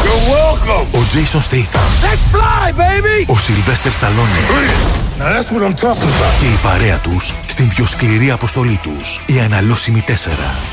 You're 0.05 0.26
welcome. 0.38 0.86
Ο 0.99 1.01
Jason 1.14 1.41
Statham, 1.49 1.89
Let's 2.08 2.26
fly, 2.36 2.66
baby. 2.84 3.18
ο 3.34 3.38
Sylvester 3.45 3.91
Stallone 3.99 4.36
Now 5.20 5.30
that's 5.34 5.49
what 5.53 5.62
I'm 5.68 5.76
talking 5.86 6.12
about. 6.18 6.34
και 6.39 6.45
η 6.45 6.58
παρέα 6.64 6.97
τους 6.99 7.34
στην 7.47 7.68
πιο 7.68 7.86
σκληρή 7.86 8.32
αποστολή 8.32 8.80
τους. 8.84 9.20
Οι 9.26 9.39
αναλώσιμοι 9.39 10.01
4. 10.01 10.12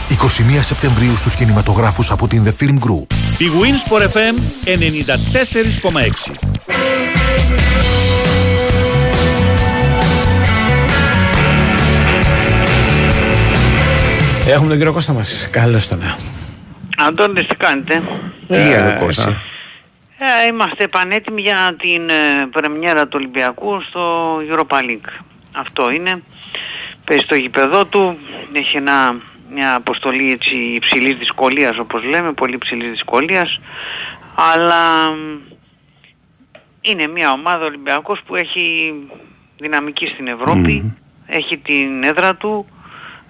21 0.09 0.63
Σεπτεμβρίου 0.63 1.17
στους 1.17 1.35
κινηματογράφους 1.35 2.11
από 2.11 2.29
την 2.29 2.45
The 2.47 2.63
Film 2.65 2.79
Group. 2.87 3.07
Η 3.39 3.47
Winsport 3.61 4.03
FM 4.17 4.35
94,6. 4.65 6.33
Έχουμε 14.47 14.69
τον 14.69 14.77
κύριο 14.77 14.93
Κώστα 14.93 15.13
μας. 15.13 15.49
Καλώς 15.51 15.89
τον. 15.89 15.99
ναι. 15.99 16.15
Αντώνης 16.97 17.47
τι 17.47 17.57
κάνετε; 17.57 18.03
Τι 18.49 18.57
άλλο 18.57 18.99
Κώστα; 19.05 19.43
Ε, 20.19 20.47
είμαστε 20.47 20.89
πανέτοιμοι 20.89 21.41
για 21.41 21.77
την 21.79 22.09
ε, 22.09 22.47
πρεμιέρα 22.51 23.03
του 23.03 23.13
Ολυμπιακού 23.15 23.81
στο 23.89 24.37
Europa 24.51 24.77
League. 24.81 25.23
Αυτό 25.53 25.91
είναι. 25.91 26.23
Παίζει 27.05 27.25
στο 27.25 27.35
γηπεδό 27.35 27.85
του. 27.87 28.19
Έχει 28.53 28.77
ένα, 28.77 29.19
μια 29.55 29.75
αποστολή 29.75 30.33
έτσι 30.33 30.55
υψηλής 30.55 31.19
δυσκολίας 31.19 31.79
όπως 31.79 32.03
λέμε. 32.05 32.33
Πολύ 32.33 32.55
υψηλής 32.55 32.91
δυσκολίας. 32.91 33.61
Αλλά 34.35 35.11
μ, 35.11 35.39
είναι 36.81 37.07
μια 37.07 37.33
ομάδα 37.33 37.65
Ολυμπιακός 37.65 38.21
που 38.27 38.37
έχει 38.37 38.95
δυναμική 39.59 40.07
στην 40.07 40.27
Ευρώπη. 40.29 40.97
Έχει 41.27 41.57
την 41.59 42.03
έδρα 42.03 42.35
του. 42.37 42.67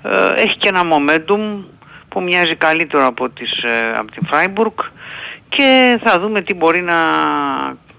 Ε, 0.04 0.42
έχει 0.42 0.56
και 0.56 0.68
ένα 0.68 0.82
momentum 0.92 1.64
που 2.08 2.22
μοιάζει 2.22 2.54
καλύτερο 2.54 3.06
από, 3.06 3.30
τις, 3.30 3.62
ε, 3.62 3.92
από 3.96 4.10
την 4.10 4.28
Freiburg 4.30 4.84
και 5.48 6.00
θα 6.04 6.18
δούμε 6.18 6.40
τι 6.40 6.54
μπορεί 6.54 6.80
να, 6.82 6.94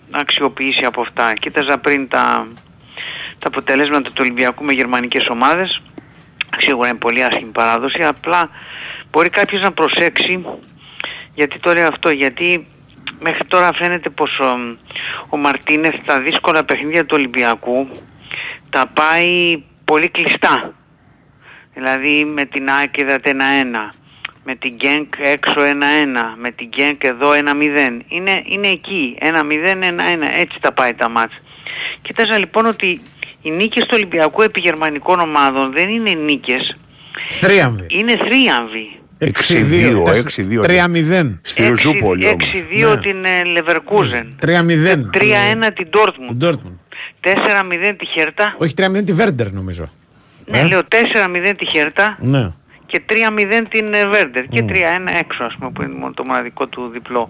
να 0.10 0.20
αξιοποιήσει 0.20 0.86
από 0.86 1.02
αυτά. 1.02 1.34
Κοίταζα 1.34 1.78
πριν 1.78 2.08
τα, 2.08 2.48
τα 3.40 3.48
αποτελέσματα 3.48 4.10
του 4.10 4.16
Ολυμπιακού 4.20 4.64
με 4.64 4.74
γερμανικές 4.74 5.28
ομάδες. 5.28 5.82
Σίγουρα 6.58 6.88
είναι 6.90 6.98
πολύ 6.98 7.24
άσχημη 7.24 7.52
παράδοση, 7.52 8.04
απλά 8.04 8.50
μπορεί 9.12 9.30
κάποιος 9.30 9.62
να 9.62 9.72
προσέξει 9.72 10.46
γιατί 11.34 11.60
το 11.60 11.74
λέω 11.74 11.88
αυτό, 11.88 12.10
γιατί 12.10 12.68
μέχρι 13.20 13.46
τώρα 13.46 13.74
φαίνεται 13.74 14.10
πως 14.10 14.40
ο, 14.40 14.78
ο 15.30 15.38
Μαρτίνεθ 15.38 15.96
τα 16.06 16.20
δύσκολα 16.22 16.64
παιχνίδια 16.64 17.06
του 17.06 17.16
Ολυμπιακού 17.18 17.88
τα 18.70 18.86
πάει 18.94 19.64
πολύ 19.86 20.10
κλειστά. 20.10 20.74
Δηλαδή 21.76 22.26
με 22.26 22.46
την 22.46 22.70
ΑΕΚ 22.70 22.98
είδατε 22.98 23.30
ένα-ένα, 23.30 23.94
με 24.44 24.56
την 24.56 24.74
Γκένκ 24.76 25.14
έξω 25.18 25.62
ένα-ένα, 25.62 26.36
με 26.38 26.52
την 26.52 26.68
Γκένκ 26.68 27.04
εδώ 27.04 27.34
ένα-μηδέν. 27.34 28.04
Είναι, 28.08 28.42
είναι 28.46 28.68
εκεί, 28.68 29.16
ένα-μηδέν, 29.20 29.84
ένα-ένα, 29.84 30.40
έτσι 30.40 30.58
τα 30.62 30.72
πάει 30.74 30.94
τα 30.94 31.10
μάτς. 31.10 31.34
Κοίταζα 32.02 32.38
λοιπόν 32.38 32.66
ότι 32.66 33.02
οι 33.42 33.52
νίκες 33.52 33.84
του 33.84 33.92
Ολυμπιακού 33.94 34.42
επί 34.42 34.60
γερμανικών 34.60 35.20
ομάδων 35.20 35.72
δεν 35.74 35.90
είναι 35.90 36.12
νίκες, 36.14 36.78
Θρίαμβη. 37.40 37.86
είναι 37.90 38.18
θρίαμβοι. 38.18 39.00
6-2, 39.20 40.04
6-2. 40.04 40.64
3-0. 40.66 41.40
Στη 41.42 41.64
Ριζούπολη 41.64 42.28
όμως. 42.28 42.52
6-2 42.54 42.90
Ναι. 42.90 43.00
την 43.00 43.26
ε, 43.26 43.42
Leverkusen, 43.58 44.28
3-0. 44.46 45.10
3-1 45.14 45.74
την 45.76 45.88
Dortmund, 45.94 46.28
Την 46.28 46.40
Dortmund. 46.42 46.78
4-0 47.22 47.96
τη 47.98 48.06
Χέρτα, 48.06 48.56
Όχι 48.58 48.74
3-0 48.78 49.04
τη 49.06 49.14
Βέρντερ 49.14 49.52
νομίζω. 49.52 49.92
Ναι 50.46 50.60
Ε; 50.60 50.68
λέω 50.68 50.80
4-0 50.80 51.54
τη 51.58 51.66
Χέρτα 51.66 52.18
Ναι. 52.20 52.52
και 52.86 53.02
3-0 53.10 53.64
την 53.70 53.94
ε, 53.94 54.06
Βέρντερ 54.08 54.46
και 54.48 54.66
3-1 54.70 54.74
έξω 55.20 55.44
ας 55.44 55.56
πούμε 55.60 55.72
που 55.72 55.82
είναι 55.82 55.94
μόνο 55.94 56.14
το 56.14 56.24
μοναδικό 56.26 56.68
του 56.68 56.90
διπλό. 56.94 57.30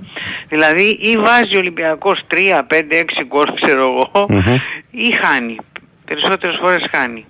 Δηλαδή 0.49 0.83
ή 1.01 1.17
βάζει 1.17 1.55
ο 1.55 1.59
Ολυμπιακός 1.59 2.21
3, 2.31 2.35
5, 2.37 2.93
6 2.93 3.23
γκολ 3.27 3.45
ξέρω 3.61 3.81
εγώ 4.11 4.25
Μμμ. 4.29 4.55
ή 4.91 5.11
χάνει. 5.11 5.55
Περισσότερες 6.05 6.57
φορές 6.61 6.87
χάνει. 6.91 7.25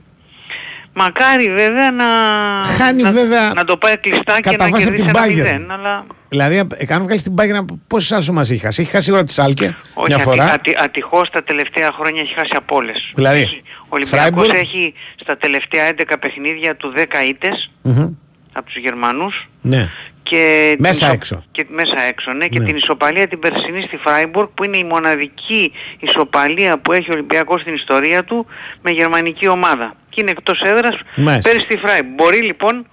Μακάρι 0.98 1.50
βέβαια 1.54 1.92
να, 1.92 2.06
Χάνει 2.78 3.02
να, 3.02 3.12
βέβαια 3.12 3.54
να 3.56 3.64
το 3.64 3.78
πάει 3.78 3.98
κλειστά 3.98 4.36
και 4.40 4.50
κατά 4.50 4.64
να 4.66 4.70
βάση 4.70 4.88
από 4.88 4.96
κερδίσει 4.96 5.14
την 5.14 5.44
ένα 5.52 5.68
Bayern. 5.68 5.72
0. 5.72 5.74
Αλλά 5.74 6.06
Δηλαδή, 6.30 6.58
αν 6.90 7.04
βγάλεις 7.04 7.24
την 7.24 7.34
Bayern, 7.38 7.66
πόσες 7.88 8.12
άλλες 8.12 8.28
ομάδες 8.30 8.50
έχει 8.50 8.60
χάσει; 8.60 8.82
Έχει 8.82 8.92
χάσει 8.92 9.04
σίγουρα 9.06 9.24
τη 9.24 9.34
Σάλκε 9.34 9.76
όχι, 9.94 10.08
μια 10.08 10.16
ατι, 10.16 10.24
φορά. 10.24 10.52
ατι, 10.52 10.76
ατυχώς 10.78 11.30
τα 11.30 11.44
τελευταία 11.44 11.92
χρόνια 11.92 12.22
έχει 12.22 12.34
χάσει 12.34 12.52
από 12.56 12.76
όλες. 12.76 13.12
Δηλαδή, 13.16 13.40
Έχει- 13.42 13.62
ο 13.80 13.88
Ολυμπιακός 13.90 14.48
Freiburg. 14.48 14.54
έχει 14.54 14.94
στα 15.22 15.38
τελευταία 15.38 15.86
11 15.86 16.18
παιχνίδια 16.20 16.76
του 16.76 16.94
10 16.96 17.24
ήττες 17.30 17.72
Μμμ. 17.82 18.08
από 18.54 18.66
τους 18.66 18.78
Γερμανούς 18.78 19.48
Ναι. 19.62 19.90
Και 20.30 20.68
την 20.76 20.82
Μέσα 20.88 21.06
ισο- 21.06 21.14
έξω. 21.16 21.44
Και 21.52 21.66
μέσα 21.70 22.02
έξω, 22.10 22.34
ναι, 22.34 22.48
και 22.48 22.60
Ναι. 22.60 22.66
την 22.66 22.76
ισοπαλία 22.76 23.28
την 23.28 23.40
περσινή 23.40 23.82
στη 23.82 23.98
Φράιμπουργκ 23.98 24.48
που 24.54 24.64
είναι 24.64 24.78
η 24.78 24.84
μοναδική 24.84 25.72
ισοπαλία 26.00 26.78
που 26.80 26.92
έχει 26.94 27.10
ο 27.10 27.14
Ολυμπιακός 27.14 27.62
στην 27.62 27.74
ιστορία 27.74 28.24
του 28.24 28.46
με 28.82 28.92
γερμανική 28.92 29.48
ομάδα. 29.48 29.96
Και 30.10 30.22
είναι 30.22 30.32
εκτός 30.32 30.62
έδρας 30.62 30.96
Μάλιστα. 31.16 31.50
πέρυσι 31.50 31.66
στη 31.66 31.78
Φράιμπουργκ. 31.78 32.14
Μπορεί 32.16 32.42
λοιπόν 32.42 32.86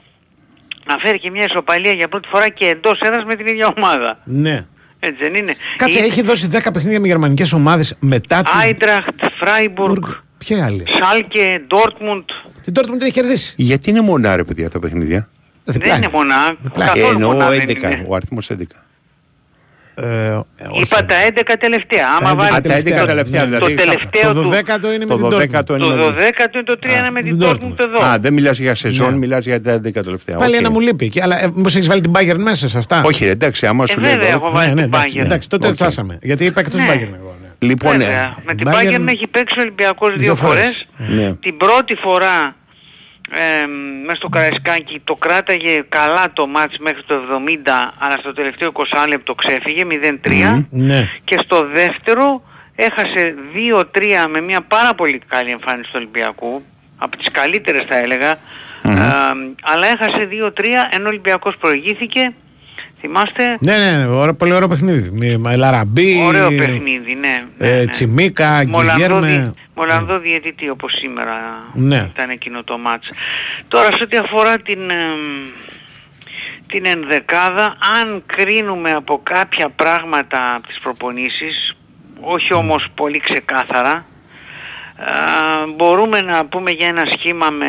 να 0.86 0.98
φέρει 0.98 1.18
και 1.18 1.30
μια 1.30 1.44
ισοπαλία 1.44 1.92
για 1.92 2.08
πρώτη 2.08 2.28
φορά 2.28 2.48
και 2.48 2.66
εντός 2.66 3.00
έδρας 3.00 3.24
με 3.24 3.34
την 3.34 3.46
ίδια 3.46 3.72
ομάδα. 3.76 4.18
Ναι. 4.24 4.64
Έτσι 5.04 5.22
δεν 5.22 5.34
είναι; 5.34 5.54
Κάτσε, 5.76 5.98
Ή- 5.98 6.02
έχει 6.02 6.22
δώσει 6.22 6.46
10 6.46 6.72
παιχνίδια 6.72 7.00
με 7.00 7.06
γερμανικές 7.06 7.52
ομάδες 7.52 7.96
μετά 8.00 8.42
την. 8.42 8.52
Άιντραχτ, 8.60 9.24
Φράιμπουργκ, 9.38 10.04
Ποια 10.38 10.64
άλλη; 10.64 10.84
Σάλκε, 11.00 11.62
Ντόρτμουντ. 11.66 12.22
Την 12.62 12.72
Dortmund 12.76 12.84
την 12.90 13.00
έχει 13.02 13.10
κερδίσει. 13.12 13.54
Γιατί 13.56 13.90
είναι 13.90 14.00
μονά 14.00 14.36
ρε 14.36 14.44
παιδιά 14.44 14.70
τα 14.70 14.78
παιχνίδια; 14.78 15.28
Δεν 15.64 15.96
είναι 15.96 16.08
μονά. 16.12 16.56
Ε, 16.76 16.78
Καθόλου 16.84 17.06
εννοώ 17.14 17.32
μονά 17.32 17.48
δεν 17.48 17.60
11, 17.68 17.76
είναι. 17.76 18.04
ο 18.08 18.14
αριθμός 18.14 18.50
11. 18.50 18.56
Ε, 19.94 20.40
Είπα 20.82 21.04
τα 21.04 21.14
11 21.28 21.56
τελευταία. 21.60 22.06
Άμα 22.20 22.30
11 22.30 22.36
βάλεις 22.36 22.56
Α, 22.56 22.60
τα 22.60 22.74
11 22.76 23.06
τελευταία, 23.06 23.40
το 23.42 23.46
δηλαδή. 23.50 23.74
τελευταίο 23.74 24.32
Το 24.32 24.42
του. 24.42 24.50
12ο 24.50 24.94
είναι 24.94 25.04
με 25.04 25.16
Το 25.16 25.16
την 25.16 25.26
12ο 25.26 25.58
Dortmund. 25.58 25.78
είναι 25.78 25.78
Το 25.78 25.96
με- 25.96 26.04
12ο 26.08 26.54
είναι 26.54 26.62
το 26.64 26.78
3-1 26.82 27.10
με 27.12 27.20
την 27.20 27.38
την 27.38 27.48
Dortmund 27.48 27.78
εδώ. 27.78 28.04
Α, 28.04 28.18
δεν 28.20 28.32
μιλάς 28.32 28.58
για 28.58 28.74
σεζόν, 28.74 29.10
Ναι. 29.10 29.16
μιλάς 29.16 29.44
για 29.44 29.62
τα 29.62 29.72
11 29.72 30.02
τελευταία. 30.02 30.36
Πάλι 30.36 30.54
Οκ. 30.54 30.60
ένα 30.60 30.70
μου 30.70 30.80
λείπει. 30.80 31.04
εκεί, 31.04 31.20
Αλλά 31.20 31.42
ε, 31.42 31.50
μήπως 31.54 31.74
έχεις 31.74 31.88
βάλει 31.88 32.00
την 32.00 32.12
Bayern 32.14 32.36
μέσα 32.38 32.68
σε 32.68 32.78
αυτά. 32.78 33.02
Όχι, 33.04 33.24
ρε, 33.24 33.30
εντάξει, 33.30 33.66
άμα 33.66 33.86
σου 33.86 33.98
Ε, 33.98 34.02
λέει 34.02 34.10
βέβαια, 34.12 34.28
εδώ- 34.28 34.36
έχω 34.36 34.50
βάλει 34.50 34.68
Ναι, 34.68 34.74
ναι, 34.74 34.80
την 34.82 34.92
εντάξει, 34.94 35.16
Bayern. 35.20 35.24
εντάξει, 35.24 35.48
τότε 35.48 35.66
Οκ. 35.68 35.74
φτάσαμε. 35.74 36.18
Γιατί 36.22 36.44
είπα 36.44 36.60
εκτός 36.60 36.80
Ναι. 36.80 36.86
Bayern 36.90 37.14
εγώ. 37.18 37.36
ναι. 37.42 37.66
Λοιπόν, 37.68 37.96
ναι. 37.96 38.04
Βέβαια. 38.04 38.36
Με 38.46 38.54
την 38.54 38.68
Bayern- 38.70 38.94
Bayern 39.00 39.08
έχει 39.08 39.26
παίξει 39.26 39.58
ο 39.58 39.62
Ολυμπιακός 39.62 40.08
δύο, 40.08 40.18
Δύο 40.18 40.34
φορές. 40.34 40.86
φορές. 40.98 41.14
Ναι. 41.24 41.32
Την 41.34 41.56
πρώτη 41.56 41.94
φορά 42.00 42.56
ε, 43.34 43.66
μέσα 44.04 44.16
στο 44.16 44.28
Καραϊσκάκι 44.28 45.00
το 45.04 45.14
κράταγε 45.14 45.84
καλά 45.88 46.32
το 46.32 46.46
μάτς 46.46 46.78
μέχρι 46.78 47.02
το 47.02 47.14
70 47.14 47.68
αλλά 47.98 48.16
στο 48.18 48.32
τελευταίο 48.32 48.72
20 48.72 49.04
λεπτό 49.08 49.34
ξέφυγε 49.34 49.84
0-3 49.90 50.64
Ναι. 50.70 51.08
και 51.24 51.38
στο 51.44 51.66
δεύτερο 51.66 52.42
έχασε 52.74 53.34
2-3 53.92 54.28
με 54.30 54.40
μια 54.40 54.60
πάρα 54.60 54.94
πολύ 54.94 55.20
καλή 55.28 55.50
εμφάνιση 55.50 55.88
του 55.90 55.96
Ολυμπιακού 55.96 56.62
από 56.98 57.16
τις 57.16 57.30
καλύτερες 57.30 57.82
θα 57.88 57.96
έλεγα. 57.96 58.30
Ε, 58.82 58.90
αλλά 59.62 59.86
έχασε 59.86 60.28
2-3 60.30 60.64
ενώ 60.90 61.04
ο 61.04 61.08
Ολυμπιακός 61.08 61.56
προηγήθηκε 61.56 62.32
θυμάστε; 63.02 63.56
Ναι, 63.60 63.76
ναι, 63.78 63.90
ναι, 63.96 64.06
ωραίο- 64.06 64.34
πολύ 64.34 64.52
ωραίο 64.52 64.68
παιχνίδι. 64.68 65.10
Μη- 65.10 65.36
μα- 65.36 65.56
Λαραμπή, 65.56 66.22
ωραίο 66.26 66.48
παιχνίδι 66.48 67.14
ναι, 67.14 67.44
ναι, 67.58 67.68
ε, 67.68 67.76
ναι. 67.78 67.86
Τσιμίκα, 67.86 68.64
Μολανδό, 68.68 68.94
Γκυγέρμε. 68.94 69.26
δι- 69.28 69.52
Μολανδό 69.74 70.18
διαιτητή 70.18 70.68
όπως 70.70 70.92
σήμερα 70.92 71.34
Ναι. 71.72 72.10
ήταν 72.14 72.30
εκείνο 72.30 72.62
το 72.64 72.78
μάτς. 72.78 73.08
Τώρα 73.68 73.92
σε 73.92 74.02
ό,τι 74.02 74.16
αφορά 74.16 74.58
την, 74.58 74.90
εμ, 74.90 75.20
στην 76.66 76.86
ενδεκάδα 76.86 77.76
αν 78.00 78.22
κρίνουμε 78.26 78.90
από 78.90 79.20
κάποια 79.22 79.68
πράγματα 79.68 80.54
από 80.54 80.66
τις 80.66 80.78
προπονήσεις, 80.82 81.76
όχι 82.20 82.52
όμως 82.54 82.86
πολύ 82.94 83.20
ξεκάθαρα, 83.20 83.92
α, 83.92 84.04
μπορούμε 85.76 86.20
να 86.20 86.46
πούμε 86.46 86.70
για 86.70 86.86
ένα 86.88 87.02
σχήμα 87.18 87.50
με 87.50 87.66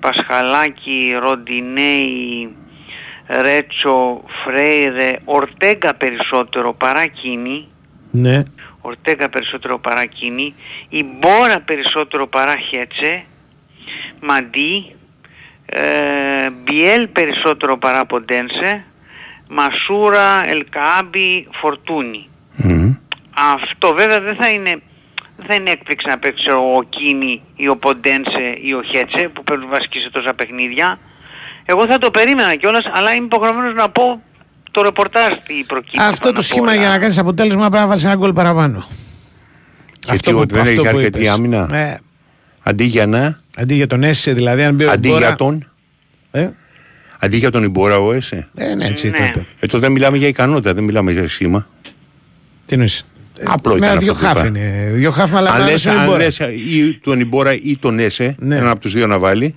Πασχαλάκη, 0.00 1.14
Ροντινέη, 1.20 2.48
Ρέτσο, 3.28 4.24
Φρέιρε, 4.44 5.12
Ορτέγκα 5.24 5.94
περισσότερο 5.94 6.74
παρά 6.74 7.06
Κίνη, 7.06 7.68
Ναι. 8.10 8.42
Ορτέγκα 8.80 9.28
περισσότερο 9.28 9.78
παρά 9.78 10.04
Κίνη, 10.04 10.54
η 10.88 11.04
Μπόρα 11.04 11.60
περισσότερο 11.60 12.26
παρά 12.26 12.56
Χέτσε, 12.56 13.24
Μαντί, 14.20 14.94
ε, 15.66 16.50
Μπιέλ 16.50 17.08
περισσότερο 17.08 17.78
παρά 17.78 18.06
Ποντένσε, 18.06 18.84
Μασούρα, 19.48 20.42
Ελκάμπι, 20.46 21.48
Φορτούνι. 21.52 22.28
Αυτό 23.54 23.94
βέβαια 23.94 24.20
δεν 24.20 24.36
θα 24.36 24.48
είναι, 24.48 24.80
δεν 25.36 25.46
θα 25.46 25.54
είναι 25.54 25.70
έκπληξη 25.70 26.06
να 26.08 26.18
παίξει 26.18 26.50
ο 26.50 26.82
Κίνη 26.88 27.42
ή 27.56 27.68
ο 27.68 27.76
Ποντένσε 27.76 28.58
ή 28.60 28.72
ο 28.72 28.82
Χέτσε 28.82 29.28
που 29.28 29.44
παίρνουν 29.44 29.68
βασική 29.68 29.98
σε 29.98 30.10
τόσα 30.10 30.34
παιχνίδια. 30.34 30.98
Εγώ 31.66 31.86
θα 31.86 31.98
το 31.98 32.10
περίμενα 32.10 32.54
κιόλας, 32.56 32.84
αλλά 32.92 33.14
είμαι 33.14 33.24
υποχρεωμένος 33.24 33.74
να 33.74 33.88
πω 33.90 34.22
το 34.70 34.82
ρεπορτάζ 34.82 35.32
τι 35.46 35.64
προκύπτει. 35.66 35.98
Αυτό 36.00 36.18
πάνω 36.20 36.32
το 36.32 36.38
απ' 36.40 36.42
σχήμα 36.46 36.70
όλα. 36.70 36.74
για 36.80 36.88
να 36.88 36.98
κάνεις 36.98 37.18
αποτέλεσμα 37.18 37.60
πρέπει 37.68 37.76
να 37.82 37.86
βάλεις 37.86 38.04
ένα 38.04 38.14
γκολ 38.14 38.32
παραπάνω. 38.32 38.86
Γιατί 40.06 40.32
ότι 40.32 40.54
δεν 40.54 40.66
έχει 40.66 40.88
αρκετή 40.88 41.18
είπες. 41.18 41.28
άμυνα; 41.30 41.68
Ε, 41.76 41.96
Αντί 42.62 42.84
για 42.84 43.06
να; 43.06 43.40
αντί 43.56 43.74
για 43.74 43.86
τον 43.86 44.02
Έσε, 44.02 44.32
δηλαδή, 44.32 44.62
αν 44.62 44.74
μπει 44.74 44.84
ο 44.84 44.90
Αντί 44.90 45.08
Ιμπόρα- 45.08 45.26
για 45.26 45.36
τον; 45.36 45.70
Ε; 46.30 46.48
Αντί 47.18 47.36
για 47.36 47.50
τον 47.50 47.62
Ιμπόρα 47.62 47.98
ο 47.98 48.12
Έσε. 48.12 48.48
Ε, 48.54 48.74
ναι, 48.74 48.84
έτσι 48.86 49.10
το 49.10 49.24
είπε. 49.24 49.46
Ε, 49.60 49.66
τότε 49.66 49.78
δεν 49.78 49.92
μιλάμε 49.92 50.16
για 50.16 50.28
ικανότητα, 50.28 50.74
δεν 50.74 50.84
μιλάμε 50.84 51.12
για 51.12 51.28
σχήμα. 51.28 51.66
Τι 52.66 52.74
εννοείς; 52.74 53.06
Απλό 53.46 53.72
με 53.72 53.86
ήταν 53.86 53.98
δύο 53.98 54.12
αυτό 54.12 54.26
που 54.26 54.32
χάφ 54.34 54.38
είπα. 54.38 54.58
είναι. 54.58 54.90
Δύο 54.92 55.10
χάφ, 55.10 55.34
αλλά 55.34 55.50
αν 55.50 55.60
θα 55.60 55.64
λες, 55.70 55.84
είναι 55.84 55.94
ο 55.94 55.98
αν 55.98 56.04
Ιμπόρα. 56.04 56.18
λες 56.18 56.38
ή 56.38 56.98
τον 57.02 57.20
Ιμπόρα 57.20 57.52
ή 57.54 57.76
τον 57.80 57.98
Έσε, 57.98 58.34
Ναι. 58.38 58.56
έναν 58.56 58.68
από 58.68 58.80
τους 58.80 58.92
δύο 58.92 59.06
να 59.06 59.18
βάλει, 59.18 59.54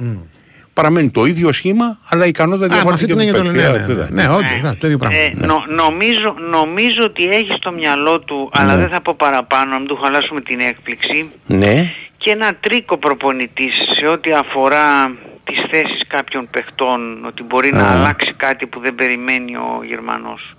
παραμένει 0.82 1.10
το 1.12 1.26
ίδιο 1.26 1.52
σχήμα, 1.52 2.00
αλλά 2.10 2.26
η 2.26 2.30
ικανότητα 2.30 2.66
Α, 2.66 2.84
με 2.86 2.92
αυτή 2.92 3.06
διαφορετική. 3.06 3.12
την 3.12 3.20
έννοια 3.20 3.34
το 3.34 3.50
του 3.50 3.56
λέω. 3.56 3.72
Ναι, 3.72 3.78
παίκτη. 3.78 3.94
ναι, 3.94 3.94
Βέβαια. 4.00 4.28
ναι, 4.28 4.34
όντως, 4.36 4.62
ναι, 4.62 4.76
το 4.76 4.88
ίδιο 4.88 4.98
πράγμα. 4.98 5.18
Ε, 5.18 5.32
νο- 5.36 5.66
νομίζω, 5.84 6.36
νομίζω 6.52 7.04
ότι 7.04 7.24
έχει 7.24 7.52
στο 7.58 7.72
μυαλό 7.72 8.20
του, 8.20 8.50
αλλά 8.54 8.74
Ναι. 8.76 8.82
δεν 8.82 8.90
θα 8.90 9.02
πω 9.02 9.16
παραπάνω, 9.18 9.72
να 9.72 9.78
μην 9.80 9.88
του 9.88 9.96
χαλάσουμε 10.04 10.42
την 10.42 10.60
έκπληξη, 10.60 11.30
Ναι, 11.46 11.92
και 12.18 12.30
ένα 12.32 12.50
τρίκο 12.60 12.98
προπονητής 12.98 13.74
σε 14.00 14.06
ό,τι 14.08 14.32
αφορά 14.32 15.16
τις 15.44 15.60
θέσεις 15.72 16.02
κάποιων 16.08 16.48
παιχτών, 16.52 17.26
ότι 17.26 17.44
μπορεί 17.44 17.72
να 17.74 17.84
Α. 17.84 17.92
αλλάξει 18.00 18.34
κάτι 18.38 18.66
που 18.66 18.80
δεν 18.80 18.96
περιμένει 18.96 19.56
ο 19.56 19.82
Γερμανός. 19.88 20.54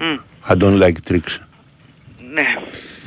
Μμ, 0.00 0.16
I 0.48 0.52
don't 0.62 0.78
like 0.82 0.98
tricks. 1.10 1.34
ναι. 2.34 2.42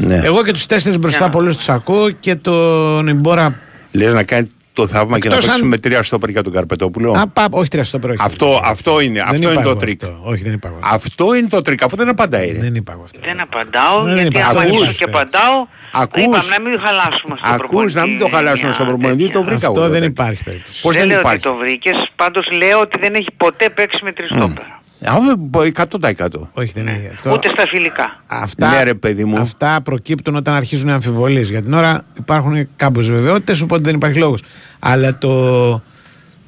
Ναι. 0.08 0.22
Εγώ 0.24 0.44
και 0.44 0.52
τους 0.52 0.66
τέσσερις 0.66 0.98
μπροστά 1.00 1.30
πολλούς 1.30 1.56
τους 1.58 1.70
ακούω 1.70 2.10
και 2.10 2.36
τον 2.36 3.08
Ιμπόρα. 3.08 3.60
Λες 3.92 4.14
να 4.14 4.24
κάνει 4.24 4.48
το 4.82 4.88
θαύμα 4.88 5.20
και 5.20 5.28
να 5.30 5.34
Εκτός 5.36 5.50
παίξει 5.50 5.62
αν- 5.62 5.68
με 5.68 5.78
τρία 5.78 6.04
στόπερ 6.04 6.30
για 6.30 6.44
τον 6.44 6.54
Καρπετόπουλο. 6.54 7.12
Α, 7.12 7.28
πά, 7.28 7.48
όχι 7.50 7.68
τρία 7.70 7.84
στο 7.84 8.00
πρωί. 8.00 8.18
Αυτό, 8.20 8.62
αυτό 8.64 9.00
είναι, 9.00 9.14
Δεν 9.14 9.24
αυτό 9.24 9.36
είναι 9.36 9.46
υπάρχω 9.52 9.70
το 9.70 9.76
τρίκ. 9.76 10.04
αυτό. 10.04 10.20
Όχι, 10.24 10.44
δεν 10.44 10.54
υπάρχω. 10.54 10.78
Αυτό 10.82 11.36
είναι 11.36 11.48
το 11.48 11.62
τρίκ, 11.62 11.84
αφού 11.84 11.96
δεν 11.96 12.10
απαντάει. 12.10 12.52
Ρε. 12.52 12.60
Δεν 12.60 12.76
είπα 12.76 12.98
αυτό. 13.04 13.20
Δεν 13.24 13.42
απαντάω, 13.42 14.04
Δεν 14.04 14.14
γιατί 14.18 14.38
είπα. 14.38 14.48
άμα 14.48 14.62
Ακούς, 14.62 14.82
αρχίσω 14.82 14.94
και 14.98 15.04
ε. 15.08 15.12
απαντάω, 15.14 15.68
Ακούς. 15.92 16.24
είπαμε 16.24 16.44
να 16.58 16.70
μην 16.70 16.80
χαλάσουμε 16.80 17.36
στον 17.38 17.54
Ακούς 17.54 17.58
προπονητή. 17.68 17.96
να 17.96 18.06
μην 18.08 18.20
το 18.20 18.28
χαλάσουμε 18.28 18.74
στον 18.74 18.86
προπονητή, 18.88 19.30
το 19.32 19.44
βρήκα 19.44 19.68
Αυτό 19.68 19.80
εγώ. 19.80 19.90
δεν 19.90 20.00
τότε. 20.02 20.06
υπάρχει 20.06 20.44
περίπτωση. 20.44 20.82
Πώς 20.82 20.92
δεν 20.92 21.02
δεν 21.02 21.10
λέω 21.12 21.20
υπάρχει; 21.20 21.48
ότι 21.48 21.56
το 21.56 21.64
βρήκες, 21.64 22.12
πάντως 22.16 22.52
λέω 22.52 22.80
ότι 22.80 23.00
δεν 23.00 23.14
έχει 23.14 23.28
ποτέ 23.38 23.70
παίξει 23.70 24.00
με 24.04 24.12
τριστόπερα. 24.12 24.46
Α, 24.46 24.48
μπο- 24.48 24.76
100%. 25.02 26.50
Όχι, 26.54 26.72
δεν 26.76 26.88
έχει. 26.88 27.08
Αυτό, 27.14 27.32
Ούτε 27.32 27.50
στα 27.50 27.68
φιλικά. 27.68 28.24
αυτά, 28.28 28.70
Ναι, 28.70 28.84
ρε, 28.84 28.94
παιδί 28.94 29.24
μου. 29.26 29.38
αυτά 29.40 29.82
προκύπτουν 29.82 30.36
όταν 30.36 30.54
αρχίζουν 30.54 30.90
οι 30.90 30.92
αμφιβολίες. 30.92 31.50
Για 31.50 31.62
την 31.62 31.74
ώρα 31.74 32.02
υπάρχουν 32.18 32.68
κάποιες 32.76 33.10
βεβαιότητες, 33.10 33.62
οπότε 33.62 33.82
δεν 33.82 33.96
υπάρχει 33.96 34.18
λόγος. 34.20 34.42
Αλλά 34.80 35.18
το, 35.18 35.70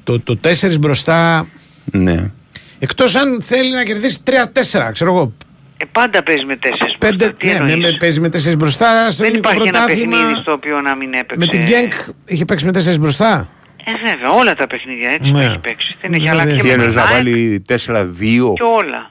το, 0.04 0.20
το 0.20 0.38
4 0.44 0.78
μπροστά, 0.80 1.46
Ναι. 1.84 2.30
εκτός 2.78 3.14
αν 3.16 3.42
θέλει 3.42 3.72
να 3.74 3.82
κερδίσει 3.82 4.18
3-4, 4.24 4.90
ξέρω 4.92 5.12
εγώ. 5.14 5.32
Ε, 5.76 5.84
πάντα 5.92 6.22
παίζει 6.22 6.44
με 6.44 6.56
τέσσερις 6.56 6.96
Πέντε, 6.98 7.16
μπροστά. 7.16 7.36
Τι 7.38 7.46
ναι, 7.46 7.52
ναι, 7.52 7.72
εννοείς; 7.72 7.90
με- 7.92 7.96
παίζει 7.98 8.20
με 8.20 8.28
4 8.28 8.56
μπροστά 8.58 9.10
στο 9.10 9.22
Δεν 9.22 9.32
ελληνικό 9.32 9.50
υπάρχει 9.52 9.68
ένα 9.68 9.78
πρωτάθλημα. 9.78 10.16
παιχνίδι 10.16 10.40
στο 10.40 10.52
οποίο 10.52 10.80
να 10.80 10.96
μην 10.96 11.12
έπαιξε. 11.12 11.36
Με 11.36 11.46
την 11.46 11.62
Γκένκ 11.62 11.92
είχε 12.24 12.44
παίξει 12.44 12.64
με 12.64 12.70
4 12.72 12.98
μπροστά. 13.00 13.48
Ε, 13.84 14.10
βέβαια, 14.10 14.30
όλα 14.30 14.54
τα 14.54 14.66
παιχνίδια 14.66 15.10
έτσι 15.10 15.30
Ναι. 15.32 15.38
τα 15.38 15.44
έχει 15.50 15.58
παίξει. 15.58 15.96
Δεν 16.00 16.12
έχει 16.12 16.24
Ναι, 16.24 16.30
αλλάξει 16.30 16.54
ναι. 16.54 16.60
και 16.60 16.62
Τι 16.62 16.66
με 16.68 16.72
εννοείς 16.72 16.92
την 16.92 17.00
να 17.02 17.08
ΑΕΚ 17.08 17.12
βάλει 17.16 17.64
4-2. 17.68 18.52
και 18.54 18.62
όλα. 18.62 19.10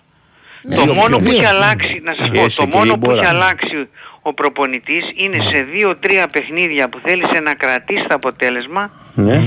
Ναι, 0.61 0.75
το 0.75 0.83
δύο- 0.83 0.93
μόνο 0.93 1.17
δύο- 1.17 1.25
που 1.25 1.31
έχει 1.31 1.39
δύο. 1.39 1.49
αλλάξει, 1.49 1.99
να 2.03 2.13
σας 2.17 2.27
πω, 2.29 2.43
Yes, 2.43 2.51
το 2.55 2.65
και 2.65 2.75
μόνο 2.77 2.93
η 2.93 2.97
που 2.97 3.09
έχει 3.11 3.19
Μπόρα. 3.19 3.29
αλλάξει 3.29 3.87
ο 4.21 4.33
προπονητής 4.33 5.03
είναι 5.15 5.37
σε 5.53 5.61
δύο-τρία 5.73 6.27
παιχνίδια 6.27 6.89
που 6.89 6.99
θέλησε 7.05 7.39
να 7.43 7.53
κρατήσει 7.53 8.03
το 8.07 8.15
αποτέλεσμα, 8.15 8.91
Ναι. 9.13 9.41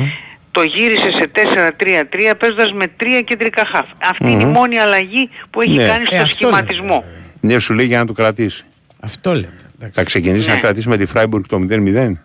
το 0.51 0.63
γύρισε 0.63 1.11
σε 1.19 1.27
4-3-3 1.27 2.35
παίζοντας 2.39 2.73
με 2.73 2.87
τρία 2.87 3.21
κεντρικά 3.21 3.65
χαφ. 3.73 3.87
Αυτή 4.11 4.31
είναι 4.31 4.43
η 4.43 4.45
Μμμ. 4.45 4.53
μόνη 4.53 4.79
αλλαγή 4.79 5.31
που 5.51 5.61
έχει 5.61 5.73
Ναι. 5.77 5.87
κάνει 5.87 6.03
Ε, 6.03 6.07
στο 6.07 6.17
αυτό 6.17 6.27
σχηματισμό. 6.35 7.05
Ναι, 7.41 7.59
σου 7.59 7.75
λέει 7.75 7.87
για 7.87 7.99
να 7.99 8.07
το 8.07 8.13
κρατήσει. 8.13 8.65
Αυτό 9.01 9.33
λέμε. 9.35 9.53
εντάξει. 9.77 9.95
Θα 9.95 10.03
ξεκινήσει 10.05 10.49
Ναι. 10.49 10.55
να 10.55 10.61
κρατήσει 10.61 10.89
με 10.89 10.97
τη 10.97 11.07
Φράιμπουργκ 11.07 11.45
το 11.49 11.59
0-0. 11.59 12.17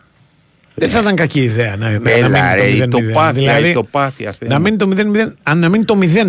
Δεν 0.79 0.89
θα 0.89 0.99
ήταν 0.99 1.15
κακή 1.15 1.41
ιδέα 1.41 1.75
να, 1.77 1.89
να, 1.89 1.99
να 1.99 2.11
Έλα, 2.11 2.27
μείνει 2.29 2.61
ρε, 2.61 2.67
η 2.83 2.87
το 2.87 2.97
0-0. 2.97 3.03
τοπάθεια, 3.07 3.31
δηλαδή, 3.33 3.69
η 3.69 3.73
τοπάθεια, 3.73 4.31
Θεέ 4.31 4.49
να 4.49 4.55
μου. 4.55 4.61
μείνει 4.61 4.77
το 4.77 4.89
0-0. 4.97 5.31
Αν 5.43 5.59
να 5.59 5.69
μείνει 5.69 5.85
το 5.85 5.99
0, 6.01 6.27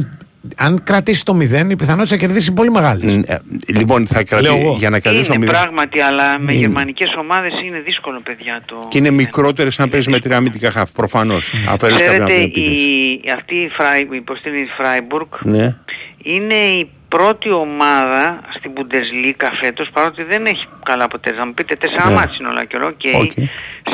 αν 0.57 0.83
κρατήσει 0.85 1.25
το 1.25 1.37
0, 1.37 1.41
η 1.71 1.77
πιθανότητα 1.77 2.15
να 2.15 2.21
κερδίσει 2.21 2.53
πολύ 2.53 2.71
μεγάλης. 2.71 3.15
Ε, 3.27 3.39
Λοιπόν, 3.67 4.07
θα 4.07 4.15
Λέω 4.15 4.25
κρατήσει 4.25 4.55
εγώ. 4.65 4.75
για 4.79 4.91
να 4.91 5.01
κρατήσει 5.01 5.25
το 5.25 5.33
Είναι 5.35 5.47
0. 5.47 5.49
πράγματι, 5.49 6.01
αλλά 6.01 6.39
με 6.39 6.53
Είναι. 6.53 6.61
γερμανικές 6.61 7.15
ομάδες 7.19 7.53
είναι 7.65 7.81
δύσκολο 7.81 8.21
παιδιά 8.25 8.63
το... 8.67 8.87
Και 8.89 8.99
είναι 8.99 9.11
μικρότερες 9.11 9.79
να 9.79 9.89
παίζεις 9.89 10.09
με 10.09 10.19
τρία 10.19 10.37
αμυντικά 10.37 10.71
χαφ. 10.71 10.91
Προφανώς. 10.93 11.53
Αφαιρέσει 11.69 11.99
κάποια 12.05 12.13
Ξέρετε, 12.19 12.43
από 12.43 12.53
την 12.53 12.63
η, 12.63 13.21
αυτή 13.37 13.55
η, 13.55 13.69
Φράι, 13.69 14.01
η 14.11 14.21
προστήμη 14.21 14.65
Φράιμπουργκ 14.79 15.27
Ναι. 15.43 15.77
είναι 16.23 16.55
η 16.55 16.91
πρώτη 17.09 17.51
ομάδα 17.51 18.41
στην 18.59 18.73
Bundesliga 18.77 19.47
φέτος, 19.63 19.89
παρότι 19.93 20.23
δεν 20.23 20.47
έχει 20.47 20.67
καλά 20.85 21.05
αποτέλεσμα. 21.05 21.45
Μου 21.45 21.55
πείτε 21.55 21.75
τέσσερα 21.77 22.09
Ναι. 22.09 22.15
μάτς 22.15 22.39
είναι 22.39 22.49
όλα 22.49 22.65
και 22.65 22.77
όλο, 22.77 22.87
οκ, 22.87 23.01
Οκ. 23.23 23.31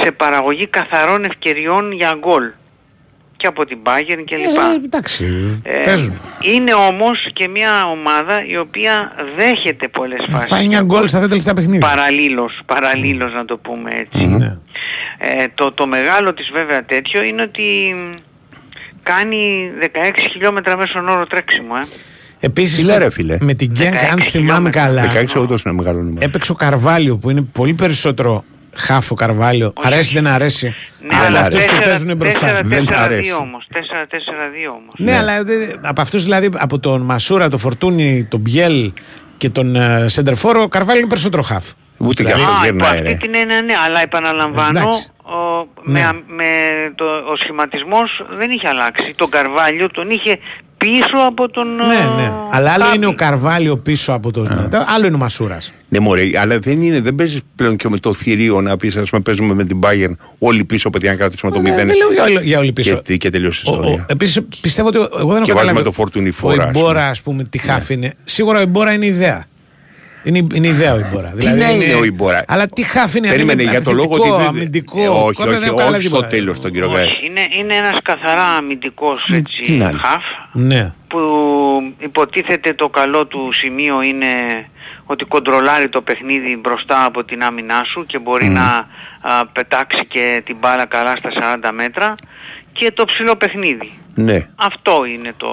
σε 0.03 0.12
παραγωγή 0.12 0.67
καθαρών 0.67 1.25
ευκαιριών 1.25 1.93
για 1.93 2.17
γκολ. 2.19 2.51
Και 3.37 3.47
από 3.47 3.65
την 3.65 3.79
Bayern 3.83 4.23
και 4.25 4.37
λοιπά. 4.37 4.62
Ε, 4.71 4.85
εντάξει, 4.85 5.25
Ε, 5.62 5.79
παίζουν. 5.85 6.21
είναι 6.41 6.75
όμως 6.75 7.29
και 7.33 7.49
μια 7.49 7.87
ομάδα 7.87 8.45
η 8.47 8.57
οποία 8.57 9.12
δέχεται 9.37 9.89
πολλές 9.89 10.27
φάσεις. 10.31 10.49
Φάει 10.49 10.65
9 10.65 10.81
γκολ 10.83 11.07
στα 11.09 11.19
δύο 11.19 11.29
τελευταία 11.29 11.55
παιχνίδια. 11.55 11.89
Παραλλήλως, 11.89 12.61
παραλλήλως 12.67 13.33
να 13.33 13.45
το 13.45 13.57
πούμε 13.59 13.91
έτσι. 13.95 14.27
Ναι. 14.27 14.59
Ε, 15.19 15.45
το, 15.55 15.73
το 15.73 15.87
μεγάλο 15.87 16.35
της 16.35 16.51
βέβαια 16.53 16.85
τέτοιο 16.85 17.23
είναι 17.23 17.43
ότι 17.43 17.95
μ, 17.97 18.11
κάνει 19.03 19.71
16 19.81 19.87
χιλιόμετρα 20.31 20.77
μέσον 20.77 21.09
όρο 21.09 21.27
τρέξιμο. 21.27 21.75
Ε. 21.81 21.87
Επίσης 22.45 22.76
Φίλε, 22.78 22.92
με, 22.92 22.99
ρε, 22.99 23.11
φίλε. 23.11 23.36
με 23.40 23.55
την 23.55 23.70
Γκένκ, 23.72 23.95
16 23.95 23.97
αν 23.97 24.20
θυμάμαι 24.20 24.22
χιλιόμετρα. 24.22 24.80
καλά, 24.80 25.03
16 25.36 25.40
όντω 25.42 25.57
είναι 25.66 25.74
μεγάλο 25.74 25.99
νούμερο. 25.99 26.18
έπαιξε 26.20 26.53
ο 26.53 26.55
Καρβάλιο 26.55 27.16
που 27.16 27.30
είναι 27.30 27.42
πολύ 27.53 27.74
περισσότερο 27.74 28.45
χάφο 28.74 29.14
Καρβάλιο. 29.14 29.72
Αρέσει, 29.82 30.14
δεν 30.14 30.26
αρέσει; 30.26 30.74
Ναι, 31.01 31.14
από 31.16 31.24
αλλά 31.24 31.40
αυτούς 31.40 31.64
που 31.64 31.74
4 31.76 31.84
παίζουν 31.84 32.16
μπροστά. 32.16 32.61
4-4-2 32.61 32.62
Δεν 32.64 32.95
αρέσει. 32.95 33.32
όμως. 33.32 33.66
4-4-2 33.72 34.70
όμως. 34.70 34.95
Ναι, 34.97 35.16
αλλά 35.16 35.42
δε- 35.45 35.72
από 35.80 36.01
αυτούς 36.01 36.22
δηλαδή, 36.22 36.49
από 36.59 36.78
τον 36.78 37.01
Μασούρα, 37.01 37.49
τον 37.49 37.59
Φορτούνι, 37.59 38.24
τον 38.30 38.40
Μπιέλ 38.40 38.92
και 39.36 39.49
τον 39.51 39.74
uh, 39.76 40.05
Σεντερφόρο, 40.07 40.62
ο 40.62 40.68
Καρβάλιο 40.68 41.01
είναι 41.01 41.09
περισσότερο 41.11 41.42
χάφ. 41.42 41.64
Ούτε 41.97 42.22
και 42.24 42.32
Α, 42.32 42.34
αυτός 42.34 42.55
υπό 42.55 42.64
γυρνάει. 42.64 42.90
αυτή 42.90 43.03
ρε. 43.09 43.14
την 43.14 43.34
έννοια 43.34 43.62
ναι, 43.62 43.74
αλλά 43.86 44.01
επαναλαμβάνω, 44.03 44.78
Εντάξει. 44.78 45.07
ο, 45.22 45.68
Ναι. 45.84 46.01
με, 46.01 46.22
με 46.34 46.45
το, 46.95 47.05
ο 47.05 47.36
σχηματισμός 47.36 48.24
δεν 48.38 48.51
είχε 48.51 48.68
αλλάξει. 48.68 49.14
Τον 49.16 49.30
Καρβάλιο 49.30 49.88
τον 49.90 50.11
είχε 50.11 50.38
πίσω 50.91 51.16
από 51.26 51.49
τον... 51.51 51.66
Ναι, 51.76 52.22
ναι. 52.22 52.32
Αλλά 52.53 52.70
άλλο 52.72 52.85
Κάπη. 52.85 52.97
είναι 52.97 53.07
ο 53.07 53.14
Καρβάλιο 53.14 53.76
πίσω 53.76 54.12
από 54.12 54.30
τον. 54.32 54.68
Άλλο 54.95 55.07
είναι 55.07 55.14
ο 55.14 55.18
Μασούρας. 55.18 55.72
Ναι, 55.89 55.99
μωρέ, 55.99 56.22
αλλά 56.41 56.59
δεν, 56.59 56.82
είναι, 56.82 57.01
δεν 57.01 57.14
παίζεις 57.14 57.41
πλέον 57.57 57.76
και 57.76 57.89
με 57.89 57.99
το 57.99 58.12
θηρίο 58.14 58.61
να 58.61 58.76
πεις, 58.76 58.97
ας 58.97 59.11
πούμε, 59.11 59.22
παίζουμε 59.22 59.55
με 59.55 59.64
την 59.64 59.78
Bayern 59.82 60.12
όλοι 60.39 60.64
πίσω, 60.64 60.91
παιδιά, 60.91 61.11
να 61.11 61.16
κρατήσουμε 61.16 61.53
το 61.53 61.61
0. 61.61 61.62
Δεν 61.62 61.87
λέω 61.87 62.12
για, 62.12 62.22
όλο- 62.24 62.41
για 62.41 62.59
όλοι 62.59 62.72
πίσω. 62.72 63.03
Και, 63.05 63.16
και 63.16 63.30
τελείωσε 63.30 63.62
η 63.66 63.70
ιστορία. 63.72 64.07
Επίσης 64.09 64.41
πιστεύω 64.61 64.89
ότι 64.89 64.97
εγώ 64.99 65.09
δεν 65.09 65.18
Και 65.18 65.22
έχω 65.26 65.37
βάζουμε 65.43 65.53
καταλάβει. 65.61 65.82
το 65.85 65.93
Φορτούνι 65.93 66.28
Ο 66.28 66.32
Φόρα, 66.32 66.62
ας 66.64 66.68
Ιμπόρα, 66.68 66.89
πούμε. 66.93 67.01
Ναι. 67.03 67.09
ας 67.11 67.22
πούμε, 67.22 67.45
τι 67.45 67.59
χάφ 67.59 67.91
είναι. 67.91 68.12
Σίγουρα 68.24 68.59
ο 68.59 68.62
Ιμπόρα 68.62 68.93
είναι 68.93 69.07
ιδέα. 69.07 69.45
Είναι, 70.25 70.47
είναι 70.55 70.66
ιδέα 70.68 70.95
ο 70.95 70.99
Ιμπόρα. 70.99 71.29
Τι 71.39 71.47
να 71.47 71.70
είναι 71.70 71.95
ο 71.95 72.05
Ιμπόρα. 72.05 72.45
Αλλά 72.49 72.68
τι 72.68 72.83
χάφ 72.83 73.14
είναι, 73.14 73.27
αν 73.27 73.33
Περίμενε 73.33 73.62
είναι 73.62 73.70
για 73.70 73.83
το 73.83 73.93
λόγο 73.93 74.14
αμυντικό, 74.14 74.35
ότι. 74.35 74.43
δεν- 74.43 74.49
αμυντικό. 74.55 75.01
Ε, 75.03 75.09
όχι, 75.09 75.35
Κόμμα 75.35 75.51
δεν 75.51 75.59
όχι, 75.61 75.68
έχω 75.68 75.77
καλά 75.77 75.91
όχι 75.91 76.01
στο 76.01 76.11
τίποτα. 76.11 76.27
τέλος 76.29 76.61
τον 76.61 76.70
κύριο 76.72 76.91
Γκάι. 76.93 77.05
Όχι, 77.05 77.27
είναι, 77.27 77.41
είναι 77.59 77.75
ένας 77.75 77.99
καθαρά 78.03 78.43
αμυντικός 78.45 79.25
τι 79.25 79.35
έτσι, 79.37 79.72
να 79.77 79.85
είναι. 79.89 79.99
χαφ 79.99 80.22
Ναι. 80.53 80.93
που 81.09 81.18
υποτίθεται 81.99 82.75
το 82.75 82.89
καλό 82.89 83.27
του 83.27 83.53
σημείο 83.53 84.03
είναι 84.03 84.27
ότι 85.05 85.25
κοντρολάρει 85.25 85.89
το 85.89 86.01
παιχνίδι 86.03 86.57
μπροστά 86.57 87.05
από 87.05 87.25
την 87.25 87.43
άμυνά 87.43 87.83
σου 87.85 88.07
και 88.07 88.18
μπορεί 88.18 88.47
να 88.49 88.87
α, 89.20 89.47
πετάξει 89.53 90.07
και 90.07 90.43
την 90.45 90.57
μπάλα 90.61 90.85
καλά 90.87 91.16
στα 91.16 91.59
40 91.64 91.70
μέτρα 91.75 92.14
και 92.79 92.91
το 92.95 93.05
ψηλό 93.05 93.37
παιχνίδι. 93.37 93.93
Ναι. 94.14 94.49
Αυτό 94.57 95.05
είναι 95.05 95.33
το, 95.37 95.49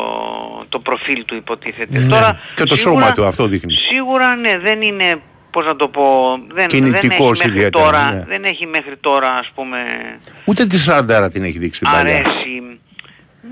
το 0.69 0.79
προφίλ 0.79 1.25
του 1.25 1.35
υποτίθεται. 1.35 1.99
Ναι. 1.99 2.07
Τώρα, 2.07 2.39
Και 2.55 2.63
το 2.63 2.75
σίγουρα- 2.77 2.99
σώμα 3.01 3.13
του 3.13 3.25
αυτό 3.25 3.45
δείχνει. 3.47 3.73
Σίγουρα 3.73 4.35
ναι, 4.35 4.57
δεν 4.57 4.81
είναι, 4.81 5.21
πώς 5.51 5.65
να 5.65 5.75
το 5.75 5.87
πω, 5.87 6.03
δεν, 6.37 6.47
δεν 6.53 6.65
έχει 6.65 6.99
Κινητικός 6.99 7.39
μέχρι 7.39 7.55
ιδιαίτερα, 7.57 7.83
τώρα, 7.85 8.11
ναι. 8.11 8.23
δεν 8.27 8.43
έχει 8.43 8.65
μέχρι 8.65 8.97
τώρα 8.99 9.29
ας 9.29 9.51
πούμε 9.55 9.77
Ούτε 10.45 10.65
τη 10.65 10.77
40 10.87 11.29
την 11.33 11.43
έχει 11.43 11.57
δείξει 11.57 11.79
την 11.79 11.89
παλιά. 11.91 12.15
αρέσει. 12.15 12.79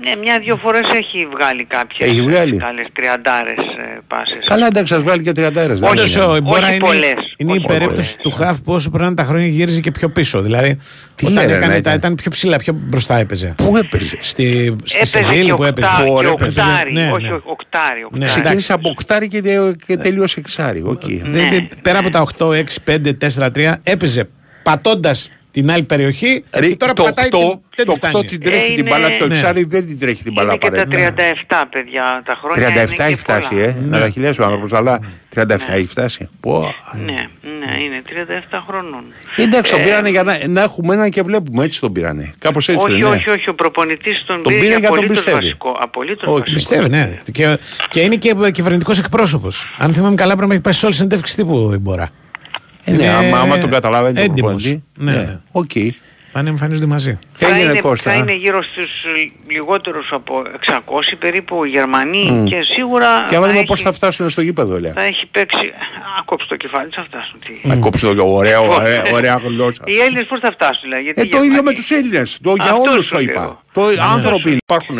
Ναι, 0.02 0.16
μια-δυο 0.16 0.56
φορές 0.56 0.88
έχει 0.92 1.26
βγάλει 1.34 1.64
κάποιες 1.64 2.08
Έχει 2.08 2.22
βγάλει. 2.22 2.56
καλές 2.56 2.86
τριαντάρες 2.92 3.56
ε, 3.58 3.98
πάσες. 4.08 4.44
Καλά, 4.46 4.66
εντάξει, 4.66 4.92
σας 4.94 5.02
βγάλει 5.02 5.22
και 5.22 5.32
30 5.36 5.50
Όντως 5.90 6.16
ο 6.16 6.36
Ιμπόρα 6.36 6.66
όχι 6.66 6.74
είναι, 6.76 6.84
πολλές, 6.84 7.14
είναι 7.36 7.52
η 7.52 7.56
όχι 7.56 7.64
περίπτωση 7.66 8.18
του 8.18 8.30
Χαφ 8.30 8.60
που 8.60 8.72
όσο 8.72 8.90
περνάνε 8.90 9.14
τα 9.14 9.24
χρόνια 9.24 9.46
γύριζε 9.46 9.80
και 9.80 9.90
πιο 9.90 10.08
πίσω. 10.08 10.40
Δηλαδή 10.42 10.78
όταν 11.22 11.34
λένε, 11.34 11.52
έκανε 11.52 11.66
να 11.66 11.72
τα, 11.72 11.76
ήταν. 11.78 11.94
ήταν 11.94 12.14
πιο 12.14 12.30
ψηλά, 12.30 12.56
πιο 12.56 12.72
μπροστά 12.76 13.16
έπαιζε. 13.18 13.54
Πού 13.56 13.76
έπαιζε; 13.76 14.16
Στη, 14.20 14.76
στη 14.84 14.96
Έπαιζε 14.96 15.04
Σεβίλη 15.24 15.44
και 15.44 15.54
που 15.54 15.64
έπαιζε. 15.64 15.86
οκτάρι, 15.86 16.04
και 16.08 16.10
Φόρε, 16.14 16.28
έπαιζε. 16.28 16.60
οκτάρι, 16.60 16.92
Ναι, 16.92 17.10
όχι 17.12 17.24
ναι. 17.26 17.32
ο- 17.32 17.42
οκτάρι, 17.44 18.02
οκτάρι. 18.04 18.18
Ναι, 18.24 18.24
Ξεκίνησε 18.24 18.72
από 18.72 18.88
οκτάρι 18.90 19.28
και, 19.28 19.40
και 19.86 19.96
τελείωσε 19.96 20.40
εξάρι. 20.40 20.82
Οκ. 20.86 21.00
Δηλαδή, 21.06 21.68
πέρα 21.82 21.98
από 21.98 22.10
τα 22.10 22.20
8, 22.38 22.46
6, 22.46 22.64
5, 22.84 23.12
4, 23.38 23.50
3 23.54 23.74
έπαιζε 23.82 24.28
πατώντας 24.62 25.30
την 25.50 25.70
άλλη 25.70 25.82
περιοχή 25.82 26.44
Ρε, 26.54 26.68
και 26.68 26.76
τώρα 26.76 26.92
το 26.92 27.02
πατάει 27.02 27.28
8, 27.28 27.30
την, 27.30 27.60
δεν 27.76 27.86
το 27.86 27.92
τη 27.92 27.98
8 28.02 28.08
φτάνει. 28.08 28.24
την 28.24 28.40
τρέχει 28.42 28.72
Ε, 28.72 28.74
την 28.74 28.86
μπάλα, 28.88 29.08
είναι- 29.08 29.18
το 29.18 29.26
Ναι. 29.26 29.34
εξάρι 29.34 29.64
δεν 29.64 29.86
την 29.86 29.98
τρέχει 29.98 30.22
την 30.22 30.32
μπάλα 30.32 30.48
Είναι 30.52 30.58
και 30.58 30.70
τα 30.70 30.86
παρέα. 30.86 31.14
37 31.14 31.66
παιδιά, 31.70 32.22
τα 32.24 32.38
χρόνια 32.42 32.66
37 32.68 32.72
είναι 32.72 32.80
έχει 32.82 32.94
και 32.94 33.22
πολλά. 33.26 33.40
φτάσει, 33.40 33.56
ε. 33.56 33.76
Να 33.88 34.00
τα 34.00 34.08
χιλιάσει 34.10 34.40
ο 34.40 34.44
άνθρωπος, 34.44 34.72
αλλά 34.72 34.98
37 35.34 35.74
έχει 35.74 35.86
φτάσει. 35.86 36.28
Πω. 36.40 36.74
Ναι, 37.04 37.12
ναι, 37.42 37.82
είναι 37.84 38.02
37 38.08 38.62
χρονών. 38.66 39.04
Εντάξει, 39.36 39.70
τον 39.72 39.80
Ε, 39.80 39.84
πήρανε 39.84 40.08
για 40.08 40.22
να, 40.22 40.38
να 40.48 40.62
έχουμε 40.62 40.94
έναν 40.94 41.10
και 41.10 41.22
βλέπουμε. 41.22 41.64
Έτσι 41.64 41.80
τον 41.80 41.92
πήρανε. 41.92 42.32
Κάπως 42.38 42.68
έτσι 42.68 42.84
όχι, 42.84 42.92
δεν 42.92 43.00
είναι. 43.06 43.08
όχι, 43.16 43.30
όχι, 43.30 43.48
ο 43.48 43.54
προπονητής 43.54 44.24
τον, 44.26 44.42
Τον 44.42 44.52
πήρε 44.52 44.54
πήρε 44.58 44.68
για 44.70 44.78
για 44.78 44.88
τον 44.88 44.96
απολύτως 44.98 45.24
πιστεύει. 45.24 45.42
βασικό. 45.44 45.76
Απολύτως 45.80 46.22
Όχι, 46.28 46.38
βασικό. 46.38 46.54
Πιστεύει, 46.54 46.88
ναι. 46.88 47.18
Και, 47.32 47.58
και 47.90 48.00
είναι 48.00 48.16
και 48.16 48.34
κυβερνητικός 48.52 48.98
εκπρόσωπος. 48.98 49.66
Αν 49.78 49.94
θυμάμαι 49.94 50.14
καλά, 50.14 50.32
πρέπει 50.32 50.48
να 50.48 50.54
έχει 50.54 50.62
πάει 50.62 50.72
σε 50.72 50.86
όλη 50.86 50.94
συνέντευξη 50.94 51.36
τύπου 51.36 51.70
η 51.74 51.78
Μπορά. 51.78 52.08
Ε, 52.84 52.90
ναι, 52.92 53.08
άμα, 53.08 53.38
άμα 53.38 53.58
τον 53.58 53.70
καταλαβαίνει 53.70 54.14
τον 54.14 54.24
έντιμος. 54.24 54.50
προπονητή. 54.62 54.84
Ναι, 54.98 55.12
Ναι, 55.12 55.18
ναι. 55.22 55.38
οκ. 55.52 55.70
Πάνε 56.32 56.48
εμφανίζονται 56.48 56.86
μαζί. 56.86 57.18
Θα 57.32 57.46
Έγινε 57.46 57.70
είναι, 57.70 57.80
Κώστα. 57.80 58.10
θα 58.10 58.16
είναι 58.16 58.32
γύρω 58.34 58.62
στους 58.62 59.04
ε, 59.04 59.52
λιγότερους 59.52 60.08
από 60.12 60.42
600 60.66 60.80
περίπου 61.18 61.64
Γερμανοί 61.64 62.30
Μμ. 62.30 62.44
και 62.44 62.56
σίγουρα 62.74 63.06
Και 63.28 63.34
άμα 63.36 63.44
θα, 63.44 63.50
δούμε 63.50 63.58
έχει, 63.58 63.66
πώς 63.66 63.80
θα 63.80 63.92
φτάσουν 63.92 64.28
στο 64.30 64.40
γήπεδο, 64.40 64.80
λέει. 64.80 64.92
θα 64.94 65.02
έχει 65.02 65.26
παίξει... 65.26 65.66
Α, 66.18 66.22
κόψει 66.24 66.48
το 66.48 66.56
κεφάλι, 66.56 66.90
θα 66.92 67.04
φτάσουν. 67.08 67.38
Τι. 67.40 67.68
Να 67.68 67.76
κόψει 67.76 68.14
το 68.14 68.24
ωραίο, 68.32 68.72
ωραία, 68.74 69.02
ωραία 69.12 69.36
γλώσσα. 69.44 69.82
Οι 69.86 69.98
Έλληνες 70.00 70.26
πώς 70.26 70.40
θα 70.40 70.50
φτάσουν, 70.52 70.82
δηλαδή. 70.82 71.02
Γιατί 71.02 71.20
Ε, 71.20 71.24
το 71.24 71.42
ίδιο 71.42 71.62
με 71.62 71.72
τους 71.72 71.90
Έλληνες. 71.90 72.38
Το, 72.42 72.52
για 72.54 72.64
Αυτός 72.64 72.86
όλους 72.92 73.04
σου 73.06 73.12
το 73.14 73.20
λέω. 73.20 73.32
είπα. 73.32 73.62
Το, 73.72 73.82
άνθρωποι 74.14 74.50
υπάρχουν. 74.62 74.98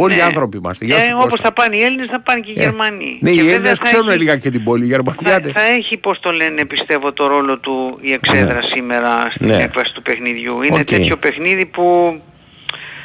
Όλοι 0.00 0.16
οι 0.16 0.20
άνθρωποι 0.20 0.56
είμαστε. 0.56 0.84
Γεια 0.84 0.96
Ε, 0.96 1.00
σου, 1.00 1.10
όπως 1.14 1.28
Κώστα. 1.28 1.44
θα 1.44 1.52
πάνε 1.52 1.76
οι 1.76 1.82
Έλληνες 1.82 2.06
θα 2.10 2.20
πάνε 2.20 2.40
και 2.40 2.50
οι 2.50 2.54
Γερμανοί. 2.56 3.18
Ναι, 3.20 3.30
και 3.30 3.34
οι 3.36 3.42
βέβαια 3.42 3.54
Έλληνες 3.54 3.78
θα 3.78 3.84
ξέρουν 3.84 4.08
έχει- 4.08 4.18
λίγα 4.18 4.36
και 4.36 4.50
την 4.50 4.62
πόλη. 4.64 4.84
Οι 4.84 4.86
Γερμανοί 4.86 5.18
θα, 5.22 5.34
άντε. 5.34 5.50
θα 5.54 5.62
έχει, 5.62 5.96
πώς 5.96 6.20
το 6.20 6.30
λένε, 6.32 6.64
πιστεύω 6.64 7.12
το 7.12 7.26
ρόλο 7.26 7.58
του 7.58 7.98
η 8.00 8.12
εξέδρα 8.12 8.60
σήμερα 8.74 9.30
στην 9.34 9.46
Ναι. 9.46 9.62
έκβαση 9.62 9.94
του 9.94 10.02
παιχνιδιού. 10.02 10.62
Είναι 10.62 10.78
Οκ. 10.78 10.84
τέτοιο 10.84 11.16
παιχνίδι 11.16 11.66
που 11.66 11.84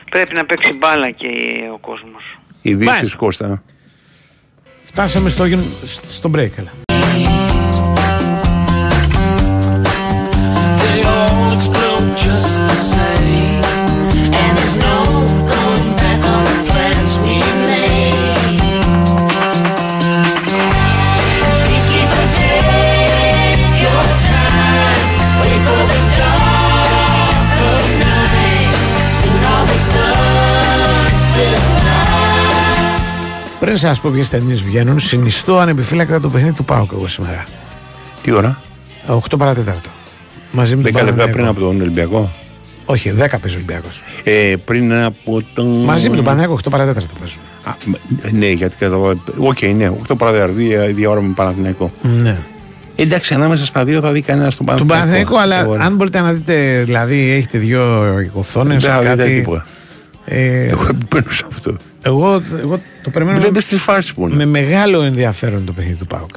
πρέπει 0.10 0.36
να 0.36 0.46
παίξει 0.46 0.74
μπάλα 0.78 1.10
και 1.10 1.28
ο 1.74 1.78
κόσμος. 1.78 2.24
Ειδήσεις, 2.62 3.16
Κώστα. 3.16 3.64
Φτάσαμε 4.84 5.30
στο, 5.30 5.46
γεν- 5.46 5.74
στο 6.08 6.32
break. 6.36 6.50
Έλα. 6.58 6.72
They 10.82 11.02
all 11.16 11.54
explode 11.58 12.10
just 12.26 12.50
the 12.70 12.93
Πριν 33.64 33.78
σας 33.78 33.99
πω 34.01 34.09
ποιες 34.14 34.30
ταινίες 34.30 34.64
βγαίνουν, 34.64 34.99
συνιστώ 34.99 35.57
ανεπιφύλακτα 35.57 36.20
το 36.20 36.30
παιχνίδι 36.30 36.55
του 36.55 36.66
ΠΑΟΚ 36.66 36.91
εγώ 36.93 37.07
σήμερα. 37.07 37.45
Τι 38.24 38.32
ώρα; 38.32 38.61
8 39.07 39.38
παρά 39.38 39.55
τέταρτο. 39.55 39.89
Μαζί 40.52 40.76
με 40.76 40.81
τον 40.84 40.91
10 40.91 40.94
λεπτά 40.94 41.06
Παναθηναϊκό. 41.06 41.31
πριν 41.34 41.45
από 41.48 41.60
τον 41.60 41.81
Ολυμπιακό; 41.81 42.31
Όχι, 42.85 43.10
10 43.10 43.15
παίζει 43.15 43.38
ο 43.48 43.53
Ολυμπιακός. 43.56 44.02
Ε, 44.23 44.53
πριν 44.65 44.94
από 44.94 45.41
τον... 45.53 45.84
Μαζί 45.84 46.10
με 46.10 46.15
τον 46.15 46.26
Παναθηναϊκό 46.26 46.60
8 46.64 46.68
παρά 46.72 46.87
τέταρτο 46.87 47.14
παίζουν. 47.19 47.41
Α, 47.64 47.72
μ- 47.85 48.31
ναι, 48.34 48.45
γιατί 48.45 48.76
κατάλαβα. 48.76 49.15
Οκ, 49.38 49.61
ναι, 49.76 49.91
8 50.07 50.18
παραδείγμα, 50.18 50.48
δύο, 50.48 50.94
δύο 50.94 51.11
ώρα 51.11 51.22
με 51.22 51.34
Παναθηναϊκό. 51.35 51.91
Ναι. 52.02 52.38
Εντάξει, 52.95 53.34
ανάμεσα 53.34 53.65
στα 53.65 53.84
δύο 53.85 53.99
θα 54.02 54.11
δει 54.11 54.22
κανένα 54.22 54.52
τον 54.52 54.65
Τον 54.65 54.88
Παναθηναϊκό. 54.88 54.94
Παναθηναϊκό, 54.94 55.38
αλλά 55.38 55.65
Ωραία. 55.72 55.85
αν 55.85 55.95
μπορείτε 55.95 56.19
να 56.22 56.34
δείτε, 56.34 56.84
δηλαδή 56.85 57.31
έχετε 57.31 57.57
δύο 57.57 57.81
οθόνες. 58.34 58.77
Δεν 58.77 58.91
θα 58.91 58.99
δείτε 59.02 59.26
τίποτα. 59.26 59.65
Ε, 60.26 60.68
Εγώ 60.68 60.88
μπαίνω 61.10 61.31
σε 61.31 61.45
αυτό. 61.53 61.76
Εγώ, 62.05 62.41
εγώ 62.59 62.81
το 63.03 63.09
περιμένω 63.09 63.39
Βλέπεις 63.39 63.65
τις 63.65 63.81
φάσεις 63.81 64.13
που 64.13 64.27
είναι. 64.27 64.35
με 64.35 64.45
μεγάλο 64.45 65.01
ενδιαφέρον 65.01 65.65
το 65.65 65.71
παιχνίδι 65.73 65.97
του 65.97 66.07
ΠΑΟΚ. 66.07 66.30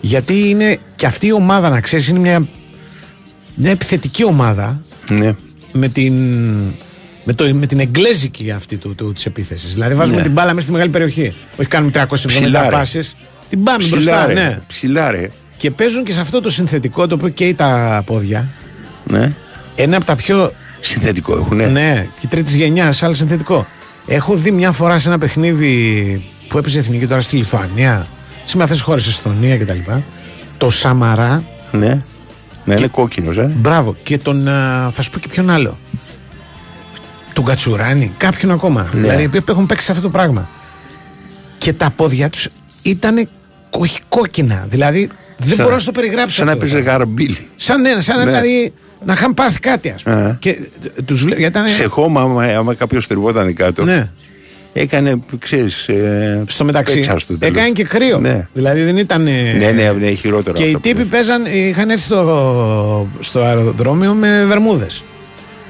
Γιατί 0.00 0.48
είναι 0.48 0.76
και 0.96 1.06
αυτή 1.06 1.26
η 1.26 1.32
ομάδα, 1.32 1.68
να 1.68 1.80
ξέρεις, 1.80 2.08
είναι 2.08 2.18
μια, 2.18 2.46
μια 3.54 3.70
επιθετική 3.70 4.24
ομάδα 4.24 4.80
Ναι. 5.10 5.34
με 5.72 5.88
την, 5.88 6.14
με, 7.24 7.32
το, 7.34 7.54
με 7.54 7.66
την 7.66 7.80
εγγλέζικη 7.80 8.50
αυτή 8.50 8.76
του, 8.76 8.94
του, 8.94 9.12
της 9.12 9.26
επίθεσης. 9.26 9.72
Δηλαδή 9.74 9.94
βάζουμε 9.94 10.16
Ναι. 10.16 10.22
την 10.22 10.32
μπάλα 10.32 10.48
μέσα 10.50 10.62
στη 10.62 10.72
μεγάλη 10.72 10.90
περιοχή. 10.90 11.34
Όχι 11.60 11.68
κάνουμε 11.68 11.90
370 11.94 12.06
Ψηλά, 12.26 12.62
ρε. 12.62 12.68
πάσες. 12.68 13.14
Την 13.48 13.62
πάμε 13.62 13.78
Ψηλά, 13.78 13.96
μπροστά, 13.96 14.26
ρε. 14.26 14.32
ναι. 14.34 14.58
Ψηλά, 14.66 15.10
ρε. 15.10 15.28
Και 15.56 15.70
παίζουν 15.70 16.04
και 16.04 16.12
σε 16.12 16.20
αυτό 16.20 16.40
το 16.40 16.50
συνθετικό 16.50 17.06
το 17.06 17.14
οποίο 17.14 17.28
καίει 17.28 17.54
τα 17.54 18.02
πόδια. 18.06 18.48
Ναι. 19.04 19.32
Ένα 19.74 19.96
από 19.96 20.04
τα 20.06 20.16
πιο. 20.16 20.52
Συνθετικό 20.80 21.36
έχουν. 21.36 21.72
Ναι, 21.72 22.06
και 22.20 22.26
τρίτης 22.26 22.54
γενιάς, 22.54 23.02
άλλο 23.02 23.14
συνθετικό. 23.14 23.66
Έχω 24.06 24.34
δει 24.34 24.50
μια 24.50 24.72
φορά 24.72 24.98
σε 24.98 25.08
ένα 25.08 25.18
παιχνίδι 25.18 26.24
που 26.48 26.58
έπαιζε 26.58 26.76
η 26.76 26.80
εθνική 26.80 27.06
τώρα 27.06 27.20
στη 27.20 27.36
Λιθουανία, 27.36 28.06
σε 28.44 28.56
με 28.56 28.62
αυτέ 28.62 28.74
τι 28.74 28.80
χώρε, 28.80 29.00
Εστονία 29.00 29.58
κτλ. 29.58 29.78
Το 30.58 30.70
Σαμαρά. 30.70 31.44
Ναι. 31.70 32.02
Να 32.64 32.74
είναι 32.74 32.86
κόκκινος, 32.86 33.36
ε. 33.36 33.52
Μπράβο. 33.56 33.94
Και 34.02 34.18
τον. 34.18 34.48
α, 34.48 34.90
θα 34.90 35.02
σου 35.02 35.10
πω 35.10 35.18
και 35.18 35.28
ποιον 35.28 35.50
άλλο. 35.50 35.78
Τον 37.32 37.44
Κατσουράνη, 37.44 38.12
κάποιον 38.16 38.50
ακόμα. 38.50 38.88
Ναι. 38.92 39.00
Δηλαδή 39.00 39.28
που 39.28 39.50
έχουν 39.50 39.66
παίξει 39.66 39.84
σε 39.84 39.92
αυτό 39.92 40.04
το 40.04 40.10
πράγμα. 40.10 40.48
Και 41.58 41.72
τα 41.72 41.90
πόδια 41.90 42.30
τους 42.30 42.48
ήταν 42.82 43.28
όχι 43.70 44.00
κόκκινα. 44.08 44.66
Δηλαδή 44.68 45.10
δεν 45.38 45.48
Σαν- 45.48 45.56
μπορώ 45.64 45.74
να 45.74 45.80
στο 45.80 45.92
περιγράψω. 45.92 46.34
Σαν 46.36 46.46
να 46.46 46.52
αυτό. 46.52 46.66
παίζει 46.66 46.82
γαρμπίλι. 46.82 47.46
Σαν, 47.56 47.80
ναι, 47.80 48.00
σαν 48.00 48.16
να 48.18 48.24
Ναι. 48.24 48.30
δηλαδή 48.30 48.72
να 49.04 49.12
είχαν 49.12 49.34
πάθει 49.34 49.58
κάτι, 49.58 49.88
ας 49.90 50.02
πούμε. 50.02 50.28
Ε. 50.30 50.36
Και 50.38 50.58
τους 51.04 51.22
βλέ... 51.24 51.36
γιατί 51.36 51.58
ήταν. 51.58 51.68
Σε 51.68 51.84
χώμα, 51.84 52.20
άμα, 52.20 52.42
άμα 52.44 52.74
κάποιος 52.74 53.06
τριβόταν 53.06 53.54
κάτω. 53.54 53.84
Ναι. 53.84 54.08
Έκανε, 54.72 55.20
ξέρεις, 55.38 55.88
ε, 55.88 56.42
Στο 56.46 56.64
μεταξύ. 56.64 56.94
πέτσα 56.94 57.18
στο 57.18 57.38
τέλος. 57.38 57.56
Έκανε 57.56 57.70
και 57.70 57.84
κρύο. 57.84 58.18
Ναι. 58.18 58.46
Δηλαδή 58.52 58.82
δεν 58.82 58.96
ήταν. 58.96 59.26
ε, 59.26 59.30
Ναι, 59.58 59.70
ναι, 59.70 59.90
ναι, 59.92 60.10
χειρότερο 60.10 60.56
Και 60.56 60.62
οι 60.62 60.66
αυτό. 60.66 60.80
τύποι 60.80 61.04
παίζαν, 61.04 61.44
είχαν 61.46 61.90
έρθει 61.90 62.04
στο, 62.04 63.08
στο 63.20 63.40
αεροδρόμιο 63.40 64.12
με 64.14 64.44
βερμούδες. 64.44 65.04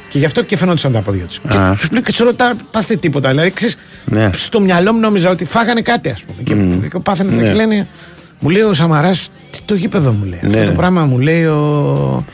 Και 0.09 0.19
γι' 0.19 0.25
αυτό 0.25 0.43
και 0.43 0.57
φαινόντουσαν 0.57 0.93
τα 0.93 1.01
πόδια 1.01 1.25
τους. 1.25 1.41
Και 1.49 1.57
Α. 1.57 1.77
τους 1.81 1.91
λέω 1.91 2.01
και 2.01 2.11
τους 2.11 2.19
ρωτάω, 2.21 2.51
πάθε 2.71 2.97
τίποτα. 2.97 3.29
Δηλαδή, 3.29 3.51
ξέρεις, 3.51 3.77
Ναι. 4.05 4.31
στο 4.35 4.61
μυαλό 4.61 4.93
μου 4.93 5.01
νόμιζα 5.01 5.31
ότι 5.31 5.45
φάγανε 5.45 5.81
κάτι, 5.81 6.09
ας 6.09 6.25
πούμε. 6.25 6.63
Μμ. 6.63 6.81
Και, 6.81 6.89
και 6.89 6.99
πάθανε 6.99 7.31
αυτά 7.31 7.43
Ναι. 7.43 7.49
και 7.49 7.55
λένε, 7.55 7.89
μου 8.41 8.49
λέει 8.49 8.63
ο 8.63 8.73
Σαμαράς, 8.73 9.31
τι 9.51 9.59
το 9.65 9.75
γήπεδο 9.75 10.13
μου 10.13 10.25
λέει. 10.25 10.41
Αυτό 10.45 10.59
Ναι. 10.59 10.65
το 10.65 10.73
πράγμα 10.73 11.05
μου 11.05 11.19
λέει 11.19 11.45
ο. 11.45 12.25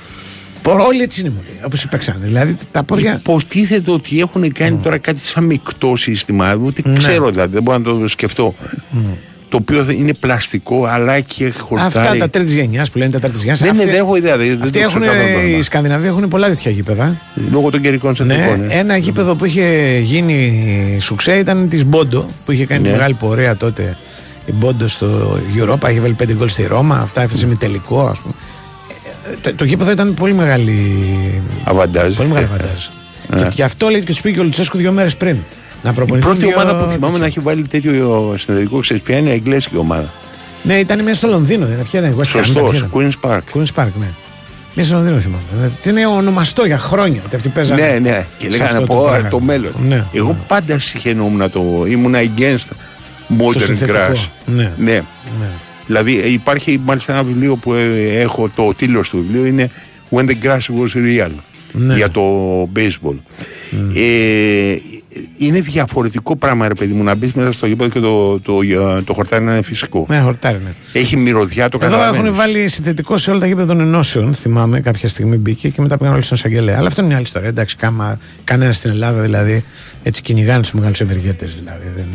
Πο- 0.62 0.84
Όλοι 0.86 1.02
έτσι 1.02 1.20
είναι, 1.20 1.28
μου 1.30 1.40
λέει, 1.46 1.60
όπως 1.64 1.86
παίξανε. 1.90 2.24
Δηλαδή 2.26 2.56
τα 2.70 2.82
πόδια. 2.82 3.14
Υποτίθεται 3.18 3.90
ότι 3.90 4.20
έχουν 4.20 4.52
κάνει 4.52 4.76
τώρα 4.76 4.98
κάτι 4.98 5.18
σαν 5.20 5.44
μεικτό 5.44 5.96
σύστημα. 5.96 6.54
Ούτε 6.54 6.82
Ναι. 6.84 6.98
ξέρω 6.98 7.30
δηλαδή, 7.30 7.52
δεν 7.54 7.62
μπορώ 7.62 7.78
να 7.78 7.84
το 7.84 8.08
σκεφτώ. 8.08 8.54
Το 9.48 9.58
οποίο 9.60 9.84
δεν 9.84 9.96
είναι 9.96 10.14
πλαστικό, 10.14 10.84
αλλά 10.84 11.20
και 11.20 11.52
χορτάρι. 11.58 11.86
Αυτά 12.06 12.16
τα 12.16 12.30
τρίτη 12.30 12.54
γενιάς 12.54 12.90
που 12.90 12.98
λένε 12.98 13.10
τα 13.10 13.18
τρίτη 13.18 13.38
γενιάς. 13.38 13.58
Δεν, 13.58 13.74
είναι, 13.74 13.84
δεν 13.84 13.94
έχω 13.94 14.16
ιδέα. 14.16 14.36
Δεν, 14.36 14.46
δεν 14.48 14.62
Αυτοί 14.62 14.70
το 14.72 14.78
έχουν, 14.78 15.00
ξέρω 15.00 15.14
καθόλου 15.16 15.32
το 15.34 15.40
οι 15.40 15.46
όνομα. 15.48 15.62
Σκανδιναβοί 15.62 16.06
έχουν 16.06 16.28
πολλά 16.28 16.48
τέτοια 16.48 16.70
γήπεδα. 16.70 17.20
Λόγω 17.50 17.70
των 17.70 17.80
καιρικών 17.80 18.14
συνθήκων. 18.16 18.60
Ναι, 18.60 18.74
ε. 18.74 18.78
ένα 18.78 18.96
γήπεδο 18.96 19.34
που 19.34 19.44
είχε 19.44 19.98
γίνει 20.02 20.98
σουξέ 21.00 21.32
ήταν 21.38 21.68
της 21.68 21.84
Μπόντο 21.84 22.28
που 22.44 22.52
είχε 22.52 22.66
κάνει 22.66 22.82
Ναι. 22.82 22.86
τη 22.88 22.92
μεγάλη 22.94 23.14
πορεία 23.14 23.56
τότε. 23.56 23.96
Η 24.47 24.52
Μπόντο 24.52 24.89
στο 24.89 25.39
Europa 25.62 25.90
είχε 25.90 26.01
βάλει 26.01 26.12
πέντε 26.12 26.35
γκολ 26.35 26.48
στη 26.48 26.66
Ρώμα. 26.66 26.97
Αυτά 26.98 27.23
έφτασε 27.23 27.47
με 27.47 27.55
τελικό, 27.55 28.06
ας 28.06 28.19
πούμε. 28.20 28.35
Ε, 29.32 29.36
Το, 29.43 29.55
το 29.55 29.64
γήπεδο 29.64 29.90
ήταν 29.90 30.14
πολύ 30.14 30.35
μεγάλη. 30.35 31.02
Αβαντάζ. 31.64 32.14
Πολύ 32.14 32.28
μεγάλη 32.28 32.47
Ε, 32.47 32.55
αβαντάζ. 32.55 32.86
ε. 33.32 33.36
Και, 33.36 33.55
και 33.55 33.62
αυτό 33.64 33.89
λέει 33.89 34.02
και 34.02 34.12
του 34.14 34.20
πήγε 34.23 34.40
ο 34.40 34.43
Λουτσέσκου 34.43 34.77
δύο 34.78 34.93
μέρες 34.93 35.16
πριν. 35.16 35.36
Να 35.82 35.90
Η 35.90 35.94
προπονηθεί. 35.94 36.27
πρώτη 36.27 36.40
δύο- 36.44 36.56
ομάδα 36.56 36.77
που 36.85 36.90
θυμάμαι 36.90 37.19
να 37.19 37.27
έχει 37.27 37.40
βάλει 37.40 37.66
τέτοιο 37.66 38.35
συνεδρικό 38.39 38.78
ξέρεις 38.81 39.02
ποια 39.02 39.16
είναι 39.19 39.28
η 39.28 39.32
εγγλέζικη 39.32 39.77
ομάδα. 39.77 40.12
Ναι, 40.62 40.74
ήταν 40.78 41.02
μέσα 41.02 41.16
στο 41.16 41.28
Λονδίνο. 41.28 41.66
Δεν 41.66 41.85
ποια 41.90 42.01
ήταν. 42.01 42.14
West 42.16 42.20
Ham, 42.20 42.24
Σωστός, 42.27 42.70
ποια 42.70 42.78
ήταν. 42.78 42.90
Queen's 42.94 43.31
Park. 43.31 43.40
Queen's 43.55 43.82
Park, 43.82 43.89
ναι. 44.01 44.06
Μια 44.74 44.85
στο 44.85 44.94
Λονδίνο 44.94 45.19
θυμάμαι. 45.19 45.43
Ε, 45.62 45.69
Τι 45.82 45.90
είναι 45.90 46.06
ονομαστό 46.06 46.64
για 46.64 46.78
χρόνια 46.78 47.20
ότι 47.27 47.36
αυτοί 47.36 47.48
παίζανε. 47.48 47.82
Ναι, 47.82 47.98
ναι. 47.98 48.27
Και 48.39 48.44
σε 48.44 48.51
λέγανε 48.51 48.70
αυτό 48.78 48.85
πω 48.94 49.02
πράγμα. 49.09 49.27
«Α, 49.27 49.31
το 49.31 49.40
μέλλον. 49.40 49.73
Ναι. 49.89 50.05
Εγώ 50.12 50.36
πάντα 50.47 50.78
συχαινόμουν 50.78 51.51
το. 51.51 51.85
ήμουνα 51.89 52.19
against 52.23 52.69
modern 53.38 53.60
συνθετικό. 53.62 53.98
grass. 53.98 54.28
Ναι. 54.46 54.72
ναι. 54.78 55.00
Ναι. 55.40 55.50
Δηλαδή 55.86 56.20
ε, 56.20 56.32
υπάρχει 56.32 56.80
μάλιστα 56.84 57.12
ένα 57.12 57.22
βιβλίο 57.22 57.56
που 57.56 57.72
ε, 57.74 58.20
έχω, 58.20 58.48
το 58.54 58.74
τίτλος 58.76 59.09
του 59.09 59.16
βιβλίου 59.16 59.44
είναι 59.44 59.70
When 60.10 60.24
the 60.24 60.34
Grass 60.42 60.59
Was 60.59 60.96
Real 60.96 61.30
Ναι. 61.72 61.94
για 61.94 62.10
το 62.10 62.22
baseball. 62.76 63.16
Ε, 63.94 64.76
είναι 65.38 65.60
διαφορετικό 65.60 66.36
πράγμα 66.36 66.68
ρε 66.68 66.74
παιδί 66.74 66.92
μου 66.92 67.02
να 67.02 67.14
μπεις 67.14 67.32
μέσα 67.32 67.52
στο 67.52 67.66
γήπεδο 67.66 67.90
και 67.90 68.00
το, 68.00 68.40
το, 68.40 68.59
το, 68.64 69.02
το 69.04 69.12
χορτάρι 69.14 69.44
να 69.44 69.52
είναι 69.52 69.62
φυσικό. 69.62 70.06
Ναι, 70.09 70.18
χορτάρι, 70.20 70.60
ναι. 70.64 71.00
Έχει 71.00 71.16
μυρωδιά 71.16 71.68
το 71.68 71.78
Εδώ 71.82 71.90
καταλαβαίνεις. 71.90 72.26
έχουν 72.26 72.36
βάλει 72.36 72.68
συνθετικό 72.68 73.16
σε 73.16 73.30
όλα 73.30 73.40
τα 73.40 73.46
γήπεδα 73.46 73.66
των 73.66 73.80
ενώσεων. 73.80 74.34
Θυμάμαι 74.34 74.80
κάποια 74.80 75.09
στιγμή 75.09 75.36
μπήκε 75.36 75.68
και 75.68 75.80
μετά 75.82 75.96
πήγαν 75.98 76.12
όλοι 76.14 76.22
στον 76.22 76.36
εισαγγελέα. 76.36 76.76
Αλλά 76.78 76.86
αυτό 76.86 77.00
είναι 77.00 77.09
μια 77.09 77.16
άλλη 77.16 77.26
ιστορία. 77.26 77.48
Εντάξει, 77.48 77.76
κάμα, 77.76 78.18
κανένας 78.44 78.76
στην 78.76 78.90
Ελλάδα 78.90 79.20
δηλαδή 79.20 79.64
έτσι 80.02 80.22
κυνηγάνε 80.22 80.60
τους 80.62 80.72
μεγάλους 80.72 81.00
ευεργέτε. 81.00 81.46
Δηλαδή, 81.46 81.86
δεν, 81.96 82.06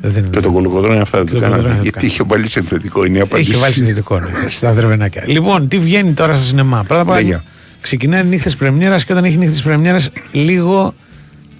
δεν, 0.00 0.30
Και 0.30 0.40
το 0.40 0.50
κολοκοτρόνι 0.52 1.00
αυτά 1.00 1.18
δεν 1.18 1.26
Και 1.26 1.32
το 1.32 1.38
το 1.38 1.42
κάνανε. 1.44 1.62
κολοκοτρώνι 1.62 1.82
Γιατί 1.82 1.98
δεν 1.98 2.08
είχε 2.08 2.22
βάλει 2.26 2.48
συνθετικό, 2.48 3.04
είναι 3.04 3.18
η 3.18 3.20
απάντηση. 3.20 3.50
Έχει 3.50 3.60
βάλει 3.60 3.72
συνθετικό 3.72 4.18
ναι, 4.18 4.48
στα 4.48 4.72
δρεβενάκια. 4.72 5.24
Λοιπόν, 5.26 5.68
τι 5.68 5.78
βγαίνει 5.78 6.12
τώρα 6.12 6.34
στα 6.34 6.44
σινεμά. 6.44 6.84
Πρώτα 6.84 7.02
απ' 7.02 7.08
όλα 7.08 7.16
Λέγε. 7.20 7.40
ξεκινάει 7.80 8.24
νύχτες 8.24 8.56
πρεμιέρας 8.56 9.04
και 9.04 9.12
όταν 9.12 9.24
έχει 9.24 9.36
νύχτες 9.36 9.62
πρεμιέρας, 9.62 10.10
λίγο 10.30 10.94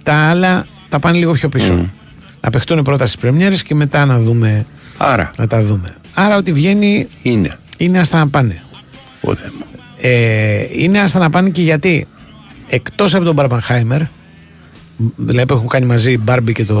τα 0.03 0.13
άλλα 0.13 0.65
τα 0.89 0.99
πάνε 0.99 1.17
λίγο 1.17 1.31
πιο 1.31 1.49
πίσω. 1.49 1.91
Να 2.41 2.49
παιχτούν 2.49 2.81
πρώτα 2.81 3.05
στις 3.05 3.19
πρεμιέρες 3.19 3.63
και 3.63 3.75
μετά 3.75 4.05
να 4.05 4.19
δούμε. 4.19 4.65
Άρα. 4.97 5.29
Να 5.37 5.47
τα 5.47 5.61
δούμε. 5.61 5.95
Άρα 6.13 6.37
ότι 6.37 6.53
βγαίνει. 6.53 7.07
Είναι. 7.21 7.57
Είναι 7.77 7.99
άστα 7.99 8.17
να 8.17 8.27
πάνε. 8.27 8.61
Ο 9.21 9.35
θέμα. 9.35 9.65
Ε, 10.01 10.65
είναι 10.71 10.99
άστα 10.99 11.19
να 11.19 11.29
πάνε 11.29 11.49
και 11.49 11.61
γιατί 11.61 12.07
εκτός 12.67 13.15
από 13.15 13.23
τον 13.23 13.33
Barbenheimer, 13.33 14.01
δηλαδή 15.15 15.45
που 15.47 15.53
έχουν 15.53 15.67
κάνει 15.67 15.85
μαζί 15.85 16.11
η 16.11 16.19
Μπάρμπι 16.23 16.53
και 16.53 16.65
το 16.65 16.75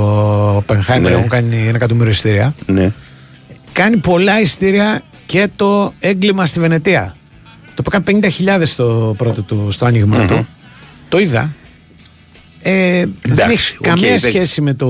Οπενχάιμερ, 0.55 1.11
Ναι. 1.11 1.17
έχουν 1.17 1.29
κάνει 1.29 1.55
ένα 1.67 1.75
εκατομμύριο 1.75 2.11
εισιτήρια. 2.11 2.55
Ναι. 2.65 2.91
Κάνει 3.71 3.97
πολλά 3.97 4.41
εισιτήρια 4.41 5.01
και 5.25 5.47
το 5.55 5.93
έγκλημα 5.99 6.45
στη 6.45 6.59
Βενετία. 6.59 7.15
Το 7.75 7.81
που 7.81 7.89
έκανε 7.93 8.21
50.000 8.37 8.61
στο 8.65 9.13
πρώτο 9.17 9.41
του, 9.41 9.67
στο 9.71 9.85
άνοιγμα 9.85 10.25
του. 10.25 10.47
Το 11.09 11.19
είδα. 11.19 11.53
Ε, 12.63 12.71
δεν 12.99 13.13
Εντάξει, 13.31 13.53
έχει 13.53 13.75
οκ, 13.79 13.83
καμία 13.87 14.09
δεν- 14.09 14.19
σχέση 14.19 14.61
με 14.61 14.73
το 14.73 14.87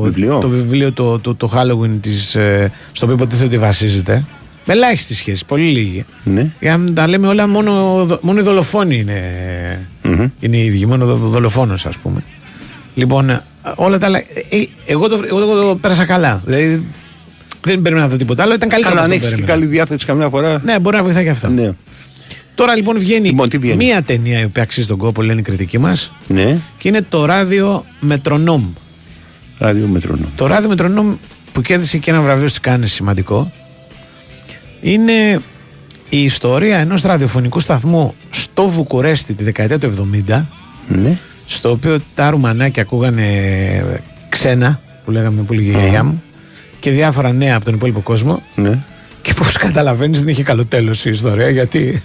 Βιβλίο. 0.00 0.38
το, 0.38 0.48
βιβλίο 0.48 0.92
το, 0.92 1.18
το, 1.18 1.34
το 1.34 1.50
Halloween 1.54 1.98
της, 2.00 2.34
ε, 2.34 2.72
στο 2.92 3.04
οποίο 3.06 3.16
υποτίθεται 3.16 3.44
ότι 3.46 3.58
βασίζεται. 3.58 4.24
Με 4.66 4.72
ελάχιστη 4.72 5.14
σχέση, 5.14 5.44
πολύ 5.46 5.62
λίγη. 5.70 6.04
Ναι. 6.24 6.52
Για 6.60 6.76
να 6.76 6.92
τα 6.92 7.08
λέμε 7.08 7.26
όλα, 7.26 7.46
μόνο, 7.48 7.72
μόνο 8.20 8.40
οι 8.40 8.42
δολοφόνοι 8.42 8.96
είναι, 8.96 9.20
είναι 10.40 10.56
οι 10.56 10.64
ίδιοι, 10.64 10.86
μόνο 10.86 11.04
ο 11.12 11.16
δολοφόνος, 11.16 11.86
ας 11.86 11.98
πούμε. 11.98 12.24
Λοιπόν, 13.00 13.30
ε, 13.30 13.42
όλα 13.74 13.98
τα 13.98 14.06
άλλα. 14.06 14.18
ε, 14.18 14.24
ε, 14.48 14.66
εγώ, 14.86 15.08
το, 15.08 15.20
εγώ, 15.26 15.38
το- 15.46 15.62
το 15.68 15.76
πέρασα 15.76 16.04
καλά. 16.04 16.42
Δηλαδή, 16.44 16.86
δεν 17.64 17.82
περίμενα 17.82 18.00
να 18.06 18.10
δω 18.10 18.16
τίποτα 18.16 18.42
άλλο. 18.42 18.54
Ήταν 18.54 18.68
καλύτερο 18.68 18.94
Καλά, 18.94 19.06
αν 19.06 19.12
από 19.12 19.20
αυτό 19.24 19.26
έχει 19.26 19.34
που 19.34 19.40
και 19.40 19.52
περίμενα. 19.52 19.66
καλή 19.68 19.86
διάθεση 19.86 20.06
καμιά 20.06 20.28
φορά. 20.28 20.60
Ναι, 20.64 20.78
μπορεί 20.78 20.96
να 20.96 21.02
βοηθάει 21.02 21.22
και 21.24 21.30
αυτό. 21.30 21.48
Ναι. 21.48 21.70
Τώρα 22.54 22.76
λοιπόν 22.76 22.98
βγαίνει, 22.98 23.28
Λοιπόν, 23.28 23.48
τι 23.48 23.58
βγαίνει; 23.58 23.76
μία 23.84 24.02
ταινία 24.02 24.40
η 24.40 24.44
οποία 24.44 24.62
αξίζει 24.62 24.86
τον 24.86 24.96
κόπο, 24.98 25.22
λένε 25.22 25.40
οι 25.40 25.42
κριτικοί 25.42 25.78
μας. 25.78 26.12
Ναι. 26.26 26.56
Και 26.78 26.88
είναι 26.88 27.02
το 27.08 27.24
ράδιο 27.24 27.84
Μετρονόμ. 28.00 28.64
Ράδιο 29.58 29.86
Μετρονόμ. 29.86 30.28
Το 30.36 30.46
ράδιο 30.46 30.68
Μετρονόμ 30.68 31.14
που 31.52 31.60
κέρδισε 31.62 31.98
και 31.98 32.10
ένα 32.10 32.20
βραβείο 32.20 32.46
στις 32.46 32.60
Κάνες 32.60 32.92
σημαντικό 32.92 33.52
είναι 34.80 35.40
η 36.08 36.22
ιστορία 36.24 36.78
ενός 36.78 37.02
ραδιοφωνικού 37.02 37.60
σταθμού 37.60 38.14
στο 38.30 38.68
Βουκουρέστι 38.68 39.34
τη 39.34 39.44
δεκαετία 39.44 39.78
του 39.78 40.10
70 40.28 40.44
Ναι. 40.88 41.18
Στο 41.52 41.70
οποίο 41.70 41.98
τα 42.14 42.30
ρουμανάκια 42.30 42.82
ακούγανε 42.82 43.24
ξένα 44.28 44.80
που 45.04 45.10
λέγαμε 45.10 45.42
που 45.42 45.52
λέγε 45.52 45.68
η 45.70 45.72
γιαγιά 45.72 46.04
μου 46.04 46.22
και 46.80 46.90
διάφορα 46.90 47.32
νέα 47.32 47.56
από 47.56 47.64
τον 47.64 47.74
υπόλοιπο 47.74 48.00
κόσμο 48.00 48.42
Ναι. 48.54 48.78
και 49.22 49.32
όπως 49.34 49.56
καταλαβαίνεις 49.56 50.18
δεν 50.20 50.28
είχε 50.28 50.42
καλό 50.42 50.66
τέλος 50.66 51.04
η 51.04 51.10
ιστορία 51.10 51.48
γιατί 51.50 52.02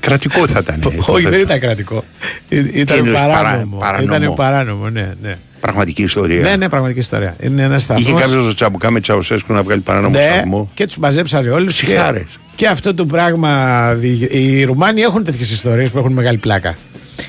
Κρατικό 0.00 0.46
θα 0.46 0.58
ήταν. 0.62 0.92
όχι 1.06 1.28
δεν 1.28 1.40
ήταν 1.40 1.58
κρατικό 1.60 2.04
Ή- 2.48 2.56
ήταν 2.72 2.98
εννοείς, 2.98 3.14
παράνομο, 3.16 3.76
παρά- 3.76 3.92
παράνομο. 3.92 4.16
ήταν 4.22 4.34
παράνομο 4.34 4.88
ναι, 4.88 5.12
ναι. 5.22 5.36
Πραγματική 5.60 6.02
ιστορία. 6.02 6.40
Ναι, 6.40 6.56
ναι, 6.56 6.68
πραγματική 6.68 6.98
ιστορία. 7.00 7.36
Είναι 7.40 7.62
ένας 7.62 7.82
σταθμός. 7.82 8.08
Είχε 8.08 8.20
κάποιος 8.20 8.44
το 8.46 8.54
τσαμπουκά 8.54 8.90
επί 8.90 9.00
Τσαουσέσκου 9.00 9.52
να 9.52 9.62
βγάλει 9.62 9.80
παράνομο 9.80 10.14
Ναι, 10.18 10.30
σταθμό; 10.32 10.70
και 10.74 10.84
τους 10.86 10.98
μαζέψανε 10.98 11.50
όλους. 11.50 11.78
Και, 11.78 11.84
Συγχάρες. 11.84 12.26
και 12.54 12.66
αυτό 12.66 12.94
το 12.94 13.06
πράγμα. 13.06 13.94
δι- 13.94 14.34
Οι 14.34 14.64
Ρουμάνοι 14.64 15.00
έχουν 15.00 15.24
τέτοιες 15.24 15.50
ιστορίες 15.50 15.90
που 15.90 15.98
έχουν 15.98 16.12
μεγάλη 16.12 16.38
πλάκα. 16.38 16.76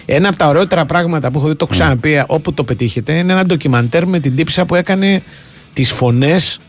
Ένα 0.06 0.28
από 0.28 0.38
τα 0.38 0.48
ωραιότερα 0.48 0.86
πράγματα 0.86 1.32
που 1.32 1.38
έχω 1.40 1.48
δει, 1.48 1.56
το 1.56 1.66
έχω 1.70 1.80
ξαναπεί, 1.80 2.24
όπου 2.28 2.54
το 2.54 2.64
πετύχετε, 2.64 3.14
είναι 3.14 3.32
ένα 3.34 3.46
ντοκιμαντέρ 3.46 4.06
με 4.08 4.20
την 4.20 4.36
τύπισσα 4.36 4.66
που 4.66 4.76
έκανε 4.76 5.22
τις 5.74 5.92
φωνές 5.92 6.60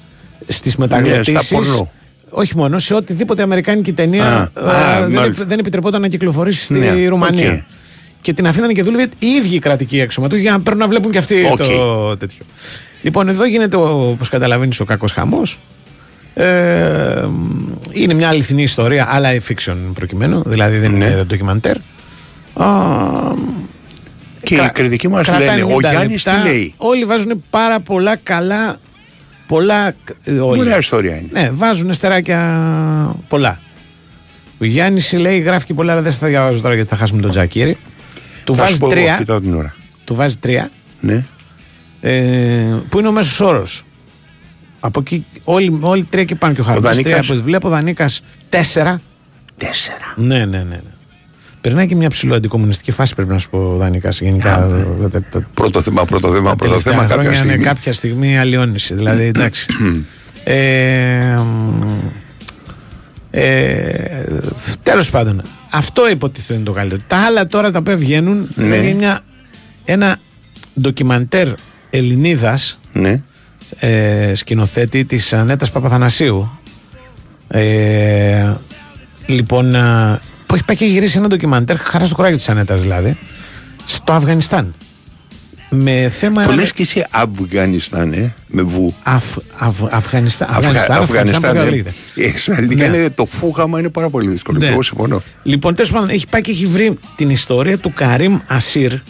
στις 0.49 0.77
μεταγλωττίσεις. 0.77 1.33
Ναι, 1.32 1.40
στα 1.40 1.57
πορνό. 1.57 1.90
όχι 2.28 2.57
μόνο, 2.57 2.78
σε 2.78 2.94
οτιδήποτε 2.94 3.43
αμερικάνικη 3.43 3.93
ταινία 3.93 4.24
Α, 4.55 4.66
α, 4.69 4.97
ε, 4.97 5.01
δεν, 5.01 5.12
μάλιστα. 5.12 5.44
δεν 5.44 5.59
επιτρεπόταν 5.59 6.01
να 6.01 6.09
κυκλοφορήσει 6.09 6.65
στη 6.65 6.74
Ναι, 6.74 7.07
Ρουμανία. 7.09 7.53
οκ. 7.53 7.59
Και 8.20 8.32
την 8.32 8.47
αφήνανε 8.47 8.73
και 8.73 8.82
δούλευε 8.82 9.09
οι 9.19 9.27
ίδιοι 9.27 9.55
οι 9.55 9.59
κρατικοί 9.59 10.01
αξιωματούχοι 10.01 10.40
για 10.40 10.51
να 10.53 10.61
παίρνουν 10.61 10.82
να 10.82 10.89
βλέπουν 10.89 11.11
και 11.11 11.19
αυτοί 11.19 11.49
Οκ. 11.53 11.57
το 11.57 12.16
τέτοιο. 12.16 12.44
Λοιπόν, 13.03 13.28
εδώ 13.28 13.44
γίνεται, 13.47 13.77
όπως 13.77 14.28
καταλαβαίνεις, 14.28 14.81
ο 14.81 14.85
κακός 14.85 15.12
χαμός. 15.12 15.59
Ε, 16.35 17.24
είναι 17.93 18.15
μια 18.15 18.28
αληθινή 18.28 18.62
ιστορία, 18.62 19.07
αλλά 19.11 19.28
fiction 19.49 19.77
προκειμένου, 19.94 20.43
δηλαδή 20.47 20.78
δεν 20.78 20.90
Ναι. 20.90 21.05
είναι 21.05 21.24
ντοκιμαντέρ. 21.24 21.77
Α, 22.55 22.66
Και 24.43 24.55
κρα- 24.57 24.66
η 24.66 24.70
κριτική 24.70 25.09
μας 25.09 25.27
κρατάει 25.27 25.47
λένε, 25.47 25.62
ο 25.62 25.77
90 25.77 25.91
Γιάννη 25.91 26.07
τι 26.16 26.23
λεπτά. 26.29 26.43
λέει; 26.43 26.74
Όλοι 26.77 27.05
βάζουν 27.05 27.45
πάρα 27.51 27.81
πολλά 27.81 28.16
καλά. 28.16 28.77
Πολλά. 29.47 29.87
ε, 30.24 30.39
Όλοι. 30.39 30.61
Ωραία 30.61 30.79
ιστορία 30.79 31.16
είναι. 31.16 31.29
Ναι, 31.33 31.51
βάζουν 31.53 31.93
στεράκια 31.93 33.16
πολλά. 33.29 33.61
Ο 34.61 34.65
Γιάννης 34.65 35.12
λέει, 35.12 35.39
γράφει 35.39 35.66
και 35.66 35.74
πολλά, 35.74 35.93
αλλά 35.93 36.03
δεν 36.03 36.12
θα 36.12 36.19
τα 36.19 36.27
διαβάζω 36.27 36.61
τώρα 36.61 36.74
γιατί 36.74 36.89
θα 36.91 36.97
χάσουμε 36.97 37.23
τον 37.23 37.31
Τζακίρι. 37.31 37.77
Του 38.45 38.55
Θα 38.55 38.62
σου 38.62 38.65
βάζει 38.69 38.79
πω 38.79 38.87
εγώ, 38.87 38.95
τρία. 38.95 39.16
κοιτάω 39.19 39.41
την 39.41 39.55
ώρα. 39.55 39.74
Του 40.05 40.15
βάζει 40.15 40.37
τρία. 40.37 40.70
Ναι. 41.01 41.24
Ε, 42.01 42.77
που 42.89 42.99
είναι 42.99 43.09
ο 43.09 43.12
μέσος 43.12 43.41
όρος. 43.41 43.85
Από 44.81 45.01
εκεί 45.01 45.24
όλοι, 45.45 45.79
όλοι 45.81 46.05
τρία 46.05 46.24
και 46.24 46.35
πάνω 46.35 46.55
και 46.55 46.61
ο 46.61 46.65
Χαρδί. 46.65 46.83
Δανίκας. 46.83 47.27
Τρία, 47.27 47.35
που 47.37 47.43
βλέπω, 47.43 47.69
ο 47.69 47.70
Δανίκας 47.70 48.23
τέσσερα. 48.49 49.01
Τέσσερα. 49.57 50.12
Ναι, 50.16 50.39
ναι, 50.45 50.59
ναι. 50.59 50.62
ναι. 50.65 50.81
Περνάει 51.63 51.87
και 51.87 51.97
μια 51.97 52.09
ψηλό 52.09 52.35
αντικομουνιστική 52.35 52.91
φάση, 52.93 53.15
πρέπει 53.15 53.31
να 53.31 53.39
σου 53.39 53.51
πω, 53.51 53.59
ο 53.59 53.77
Δανίκα. 53.77 54.09
Γενικά. 54.11 54.55
Α, 54.55 54.67
ναι. 54.67 54.85
τα- 55.03 55.09
τα- 55.11 55.23
τα- 55.31 55.47
Πρώτο 55.55 55.83
θέμα, 55.83 56.05
πρώτο 56.05 56.33
θέμα, 56.33 56.51
τα 56.51 56.57
πρώτο 56.57 56.73
τελευταία 56.73 56.93
θέμα 56.93 57.05
κάποια 57.07 57.23
χρόνια, 57.23 57.39
ναι, 57.41 57.47
στιγμή. 57.47 57.65
κάποια 57.65 57.93
στιγμή 57.93 58.39
αλλοιώνησε. 58.39 58.95
Δηλαδή, 58.95 59.25
εντάξει. 59.25 59.67
ε, 60.45 61.37
μ, 61.37 61.83
ε, 63.31 64.25
τέλος 64.83 65.11
πάντων 65.11 65.43
αυτό 65.71 66.11
υποτίθεται 66.11 66.55
είναι 66.55 66.65
το 66.65 66.73
καλύτερο 66.73 67.01
τα 67.07 67.17
άλλα 67.17 67.45
τώρα 67.45 67.71
τα 67.71 67.79
οποία 67.79 67.97
βγαίνουν 67.97 68.49
Ναι. 68.55 68.75
είναι 68.77 68.93
μια, 68.95 69.21
ένα 69.85 70.19
ντοκιμαντέρ 70.81 71.49
Ελληνίδας 71.91 72.79
Ναι. 72.93 73.23
ε, 73.79 74.33
σκηνοθέτη 74.35 75.05
της 75.05 75.33
Ανέτας 75.33 75.71
Παπαθανασίου 75.71 76.51
ε, 77.49 78.53
λοιπόν 79.27 79.75
α, 79.75 80.21
που 80.53 80.59
έχει 80.59 80.65
πάει 80.66 80.77
και 80.77 80.85
γυρίσει 80.85 81.19
ένα 81.19 81.29
ντοκιμαντέρ 81.29 81.77
χαρά 81.79 82.07
στο 82.07 82.15
κουράγιο 82.15 82.37
της 82.37 82.49
Ανέτας 82.49 82.81
δηλαδή 82.83 83.16
στο 83.85 84.12
Αφγανιστάν 84.12 84.74
με 85.70 86.12
θέμα 86.19 86.43
Το 86.45 86.51
ένα- 86.53 86.61
λες 86.61 86.73
και 86.73 86.83
εσύ 86.83 87.05
Αφγανιστάν, 87.11 88.12
ε, 88.12 88.35
με 88.47 88.62
βου. 88.62 88.95
Αφ, 89.03 89.37
Αφ, 89.59 89.77
Αφγανιστάν, 89.91 90.49
Αφγα- 90.51 90.69
Αφγανιστάν, 90.69 91.03
Αφγανιστάν, 91.03 91.41
πώς 91.41 91.51
ε. 91.51 91.65
το 91.65 91.70
λέγεται. 91.70 91.93
Ε, 92.16 92.39
Στα 92.39 92.57
ελληνικά 92.57 92.89
Ναι. 92.89 92.97
είναι 92.97 93.11
το 93.11 93.24
φούγαμα 93.24 93.79
είναι 93.79 93.89
πάρα 93.89 94.11
πολύ 94.11 94.29
δύσκολο. 94.29 94.59
Ναι. 94.59 94.65
και 94.66 94.73
Εγώ 94.73 94.83
συμφωνώ. 94.83 95.23
Λοιπόν, 95.43 95.74
τέλος 95.74 95.91
πάντων, 95.91 96.09
έχει 96.09 96.27
πάει 96.31 96.41
και 96.41 96.51
έχει 96.51 96.66
βρει 96.66 96.99
την 97.16 97.31
ιστορία 97.31 97.79
του 97.79 97.93
Καρύμ 97.95 98.39
Ασίρ, 98.47 98.93
που 98.95 99.03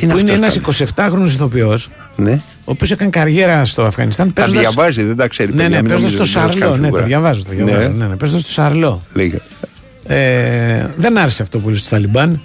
είναι 0.00 0.12
αυτός, 0.12 0.30
ένας 0.30 0.58
καλέ; 0.60 1.10
27χρονο 1.10 1.24
ηθοποιός, 1.26 1.90
Ναι. 2.16 2.32
ο 2.64 2.70
οποίος 2.70 2.90
έκανε 2.90 3.10
καριέρα 3.10 3.64
στο 3.64 3.84
Αφγανιστάν. 3.84 4.32
Τα 4.32 4.42
παίζοντας- 4.42 4.60
διαβάζει, 4.74 5.02
δεν 5.04 5.16
τα 5.16 5.28
ξέρει. 5.28 5.50
Ναι, 5.50 5.56
παιδιά, 5.62 5.68
ναι, 5.68 5.82
μην 5.82 5.88
παίζοντας 5.90 6.12
νομίζετε 6.12 6.30
στο 6.30 6.40
ότι 6.40 6.48
δεν 6.48 6.58
Σαρλό. 6.58 6.70
κάνει 6.70 6.80
Ναι, 6.80 6.86
τα 6.86 6.86
φιγούρα. 6.92 7.04
διαβάζω. 7.06 7.42
Τα 7.42 7.50
διαβάζω. 7.52 7.88
Ναι. 7.88 8.04
Ναι, 8.04 8.06
ναι, 8.06 8.14
παίζοντας 8.16 8.42
στο 8.42 8.52
Σαρλό. 8.52 9.02
Λέγε. 10.08 10.20
Ε, 10.20 10.90
δεν 10.96 11.18
άρεσε 11.18 11.42
αυτό 11.42 11.58
πολύ 11.58 11.76
στου 11.76 11.88
Ταλιμπάν 11.88 12.40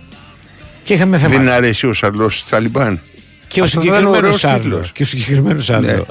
και 0.84 0.94
είχαμε 0.94 1.18
θέμα. 1.18 1.38
Δεν 1.38 1.49
αρέσει 1.49 1.88
ο 1.88 1.94
Σαρλός 1.94 2.44
τη 2.44 2.49
Ταλιμπάν. 2.49 2.99
Και 3.48 3.61
ο 3.61 3.64
Αυτό 3.64 3.80
θα 3.80 3.85
ήταν 3.85 3.95
συγκεκριμένος 3.95 4.18
ωραίος 4.23 4.40
Σάρλο. 4.40 4.61
τίτλος. 4.69 4.91
Και 4.91 5.03
ο 5.03 5.06
συγκεκριμένος 5.06 5.65
Σάρλο. 5.65 6.06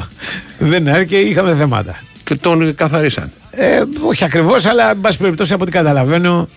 Δεν 0.58 0.88
άρεσε 0.88 1.04
και 1.04 1.18
είχαμε 1.18 1.54
θέματα. 1.54 1.98
Και 2.24 2.34
τον 2.34 2.74
καθαρίσαν. 2.74 3.30
Ε, 3.50 3.82
όχι 4.06 4.24
ακριβώς, 4.24 4.64
αλλά 4.66 4.90
εν 4.90 5.00
πάση 5.00 5.18
περιπτώσει 5.18 5.52
από 5.52 5.62
ό,τι 5.62 5.72
καταλαβαίνω. 5.72 6.48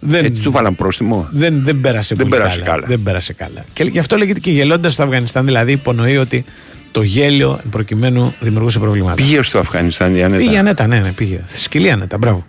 Δεν, 0.00 0.24
Έτσι 0.24 0.42
του 0.42 0.50
βάλαν 0.50 0.76
πρόστιμο. 0.76 1.28
δεν, 1.30 1.64
δεν 1.64 1.80
πέρασε 1.80 2.14
Δεν 2.14 2.28
πολύ 2.28 2.40
πέρασε 2.42 2.60
καλά. 2.60 2.86
Δεν 2.86 3.02
πέρασε 3.02 3.32
καλά. 3.32 3.64
Και 3.72 3.84
γι' 3.84 3.98
αυτό 3.98 4.16
λέγεται 4.16 4.40
και 4.40 4.50
γελώντας 4.50 4.92
στο 4.92 5.02
Αφγανιστάν, 5.02 5.44
δηλαδή 5.44 5.72
υπονοεί 5.72 6.16
ότι 6.16 6.44
το 6.92 7.02
γέλιο 7.02 7.58
εν 7.64 7.70
προκειμένου 7.70 8.34
δημιουργούσε 8.40 8.78
προβλήματα. 8.78 9.14
Πήγε 9.14 9.42
στο 9.42 9.58
Αφγανιστάν 9.58 10.16
η 10.16 10.22
Ανέτα. 10.22 10.42
Πήγε 10.42 10.58
ανέτα, 10.58 10.86
ναι, 10.86 10.98
ναι, 11.00 11.12
πήγε. 11.12 11.40
Σκυλή 11.56 11.90
ανέτα, 11.90 12.18
μπράβο. 12.18 12.46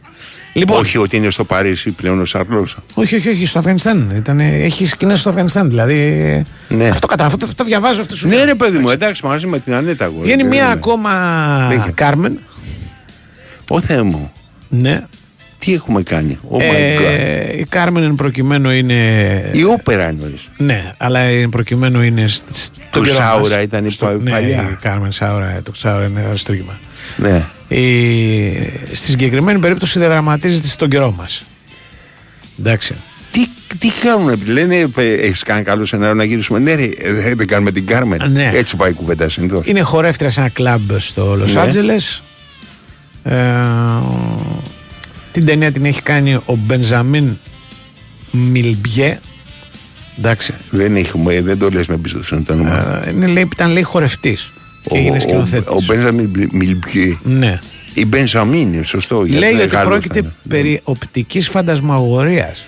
Λοιπόν. 0.59 0.79
Όχι 0.79 0.97
ότι 0.97 1.15
είναι 1.17 1.29
στο 1.29 1.43
Παρίσι 1.43 1.91
πλέον 1.91 2.19
ο 2.21 2.25
Σαρλό. 2.25 2.67
Όχι, 2.93 3.15
όχι, 3.15 3.29
όχι, 3.29 3.45
στο 3.45 3.59
Αφγανιστάν. 3.59 4.11
Ήταν, 4.15 4.39
έχει 4.39 4.85
σκηνές 4.85 5.19
στο 5.19 5.29
Αφγανιστάν. 5.29 5.69
Δηλαδή. 5.69 6.45
Αυτό 6.91 7.07
κατάλαβα, 7.07 7.35
αυτό 7.35 7.55
το 7.55 7.63
διαβάζω 7.63 8.01
αυτό 8.01 8.15
σου 8.15 8.27
Ναι, 8.27 8.35
λέω. 8.35 8.45
ρε 8.45 8.55
παιδί 8.55 8.77
μου, 8.77 8.89
εντάξει, 8.89 9.25
μαζί 9.25 9.47
με 9.47 9.59
την 9.59 9.73
Ανέτα. 9.73 10.03
εγώ. 10.05 10.19
Βγαίνει 10.21 10.41
Δεν 10.41 10.51
μία 10.51 10.63
είναι. 10.63 10.71
ακόμα 10.71 11.11
Λέγε. 11.69 11.91
Κάρμεν. 11.93 12.39
Ω 13.69 13.81
Θεέ 13.81 14.01
μου. 14.01 14.31
Ναι. 14.69 15.01
Τι 15.59 15.73
έχουμε 15.73 16.01
κάνει; 16.03 16.39
Oh 16.51 16.55
my 16.55 16.59
God. 16.59 17.03
Ε, 17.03 17.57
η 17.57 17.65
Κάρμεν 17.69 18.03
εν 18.03 18.15
προκειμένου 18.15 18.69
είναι. 18.71 18.93
Η 19.51 19.63
όπερα 19.63 20.03
εννοείς. 20.07 20.47
Ναι, 20.57 20.91
αλλά 20.97 21.19
εν 21.19 21.49
προκειμένου 21.49 22.01
είναι. 22.01 22.27
σ- 22.27 22.43
σ- 22.51 22.71
Του 22.73 22.81
τον 22.91 23.03
καιρό 23.03 23.15
Σάουρα 23.15 23.55
μας. 23.55 23.63
ήταν 23.63 23.85
η 23.85 23.89
Στο- 23.91 24.05
πα- 24.05 24.13
ναι, 24.21 24.29
παλιά. 24.31 24.69
η 24.71 24.75
Κάρμεν 24.81 25.11
Σάουρα, 25.11 25.59
το 25.63 25.71
Σάουρα 25.75 26.05
είναι 26.05 26.25
αριστούργημα. 26.27 26.79
Ναι. 27.17 27.43
Η, 27.69 27.77
στη 28.93 29.09
συγκεκριμένη 29.11 29.59
περίπτωση 29.59 29.99
διαδραματίζεται 29.99 30.67
στον 30.67 30.89
καιρό 30.89 31.11
μας. 31.17 31.43
Εντάξει. 32.59 32.95
Τι, 33.31 33.45
τι 33.77 33.91
κάνουν, 34.01 34.41
λένε, 34.45 34.89
έχεις 34.95 35.43
κάνει 35.43 35.63
καλό 35.63 35.85
σενάριο 35.85 36.13
να 36.13 36.23
γυρίσουμε. 36.23 36.59
Ναι, 36.59 36.75
ρε, 36.75 36.89
ε, 36.97 37.35
δεν 37.35 37.47
κάνουμε 37.47 37.71
την 37.71 37.85
Κάρμεν. 37.85 38.31
Ναι. 38.31 38.51
Έτσι 38.53 38.75
πάει 38.75 38.89
η 38.89 38.93
κουβέντα 38.93 39.29
συνήθως. 39.29 39.65
Είναι 39.65 39.81
χορεύτρια 39.81 40.29
σε 40.29 40.39
ένα 40.39 40.49
κλαμπ 40.49 40.91
στο 40.97 41.35
Λος 41.35 41.53
Ναι. 41.53 41.59
Άντζελες. 41.59 42.23
Ε, 43.23 43.35
την 45.31 45.45
ταινία 45.45 45.71
την 45.71 45.85
έχει 45.85 46.01
κάνει 46.01 46.33
ο 46.33 46.55
Μπενζαμίν 46.55 47.37
Μιλμπιέ. 48.31 49.19
Εντάξει. 50.17 50.53
Δεν, 50.69 50.95
έχουμε, 50.95 51.41
δεν 51.41 51.57
το 51.59 51.69
λες 51.69 51.87
με 51.87 51.95
εμπιστοσύνη 51.95 52.41
το 52.41 52.53
όνομα. 52.53 53.01
Ε, 53.05 53.09
είναι, 53.09 53.27
λέει, 53.27 53.49
ήταν 53.53 53.71
λέει 53.71 53.83
χορευτής 53.83 54.51
και 54.81 54.97
έγινε 54.97 55.19
σκηνοθέτης. 55.19 55.67
Ο, 55.67 55.73
ο 55.75 55.81
Μπένζαμιν 55.85 56.49
Μιλμπιέ. 56.51 57.17
Ναι. 57.23 57.59
Η 57.93 58.05
Μπενζαμίν, 58.05 58.85
σωστό. 58.85 59.25
γιατί 59.25 59.39
Λέει 59.39 59.61
ότι 59.61 59.75
Γάλλος 59.75 59.89
πρόκειται 59.89 60.19
ήταν. 60.19 60.35
περί 60.49 60.79
οπτικής 60.83 61.47
φαντασμαγορίας. 61.49 62.67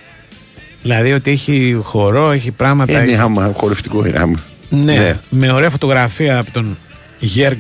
Δηλαδή 0.82 1.14
ότι 1.14 1.32
έχει 1.32 1.78
χορό, 1.82 2.32
έχει 2.32 2.52
πράγματα. 2.52 2.94
Ε, 2.94 2.98
ναι, 2.98 3.12
έχει- 3.12 3.22
άμα 3.22 3.52
χορευτικό 3.56 4.06
είναι. 4.06 4.20
άμα. 4.20 4.36
ναι, 4.70 5.20
με 5.30 5.52
ωραία 5.52 5.70
φωτογραφία 5.70 6.38
από 6.40 6.52
τον 6.52 6.78
Γέργ 7.20 7.58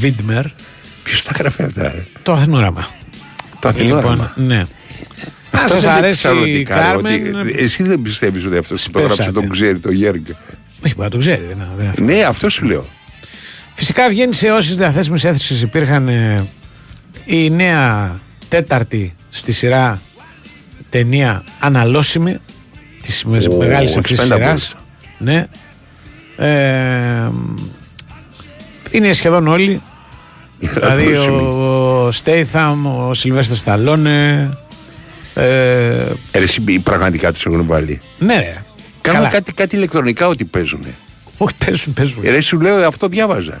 Βίντμερ. 0.00 0.44
Ποιος 1.04 1.22
τα 1.22 1.32
γράφει 1.38 1.62
αυτά, 1.62 1.82
ρε; 1.92 2.04
Το 2.22 2.32
Αθηνόραμα. 2.32 2.88
Το 3.60 3.68
Αθηνόραμα. 3.68 4.10
Λοιπόν, 4.34 4.46
ναι. 4.46 4.56
Αν 4.58 4.66
Αυτός 5.50 5.70
σας 5.70 5.80
δεν 5.82 5.90
είναι 5.90 5.98
αρέσει 5.98 6.12
η 6.18 6.22
ψαλωτικά, 6.22 6.74
ρε, 6.74 6.80
Κάρμεν. 6.82 7.34
ότι- 7.40 7.54
Εσύ 7.58 7.82
δεν 7.82 8.02
πιστεύεις 8.02 8.44
ότι 8.44 8.56
αυτός 8.56 8.82
που 8.84 8.90
το 8.90 8.98
γράψε 8.98 9.14
Σπέσατε. 9.14 9.40
τον 9.40 9.48
ξέρει, 9.48 9.78
το 9.78 9.90
Γέργ. 9.90 10.20
Όχι, 10.84 10.94
μπορεί 10.94 10.94
να 10.96 11.08
το 11.10 11.18
ξέρει. 11.18 11.42
Δεν, 11.48 11.56
δεν 11.76 11.84
είναι 11.84 11.88
αυτό. 11.90 12.02
Ναι, 12.04 12.22
αυτό 12.22 12.48
σου 12.48 12.64
λέω. 12.64 12.86
Φυσικά 13.74 14.08
βγαίνει 14.08 14.34
σε 14.34 14.50
όσε 14.50 14.74
διαθέσιμες 14.74 15.24
αίθουσες 15.24 15.62
υπήρχαν 15.62 16.08
ε, 16.08 16.46
η 17.24 17.50
νέα 17.50 18.18
τέταρτη 18.48 19.14
στη 19.28 19.52
σειρά 19.52 20.00
ταινία 20.90 21.44
Αναλώσιμη 21.60 22.36
της 23.02 23.24
Ω, 23.24 23.56
μεγάλης 23.56 23.90
της 23.90 23.96
αυτής 23.96 24.20
Expendables. 24.20 24.34
σειράς. 24.34 24.74
Ναι. 25.18 25.44
Ε, 26.36 27.30
είναι 28.90 29.12
σχεδόν 29.12 29.46
όλοι. 29.48 29.82
δηλαδή 30.58 31.14
ο 31.16 32.08
Στέιθαμ, 32.12 32.86
ο 33.08 33.14
Σιλβέστερ 33.14 33.56
Σταλόνε. 33.56 34.48
Ε, 35.34 36.06
Ε, 36.30 36.38
Εσύ 36.42 36.60
πραγματικά 36.82 37.32
τους 37.32 37.44
έχουν 37.46 37.66
βάλει. 37.66 38.00
ναι, 38.18 38.38
ρε. 38.38 38.64
Κάνουν 39.00 39.20
Καλά. 39.20 39.32
κάτι, 39.32 39.52
κάτι 39.52 39.76
ηλεκτρονικά 39.76 40.26
ότι 40.28 40.44
παίζουν. 40.44 40.84
Όχι, 41.36 41.54
παίζουν, 41.64 41.92
παίζουν. 41.92 42.18
Ε, 42.22 42.30
ρε, 42.30 42.40
σου 42.40 42.60
λέω 42.60 42.86
αυτό 42.86 43.08
διάβαζα. 43.08 43.60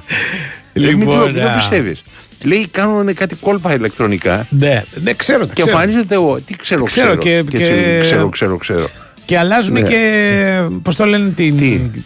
Λοιπόν, 0.72 0.98
Λοιπόν, 0.98 1.14
μην 1.16 1.18
το, 1.18 1.32
μην 1.32 1.42
το 1.42 1.48
α. 1.50 1.54
πιστεύεις. 1.56 2.02
Λέει 2.44 2.66
κάνουν 2.70 3.14
κάτι 3.14 3.34
κόλπα 3.34 3.74
ηλεκτρονικά. 3.74 4.46
Ναι, 4.50 4.84
ναι, 5.02 5.12
ξέρω. 5.12 5.46
τα 5.46 5.52
Και 5.54 5.62
ξέρω. 5.62 5.78
εμφανίζεται 5.78 6.16
ο. 6.16 6.40
Τι 6.46 6.56
ξέρω, 6.56 6.84
Ξέρω 6.84 7.16
ξέρω. 7.16 7.20
και- 7.20 7.42
και- 7.50 7.58
ξέρω, 7.58 8.00
ξέρω, 8.00 8.28
ξέρω, 8.28 8.56
ξέρω. 8.56 8.86
Και 9.24 9.38
αλλάζουν 9.38 9.72
Ναι. 9.72 9.80
και. 9.82 10.60
Πώς 10.82 10.96
το 10.96 11.04
λένε, 11.04 11.28
την, 11.30 11.56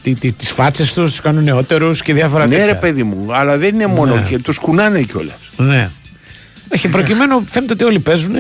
τι, 0.03 0.15
τι, 0.15 0.33
τις 0.33 0.51
φάτσες 0.51 0.93
τους, 0.93 1.11
τους 1.11 1.21
κάνουν 1.21 1.43
νεότερους 1.43 2.03
και 2.03 2.13
διάφορα 2.15 2.47
Ναι, 2.47 2.55
τέτοια. 2.55 2.67
ρε 2.73 2.79
παιδί 2.79 3.03
μου, 3.03 3.27
αλλά 3.31 3.57
δεν 3.59 3.75
είναι 3.75 3.87
μόνο. 3.87 4.15
Ναι. 4.15 4.27
Και 4.29 4.39
τους 4.39 4.59
κουνάνε 4.59 5.03
κιόλας. 5.03 5.37
Ναι. 5.57 5.91
Όχι, 6.75 6.89
προκειμένου 6.89 7.45
φαίνεται 7.51 7.73
ότι 7.73 7.85
όλοι 7.85 7.99
παίζουν. 7.99 8.35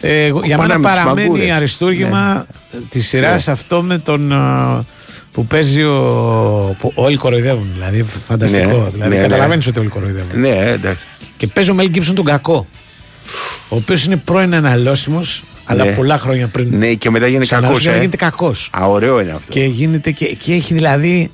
Ε, 0.00 0.24
εγώ- 0.24 0.40
για 0.44 0.56
Πάνε 0.56 0.68
μένα 0.68 0.80
με 0.80 0.88
τις 0.88 0.98
παραμένει 0.98 1.28
μαγκούρες. 1.28 1.52
αριστούργημα 1.54 2.46
της 2.88 3.08
σειράς 3.08 3.46
Ναι. 3.46 3.52
αυτό 3.52 3.82
με 3.82 3.98
τον. 3.98 4.32
α, 4.32 4.84
που 5.32 5.46
παίζει 5.46 5.82
ο. 5.82 6.76
που 6.78 6.92
όλοι 6.94 7.16
κοροϊδεύουν. 7.16 7.66
Δηλαδή, 7.74 8.02
φανταστικό. 8.26 8.66
Ναι, 8.66 8.72
δηλαδή, 8.74 8.98
ναι, 8.98 9.06
ναι. 9.06 9.22
καταλαβαίνεις 9.22 9.66
ότι 9.66 9.78
όλοι 9.78 9.88
κοροϊδεύουν. 9.88 10.40
Ναι, 10.40 10.48
εντάξει. 10.48 11.02
Και 11.36 11.46
παίζει 11.46 11.70
ο 11.70 11.74
Μέλ 11.74 11.88
Γκίψον 11.88 12.14
τον 12.14 12.24
κακό. 12.24 12.66
Ο 13.68 13.76
οποίος 13.76 14.04
είναι 14.04 14.16
πρώην 14.16 14.54
αναλώσιμος, 14.54 15.42
αλλά 15.64 15.84
Ναι. 15.84 15.90
πολλά 15.90 16.18
χρόνια 16.18 16.46
πριν. 16.46 16.68
Ναι, 16.70 16.92
και 16.94 17.10
μετά 17.10 17.26
γίνεται 17.26 17.44
Στους 17.44 17.56
αναλώσιμους 17.58 17.84
κακός, 17.84 17.96
ε. 17.96 18.00
γίνεται 18.00 18.24
κακός. 18.24 18.70
Α, 18.78 18.86
ωραίο 18.88 19.20
είναι 19.20 19.30
αυτό. 19.30 19.52
Και, 19.52 19.64
γίνεται 19.64 20.10
και, 20.10 20.26
και 20.26 20.52
έχει 20.52 20.74
δηλαδή 20.74 21.30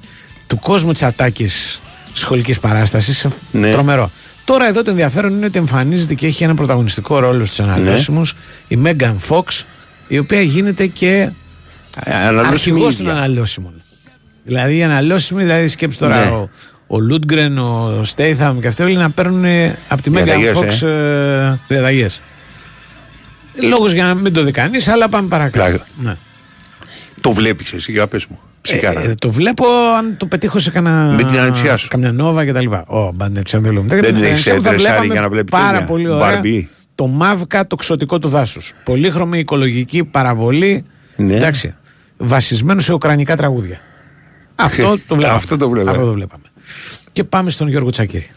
του 0.47 0.59
κόσμου 0.59 0.93
τις 0.93 1.03
ατάκες 1.03 1.81
σχολικής 2.13 2.61
παράστασης. 2.61 3.27
Ναι. 3.51 3.71
Τρομερό. 3.71 4.11
Τώρα 4.45 4.69
εδώ 4.69 4.83
το 4.83 4.91
ενδιαφέρον 4.91 5.33
είναι 5.37 5.47
ότι 5.47 5.59
εμφανίζεται 5.59 6.15
και 6.15 6.27
έχει 6.27 6.45
ένα 6.45 6.55
πρωταγωνιστικό 6.55 7.19
ρόλο 7.19 7.45
στους 7.45 7.61
αναλώσιμου 7.61 8.23
η 8.69 8.77
Μέγαν 8.77 9.19
Φόξ, 9.19 9.67
η 10.09 10.19
οποία 10.19 10.41
γίνεται 10.43 10.87
και 10.87 11.31
αναλώσιμη 12.05 12.53
αρχηγός 12.53 12.93
ίδια. 12.93 13.05
των 13.05 13.17
αναλώσιμων. 13.17 13.73
Δηλαδή 14.45 14.77
οι 14.77 14.83
αναλώσιμοι, 14.83 15.43
δηλαδή 15.43 15.69
σκέψεις 15.69 16.01
τώρα 16.01 16.25
Ναι. 16.25 16.31
ο, 16.31 16.51
ο 16.87 17.01
Λούντγκρεν, 17.01 17.59
ο 17.59 18.01
Στέιθαμ 18.05 18.61
και 18.61 18.67
αυτοί 18.67 18.83
όλοι 18.83 18.97
να 18.97 19.11
παίρνουν 19.11 19.45
από 19.89 20.03
τη 20.03 20.11
Μέγαν 20.11 20.27
Διαταγές, 20.41 20.53
Φόξ 20.53 20.83
ε. 20.83 21.61
διαταγές. 21.69 22.21
Λόγος 23.69 23.93
για 23.93 24.05
να 24.05 24.15
μην 24.15 24.33
το 24.33 24.43
δει 24.43 24.51
κανείς, 24.51 24.89
αλλά 24.89 25.09
πάμε 25.09 25.29
παρακάτω. 25.29 25.65
Πλάκα. 25.69 25.87
Ναι. 26.03 26.17
Το 27.21 27.33
βλέπεις 27.33 27.73
εσύ, 27.73 27.93
για 27.93 28.07
πες 28.07 28.27
μου. 28.27 28.41
Ψυχάρα. 28.65 29.01
Ε, 29.01 29.15
το 29.19 29.31
βλέπω 29.31 29.65
αν 29.99 30.17
το 30.17 30.27
πετύχω 30.27 30.59
σε 30.59 30.71
κανένα. 30.71 31.13
Με 31.15 31.23
την 31.23 31.39
ανεψιά 31.39 31.77
σου. 31.77 31.89
Καμιά 31.89 32.13
νόβα 32.13 32.45
και 32.45 32.53
τα 32.53 32.61
λοιπά. 32.61 32.85
Ω, 32.87 33.13
μπαντεψιά 33.15 33.61
δεν 33.61 33.71
βλέπουμε. 33.71 34.01
Δεν 34.01 34.05
Με 34.15 34.21
την 34.21 34.25
έχεις 34.31 34.47
ανεψιά 34.47 34.55
μου 34.55 34.63
θα 34.63 34.69
τρεσάρει 34.69 34.91
βλέπαμε 34.91 35.13
για 35.13 35.21
να 35.21 35.29
βλέπει 35.29 35.51
Πάρα 35.51 35.71
τέτοια. 35.73 35.87
πολύ 35.87 36.09
ωραία. 36.11 36.31
Μπαρμπί. 36.31 36.69
Το 36.95 37.07
μαύκα 37.07 37.67
το 37.67 37.77
ξωτικό 37.77 38.19
του 38.19 38.29
δάσους. 38.29 38.73
Πολύχρωμη 38.85 39.39
οικολογική 39.39 40.05
παραβολή. 40.05 40.85
Ναι. 41.17 41.35
Εντάξει. 41.35 41.75
Βασισμένο 42.17 42.81
σε 42.81 42.93
ουκρανικά 42.93 43.37
τραγούδια. 43.37 43.79
Αυτό 44.57 44.99
το 45.09 45.15
βλέπαμε. 45.15 45.37
Αυτό 45.37 45.57
το 45.57 45.69
βλέπαμε. 45.71 45.91
Αυτό 45.91 46.05
το 46.05 46.13
βλέπαμε. 46.13 46.43
Και 47.13 47.25
πάμε 47.25 47.51
στον 47.51 47.69
Γιώργο 47.69 47.91
Τσακύρη. 47.91 48.31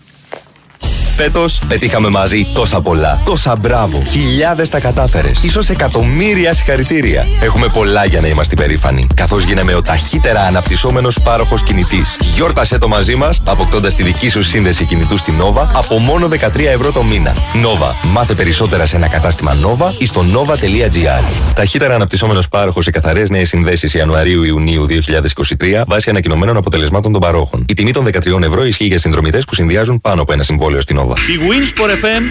Φέτος 1.18 1.60
πετύχαμε 1.68 2.10
μαζί 2.10 2.48
τόσα 2.53 2.81
πολλά. 2.81 3.22
Τόσα 3.26 3.56
μπράβο. 3.61 4.02
Χιλιάδες 4.06 4.69
τα 4.69 4.80
κατάφερες. 4.80 5.41
σω 5.52 5.60
εκατομμύρια 5.69 6.53
συγχαρητήρια. 6.53 7.26
Έχουμε 7.41 7.68
πολλά 7.68 8.06
για 8.06 8.22
να 8.22 8.27
είμαστε 8.27 8.56
περήφανοι. 8.56 9.07
Καθώς 9.15 9.44
γίναμε 9.44 9.73
ο 9.73 9.81
ταχύτερα 9.81 10.41
αναπτυσσόμενος 10.41 11.19
πάροχος 11.23 11.64
κινητής. 11.64 12.18
Γιόρτασε 12.35 12.77
το 12.77 12.88
μαζί 12.88 13.15
μας, 13.15 13.41
αποκτώντας 13.45 13.95
τη 13.95 14.03
δική 14.03 14.30
σου 14.30 14.44
σύνδεση 14.44 14.85
κινητού 14.85 15.18
στην 15.18 15.34
Nova 15.39 15.68
από 15.76 15.98
μόνο 15.98 16.27
13 16.27 16.72
ευρώ 16.72 16.91
το 16.91 17.03
μήνα. 17.03 17.34
Nova. 17.35 18.10
Μάθε 18.11 18.34
περισσότερα 18.34 18.85
σε 18.85 18.95
ένα 18.95 19.07
κατάστημα 19.07 19.56
Nova 19.61 19.91
ή 19.98 20.06
στο 20.06 20.22
nova.gr. 20.22 21.53
Ταχύτερα 21.56 21.95
αναπτυσσόμενος 21.95 22.48
πάροχος 22.48 22.84
σε 22.84 22.91
καθαρές 22.91 23.30
νέες 23.30 23.48
συνδέσεις 23.48 23.94
Ιανουαρίου-Ιουνίου 23.94 24.85
2023 24.85 25.84
βάσει 25.88 26.10
ανακοινωμένων 26.10 26.57
αποτελεσμάτων 26.57 27.11
των 27.11 27.22
παρόχων. 27.22 27.65
Η 27.68 27.73
τιμή 27.73 27.91
των 27.91 28.06
13 28.06 28.44
ευρώ 28.44 28.65
ισχύει 28.65 28.85
για 28.85 28.99
συνδρομητές 28.99 29.45
που 29.45 29.56
συνδυάζουν 29.56 30.02
πάνω 30.02 30.22
από 30.22 30.34
ένα 30.34 30.44
συμβόλαιο 30.44 30.81
στην 30.81 30.99
Nova. 30.99 31.06
Η 31.15 31.39
Winsport 31.49 31.89
FM 31.89 32.23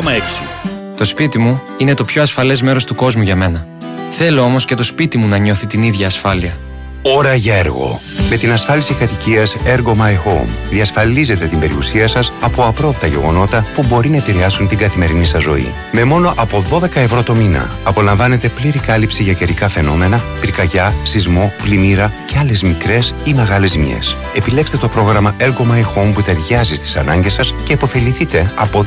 94,6. 0.00 0.10
Το 0.96 1.04
σπίτι 1.04 1.38
μου 1.38 1.62
είναι 1.78 1.94
το 1.94 2.04
πιο 2.04 2.22
ασφαλές 2.22 2.62
μέρος 2.62 2.84
του 2.84 2.94
κόσμου 2.94 3.22
για 3.22 3.36
μένα. 3.36 3.66
Θέλω 4.10 4.42
όμως 4.42 4.64
και 4.64 4.74
το 4.74 4.82
σπίτι 4.82 5.18
μου 5.18 5.28
να 5.28 5.36
νιώθει 5.36 5.66
την 5.66 5.82
ίδια 5.82 6.06
ασφάλεια. 6.06 6.56
Ώρα 7.02 7.34
για 7.34 7.54
έργο. 7.54 8.00
Με 8.30 8.36
την 8.36 8.52
ασφάλιση 8.52 8.94
κατοικίας 8.94 9.56
Ergo 9.64 9.90
My 9.90 10.12
Home 10.26 10.48
διασφαλίζετε 10.70 11.46
την 11.46 11.58
περιουσία 11.58 12.08
σας 12.08 12.32
από 12.40 12.64
απρόπτα 12.64 13.06
γεγονότα 13.06 13.66
που 13.74 13.84
μπορεί 13.88 14.08
να 14.08 14.16
επηρεάσουν 14.16 14.68
την 14.68 14.78
καθημερινή 14.78 15.24
σας 15.24 15.42
ζωή. 15.42 15.72
Με 15.92 16.04
μόνο 16.04 16.32
από 16.36 16.64
12 16.70 16.96
ευρώ 16.96 17.22
το 17.22 17.34
μήνα 17.34 17.70
απολαμβάνετε 17.84 18.48
πλήρη 18.48 18.78
κάλυψη 18.78 19.22
για 19.22 19.32
καιρικά 19.32 19.68
φαινόμενα, 19.68 20.20
πυρκαγιά, 20.40 20.94
σεισμό, 21.02 21.52
πλημμύρα 21.62 22.12
και 22.26 22.38
άλλες 22.38 22.62
μικρές 22.62 23.14
ή 23.24 23.34
μεγάλες 23.34 23.70
ζημιές. 23.70 24.16
Επιλέξτε 24.34 24.76
το 24.76 24.88
πρόγραμμα 24.88 25.34
Ergo 25.38 25.72
My 25.72 25.80
Home 25.80 26.12
που 26.14 26.22
ταιριάζει 26.22 26.74
στις 26.74 26.96
ανάγκες 26.96 27.32
σας 27.32 27.54
και 27.64 27.72
υποφεληθείτε 27.72 28.52
από 28.54 28.86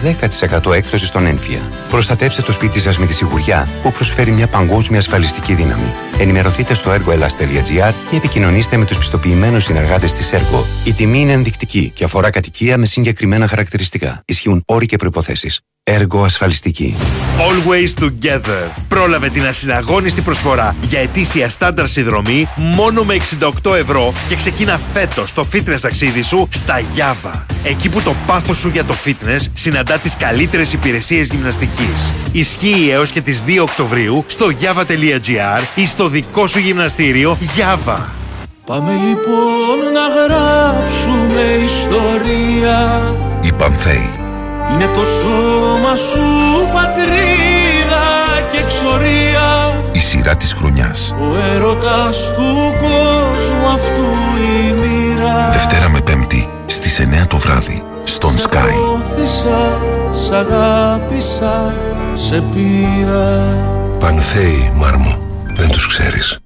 10% 0.65 0.73
έκπτωση 0.73 1.05
στον 1.05 1.25
έμφυα. 1.25 1.61
Προστατεύστε 1.89 2.41
το 2.41 2.51
σπίτι 2.51 2.79
σας 2.79 2.97
με 2.97 3.05
τη 3.05 3.13
σιγουριά 3.13 3.67
που 3.81 3.91
προσφέρει 3.91 4.31
μια 4.31 4.47
παγκόσμια 4.47 4.99
ασφαλιστική 4.99 5.53
δύναμη. 5.53 5.93
Ενημερωθείτε 6.17 6.73
στο 6.73 6.91
ergoelas.gr 6.91 7.93
ή 8.11 8.15
επικοινωνήστε 8.15 8.77
με 8.77 8.85
τους 8.85 8.97
πιστοποιημένους 8.97 9.63
συνεργάτες 9.63 10.13
της 10.13 10.33
Ergo. 10.33 10.63
Η 10.85 10.93
τιμή 10.93 11.19
είναι 11.19 11.31
ενδεικτική 11.31 11.91
και 11.95 12.03
αφορά 12.03 12.29
κατοικία 12.29 12.77
με 12.77 12.85
συγκεκριμένα 12.85 13.47
χαρακτηριστικά. 13.47 14.21
Ισχύουν 14.25 14.63
όροι 14.65 14.85
και 14.85 14.95
προποθέσει. 14.95 15.63
Έργο 15.85 16.23
ασφαλιστική. 16.23 16.95
Always 17.37 18.03
Together. 18.03 18.69
Πρόλαβε 18.87 19.29
την 19.29 19.45
ασυναγώνιστη 19.45 20.21
προσφορά 20.21 20.75
για 20.89 20.99
ετήσια 20.99 21.49
στάνταρ 21.49 21.87
συνδρομή 21.87 22.47
μόνο 22.55 23.03
με 23.03 23.15
68 23.63 23.75
ευρώ 23.75 24.13
και 24.27 24.35
ξεκίνα 24.35 24.79
φέτος 24.93 25.33
το 25.33 25.47
fitness 25.53 25.79
ταξίδι 25.81 26.21
σου 26.21 26.47
στα 26.51 26.81
Java. 26.81 27.41
Εκεί 27.63 27.89
που 27.89 28.01
το 28.01 28.15
πάθος 28.27 28.57
σου 28.57 28.69
για 28.69 28.83
το 28.83 28.95
fitness 29.05 29.39
συναντά 29.53 29.97
τις 29.97 30.15
καλύτερες 30.15 30.73
υπηρεσίες 30.73 31.27
γυμναστικής. 31.27 32.11
Ισχύει 32.31 32.89
έως 32.91 33.11
και 33.11 33.21
τις 33.21 33.43
2 33.47 33.61
Οκτωβρίου 33.61 34.25
στο 34.27 34.51
java.gr 34.61 35.61
ή 35.75 35.85
στο 35.85 36.07
δικό 36.07 36.47
σου 36.47 36.59
γυμναστήριο 36.59 37.37
Java. 37.57 37.97
Πάμε 38.65 38.91
λοιπόν 38.91 39.91
να 39.93 40.07
γράψουμε 40.07 41.41
ιστορία 41.65 43.13
Οι 43.41 43.51
Πανθέοι. 43.51 44.22
Είναι 44.73 44.85
το 44.95 45.03
σώμα 45.05 45.95
σου 45.95 46.25
πατρίδα 46.73 48.05
και 48.51 48.57
εξορία 48.57 49.75
Η 49.91 49.99
σειρά 49.99 50.35
της 50.35 50.53
χρονιάς. 50.53 51.15
Ο 51.19 51.55
έρωτας 51.55 52.31
του 52.35 52.73
κόσμου 52.81 53.67
αυτού 53.73 54.05
η 54.37 54.71
μοίρα 54.71 55.49
Δευτέρα 55.51 55.89
με 55.89 55.99
Πέμπτη 56.01 56.49
στις 56.65 56.99
9 56.99 57.27
το 57.27 57.37
βράδυ 57.37 57.83
στον 58.03 58.35
Sky. 58.37 58.69
Όθησα, 58.93 59.77
σ' 60.13 60.31
αγάπησα, 60.31 61.73
σε 62.15 62.43
πήρα 62.53 63.57
Πανθέοι, 63.99 64.71
Μάρμο. 64.75 65.17
Δεν 65.55 65.69
τους 65.69 65.87
ξέρεις. 65.87 66.37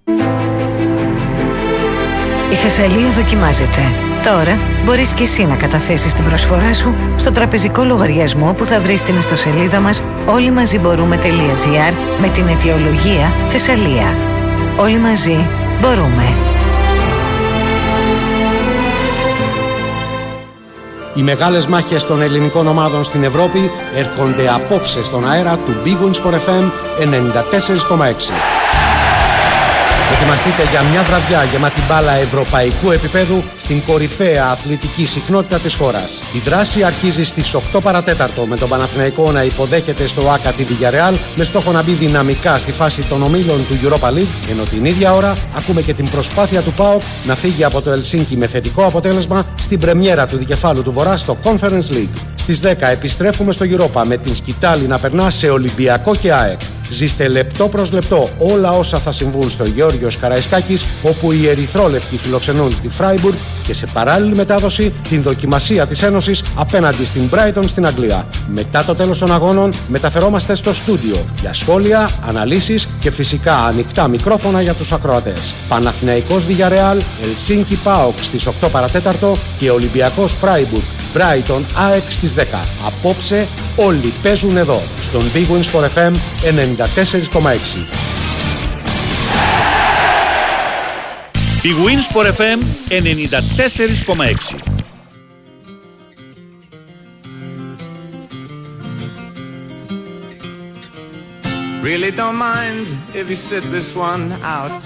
Η 2.52 2.56
Θεσσαλία 2.56 3.10
δοκιμάζεται. 3.10 3.82
Τώρα 4.24 4.60
μπορείς 4.86 5.14
και 5.14 5.24
εσύ 5.24 5.46
να 5.46 5.56
καταθέσεις 5.56 6.14
την 6.14 6.24
προσφορά 6.24 6.74
σου 6.74 6.96
στο 7.18 7.32
τραπεζικό 7.32 7.84
λογαριασμό 7.84 8.54
που 8.54 8.66
θα 8.66 8.80
βρεις 8.80 9.00
στην 9.00 9.18
ιστοσελίδα 9.18 9.80
μας 9.80 10.04
όλοι 10.26 10.52
μαζί 10.52 10.80
μπορούμε.gr 10.80 11.94
με 12.22 12.28
την 12.28 12.48
αιτιολογία 12.48 13.34
Θεσσαλία. 13.50 14.16
Όλοι 14.78 14.98
μαζί 14.98 15.46
μπορούμε. 15.82 16.38
Οι 21.18 21.24
μεγάλες 21.24 21.66
μάχες 21.66 22.06
των 22.06 22.22
ελληνικών 22.22 22.68
ομάδων 22.68 23.04
στην 23.04 23.24
Ευρώπη 23.24 23.72
έρχονται 23.96 24.50
απόψε 24.50 25.04
στον 25.04 25.30
αέρα 25.30 25.58
του 25.66 25.76
Big 25.86 26.06
Wins 26.06 26.16
Sport 26.16 26.34
FM 26.34 26.70
94,6. 27.00 28.57
Ετοιμαστείτε 30.14 30.64
για 30.72 30.82
μια 30.82 31.04
βραδιά 31.04 31.44
γεμάτη 31.44 31.82
μπάλα 31.88 32.12
ευρωπαϊκού 32.12 32.92
επίπεδου 32.92 33.44
στην 33.58 33.84
κορυφαία 33.86 34.46
αθλητική 34.46 35.06
συχνότητα 35.06 35.60
της 35.60 35.74
χώρας. 35.76 36.22
Η 36.34 36.40
δράση 36.40 36.84
αρχίζει 36.84 37.26
στις 37.26 37.56
8 37.56 37.80
παρατέταρτο 37.82 38.46
με 38.46 38.56
τον 38.56 38.70
Παναθηναϊκό 38.70 39.32
να 39.32 39.44
υποδέχεται 39.44 40.06
στο 40.06 40.30
ΆΚΑ 40.30 40.52
τη 40.52 40.66
Villarreal 40.70 41.16
με 41.36 41.44
στόχο 41.44 41.72
να 41.72 41.84
μπει 41.84 41.92
δυναμικά 41.92 42.58
στη 42.58 42.72
φάση 42.72 43.02
των 43.02 43.24
ομίλων 43.24 43.66
του 43.68 43.80
Europa 43.84 44.08
League 44.08 44.50
ενώ 44.52 44.64
την 44.64 44.86
ίδια 44.86 45.14
ώρα 45.14 45.34
ακούμε 45.58 45.82
και 45.82 45.94
την 45.94 46.10
προσπάθεια 46.10 46.62
του 46.62 46.72
ΠΑΟΚ 46.72 47.02
να 47.26 47.36
φύγει 47.36 47.64
από 47.64 47.82
το 47.82 47.92
Ελσίνκι 47.92 48.38
με 48.38 48.48
θετικό 48.48 48.86
αποτέλεσμα 48.86 49.46
στην 49.60 49.80
πρεμιέρα 49.80 50.28
του 50.28 50.38
δικεφάλου 50.38 50.84
του 50.84 50.92
Βορρά 50.92 51.18
στο 51.18 51.38
Conference 51.44 51.92
League. 51.92 52.18
Στις 52.36 52.60
10 52.64 52.68
επιστρέφουμε 52.80 53.52
στο 53.52 53.66
Europa 53.70 54.04
με 54.06 54.18
την 54.18 54.36
σκητάλη 54.36 54.88
να 54.88 55.00
περνά 55.00 55.30
σε 55.30 55.50
Ολυμπιακό 55.50 56.16
και 56.16 56.34
ΑΕΚ. 56.34 56.60
Ζήστε 56.90 57.28
λεπτό 57.28 57.68
προς 57.68 57.92
λεπτό 57.92 58.30
όλα 58.38 58.72
όσα 58.72 59.00
θα 59.00 59.12
συμβούν 59.12 59.50
στο 59.50 59.66
Γεώργιος 59.66 60.18
Καραϊσκάκης 60.18 60.86
όπου 61.04 61.32
οι 61.32 61.48
Ερυθρόλευκοι 61.48 62.18
φιλοξενούν 62.18 62.82
τη 62.82 62.90
Φράιμπουργκ 62.90 63.36
και 63.68 63.74
σε 63.74 63.86
παράλληλη 63.94 64.36
μετάδοση 64.36 64.94
την 65.10 65.22
δοκιμασία 65.22 65.88
της 65.88 66.02
Ένωσης 66.02 66.44
απέναντι 66.56 67.06
στην 67.06 67.30
Brighton 67.32 67.64
στην 67.66 67.86
Αγγλία. 67.86 68.26
Μετά 68.54 68.84
το 68.84 68.96
τέλος 68.96 69.20
των 69.20 69.34
αγώνων 69.34 69.74
μεταφερόμαστε 69.88 70.56
στο 70.56 70.74
στούντιο 70.74 71.26
για 71.42 71.54
σχόλια, 71.54 72.10
αναλύσεις 72.28 72.88
και 73.00 73.12
φυσικά 73.12 73.58
ανοιχτά 73.58 74.08
μικρόφωνα 74.08 74.62
για 74.62 74.74
τους 74.74 74.92
ακροατές. 74.92 75.54
Παναθηναϊκός 75.68 76.46
Villarreal, 76.46 76.98
Ελσίνκι 77.24 77.76
ΠΑΟΚ 77.76 78.16
στις 78.22 78.48
8 78.48 78.70
παρατέταρτο 78.72 79.36
και 79.58 79.72
Ολυμπιακός 79.72 80.32
Φράιμπουργκ 80.32 80.84
Brighton 81.14 81.62
ΑΕΚ 81.90 82.12
στις 82.12 82.34
10. 82.34 82.42
Απόψε 82.86 83.48
όλοι 83.76 84.14
παίζουν 84.22 84.58
εδώ, 84.58 84.82
στον 85.02 85.22
Big 85.34 85.54
Wins 85.54 85.80
for 85.80 85.84
FM 85.84 86.14
94,6. 86.42 88.17
Η 91.68 91.72
Wins 91.86 92.08
for 92.16 92.26
FM 92.40 92.60
94,6. 92.90 94.56
Really 101.84 102.12
don't 102.22 102.38
mind 102.52 102.86
if 103.20 103.26
you 103.32 103.36
sit 103.50 103.64
this 103.76 103.90
one 104.10 104.24
out. 104.58 104.82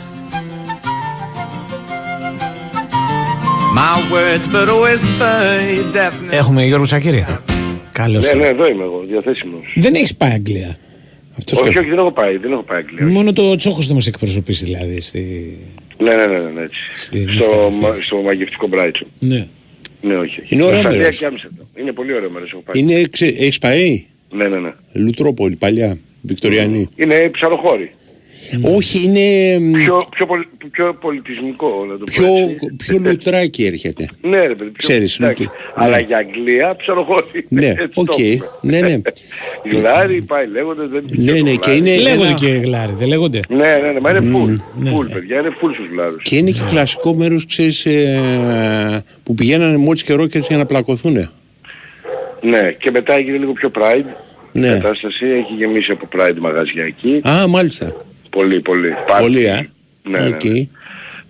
My 3.82 3.96
words, 4.14 4.46
but 4.56 4.68
a 4.76 4.78
whisper, 4.86 5.38
you 5.76 5.84
definitely. 5.94 6.38
Έχουμε 6.38 6.66
Γιώργο 6.66 6.86
Σακύρια. 6.86 7.44
Καλώς 7.92 8.26
Ναι, 8.26 8.34
ναι, 8.34 8.46
εδώ 8.46 8.68
είμαι 8.68 8.84
εγώ, 8.84 9.04
διαθέσιμος. 9.08 9.74
Δεν 9.76 9.94
έχεις 9.96 10.16
πάει 10.16 10.32
Αγγλία. 10.32 10.78
Αυτός 11.38 11.60
όχι, 11.60 11.70
και- 11.72 11.80
όχι, 11.80 11.90
δεν 11.90 11.98
έχω 11.98 12.12
πάει, 12.12 12.38
δεν 12.38 12.52
έχω 12.52 12.64
πάει 12.64 12.78
Αγγλία. 12.78 13.06
Μόνο 13.08 13.34
το 13.34 13.56
Τσόχος 13.56 13.86
δεν 13.86 13.96
μας 13.96 14.08
εκπροσωπήσει 14.08 14.66
δηλαδή. 14.66 15.02
Στη... 15.02 15.58
Ναι, 16.02 16.16
ναι, 16.16 16.26
ναι, 16.26 16.40
ναι, 16.40 16.50
ναι, 16.50 16.62
έτσι. 16.62 16.80
Στη 16.96 17.22
στο, 17.22 17.30
νύχτα 17.30 17.66
αυτή. 17.66 17.80
μα, 17.80 17.98
στο 18.02 18.18
μαγευτικό 18.18 18.68
Μπράιτσον. 18.68 19.08
Ναι. 19.20 19.48
Ναι, 20.02 20.16
όχι. 20.16 20.42
όχι. 20.42 20.54
Είναι 20.56 20.64
ωραίο 20.64 20.76
Αυστραλία 20.76 21.02
μέρος. 21.02 21.18
και 21.18 21.26
Άμστερνταμ. 21.26 21.66
Είναι 21.76 21.92
πολύ 21.92 22.14
ωραίο 22.14 22.30
μέρος, 22.30 22.52
έχω 22.52 22.62
πάει. 22.62 22.82
Είναι, 22.82 23.04
ξε, 23.12 23.26
έχεις 23.26 23.58
πάει, 23.58 24.06
Ναι, 24.32 24.48
ναι, 24.48 24.60
ναι. 24.60 24.74
Λουτρόπολη, 24.94 25.56
παλιά, 25.56 25.98
Βικτοριανή. 26.22 26.88
Είναι 26.96 27.30
ψαροχώρη. 27.30 27.90
Όχι, 28.62 29.04
είναι 29.06 29.60
μ, 29.60 29.72
Πιο, 29.72 30.02
πιο, 30.16 30.26
πολι- 30.26 30.48
πιο 30.72 30.94
πολιτισμικό, 31.02 31.86
να 31.90 31.98
το 31.98 32.04
πω 32.04 32.06
πιο, 32.14 32.26
έτσι. 32.50 32.76
πιο 32.78 32.98
λουτράκι 33.00 33.64
έρχεται. 33.64 34.08
Ναι, 34.22 34.40
ρε 34.40 34.48
παιδί, 34.56 34.70
πιο, 34.70 34.72
Ξέρεις, 34.78 35.20
εντάξει. 35.20 35.42
λουτρ- 35.44 35.58
Αλλά 35.76 35.98
ναι. 35.98 36.04
για 36.08 36.18
Αγγλία 36.18 36.76
ψαροχώρη. 36.76 37.46
Ναι, 37.48 37.66
Έτσι 37.66 37.88
το 37.88 38.02
οκ. 38.02 38.20
έχουμε. 38.20 38.46
Ναι, 38.62 38.80
ναι. 38.80 39.02
Γλάροι, 39.80 40.24
πάει 40.26 40.48
λέγοντας, 40.48 40.88
δεν 40.90 41.04
Ναι, 41.10 41.32
ναι, 41.32 41.56
και 41.56 41.72
είναι 41.72 41.96
Λέγονται 41.98 42.28
ένα- 42.28 42.38
και 42.38 42.48
γλάροι, 42.48 42.94
δεν 43.00 43.08
λέγονται; 43.08 43.40
Ναι, 43.50 43.58
ναι, 43.58 43.92
ναι, 43.94 44.00
μα 44.00 44.10
είναι 44.10 44.20
full. 44.20 44.60
ναι. 44.80 44.92
Full, 44.98 45.10
παιδιά, 45.14 45.40
είναι 45.40 45.50
full 45.62 45.70
στους 45.74 45.88
γλάρους. 45.92 46.24
Και 46.24 46.38
είναι 46.38 46.52
και 46.52 46.62
κλασικό 46.70 47.14
μέρος, 47.16 47.46
ξέρεις, 47.46 47.86
ε, 47.86 49.04
που 49.24 49.36
πηγαίνανε 49.36 49.78
mods 49.78 50.04
και 50.04 50.11
rockers 50.11 50.28
και 50.28 50.38
έτσι 50.38 50.48
για 50.50 50.58
να 50.58 50.66
πλακωθούν. 50.66 51.30
Ναι, 52.42 52.72
και 52.80 52.92
μετά 52.92 53.14
έγινε 53.14 53.38
λίγο 53.38 53.54
πιο 53.54 53.72
Pride. 53.76 54.06
Ναι. 54.52 54.68
Η 54.68 54.70
κατάσταση 54.70 55.26
έχει 55.26 55.54
γεμίσει 55.58 55.92
από 55.92 56.08
Pride 56.16 56.38
μαγαζιά 56.40 56.84
εκεί. 56.84 57.22
Α, 57.28 57.48
μάλιστα. 57.48 57.96
Πολύ, 58.32 58.60
πολύ. 58.62 58.90
Πάρτι. 59.08 59.24
Πολύ, 59.24 59.50
α. 59.50 59.66
Ναι, 60.04 60.20
ναι, 60.20 60.28
Οκ. 60.28 60.44
ναι. 60.44 60.68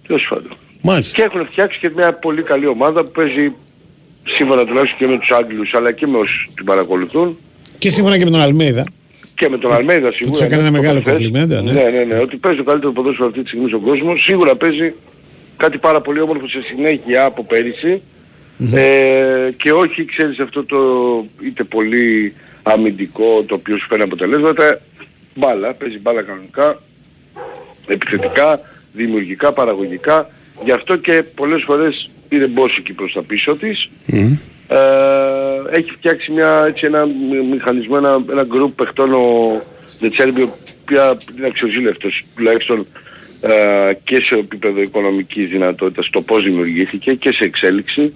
Τέλος 0.07 0.28
πάντων. 0.30 0.52
Μάλιστα. 0.82 1.15
Και 1.15 1.23
έχουν 1.23 1.45
φτιάξει 1.45 1.80
και 1.80 1.90
μια 1.95 2.14
πολύ 2.14 2.41
καλή 2.44 2.65
ομάδα 2.68 3.03
που 3.03 3.11
παίζει 3.11 3.53
σύμφωνα 4.28 4.65
τουλάχιστον 4.65 4.98
και 4.99 5.07
με 5.07 5.18
τους 5.19 5.30
Άγγλους 5.32 5.73
αλλά 5.73 5.91
και 5.91 6.07
με 6.07 6.18
όσους 6.18 6.49
την 6.56 6.65
παρακολουθούν 6.65 7.38
Και 7.78 7.90
σύμφωνα 7.90 8.18
και 8.18 8.23
με 8.26 8.32
τον 8.32 8.40
Αλμέιδα. 8.41 8.86
και 9.36 9.49
με 9.49 9.57
τον 9.57 9.73
Αλμέιδα 9.73 10.11
σίγουρα. 10.11 10.38
τους 10.38 10.45
έκανε 10.45 10.61
ναι, 10.61 10.68
ένα 10.68 10.76
το 10.78 10.82
μεγάλο 10.82 10.99
είπαμε 10.99 11.15
χθες. 11.18 11.28
κομπλιμέντα, 11.28 11.61
ναι. 11.61 11.72
Ναι, 11.72 11.90
ναι, 11.90 12.03
ναι. 12.03 12.18
Ότι 12.22 12.38
παίζει 12.38 12.57
το 12.57 12.64
καλύτερο 12.64 12.91
ποδόσφαιρο 12.91 13.28
αυτή 13.28 13.41
τη 13.41 13.48
στιγμή 13.48 13.68
στον 13.68 13.82
κόσμο. 13.82 14.15
Σίγουρα 14.15 14.56
παίζει 14.56 14.94
κάτι 15.57 15.78
πάρα 15.78 16.02
πολύ 16.02 16.19
όμορφο 16.22 16.48
σε 16.48 16.61
συνέχεια 16.61 17.26
από 17.26 17.44
πέρυσι. 17.44 18.02
Ε, 18.73 19.52
και 19.57 19.72
όχι, 19.72 20.06
ξέρεις, 20.06 20.40
αυτό 20.40 20.65
το 20.65 20.78
είτε 21.44 21.64
πολύ 21.64 22.34
αμυντικό 22.64 23.44
το 23.48 23.56
οποίο 23.56 23.78
σου 23.78 23.86
φέρνει 23.88 24.03
αποτελέσματα. 24.03 24.82
Μπάλα, 25.36 25.73
παίζει 25.73 25.99
μπάλα 25.99 26.22
κανονικά, 26.22 26.82
επιθετικά, 27.92 28.60
δημιουργικά, 28.94 29.52
παραγωγικά. 29.52 30.30
Γι' 30.64 30.72
αυτό 30.72 30.96
και 30.96 31.24
πολλές 31.36 31.64
φορές 31.66 32.10
είναι 32.30 32.46
μπόσικη 32.48 32.94
προς 32.94 33.14
τα 33.14 33.22
πίσω 33.24 33.56
της. 33.56 33.90
Ε, 34.68 34.78
έχει 35.78 35.92
φτιάξει 35.92 36.32
μια, 36.32 36.64
έτσι, 36.68 36.86
ένα 36.86 37.06
μη- 37.06 37.50
μηχανισμό, 37.52 37.96
ένα, 37.98 38.24
ένα 38.32 38.44
γκρουπ 38.44 38.76
παιχτών 38.76 39.14
ο 39.14 39.60
Δετσέρμπι, 40.00 40.42
ο 40.42 40.50
οποία 40.82 41.18
είναι 41.38 41.48
αξιοζήλευτος 41.48 42.24
τουλάχιστον 42.36 42.88
ε, 43.42 43.94
και 44.04 44.16
σε 44.16 44.36
επίπεδο 44.36 44.82
οικονομικής 44.82 45.50
δυνατότητας 45.50 46.10
το 46.10 46.22
πώς 46.22 46.44
δημιουργήθηκε 46.44 47.14
και 47.14 47.32
σε 47.34 47.44
εξέλιξη. 47.44 48.14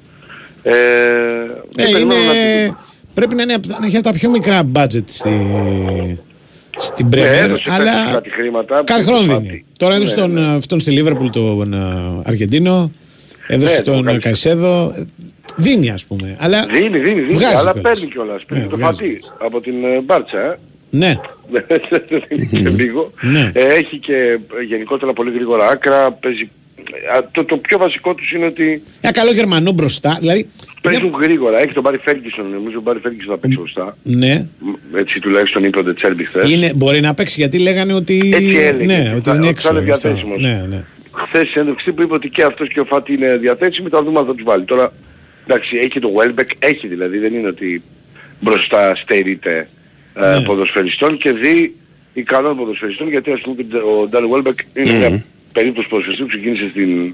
Ε, 0.63 0.71
και 1.75 1.81
Ε, 1.83 1.91
περιμένω 1.91 2.13
είναι... 2.21 2.65
να- 2.67 2.77
Πρέπει 3.13 3.35
να, 3.35 3.41
είναι, 3.41 3.53
απ' 3.53 3.65
τα- 3.67 3.77
να 3.79 3.85
έχει 3.85 3.95
από 3.95 4.05
τα 4.05 4.13
πιο 4.13 4.29
μικρά 4.29 4.71
budget 4.73 5.03
στη, 5.05 5.29
στην 6.77 7.07
Ναι, 7.07 7.21
Premier, 7.21 7.25
έδωσε 7.25 7.63
αλλά 7.71 7.83
πέρσι 7.91 8.11
κάτι 8.13 8.29
χρήματα. 8.29 8.83
κάθε 8.85 9.03
που 9.03 9.07
χρόνο 9.09 9.33
το 9.33 9.39
δίνει. 9.39 9.65
Τώρα 9.77 9.95
έδωσε 9.95 10.15
Ναι, 10.15 10.21
τον, 10.21 10.31
ναι. 10.31 10.41
αυτόν 10.55 10.79
στη 10.79 10.91
Λίβερπουλ 10.91 11.27
τον 11.29 11.73
ε, 11.73 11.77
Αργεντίνο, 12.23 12.91
έδωσε 13.47 13.75
Ναι, 13.75 13.81
τον 13.81 14.05
τον 14.05 14.19
Καϊσέδο. 14.19 14.61
Καϊσέδο. 14.61 14.93
Ε, 15.01 15.05
Δίνει 15.57 15.89
ας 15.89 16.05
πούμε. 16.05 16.35
Αλλά 16.39 16.65
Δίνει, 16.65 16.97
δίνει, 16.99 17.19
δίνει, 17.21 17.33
βγάζει 17.33 17.55
αλλά 17.55 17.71
κιόλας. 17.71 17.81
παίρνει 17.81 18.07
κιόλας. 18.11 18.39
Ναι, 18.39 18.45
Παίρνει 18.55 18.69
το 18.69 18.77
βγάζει. 18.77 18.95
φατί 18.97 19.19
από 19.45 19.61
την 19.61 19.73
ε, 19.83 20.01
Μπάρτσα, 20.01 20.39
ε. 20.39 20.57
Ναι. 20.89 21.15
και 22.51 22.69
λίγο. 22.69 23.11
Ναι. 23.21 23.51
Ε, 23.53 23.65
έχει 23.67 23.97
και 23.97 24.13
ε, 24.59 24.63
γενικότερα 24.67 25.13
πολύ 25.13 25.31
γρήγορα 25.31 25.67
άκρα, 25.67 26.11
παίζει 26.11 26.43
α, 26.43 26.47
το, 27.31 27.43
το 27.45 27.57
πιο 27.57 27.77
βασικό 27.77 28.13
τους 28.15 28.31
είναι 28.31 28.45
ότι 28.45 28.83
Ένα 29.01 29.13
καλό 29.13 29.31
Γερμανό 29.31 29.71
μπροστά. 29.71 30.17
Δηλαδή, 30.19 30.47
παίζουν 30.81 31.13
γρήγορα. 31.21 31.59
Έχει 31.59 31.73
τον 31.73 31.83
Μπάρι 31.83 31.97
Φέργκισον, 31.97 32.49
νομίζω 32.49 32.71
τον 32.73 32.81
Μπάρι 32.81 32.99
Φέργκισον 32.99 33.31
θα 33.33 33.37
παίξει 33.37 33.57
μπροστά. 33.57 33.97
ναι, 34.03 34.47
Μ, 34.59 34.95
Έτσι 34.97 35.19
τουλάχιστον 35.19 35.63
είπε 35.63 35.79
ο 35.79 35.83
Ντετσέρμπι 35.83 36.23
χθες. 36.25 36.51
είναι, 36.51 36.71
μπορεί 36.75 36.99
να 36.99 37.13
παίξει 37.13 37.35
γιατί 37.39 37.57
λέγανε 37.59 37.93
ότι. 37.93 38.31
Έτσι 38.33 38.55
έλεγε. 38.55 38.85
Ναι, 38.85 39.13
ότι 39.15 39.29
Θα- 39.29 39.35
είναι 39.35 39.43
θα 39.43 39.49
έξω. 39.49 39.69
είναι 39.69 39.83
γι' 39.83 39.91
αυτό. 39.91 40.07
διαθέσιμος. 40.07 40.41
Ναι, 40.41 40.65
ναι. 40.69 40.83
Χθες 41.11 41.41
η 41.43 41.51
συνέντευξη 41.51 41.91
που 41.91 42.01
είπε 42.01 42.13
ότι 42.13 42.29
και 42.29 42.43
αυτός 42.43 42.67
και 42.67 42.79
ο 42.79 42.85
Φάτι 42.85 43.13
είναι 43.13 43.37
διαθέσιμοι, 43.37 43.89
θα 43.89 44.03
δούμε 44.03 44.19
αν 44.19 44.25
θα 44.25 44.33
τους 44.35 44.43
βάλει. 44.43 44.63
Τώρα, 44.63 44.93
εντάξει, 45.47 45.77
έχει 45.77 45.99
το 45.99 46.09
Welbeck, 46.17 46.49
έχει 46.59 46.87
δηλαδή, 46.87 47.17
δεν 47.17 47.33
είναι 47.33 47.47
ότι 47.47 47.81
μπροστά 48.39 48.95
στερείται 48.95 49.67
ε, 50.15 50.29
Ναι. 50.37 50.41
ποδοσφαιριστών 50.45 51.17
και 51.17 51.31
δει 51.31 51.75
ικανών 52.13 52.57
ποδοσφαιριστών, 52.57 53.09
γιατί 53.09 53.31
ας 53.31 53.41
πούμε 53.41 53.55
και 53.63 53.75
ο 53.77 54.07
Ντάνι 54.09 54.29
Welbeck 54.33 54.77
είναι 54.77 54.97
μια 54.97 55.23
περίπτωση 55.55 55.87
ποδοσφαιριστή 55.87 56.23
που 56.23 56.29
ξεκίνησε 56.33 56.67
στην 56.69 57.13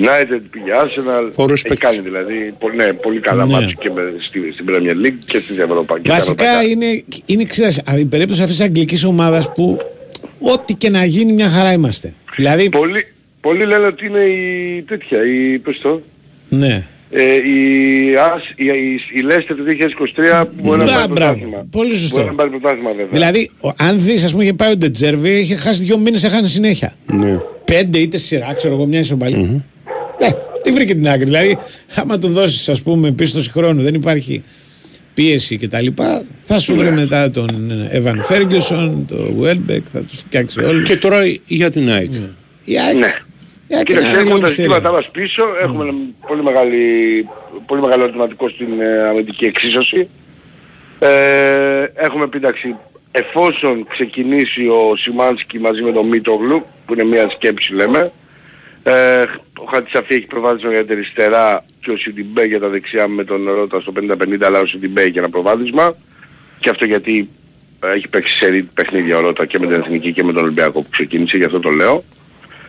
United, 0.00 0.40
πήγε 0.50 0.72
Arsenal, 0.84 1.24
Ωραίος 1.34 1.64
έχει 1.64 1.76
κάνει 1.76 1.98
δηλαδή 2.00 2.54
πολύ, 2.58 2.76
ναι, 2.76 2.92
πολύ 2.92 3.20
καλά 3.20 3.44
Ναι. 3.46 3.52
μάτια 3.52 3.74
και 3.80 3.90
με, 3.90 4.02
στη, 4.28 4.52
στην 4.52 4.66
Premier 4.68 5.06
League 5.06 5.18
και 5.24 5.38
στην 5.38 5.60
Ευρώπη. 5.60 5.92
και 6.00 6.08
στα 6.08 6.14
Βασικά 6.18 6.44
ευρωπαϊκά. 6.44 6.62
είναι, 6.70 7.04
είναι 7.26 7.44
ξέρεις, 7.44 7.78
α, 7.90 7.98
η 7.98 8.04
περίπτωση 8.04 8.40
αυτής 8.42 8.56
της 8.56 8.66
αγγλικής 8.66 9.04
ομάδας 9.04 9.52
που 9.54 9.78
ό,τι 10.40 10.74
και 10.74 10.90
να 10.90 11.04
γίνει 11.04 11.32
μια 11.32 11.48
χαρά 11.48 11.72
είμαστε. 11.72 12.14
Δηλαδή, 12.36 12.68
Πολλοί, 12.68 13.06
πολλοί 13.40 13.64
λένε 13.66 13.86
ότι 13.86 14.06
είναι 14.06 14.20
η 14.20 14.82
τέτοια, 14.82 15.24
η, 15.24 15.58
πες 15.58 15.78
το, 15.82 16.02
ναι. 16.48 16.86
Ε, 17.12 17.22
η, 17.34 18.14
Άς, 18.16 18.42
η, 18.56 18.64
η, 18.64 19.18
η 19.18 19.24
Leicester 19.28 19.54
του 19.56 19.64
2023 20.42 20.44
μπορεί 20.62 20.78
να 20.78 20.84
Μπράβο, 20.84 20.98
πάρει 20.98 21.12
μπράβο. 21.12 21.14
πρωτάθλημα. 21.14 21.66
Πολύ 21.70 21.94
σωστό. 21.96 22.16
Μπορεί 22.16 22.28
να 22.28 22.34
πάρει 22.34 22.50
πρωτάθλημα 22.50 22.88
βέβαια. 22.90 23.06
Δηλαδή, 23.10 23.50
ο- 23.60 23.70
αν 23.76 24.00
δεις, 24.00 24.24
ας 24.24 24.30
πούμε, 24.30 24.42
είχε 24.42 24.52
πάει 24.52 24.70
ο 24.72 24.76
Ντετζέρβι, 24.76 25.30
είχε 25.40 25.54
χάσει 25.56 25.82
δύο 25.82 25.98
μήνες, 25.98 26.24
έχανε 26.24 26.46
συνέχεια. 26.48 26.92
Ναι. 27.06 27.38
Πέντε 27.64 27.98
είτε 27.98 28.18
σειρά, 28.18 28.54
ξέρω 28.56 28.74
εγώ, 28.74 28.86
μια 28.86 28.98
ισοπαλία. 29.00 29.38
Ναι, 29.38 30.28
τι 30.62 30.72
βρήκε 30.72 30.94
την 30.94 31.08
άκρη. 31.08 31.24
Δηλαδή, 31.24 31.58
άμα 31.94 32.18
του 32.18 32.28
δώσεις, 32.28 32.68
ας 32.68 32.82
πούμε, 32.82 33.12
πίστοση 33.12 33.50
χρόνου, 33.50 33.82
δεν 33.82 33.94
υπάρχει 33.94 34.42
πίεση 35.14 35.56
κτλ. 35.56 35.86
Θα 36.44 36.58
σου 36.58 36.74
βρει 36.74 36.92
μετά 36.92 37.30
τον 37.30 37.70
Εβαν 37.90 38.22
Φέργκισον, 38.24 39.04
τον 39.08 39.34
Βέλμπεκ, 39.38 39.82
θα 39.92 40.00
τους 40.02 40.18
φτιάξει 40.18 40.60
όλους. 40.60 40.88
Και 40.88 40.96
τώρα 40.96 41.18
για 41.46 41.70
την 41.70 41.90
ΑΕΚ. 41.90 42.10
Η 42.64 42.78
ΑΕΚ, 42.78 42.96
Ναι. 43.70 43.76
η 43.76 43.78
ΑΕΚ 43.78 43.86
Κοίταξε, 43.86 44.08
είναι 44.08 44.18
άλλη 44.18 44.28
έχουμε 44.28 44.40
τα 44.40 44.46
μυστήρια. 44.46 44.76
ζητήματά 44.76 44.92
μας 44.92 45.10
πίσω, 45.10 45.42
έχουμε 45.62 45.82
ένα 45.82 45.94
πολύ, 46.26 46.42
μεγάλη, 46.42 47.28
πολύ 47.66 47.80
μεγάλο 47.80 48.02
ερωτηματικό 48.02 48.48
στην 48.48 48.80
ε, 48.80 49.08
αμυντική 49.08 49.44
εξίσωση. 49.44 50.08
Ε, 50.98 51.86
έχουμε 51.94 52.28
πει 52.28 52.36
εντάξει, 52.36 52.76
εφόσον 53.10 53.86
ξεκινήσει 53.88 54.66
ο 54.66 54.96
Σιμάνσκι 54.96 55.58
μαζί 55.58 55.82
με 55.82 55.92
τον 55.92 56.06
Μίτογλου, 56.06 56.66
που 56.86 56.92
είναι 56.92 57.04
μια 57.04 57.30
σκέψη 57.30 57.72
λέμε, 57.72 58.12
ε, 58.82 59.22
ο 59.58 59.64
Χατσαφή 59.70 60.14
έχει 60.14 60.26
προβάδισμα 60.26 60.70
για 60.70 60.84
την 60.84 60.96
αριστερά 60.96 61.64
και 61.80 61.90
ο 61.90 61.96
Σιντιμπέ 61.96 62.44
για 62.44 62.60
τα 62.60 62.68
δεξιά 62.68 63.08
με 63.08 63.24
τον 63.24 63.44
Ρότα 63.44 63.80
στο 63.80 63.92
50-50, 64.00 64.42
αλλά 64.42 64.60
ο 64.60 64.66
Σιντιμπέ 64.66 65.02
έχει 65.02 65.18
ένα 65.18 65.28
προβάδισμα. 65.28 65.96
Και 66.58 66.70
αυτό 66.70 66.84
γιατί 66.84 67.28
ε, 67.84 67.92
έχει 67.92 68.08
παίξει 68.08 68.36
σε 68.36 68.66
παιχνίδια 68.74 69.16
ο 69.16 69.20
Ρότα 69.20 69.46
και 69.46 69.58
με 69.58 69.66
την 69.66 69.74
Εθνική 69.74 70.12
και 70.12 70.24
με 70.24 70.32
τον 70.32 70.42
Ολυμπιακό 70.42 70.82
που 70.82 70.88
ξεκίνησε, 70.90 71.36
γι' 71.36 71.44
αυτό 71.44 71.60
το 71.60 71.70
λέω. 71.70 72.04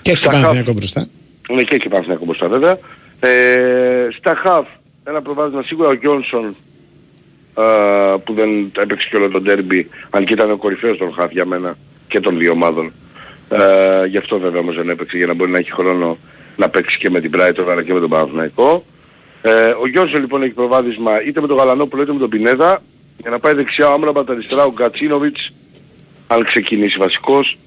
Και 0.01 0.11
έχει 0.11 0.19
και 0.19 0.25
Στα 0.25 0.29
Παναθηναϊκό 0.29 0.73
μπροστά. 0.73 1.07
Ναι, 1.49 1.63
και 1.63 1.75
έχει 1.75 1.87
Παναθηναϊκό 1.87 2.25
μπροστά 2.25 2.47
βέβαια. 2.47 2.77
Ε, 3.19 4.07
στα 4.17 4.35
χαφ, 4.35 4.67
ένα 5.03 5.21
προβάδισμα 5.21 5.63
σίγουρα 5.63 5.89
ο 5.89 5.93
Γιόνσον 5.93 6.55
ε, 7.57 7.63
που 8.23 8.33
δεν 8.33 8.71
έπαιξε 8.81 9.07
και 9.09 9.15
όλο 9.15 9.29
το 9.29 9.41
ντέρμπι, 9.41 9.89
αν 10.09 10.25
και 10.25 10.33
ήταν 10.33 10.51
ο 10.51 10.57
κορυφαίος 10.57 10.97
των 10.97 11.13
χαφ 11.13 11.31
για 11.31 11.45
μένα 11.45 11.77
και 12.07 12.19
των 12.19 12.37
δύο 12.37 12.51
ομάδων. 12.51 12.91
Ε, 13.49 14.05
γι' 14.05 14.17
αυτό 14.17 14.39
βέβαια 14.39 14.59
όμως 14.59 14.75
δεν 14.75 14.89
έπαιξε 14.89 15.17
για 15.17 15.27
να 15.27 15.33
μπορεί 15.33 15.51
να 15.51 15.57
έχει 15.57 15.71
χρόνο 15.71 16.17
να 16.55 16.69
παίξει 16.69 16.97
και 16.97 17.09
με 17.09 17.19
την 17.19 17.31
Brighton 17.35 17.65
αλλά 17.71 17.83
και 17.83 17.93
με 17.93 17.99
τον 17.99 18.09
Παναθηναϊκό. 18.09 18.85
Ε, 19.41 19.65
ο 19.81 19.87
Γιόνσον 19.87 20.19
λοιπόν 20.19 20.43
έχει 20.43 20.53
προβάδισμα 20.53 21.23
είτε 21.23 21.41
με 21.41 21.47
τον 21.47 21.57
Γαλανόπουλο 21.57 22.01
είτε 22.01 22.13
με 22.13 22.19
τον 22.19 22.29
Πινέδα 22.29 22.81
για 23.17 23.29
να 23.29 23.39
πάει 23.39 23.53
δεξιά 23.53 23.89
ο 23.89 23.93
Άμραμπατ 23.93 24.29
αριστερά 24.29 24.63
ο 24.63 24.71
Γκατσίνοβιτς 24.71 25.51
αν 26.27 26.43
ξεκινήσει 26.43 26.97
βασικός 26.97 27.57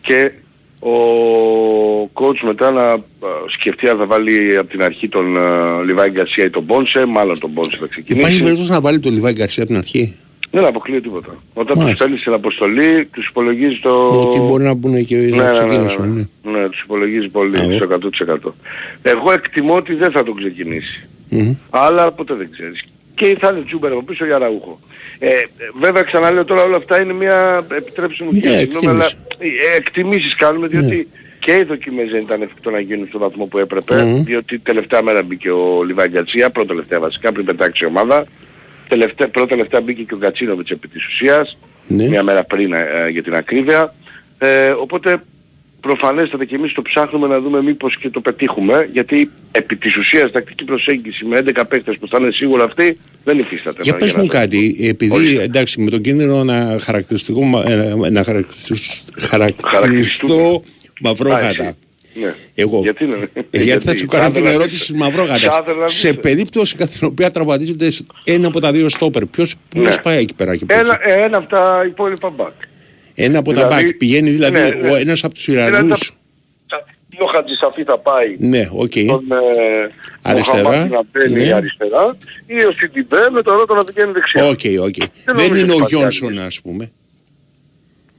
και 0.00 0.32
ο 0.80 0.90
coach 2.14 2.38
μετά 2.42 2.70
να 2.70 2.82
ε, 2.92 2.98
σκεφτεί 3.48 3.88
αν 3.88 3.96
θα 3.96 4.06
βάλει 4.06 4.56
από 4.56 4.70
την 4.70 4.82
αρχή 4.82 5.08
τον 5.08 5.36
ε, 5.36 5.40
Λιβάη 5.84 6.10
Γκαρσία 6.10 6.44
ή 6.44 6.50
τον 6.50 6.62
Μπόνσε, 6.62 7.04
μάλλον 7.04 7.38
τον 7.38 7.50
Μπόνσε 7.50 7.76
θα 7.80 7.86
ξεκινήσει. 7.86 8.26
Υπάρχει 8.26 8.42
περίπτωση 8.42 8.70
να 8.70 8.80
βάλει 8.80 8.98
το 9.00 9.10
Λιβάη 9.10 9.32
Γκαρσία 9.32 9.62
από 9.62 9.72
την 9.72 9.80
αρχή; 9.80 10.14
Δεν 10.50 10.64
αποκλείω 10.64 11.00
τίποτα. 11.00 11.28
Όταν 11.54 11.66
τους 11.66 11.76
Μάλιστα. 11.84 12.04
στέλνει 12.04 12.20
στην 12.20 12.32
αποστολή, 12.32 13.04
τους 13.12 13.26
υπολογίζει 13.28 13.78
το... 13.82 13.90
Ότι 14.28 14.38
μπορεί 14.40 14.64
να 14.64 14.74
μπουν 14.74 15.04
και 15.04 15.16
Ναι, 15.16 15.36
να 15.36 15.36
ναι, 15.36 15.42
ναι, 15.42 15.52
ξεκινήσουν. 15.68 16.26
ναι, 16.42 16.50
ναι. 16.52 16.58
ναι, 16.60 16.68
τους 16.68 16.80
υπολογίζει 16.82 17.28
πολύ, 17.28 17.56
Α, 17.58 17.62
στο 17.76 17.86
100%. 18.46 18.52
Εγώ 19.02 19.32
εκτιμώ 19.32 19.74
ότι 19.74 19.94
δεν 19.94 20.10
θα 20.10 20.22
τον 20.22 20.34
ξεκινήσει. 20.36 21.06
Μμμ. 21.28 21.54
Αλλά 21.70 22.12
ποτέ 22.12 22.34
δεν 22.34 22.48
ξέρεις. 22.50 22.84
Και 23.14 23.36
θα 23.40 23.48
είναι 23.50 23.64
Τζούμπερ 23.66 23.92
από 23.92 24.02
πίσω 24.02 24.24
για 24.24 24.38
Ραούχο. 24.38 24.78
Ε, 25.18 25.28
ε, 25.28 25.42
βέβαια 25.80 26.02
ξαναλέω 26.02 26.44
τώρα 26.44 26.62
όλα 26.62 26.76
αυτά 26.76 27.00
είναι 27.00 27.12
μια 27.12 27.66
επιτρέψη 27.76 28.22
μου 28.22 28.30
Ναι, 28.32 28.40
και 28.40 28.48
συγγνώμη, 28.48 28.86
αλλά 28.88 29.04
εκτίμηση. 29.04 29.56
ε, 29.72 29.76
εκτιμήσεις 29.76 30.34
κάνουμε 30.34 30.66
διότι 30.66 30.96
Ναι. 30.96 31.04
και 31.38 31.52
οι 31.56 31.62
δοκιμές 31.62 32.10
δεν 32.10 32.20
ήταν 32.20 32.42
εφικτό 32.42 32.70
να 32.70 32.80
γίνουν 32.80 33.06
στον 33.08 33.20
βαθμό 33.20 33.44
που 33.46 33.58
έπρεπε 33.58 34.02
Μμμ. 34.02 34.22
διότι 34.24 34.58
τελευταία 34.58 35.02
μέρα 35.02 35.22
μπήκε 35.22 35.50
ο 35.50 35.82
Λιβάη 35.86 36.08
Γκατσία, 36.08 36.50
πρώτα 36.50 36.68
τελευταία 36.68 37.00
βασικά 37.00 37.32
πριν 37.32 37.44
πετάξει 37.44 37.84
η 37.84 37.86
ομάδα. 37.86 38.26
Τελευταία, 38.88 39.28
πρώτα 39.28 39.46
τελευταία 39.48 39.80
μπήκε 39.80 40.02
και 40.02 40.14
ο 40.14 40.16
Γκατσίνοβιτς 40.16 40.70
επί 40.70 40.88
της 40.88 41.06
ουσίας, 41.06 41.58
Ναι. 41.86 42.08
μια 42.08 42.22
μέρα 42.22 42.44
πριν 42.44 42.72
ε, 42.72 43.08
για 43.10 43.22
την 43.22 43.34
ακρίβεια. 43.34 43.94
Ε, 44.38 44.68
οπότε 44.70 45.22
προφανέστατα 45.88 46.44
και 46.44 46.54
εμείς 46.54 46.72
το 46.72 46.82
ψάχνουμε 46.82 47.26
να 47.26 47.38
δούμε 47.40 47.62
μήπως 47.62 47.96
και 47.98 48.08
το 48.10 48.20
πετύχουμε, 48.20 48.88
γιατί 48.92 49.30
επί 49.52 49.76
της 49.76 49.96
ουσίας 49.96 50.30
τακτική 50.32 50.64
προσέγγιση 50.64 51.24
με 51.24 51.36
11 51.38 51.64
παίκτες 51.68 51.96
που 52.00 52.08
θα 52.08 52.18
είναι 52.20 52.30
σίγουρα 52.30 52.64
αυτοί 52.64 52.96
δεν 53.24 53.38
υφίσταται. 53.38 53.82
Για 53.82 53.92
να- 53.92 53.98
πες 53.98 54.12
να 54.14 54.20
μου 54.20 54.26
το- 54.26 54.32
κάτι, 54.32 54.76
επειδή 54.80 55.38
εντάξει 55.38 55.80
με 55.80 55.90
τον 55.90 56.00
κίνδυνο 56.00 56.44
να 56.44 56.78
χαρακτηριστικό, 56.80 57.42
μα- 57.42 57.64
ε, 57.70 57.94
να 58.10 58.24
χαρακτηριστώ, 58.24 58.74
χαρακτηριστώ 59.68 60.62
μαυρόγατα. 61.00 61.74
Ναι. 62.22 62.34
Εγώ. 62.54 62.80
Γιατί, 62.82 63.04
ναι. 63.06 63.16
Ε, 63.50 63.62
γιατί 63.62 63.86
θα 63.86 63.96
σου 63.96 64.06
κάνω 64.06 64.24
την 64.24 64.34
Σάδερλαντ 64.34 64.60
ερώτηση 64.60 64.82
είσαι. 64.82 64.94
μαυρόγατα. 64.94 65.50
Σάδερλαντ 65.50 65.88
Σε 65.88 66.08
είσαι. 66.08 66.16
περίπτωση 66.16 66.76
κατά 66.76 66.92
την 66.98 67.06
οποία 67.06 67.30
τραυματίζεται 67.30 67.92
ένα 68.24 68.46
από 68.46 68.60
τα 68.60 68.72
δύο 68.72 68.88
στόπερ, 68.88 69.26
ποιος 69.26 69.54
Ναι. 69.74 69.82
ποιος 69.82 70.00
πάει 70.00 70.18
εκεί 70.18 70.34
πέρα 70.34 70.56
και 70.56 70.64
Ένα, 70.68 70.98
ε, 71.02 71.22
ένα 71.24 71.36
από 71.36 71.48
τα 71.48 71.82
υπόλοιπα 71.86 72.30
μπακ. 72.30 72.52
Ένα 73.14 73.38
από 73.38 73.52
τα 73.52 73.66
δηλαδή- 73.66 73.84
μπακ 73.84 73.94
πηγαίνει 73.96 74.30
δηλαδή 74.30 74.58
ναι, 74.58 74.68
ναι. 74.68 74.90
ο 74.90 74.94
ένας 74.96 75.24
από 75.24 75.34
τους 75.34 75.44
Δηλαδή 75.44 75.68
Ιρανούς. 75.70 76.12
θα- 76.68 76.84
Ή 77.18 77.22
ο 77.22 77.26
Χατζησαφή 77.26 77.82
θα 77.84 77.98
πάει 77.98 78.34
Ναι, 78.38 78.68
οκ. 78.72 78.92
τον 79.06 79.24
ε, 79.32 79.86
Αριστερά, 80.22 80.62
Μοχαμαντί 80.62 80.90
να 80.92 81.02
μπαίνει 81.12 81.46
ναι. 81.46 81.52
αριστερά 81.52 82.16
ή 82.46 82.64
ο 82.64 82.72
Σιντιμπέ 82.78 83.30
με 83.32 83.42
το 83.42 83.52
Ρότα 83.54 83.74
να 83.74 83.84
πηγαίνει 83.84 84.12
δεξιά. 84.12 84.44
OK, 84.46 84.60
OK. 84.80 84.94
Δεν 85.24 85.34
νομίζω 85.36 85.54
είναι 85.60 85.72
ο 85.72 85.74
υπάρχει 85.76 85.94
Γιόνσον 85.96 86.38
ας 86.38 86.60
πούμε. 86.60 86.90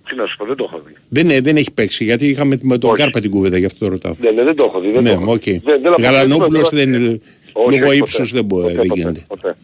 Τι 0.10 0.16
να 0.16 0.26
σου 0.26 0.38
πω, 0.38 0.46
δεν 0.46 0.56
το 0.56 0.64
έχω 0.70 0.82
δει. 0.88 0.94
Δεν, 1.10 1.30
ε, 1.30 1.40
δεν 1.42 1.56
έχει 1.58 1.72
παίξει 1.72 2.04
γιατί 2.04 2.28
είχαμε 2.28 2.58
με 2.62 2.78
τον 2.78 2.90
Όχι. 2.90 3.02
Κάρπα 3.02 3.20
την 3.22 3.30
κουβέντα 3.32 3.58
γι' 3.58 3.66
αυτό 3.66 3.86
το 3.86 3.92
ρωτάω. 3.92 4.14
Ναι, 4.20 4.30
ναι, 4.32 4.44
δεν 4.44 4.56
το 4.56 4.64
έχω 4.64 4.80
δει. 4.80 4.92
Δεν 4.92 5.04
Ναι, 5.04 5.14
το 5.14 5.20
έχω. 5.22 5.32
οκ. 5.32 5.44
Δεν- 5.44 5.62
δεν 5.64 5.88
αποκλείω 5.88 6.10
Γαλανόπουλος 6.12 6.70
τίποτα, 6.70 6.76
δεν 6.78 6.94
είναι. 6.94 7.20
Όχι, 7.54 7.78
Λόγω 7.80 7.90
όχι, 7.90 7.98
ύψους 7.98 8.18
ποτέ. 8.20 8.32
δεν 8.34 8.46
μπορεί, 8.46 8.62
Ποτέ, 8.64 8.76
δεν 8.78 8.88
ποτέ, 8.88 9.00
γίνεται. 9.02 9.22
ποτέ. 9.28 9.56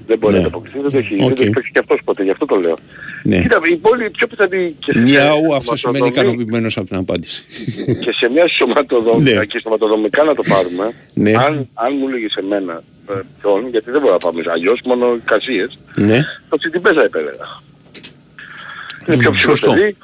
Έχει. 0.00 0.06
Δεν 0.06 0.18
μπορεί 0.18 0.34
Ναι. 0.34 0.40
να 0.40 0.50
το 0.50 0.56
αποκτήσει, 0.56 0.82
δεν 0.82 0.90
το 0.90 0.98
έχει, 0.98 1.14
Οκ. 1.14 1.20
δεν 1.20 1.34
το 1.34 1.42
έχει 1.42 1.50
παίξει 1.50 1.70
και 1.72 1.78
αυτός 1.78 1.98
ποτέ, 2.04 2.22
γι' 2.22 2.30
αυτό 2.30 2.44
το 2.46 2.56
λέω. 2.56 2.76
Ναι. 3.22 3.40
Κοίτα, 3.42 3.60
η 3.72 3.76
πόλη 3.76 4.10
πιο 4.10 4.26
πιθανή 4.26 4.74
και 4.84 4.92
σε 4.92 4.98
Μιαού, 4.98 5.42
μια 5.44 5.56
αυτό 5.56 5.76
σημαίνει 5.76 5.96
σωματοδομή- 5.98 6.16
ικανοποιημένος 6.16 6.76
από 6.76 6.86
την 6.86 6.96
απάντηση. 6.96 7.44
και 8.04 8.12
σε 8.12 8.28
μια 8.34 8.48
σωματοδομικά 8.48 9.38
Ναι. 9.38 9.44
και 9.44 9.58
σωματοδομικά 9.62 10.22
να 10.24 10.34
το 10.34 10.42
πάρουμε, 10.48 10.92
Ναι. 11.14 11.30
αν, 11.36 11.68
αν 11.74 11.96
μου 11.98 12.08
έλεγες 12.08 12.34
εμένα 12.34 12.82
ε, 13.10 13.12
ποιον, 13.40 13.68
γιατί 13.70 13.90
δεν 13.90 14.00
μπορώ 14.00 14.12
να 14.12 14.18
πάμε 14.18 14.42
αλλιώς, 14.54 14.80
μόνο 14.84 15.18
κασίες, 15.24 15.78
Ναι. 15.94 16.18
το 16.48 16.56
Τσιντιμπέ 16.56 16.92
θα 16.92 17.02
επέλεγα. 17.02 17.48
Είναι 19.06 19.16
πιο 19.16 19.30
Μμ, 19.30 19.34
ψηλό 19.34 19.56
σωστό. 19.56 19.72
παιδί, 19.72 19.96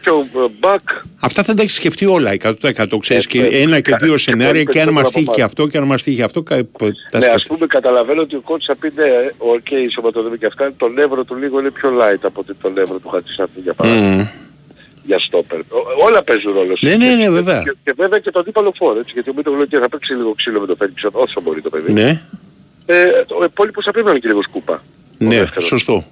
πιο 0.00 0.26
ε, 0.34 0.46
back, 0.60 1.02
Αυτά 1.20 1.42
θα 1.42 1.54
τα 1.54 1.62
έχεις 1.62 1.74
σκεφτεί 1.74 2.06
όλα 2.06 2.30
100%. 2.42 2.98
Ξέρεις 3.00 3.24
Ε, 3.24 3.28
και 3.28 3.40
ε, 3.44 3.60
ένα 3.60 3.80
και 3.80 3.90
κα- 3.90 3.96
δύο 3.96 4.12
και 4.12 4.18
σενάρια 4.18 4.50
πολύ 4.52 4.64
και 4.64 4.80
αν 4.80 4.84
περισσότερο 4.86 4.92
μας 4.92 5.02
από 5.06 5.12
τύχει 5.18 5.24
και 5.30 5.40
εμάς. 5.40 5.50
αυτό 5.50 5.66
και 5.66 5.78
αν 5.78 5.84
μας 5.84 6.02
τύχει 6.02 6.22
αυτό. 6.22 6.42
κα- 6.42 6.54
Τα 6.56 6.84
Ναι, 6.84 6.90
ας 6.90 6.94
σκέφτεται. 7.10 7.54
πούμε 7.54 7.66
καταλαβαίνω 7.66 8.20
ότι 8.22 8.36
ο 8.36 8.40
κότσος 8.40 8.66
θα 8.66 8.76
πει 8.76 8.92
ναι, 8.96 9.04
οκ, 9.38 9.70
η 9.70 9.88
σωματοδομή 9.88 10.38
και 10.38 10.46
αυτά, 10.46 10.72
το 10.76 10.86
λεύρο 10.86 11.24
του 11.24 11.34
λίγο 11.36 11.60
είναι 11.60 11.70
πιο 11.70 11.90
light 12.00 12.18
από 12.22 12.40
ότι 12.40 12.54
το 12.62 12.70
λεύρο 12.70 12.98
του 12.98 13.08
Χατζησαφή 13.08 13.60
για 13.62 13.74
παράδειγμα. 13.74 14.06
Μμ. 14.14 14.22
Για 15.04 15.18
στόπερ. 15.18 15.58
Ό- 15.58 16.04
Όλα 16.06 16.22
παίζουν 16.22 16.52
ρόλο. 16.52 16.76
Ναι, 16.80 16.96
ναι, 16.96 17.14
ναι, 17.14 17.30
βέβαια. 17.30 17.62
Και, 17.62 17.74
και 17.84 17.92
βέβαια 17.96 18.18
και 18.18 18.30
το 18.30 18.38
αντίπαλο 18.38 18.72
φόρο, 18.76 18.98
έτσι, 18.98 19.10
γιατί 19.14 19.30
ο 19.30 19.32
Μίτο 19.36 19.50
λέει 19.52 19.66
θα 19.80 19.88
παίξει 19.88 20.12
λίγο 20.14 20.34
ξύλο 20.34 20.60
με 20.60 20.66
το 20.66 20.74
Φέργκισον 20.78 21.10
όσο 21.14 21.40
μπορεί 21.40 21.60
το 21.60 21.70
παιδί. 21.70 21.92
Ναι, 21.92 22.22
Ε, 22.86 23.04
ο 23.40 23.44
υπόλοιπος 23.44 23.84
θα 23.84 23.90
πρέπει 23.90 24.06
να 24.06 24.10
είναι 24.12 24.20
και 24.20 24.28
λίγο 24.28 24.42
σκούπα. 24.42 24.82
ναι, 25.18 25.36
δεύτερος. 25.38 25.64
σωστό. 25.66 26.04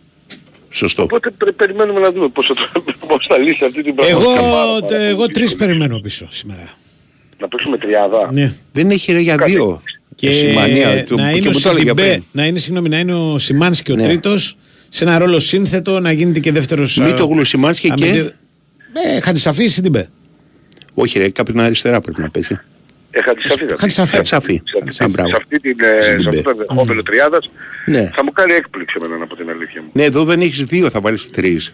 Σωστό. 0.77 1.03
Οπότε 1.03 1.31
πρε- 1.31 1.53
περιμένουμε 1.53 2.01
να 2.01 2.13
δούμε 2.13 2.29
πώς 2.29 2.47
θα, 2.47 2.55
το- 2.55 2.83
πώς 3.09 3.27
θα 3.29 3.39
λύσει 3.39 3.65
αυτή 3.65 3.83
την 3.83 3.95
Εγώ, 4.09 4.21
πραγματικά 4.21 4.51
πάρα, 4.51 4.81
πάρα 4.87 5.03
εγώ 5.03 5.17
πολύ 5.17 5.33
τρεις 5.33 5.47
δύσκολη. 5.49 5.67
περιμένω 5.69 5.99
πίσω 6.01 6.27
σήμερα. 6.31 6.73
Να 7.41 7.49
παίξουμε 7.49 7.79
τριάδα. 7.79 8.29
Ναι. 8.33 8.53
Δεν 8.73 8.91
έχει 8.91 9.13
ρε 9.13 9.19
για 9.21 9.37
Κάτι. 9.37 9.51
δύο. 9.51 9.83
Και, 10.15 10.33
Σημανία. 10.33 11.05
Το- 11.05 11.17
να, 11.17 11.31
είναι 11.31 11.39
Και 11.39 11.49
ο 11.49 11.51
μου 11.51 11.61
το 11.61 11.69
έλεγε 11.69 11.89
Σιντιμπέ, 11.89 12.09
πριν. 12.09 12.23
να 12.33 12.47
είναι, 12.47 12.59
συγγνώμη, 12.59 12.89
να 12.89 12.99
είναι 12.99 13.15
ο 13.15 13.39
Σιμάνσκι 13.39 13.93
ο 13.93 13.95
Ναι. 13.95 14.03
τρίτος 14.03 14.57
σε 14.89 15.05
ένα 15.05 15.19
ρόλο 15.19 15.39
σύνθετο 15.39 16.01
να 16.01 16.13
γίνεται 16.13 16.39
και 16.41 16.53
δεύτερος 16.53 16.97
Μη 16.97 17.11
α, 17.11 17.15
το 17.15 17.27
γλουσιμάνσκι 17.27 17.91
και. 17.95 18.05
αμυντή- 18.05 18.33
Ε, 19.17 19.21
Χατζησαφή 19.21 19.65
ή 19.65 19.69
Σιντιμπέ. 19.69 20.09
Όχι, 20.95 21.19
ρε, 21.19 21.29
κάποιον 21.31 21.61
αριστερά 21.61 22.01
πρέπει 22.01 22.21
να 22.21 22.31
παίζει. 22.31 22.61
Ε, 23.19 23.21
Χατζησαφή 23.23 23.65
θα 23.67 23.77
Χατζησαφή. 23.79 24.17
Χατζησαφή. 24.17 24.63
Σε- 24.89 25.05
Α, 25.05 25.09
μπράβο. 25.09 25.29
σε 25.29 25.37
αυτή 25.37 25.61
την, 25.61 25.77
ε, 25.81 26.03
σε 26.21 26.29
αυτό 26.29 26.43
το 26.43 26.51
ενδεχόμενο 26.51 27.03
τριάδας 27.03 27.51
Ναι. 27.87 28.11
θα 28.17 28.25
μου 28.25 28.33
κάνει 28.33 28.53
έκπληξη 28.53 28.97
εμένα 29.05 29.25
από 29.25 29.37
την 29.37 29.51
αλήθεια 29.51 29.81
μου. 29.83 29.89
Ναι, 29.93 30.03
εδώ 30.11 30.25
δεν 30.25 30.41
έχεις 30.41 30.65
δύο, 30.65 30.91
θα 30.91 31.01
βάλεις 31.01 31.31
τρεις. 31.31 31.73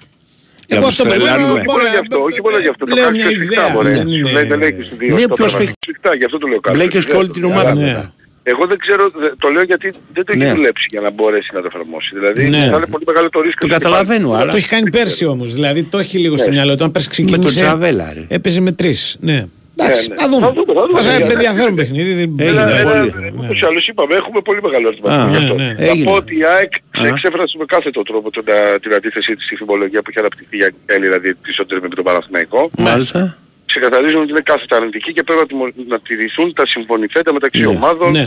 Για 0.67 0.77
Εγώ 0.77 0.81
να 0.81 0.87
αυτό 0.87 1.03
τους 1.03 1.13
περιμένω, 1.13 1.37
τρελάνουμε. 1.37 1.61
όχι 1.61 1.69
μόνο 1.73 1.85
γι' 1.95 2.01
αυτό, 2.05 2.17
όχι 2.29 2.41
μόνο 2.47 2.59
γι' 2.65 2.69
αυτό. 2.73 2.85
Το 2.87 2.95
Λέω 2.95 3.05
κάνεις 3.05 3.23
μια 3.23 3.31
πιο 3.31 3.39
σφιχτά, 3.41 3.63
ιδέα, 3.63 3.73
μωρέ. 3.75 3.91
δεν 3.91 4.09
είναι- 4.09 4.27
Σου 4.29 4.35
λέει 4.35 4.45
δεν 4.53 4.63
έχεις 4.69 4.87
δύο. 4.99 5.15
Ναι, 5.15 5.21
το 5.23 5.35
πιο 5.35 5.45
κάνεις 5.45 5.53
σφιχτά. 5.53 5.77
σφιχτά, 5.85 6.11
γι' 6.15 6.25
αυτό 6.29 6.39
το 6.43 6.47
λέω 6.51 6.61
κάτι. 6.61 6.77
Μπλέκες 6.77 7.05
και 7.07 7.17
όλη 7.21 7.29
την 7.37 7.45
ομάδα 7.45 7.71
Αλλά- 7.71 7.81
μετά. 7.87 8.15
Εγώ 8.43 8.67
δεν 8.67 8.79
ξέρω, 8.79 9.03
δε- 9.21 9.35
το 9.43 9.49
λέω 9.49 9.63
γιατί 9.63 9.87
δεν 10.15 10.25
το 10.27 10.33
έχεις 10.35 10.47
Ναι. 10.47 10.53
δουλέψει 10.55 10.87
για 10.91 11.01
να 11.01 11.11
μπορέσει 11.11 11.51
να 11.55 11.61
το 11.61 11.69
εφαρμόσει. 11.73 12.11
Δηλαδή 12.19 12.49
Ναι. 12.49 12.59
θα 12.73 12.77
είναι 12.77 12.87
πολύ 12.95 13.05
μεγάλο 13.07 13.29
το 13.29 13.41
ρίσκο. 13.41 13.67
Το 13.67 13.73
καταλαβαίνω, 13.77 14.33
αλλά... 14.33 14.51
Το 14.51 14.57
έχει 14.57 14.69
κάνει 14.69 14.91
πέρσι 14.91 15.25
όμως. 15.25 15.49
Δηλαδή 15.55 15.83
το 15.83 15.99
έχει 15.99 16.19
λίγο 16.19 16.37
στο 16.37 16.49
Ναι. 16.49 16.55
μυαλό 16.55 16.77
του. 16.77 16.85
Αν 16.85 16.91
πέρσι 16.91 17.09
ξεκίνησε. 17.09 17.39
τον 17.43 17.51
Τζαβέλα, 17.55 18.13
ρε. 18.15 18.25
Έπαιζε 18.29 18.61
με 18.61 18.73
τρεις. 18.73 19.17
Ναι. 19.21 19.47
Εντάξει, 19.77 20.09
ναι. 20.09 20.15
θα 20.21 20.29
δούμε. 20.29 20.47
Θα 20.47 20.53
δούμε, 20.53 20.73
θα 20.79 20.83
δούμε. 20.87 21.01
Θα 21.03 21.15
είναι 21.15 21.25
Ναι, 21.25 21.33
ενδιαφέρον 21.33 21.75
ναι. 21.75 21.81
παιχνίδι. 21.81 22.13
δεν- 22.21 22.35
Ένα, 22.49 22.65
δεν- 22.67 22.77
ένα, 22.77 22.93
δεν- 23.05 23.35
ούτως 23.41 23.61
ή 23.61 23.65
άλλως 23.71 23.85
είπαμε, 23.89 24.15
έχουμε 24.15 24.41
πολύ 24.49 24.61
μεγάλο 24.67 24.87
αριθμό. 24.89 25.09
Α, 25.09 25.29
γι' 25.31 25.37
αυτό. 25.43 25.55
ναι, 25.55 25.65
ναι. 25.65 25.73
Να 25.73 25.85
Έγινε. 25.91 26.05
πω 26.05 26.13
ότι 26.23 26.33
η 26.39 26.45
ΑΕΚ 26.45 26.73
Α. 27.01 27.07
εξέφρασε 27.07 27.55
με 27.59 27.65
κάθε 27.65 27.91
το 27.91 28.03
τρόπο 28.03 28.31
τον, 28.31 28.45
α, 28.57 28.79
την 28.83 28.93
αντίθεσή 28.95 29.33
της 29.37 29.45
στη 29.45 29.55
φημολογία 29.57 30.01
που 30.03 30.11
είχε 30.11 30.19
αναπτυχθεί 30.25 30.57
για 30.57 30.71
Έλλη, 30.87 31.05
δηλαδή 31.09 31.35
της 31.35 31.55
Σόντερ 31.55 31.81
με 31.81 31.89
τον 31.89 32.05
Παναθηναϊκό. 32.05 32.71
Μάλιστα. 32.79 33.39
Ξεκαθαρίζουν 33.67 34.21
ότι 34.21 34.31
είναι 34.31 34.41
κάθετα 34.41 34.77
αρνητική 34.77 35.13
και 35.13 35.23
πρέπει 35.23 35.41
να, 35.41 35.47
τιμω- 35.47 35.75
να 35.89 35.99
τηρηθούν 36.01 36.53
τα 36.55 36.67
συμφωνηθέντα 36.67 37.33
μεταξύ 37.33 37.61
Ναι. 37.61 37.67
ομάδων 37.67 38.11
Ναι. 38.11 38.21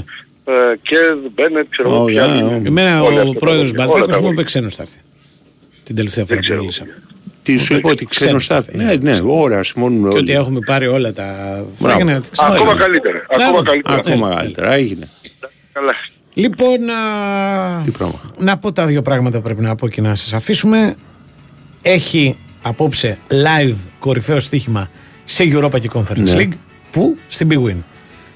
ε, 0.46 0.54
και 0.82 0.98
Μπένετ, 1.36 1.66
ξέρω 1.70 1.90
εγώ 1.90 2.02
Ωραία, 2.04 2.24
ποια 2.24 2.34
άλλη. 2.34 2.44
ωραία. 2.44 2.62
Εμένα 2.66 3.02
Όλα 3.04 3.16
ο 3.18 3.20
αυτά 3.22 3.34
τα 3.34 3.40
πρόεδρος 3.40 3.68
λόγια, 3.70 3.84
όλα 3.86 3.92
Μπαλτάκο 3.92 4.12
τα 4.12 4.16
μου 4.18 4.22
λόγια. 4.26 4.34
είπε 4.34 4.44
ξένος 4.44 4.76
θα 4.76 4.82
έρθει. 4.82 4.98
Την 5.84 5.96
τελευταία 5.96 6.26
φορά 6.26 6.40
που 6.48 6.54
μίλησα. 6.54 6.86
Τι 7.46 7.58
σου 7.58 7.74
είπα 7.74 7.90
ότι 7.90 8.06
ξένο 8.06 8.40
στάθη. 8.40 8.78
Ναι, 8.78 8.94
ναι, 9.02 9.20
ωραία, 9.24 9.64
συμφωνούμε 9.64 10.10
Και 10.10 10.18
ότι 10.18 10.32
όλοι. 10.32 10.40
έχουμε 10.40 10.60
πάρει 10.66 10.88
όλα 10.88 11.14
τα 11.14 11.24
Μπράβο. 11.80 11.98
φράγκα. 12.00 12.22
Ακόμα 12.38 12.76
καλύτερα. 12.76 13.26
Ακόμα 13.30 13.64
καλύτερα. 13.64 13.96
Ακόμα 13.98 14.36
καλύτερα, 14.36 14.74
έγινε. 14.74 15.10
Καλά. 15.74 15.92
Λοιπόν, 16.34 16.84
να... 16.86 16.94
Τι 17.84 17.92
πράγμα. 17.92 18.22
να 18.38 18.58
πω 18.58 18.72
τα 18.72 18.86
δύο 18.86 19.02
πράγματα 19.02 19.38
που 19.38 19.44
πρέπει 19.44 19.62
να 19.62 19.76
πω 19.76 19.88
και 19.88 20.02
να 20.02 20.16
σας 20.16 20.34
αφήσουμε. 20.34 20.96
Έχει 21.82 22.38
απόψε 22.62 23.18
live 23.30 23.76
κορυφαίο 24.00 24.40
στοίχημα 24.40 24.90
σε 25.24 25.44
Europa 25.48 25.80
και 25.82 25.90
Conference 25.94 26.18
Ναι. 26.18 26.36
League. 26.38 26.54
Πού; 26.92 27.18
Στην 27.28 27.48
Big 27.52 27.70
Win. 27.70 27.76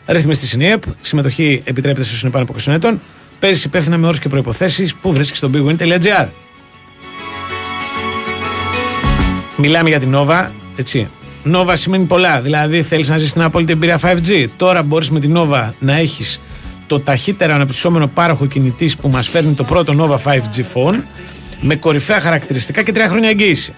Ρύθμιση 0.08 0.40
στη 0.40 0.48
ΣΥΝΙΕΠ. 0.48 0.84
Συμμετοχή 1.02 1.62
επιτρέπεται 1.66 2.06
στους 2.06 2.22
είναι 2.22 2.32
πάνω 2.32 2.46
από 2.50 2.56
20 2.66 2.72
ετών. 2.74 3.00
Παίζει 3.40 3.66
υπεύθυνα 3.66 3.98
με 3.98 4.06
όρους 4.06 4.20
και 4.20 4.30
προϋποθέσεις 4.30 4.96
που 4.96 5.12
βρίσκει 5.14 5.36
στο 5.38 5.50
bigwin.gr. 5.54 6.28
Μιλάμε 9.62 9.90
για 9.90 10.00
την 10.00 10.16
Nova, 10.16 10.48
έτσι. 10.76 11.08
Nova 11.54 11.74
σημαίνει 11.74 12.06
πολλά. 12.06 12.42
Δηλαδή, 12.42 12.82
θέλεις 12.82 13.10
να 13.10 13.18
ζήσει 13.18 13.34
την 13.34 13.42
απόλυτη 13.42 13.72
εμπειρία 13.72 14.00
5G. 14.04 14.46
Τώρα 14.58 14.84
μπορείς 14.84 15.10
με 15.10 15.20
την 15.20 15.36
Nova 15.38 15.70
να 15.80 15.94
έχεις 15.94 16.40
το 16.88 17.00
ταχύτερο 17.00 17.54
αναπτυσσόμενο 17.54 18.08
πάροχο 18.08 18.46
κινητής 18.46 18.96
που 18.96 19.10
μας 19.10 19.28
φέρνει 19.28 19.54
το 19.54 19.64
πρώτο 19.64 19.94
Nova 19.98 20.32
5G 20.32 20.64
phone 20.74 20.96
με 21.62 21.76
κορυφαία 21.76 22.20
χαρακτηριστικά 22.20 22.84
και 22.84 22.92
τρία 22.92 23.08
χρόνια 23.08 23.30
εγγύηση. 23.30 23.74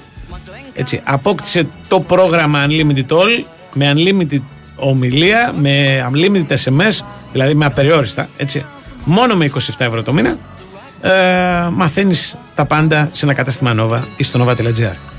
Έτσι, 0.73 1.01
απόκτησε 1.03 1.67
το 1.87 1.99
πρόγραμμα 1.99 2.65
Unlimited 2.67 3.07
All 3.07 3.43
με 3.73 3.93
unlimited 3.95 4.41
ομιλία, 4.75 5.53
με 5.57 6.05
unlimited 6.11 6.55
SMS, 6.63 7.05
δηλαδή 7.31 7.53
με 7.53 7.65
απεριόριστα, 7.65 8.27
έτσι, 8.37 8.65
μόνο 9.05 9.35
με 9.35 9.51
27 9.53 9.57
ευρώ 9.77 10.03
το 10.03 10.13
μήνα. 10.13 10.37
Ε, 11.01 11.69
μαθαίνεις 11.71 12.37
τα 12.55 12.65
πάντα 12.65 13.09
σε 13.11 13.25
ένα 13.25 13.33
κατάστημα 13.33 13.75
Nova 13.77 13.99
ή 14.17 14.23
στο 14.23 14.45
nova.gr. 14.45 15.10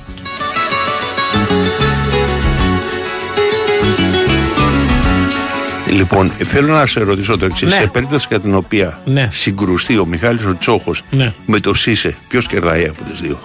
Λοιπόν, 5.93 6.29
θέλω 6.29 6.73
να 6.75 6.87
σε 6.87 7.01
ρωτήσω 7.03 7.37
το 7.39 7.45
εξής. 7.45 7.69
Ναι. 7.69 7.77
Σε 7.77 7.87
περίπτωση 7.87 8.29
κατά 8.29 8.41
την 8.41 8.55
οποία 8.55 8.99
Ναι. 9.05 9.29
συγκρουστεί 9.33 9.99
ο 9.99 10.05
Μιχάλης 10.07 10.45
ο 10.45 10.57
Τσόχος 10.59 11.03
Ναι. 11.11 11.33
με 11.47 11.61
το 11.61 11.75
Σίσε, 11.75 12.17
ποιος 12.29 12.47
κερδάει 12.47 12.85
από 12.89 13.03
τις 13.11 13.21
δύο; 13.21 13.39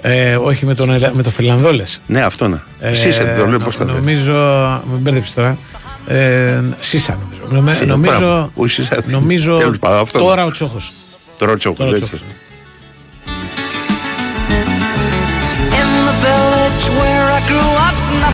Ε, 0.00 0.34
όχι 0.36 0.66
με 0.66 0.74
τον, 0.74 0.90
Ελα- 0.90 1.12
με 1.14 1.22
το 1.22 1.30
Φιλανδόλες. 1.30 2.00
Ναι, 2.06 2.20
αυτό 2.22 2.48
να. 2.48 2.62
Ε, 2.80 2.94
Σίσε, 2.94 3.22
δεν 3.24 3.36
το 3.36 3.42
λέω 3.42 3.50
νο- 3.58 3.64
πώς 3.64 3.76
θα 3.76 3.84
λέει. 3.84 3.94
Νομίζω. 3.94 4.32
Με 4.92 4.98
μπέρδεψε 4.98 5.34
τώρα. 5.34 5.56
Ε, 6.06 6.60
Σίσα 6.80 7.18
νομίζω. 7.22 7.46
Νομε- 7.50 7.74
Σίσα, 7.74 7.86
νομίζω 7.86 8.18
μπράβο. 8.18 8.50
Ο 8.54 8.66
Σίσα, 8.66 9.00
νομίζω 9.10 9.56
τέλος 9.56 9.78
πάντων, 9.78 10.00
αυτό 10.00 10.18
τώρα 10.18 10.42
ναι. 10.42 10.48
ο 10.48 10.52
Τσόχος. 10.52 10.92
Τώρα 11.38 11.52
ο 11.52 11.56
Τσόχος, 11.56 11.78
Τώρα 11.78 11.90
ο 11.90 11.94
έτσι. 11.94 12.06
Τσόχος. 12.06 12.26
In 15.80 15.88
the 16.08 16.14
village 16.24 16.84
where 16.98 17.26
I 17.38 17.40
grew 17.50 17.70
up, 17.88 17.96
my 17.96 18.05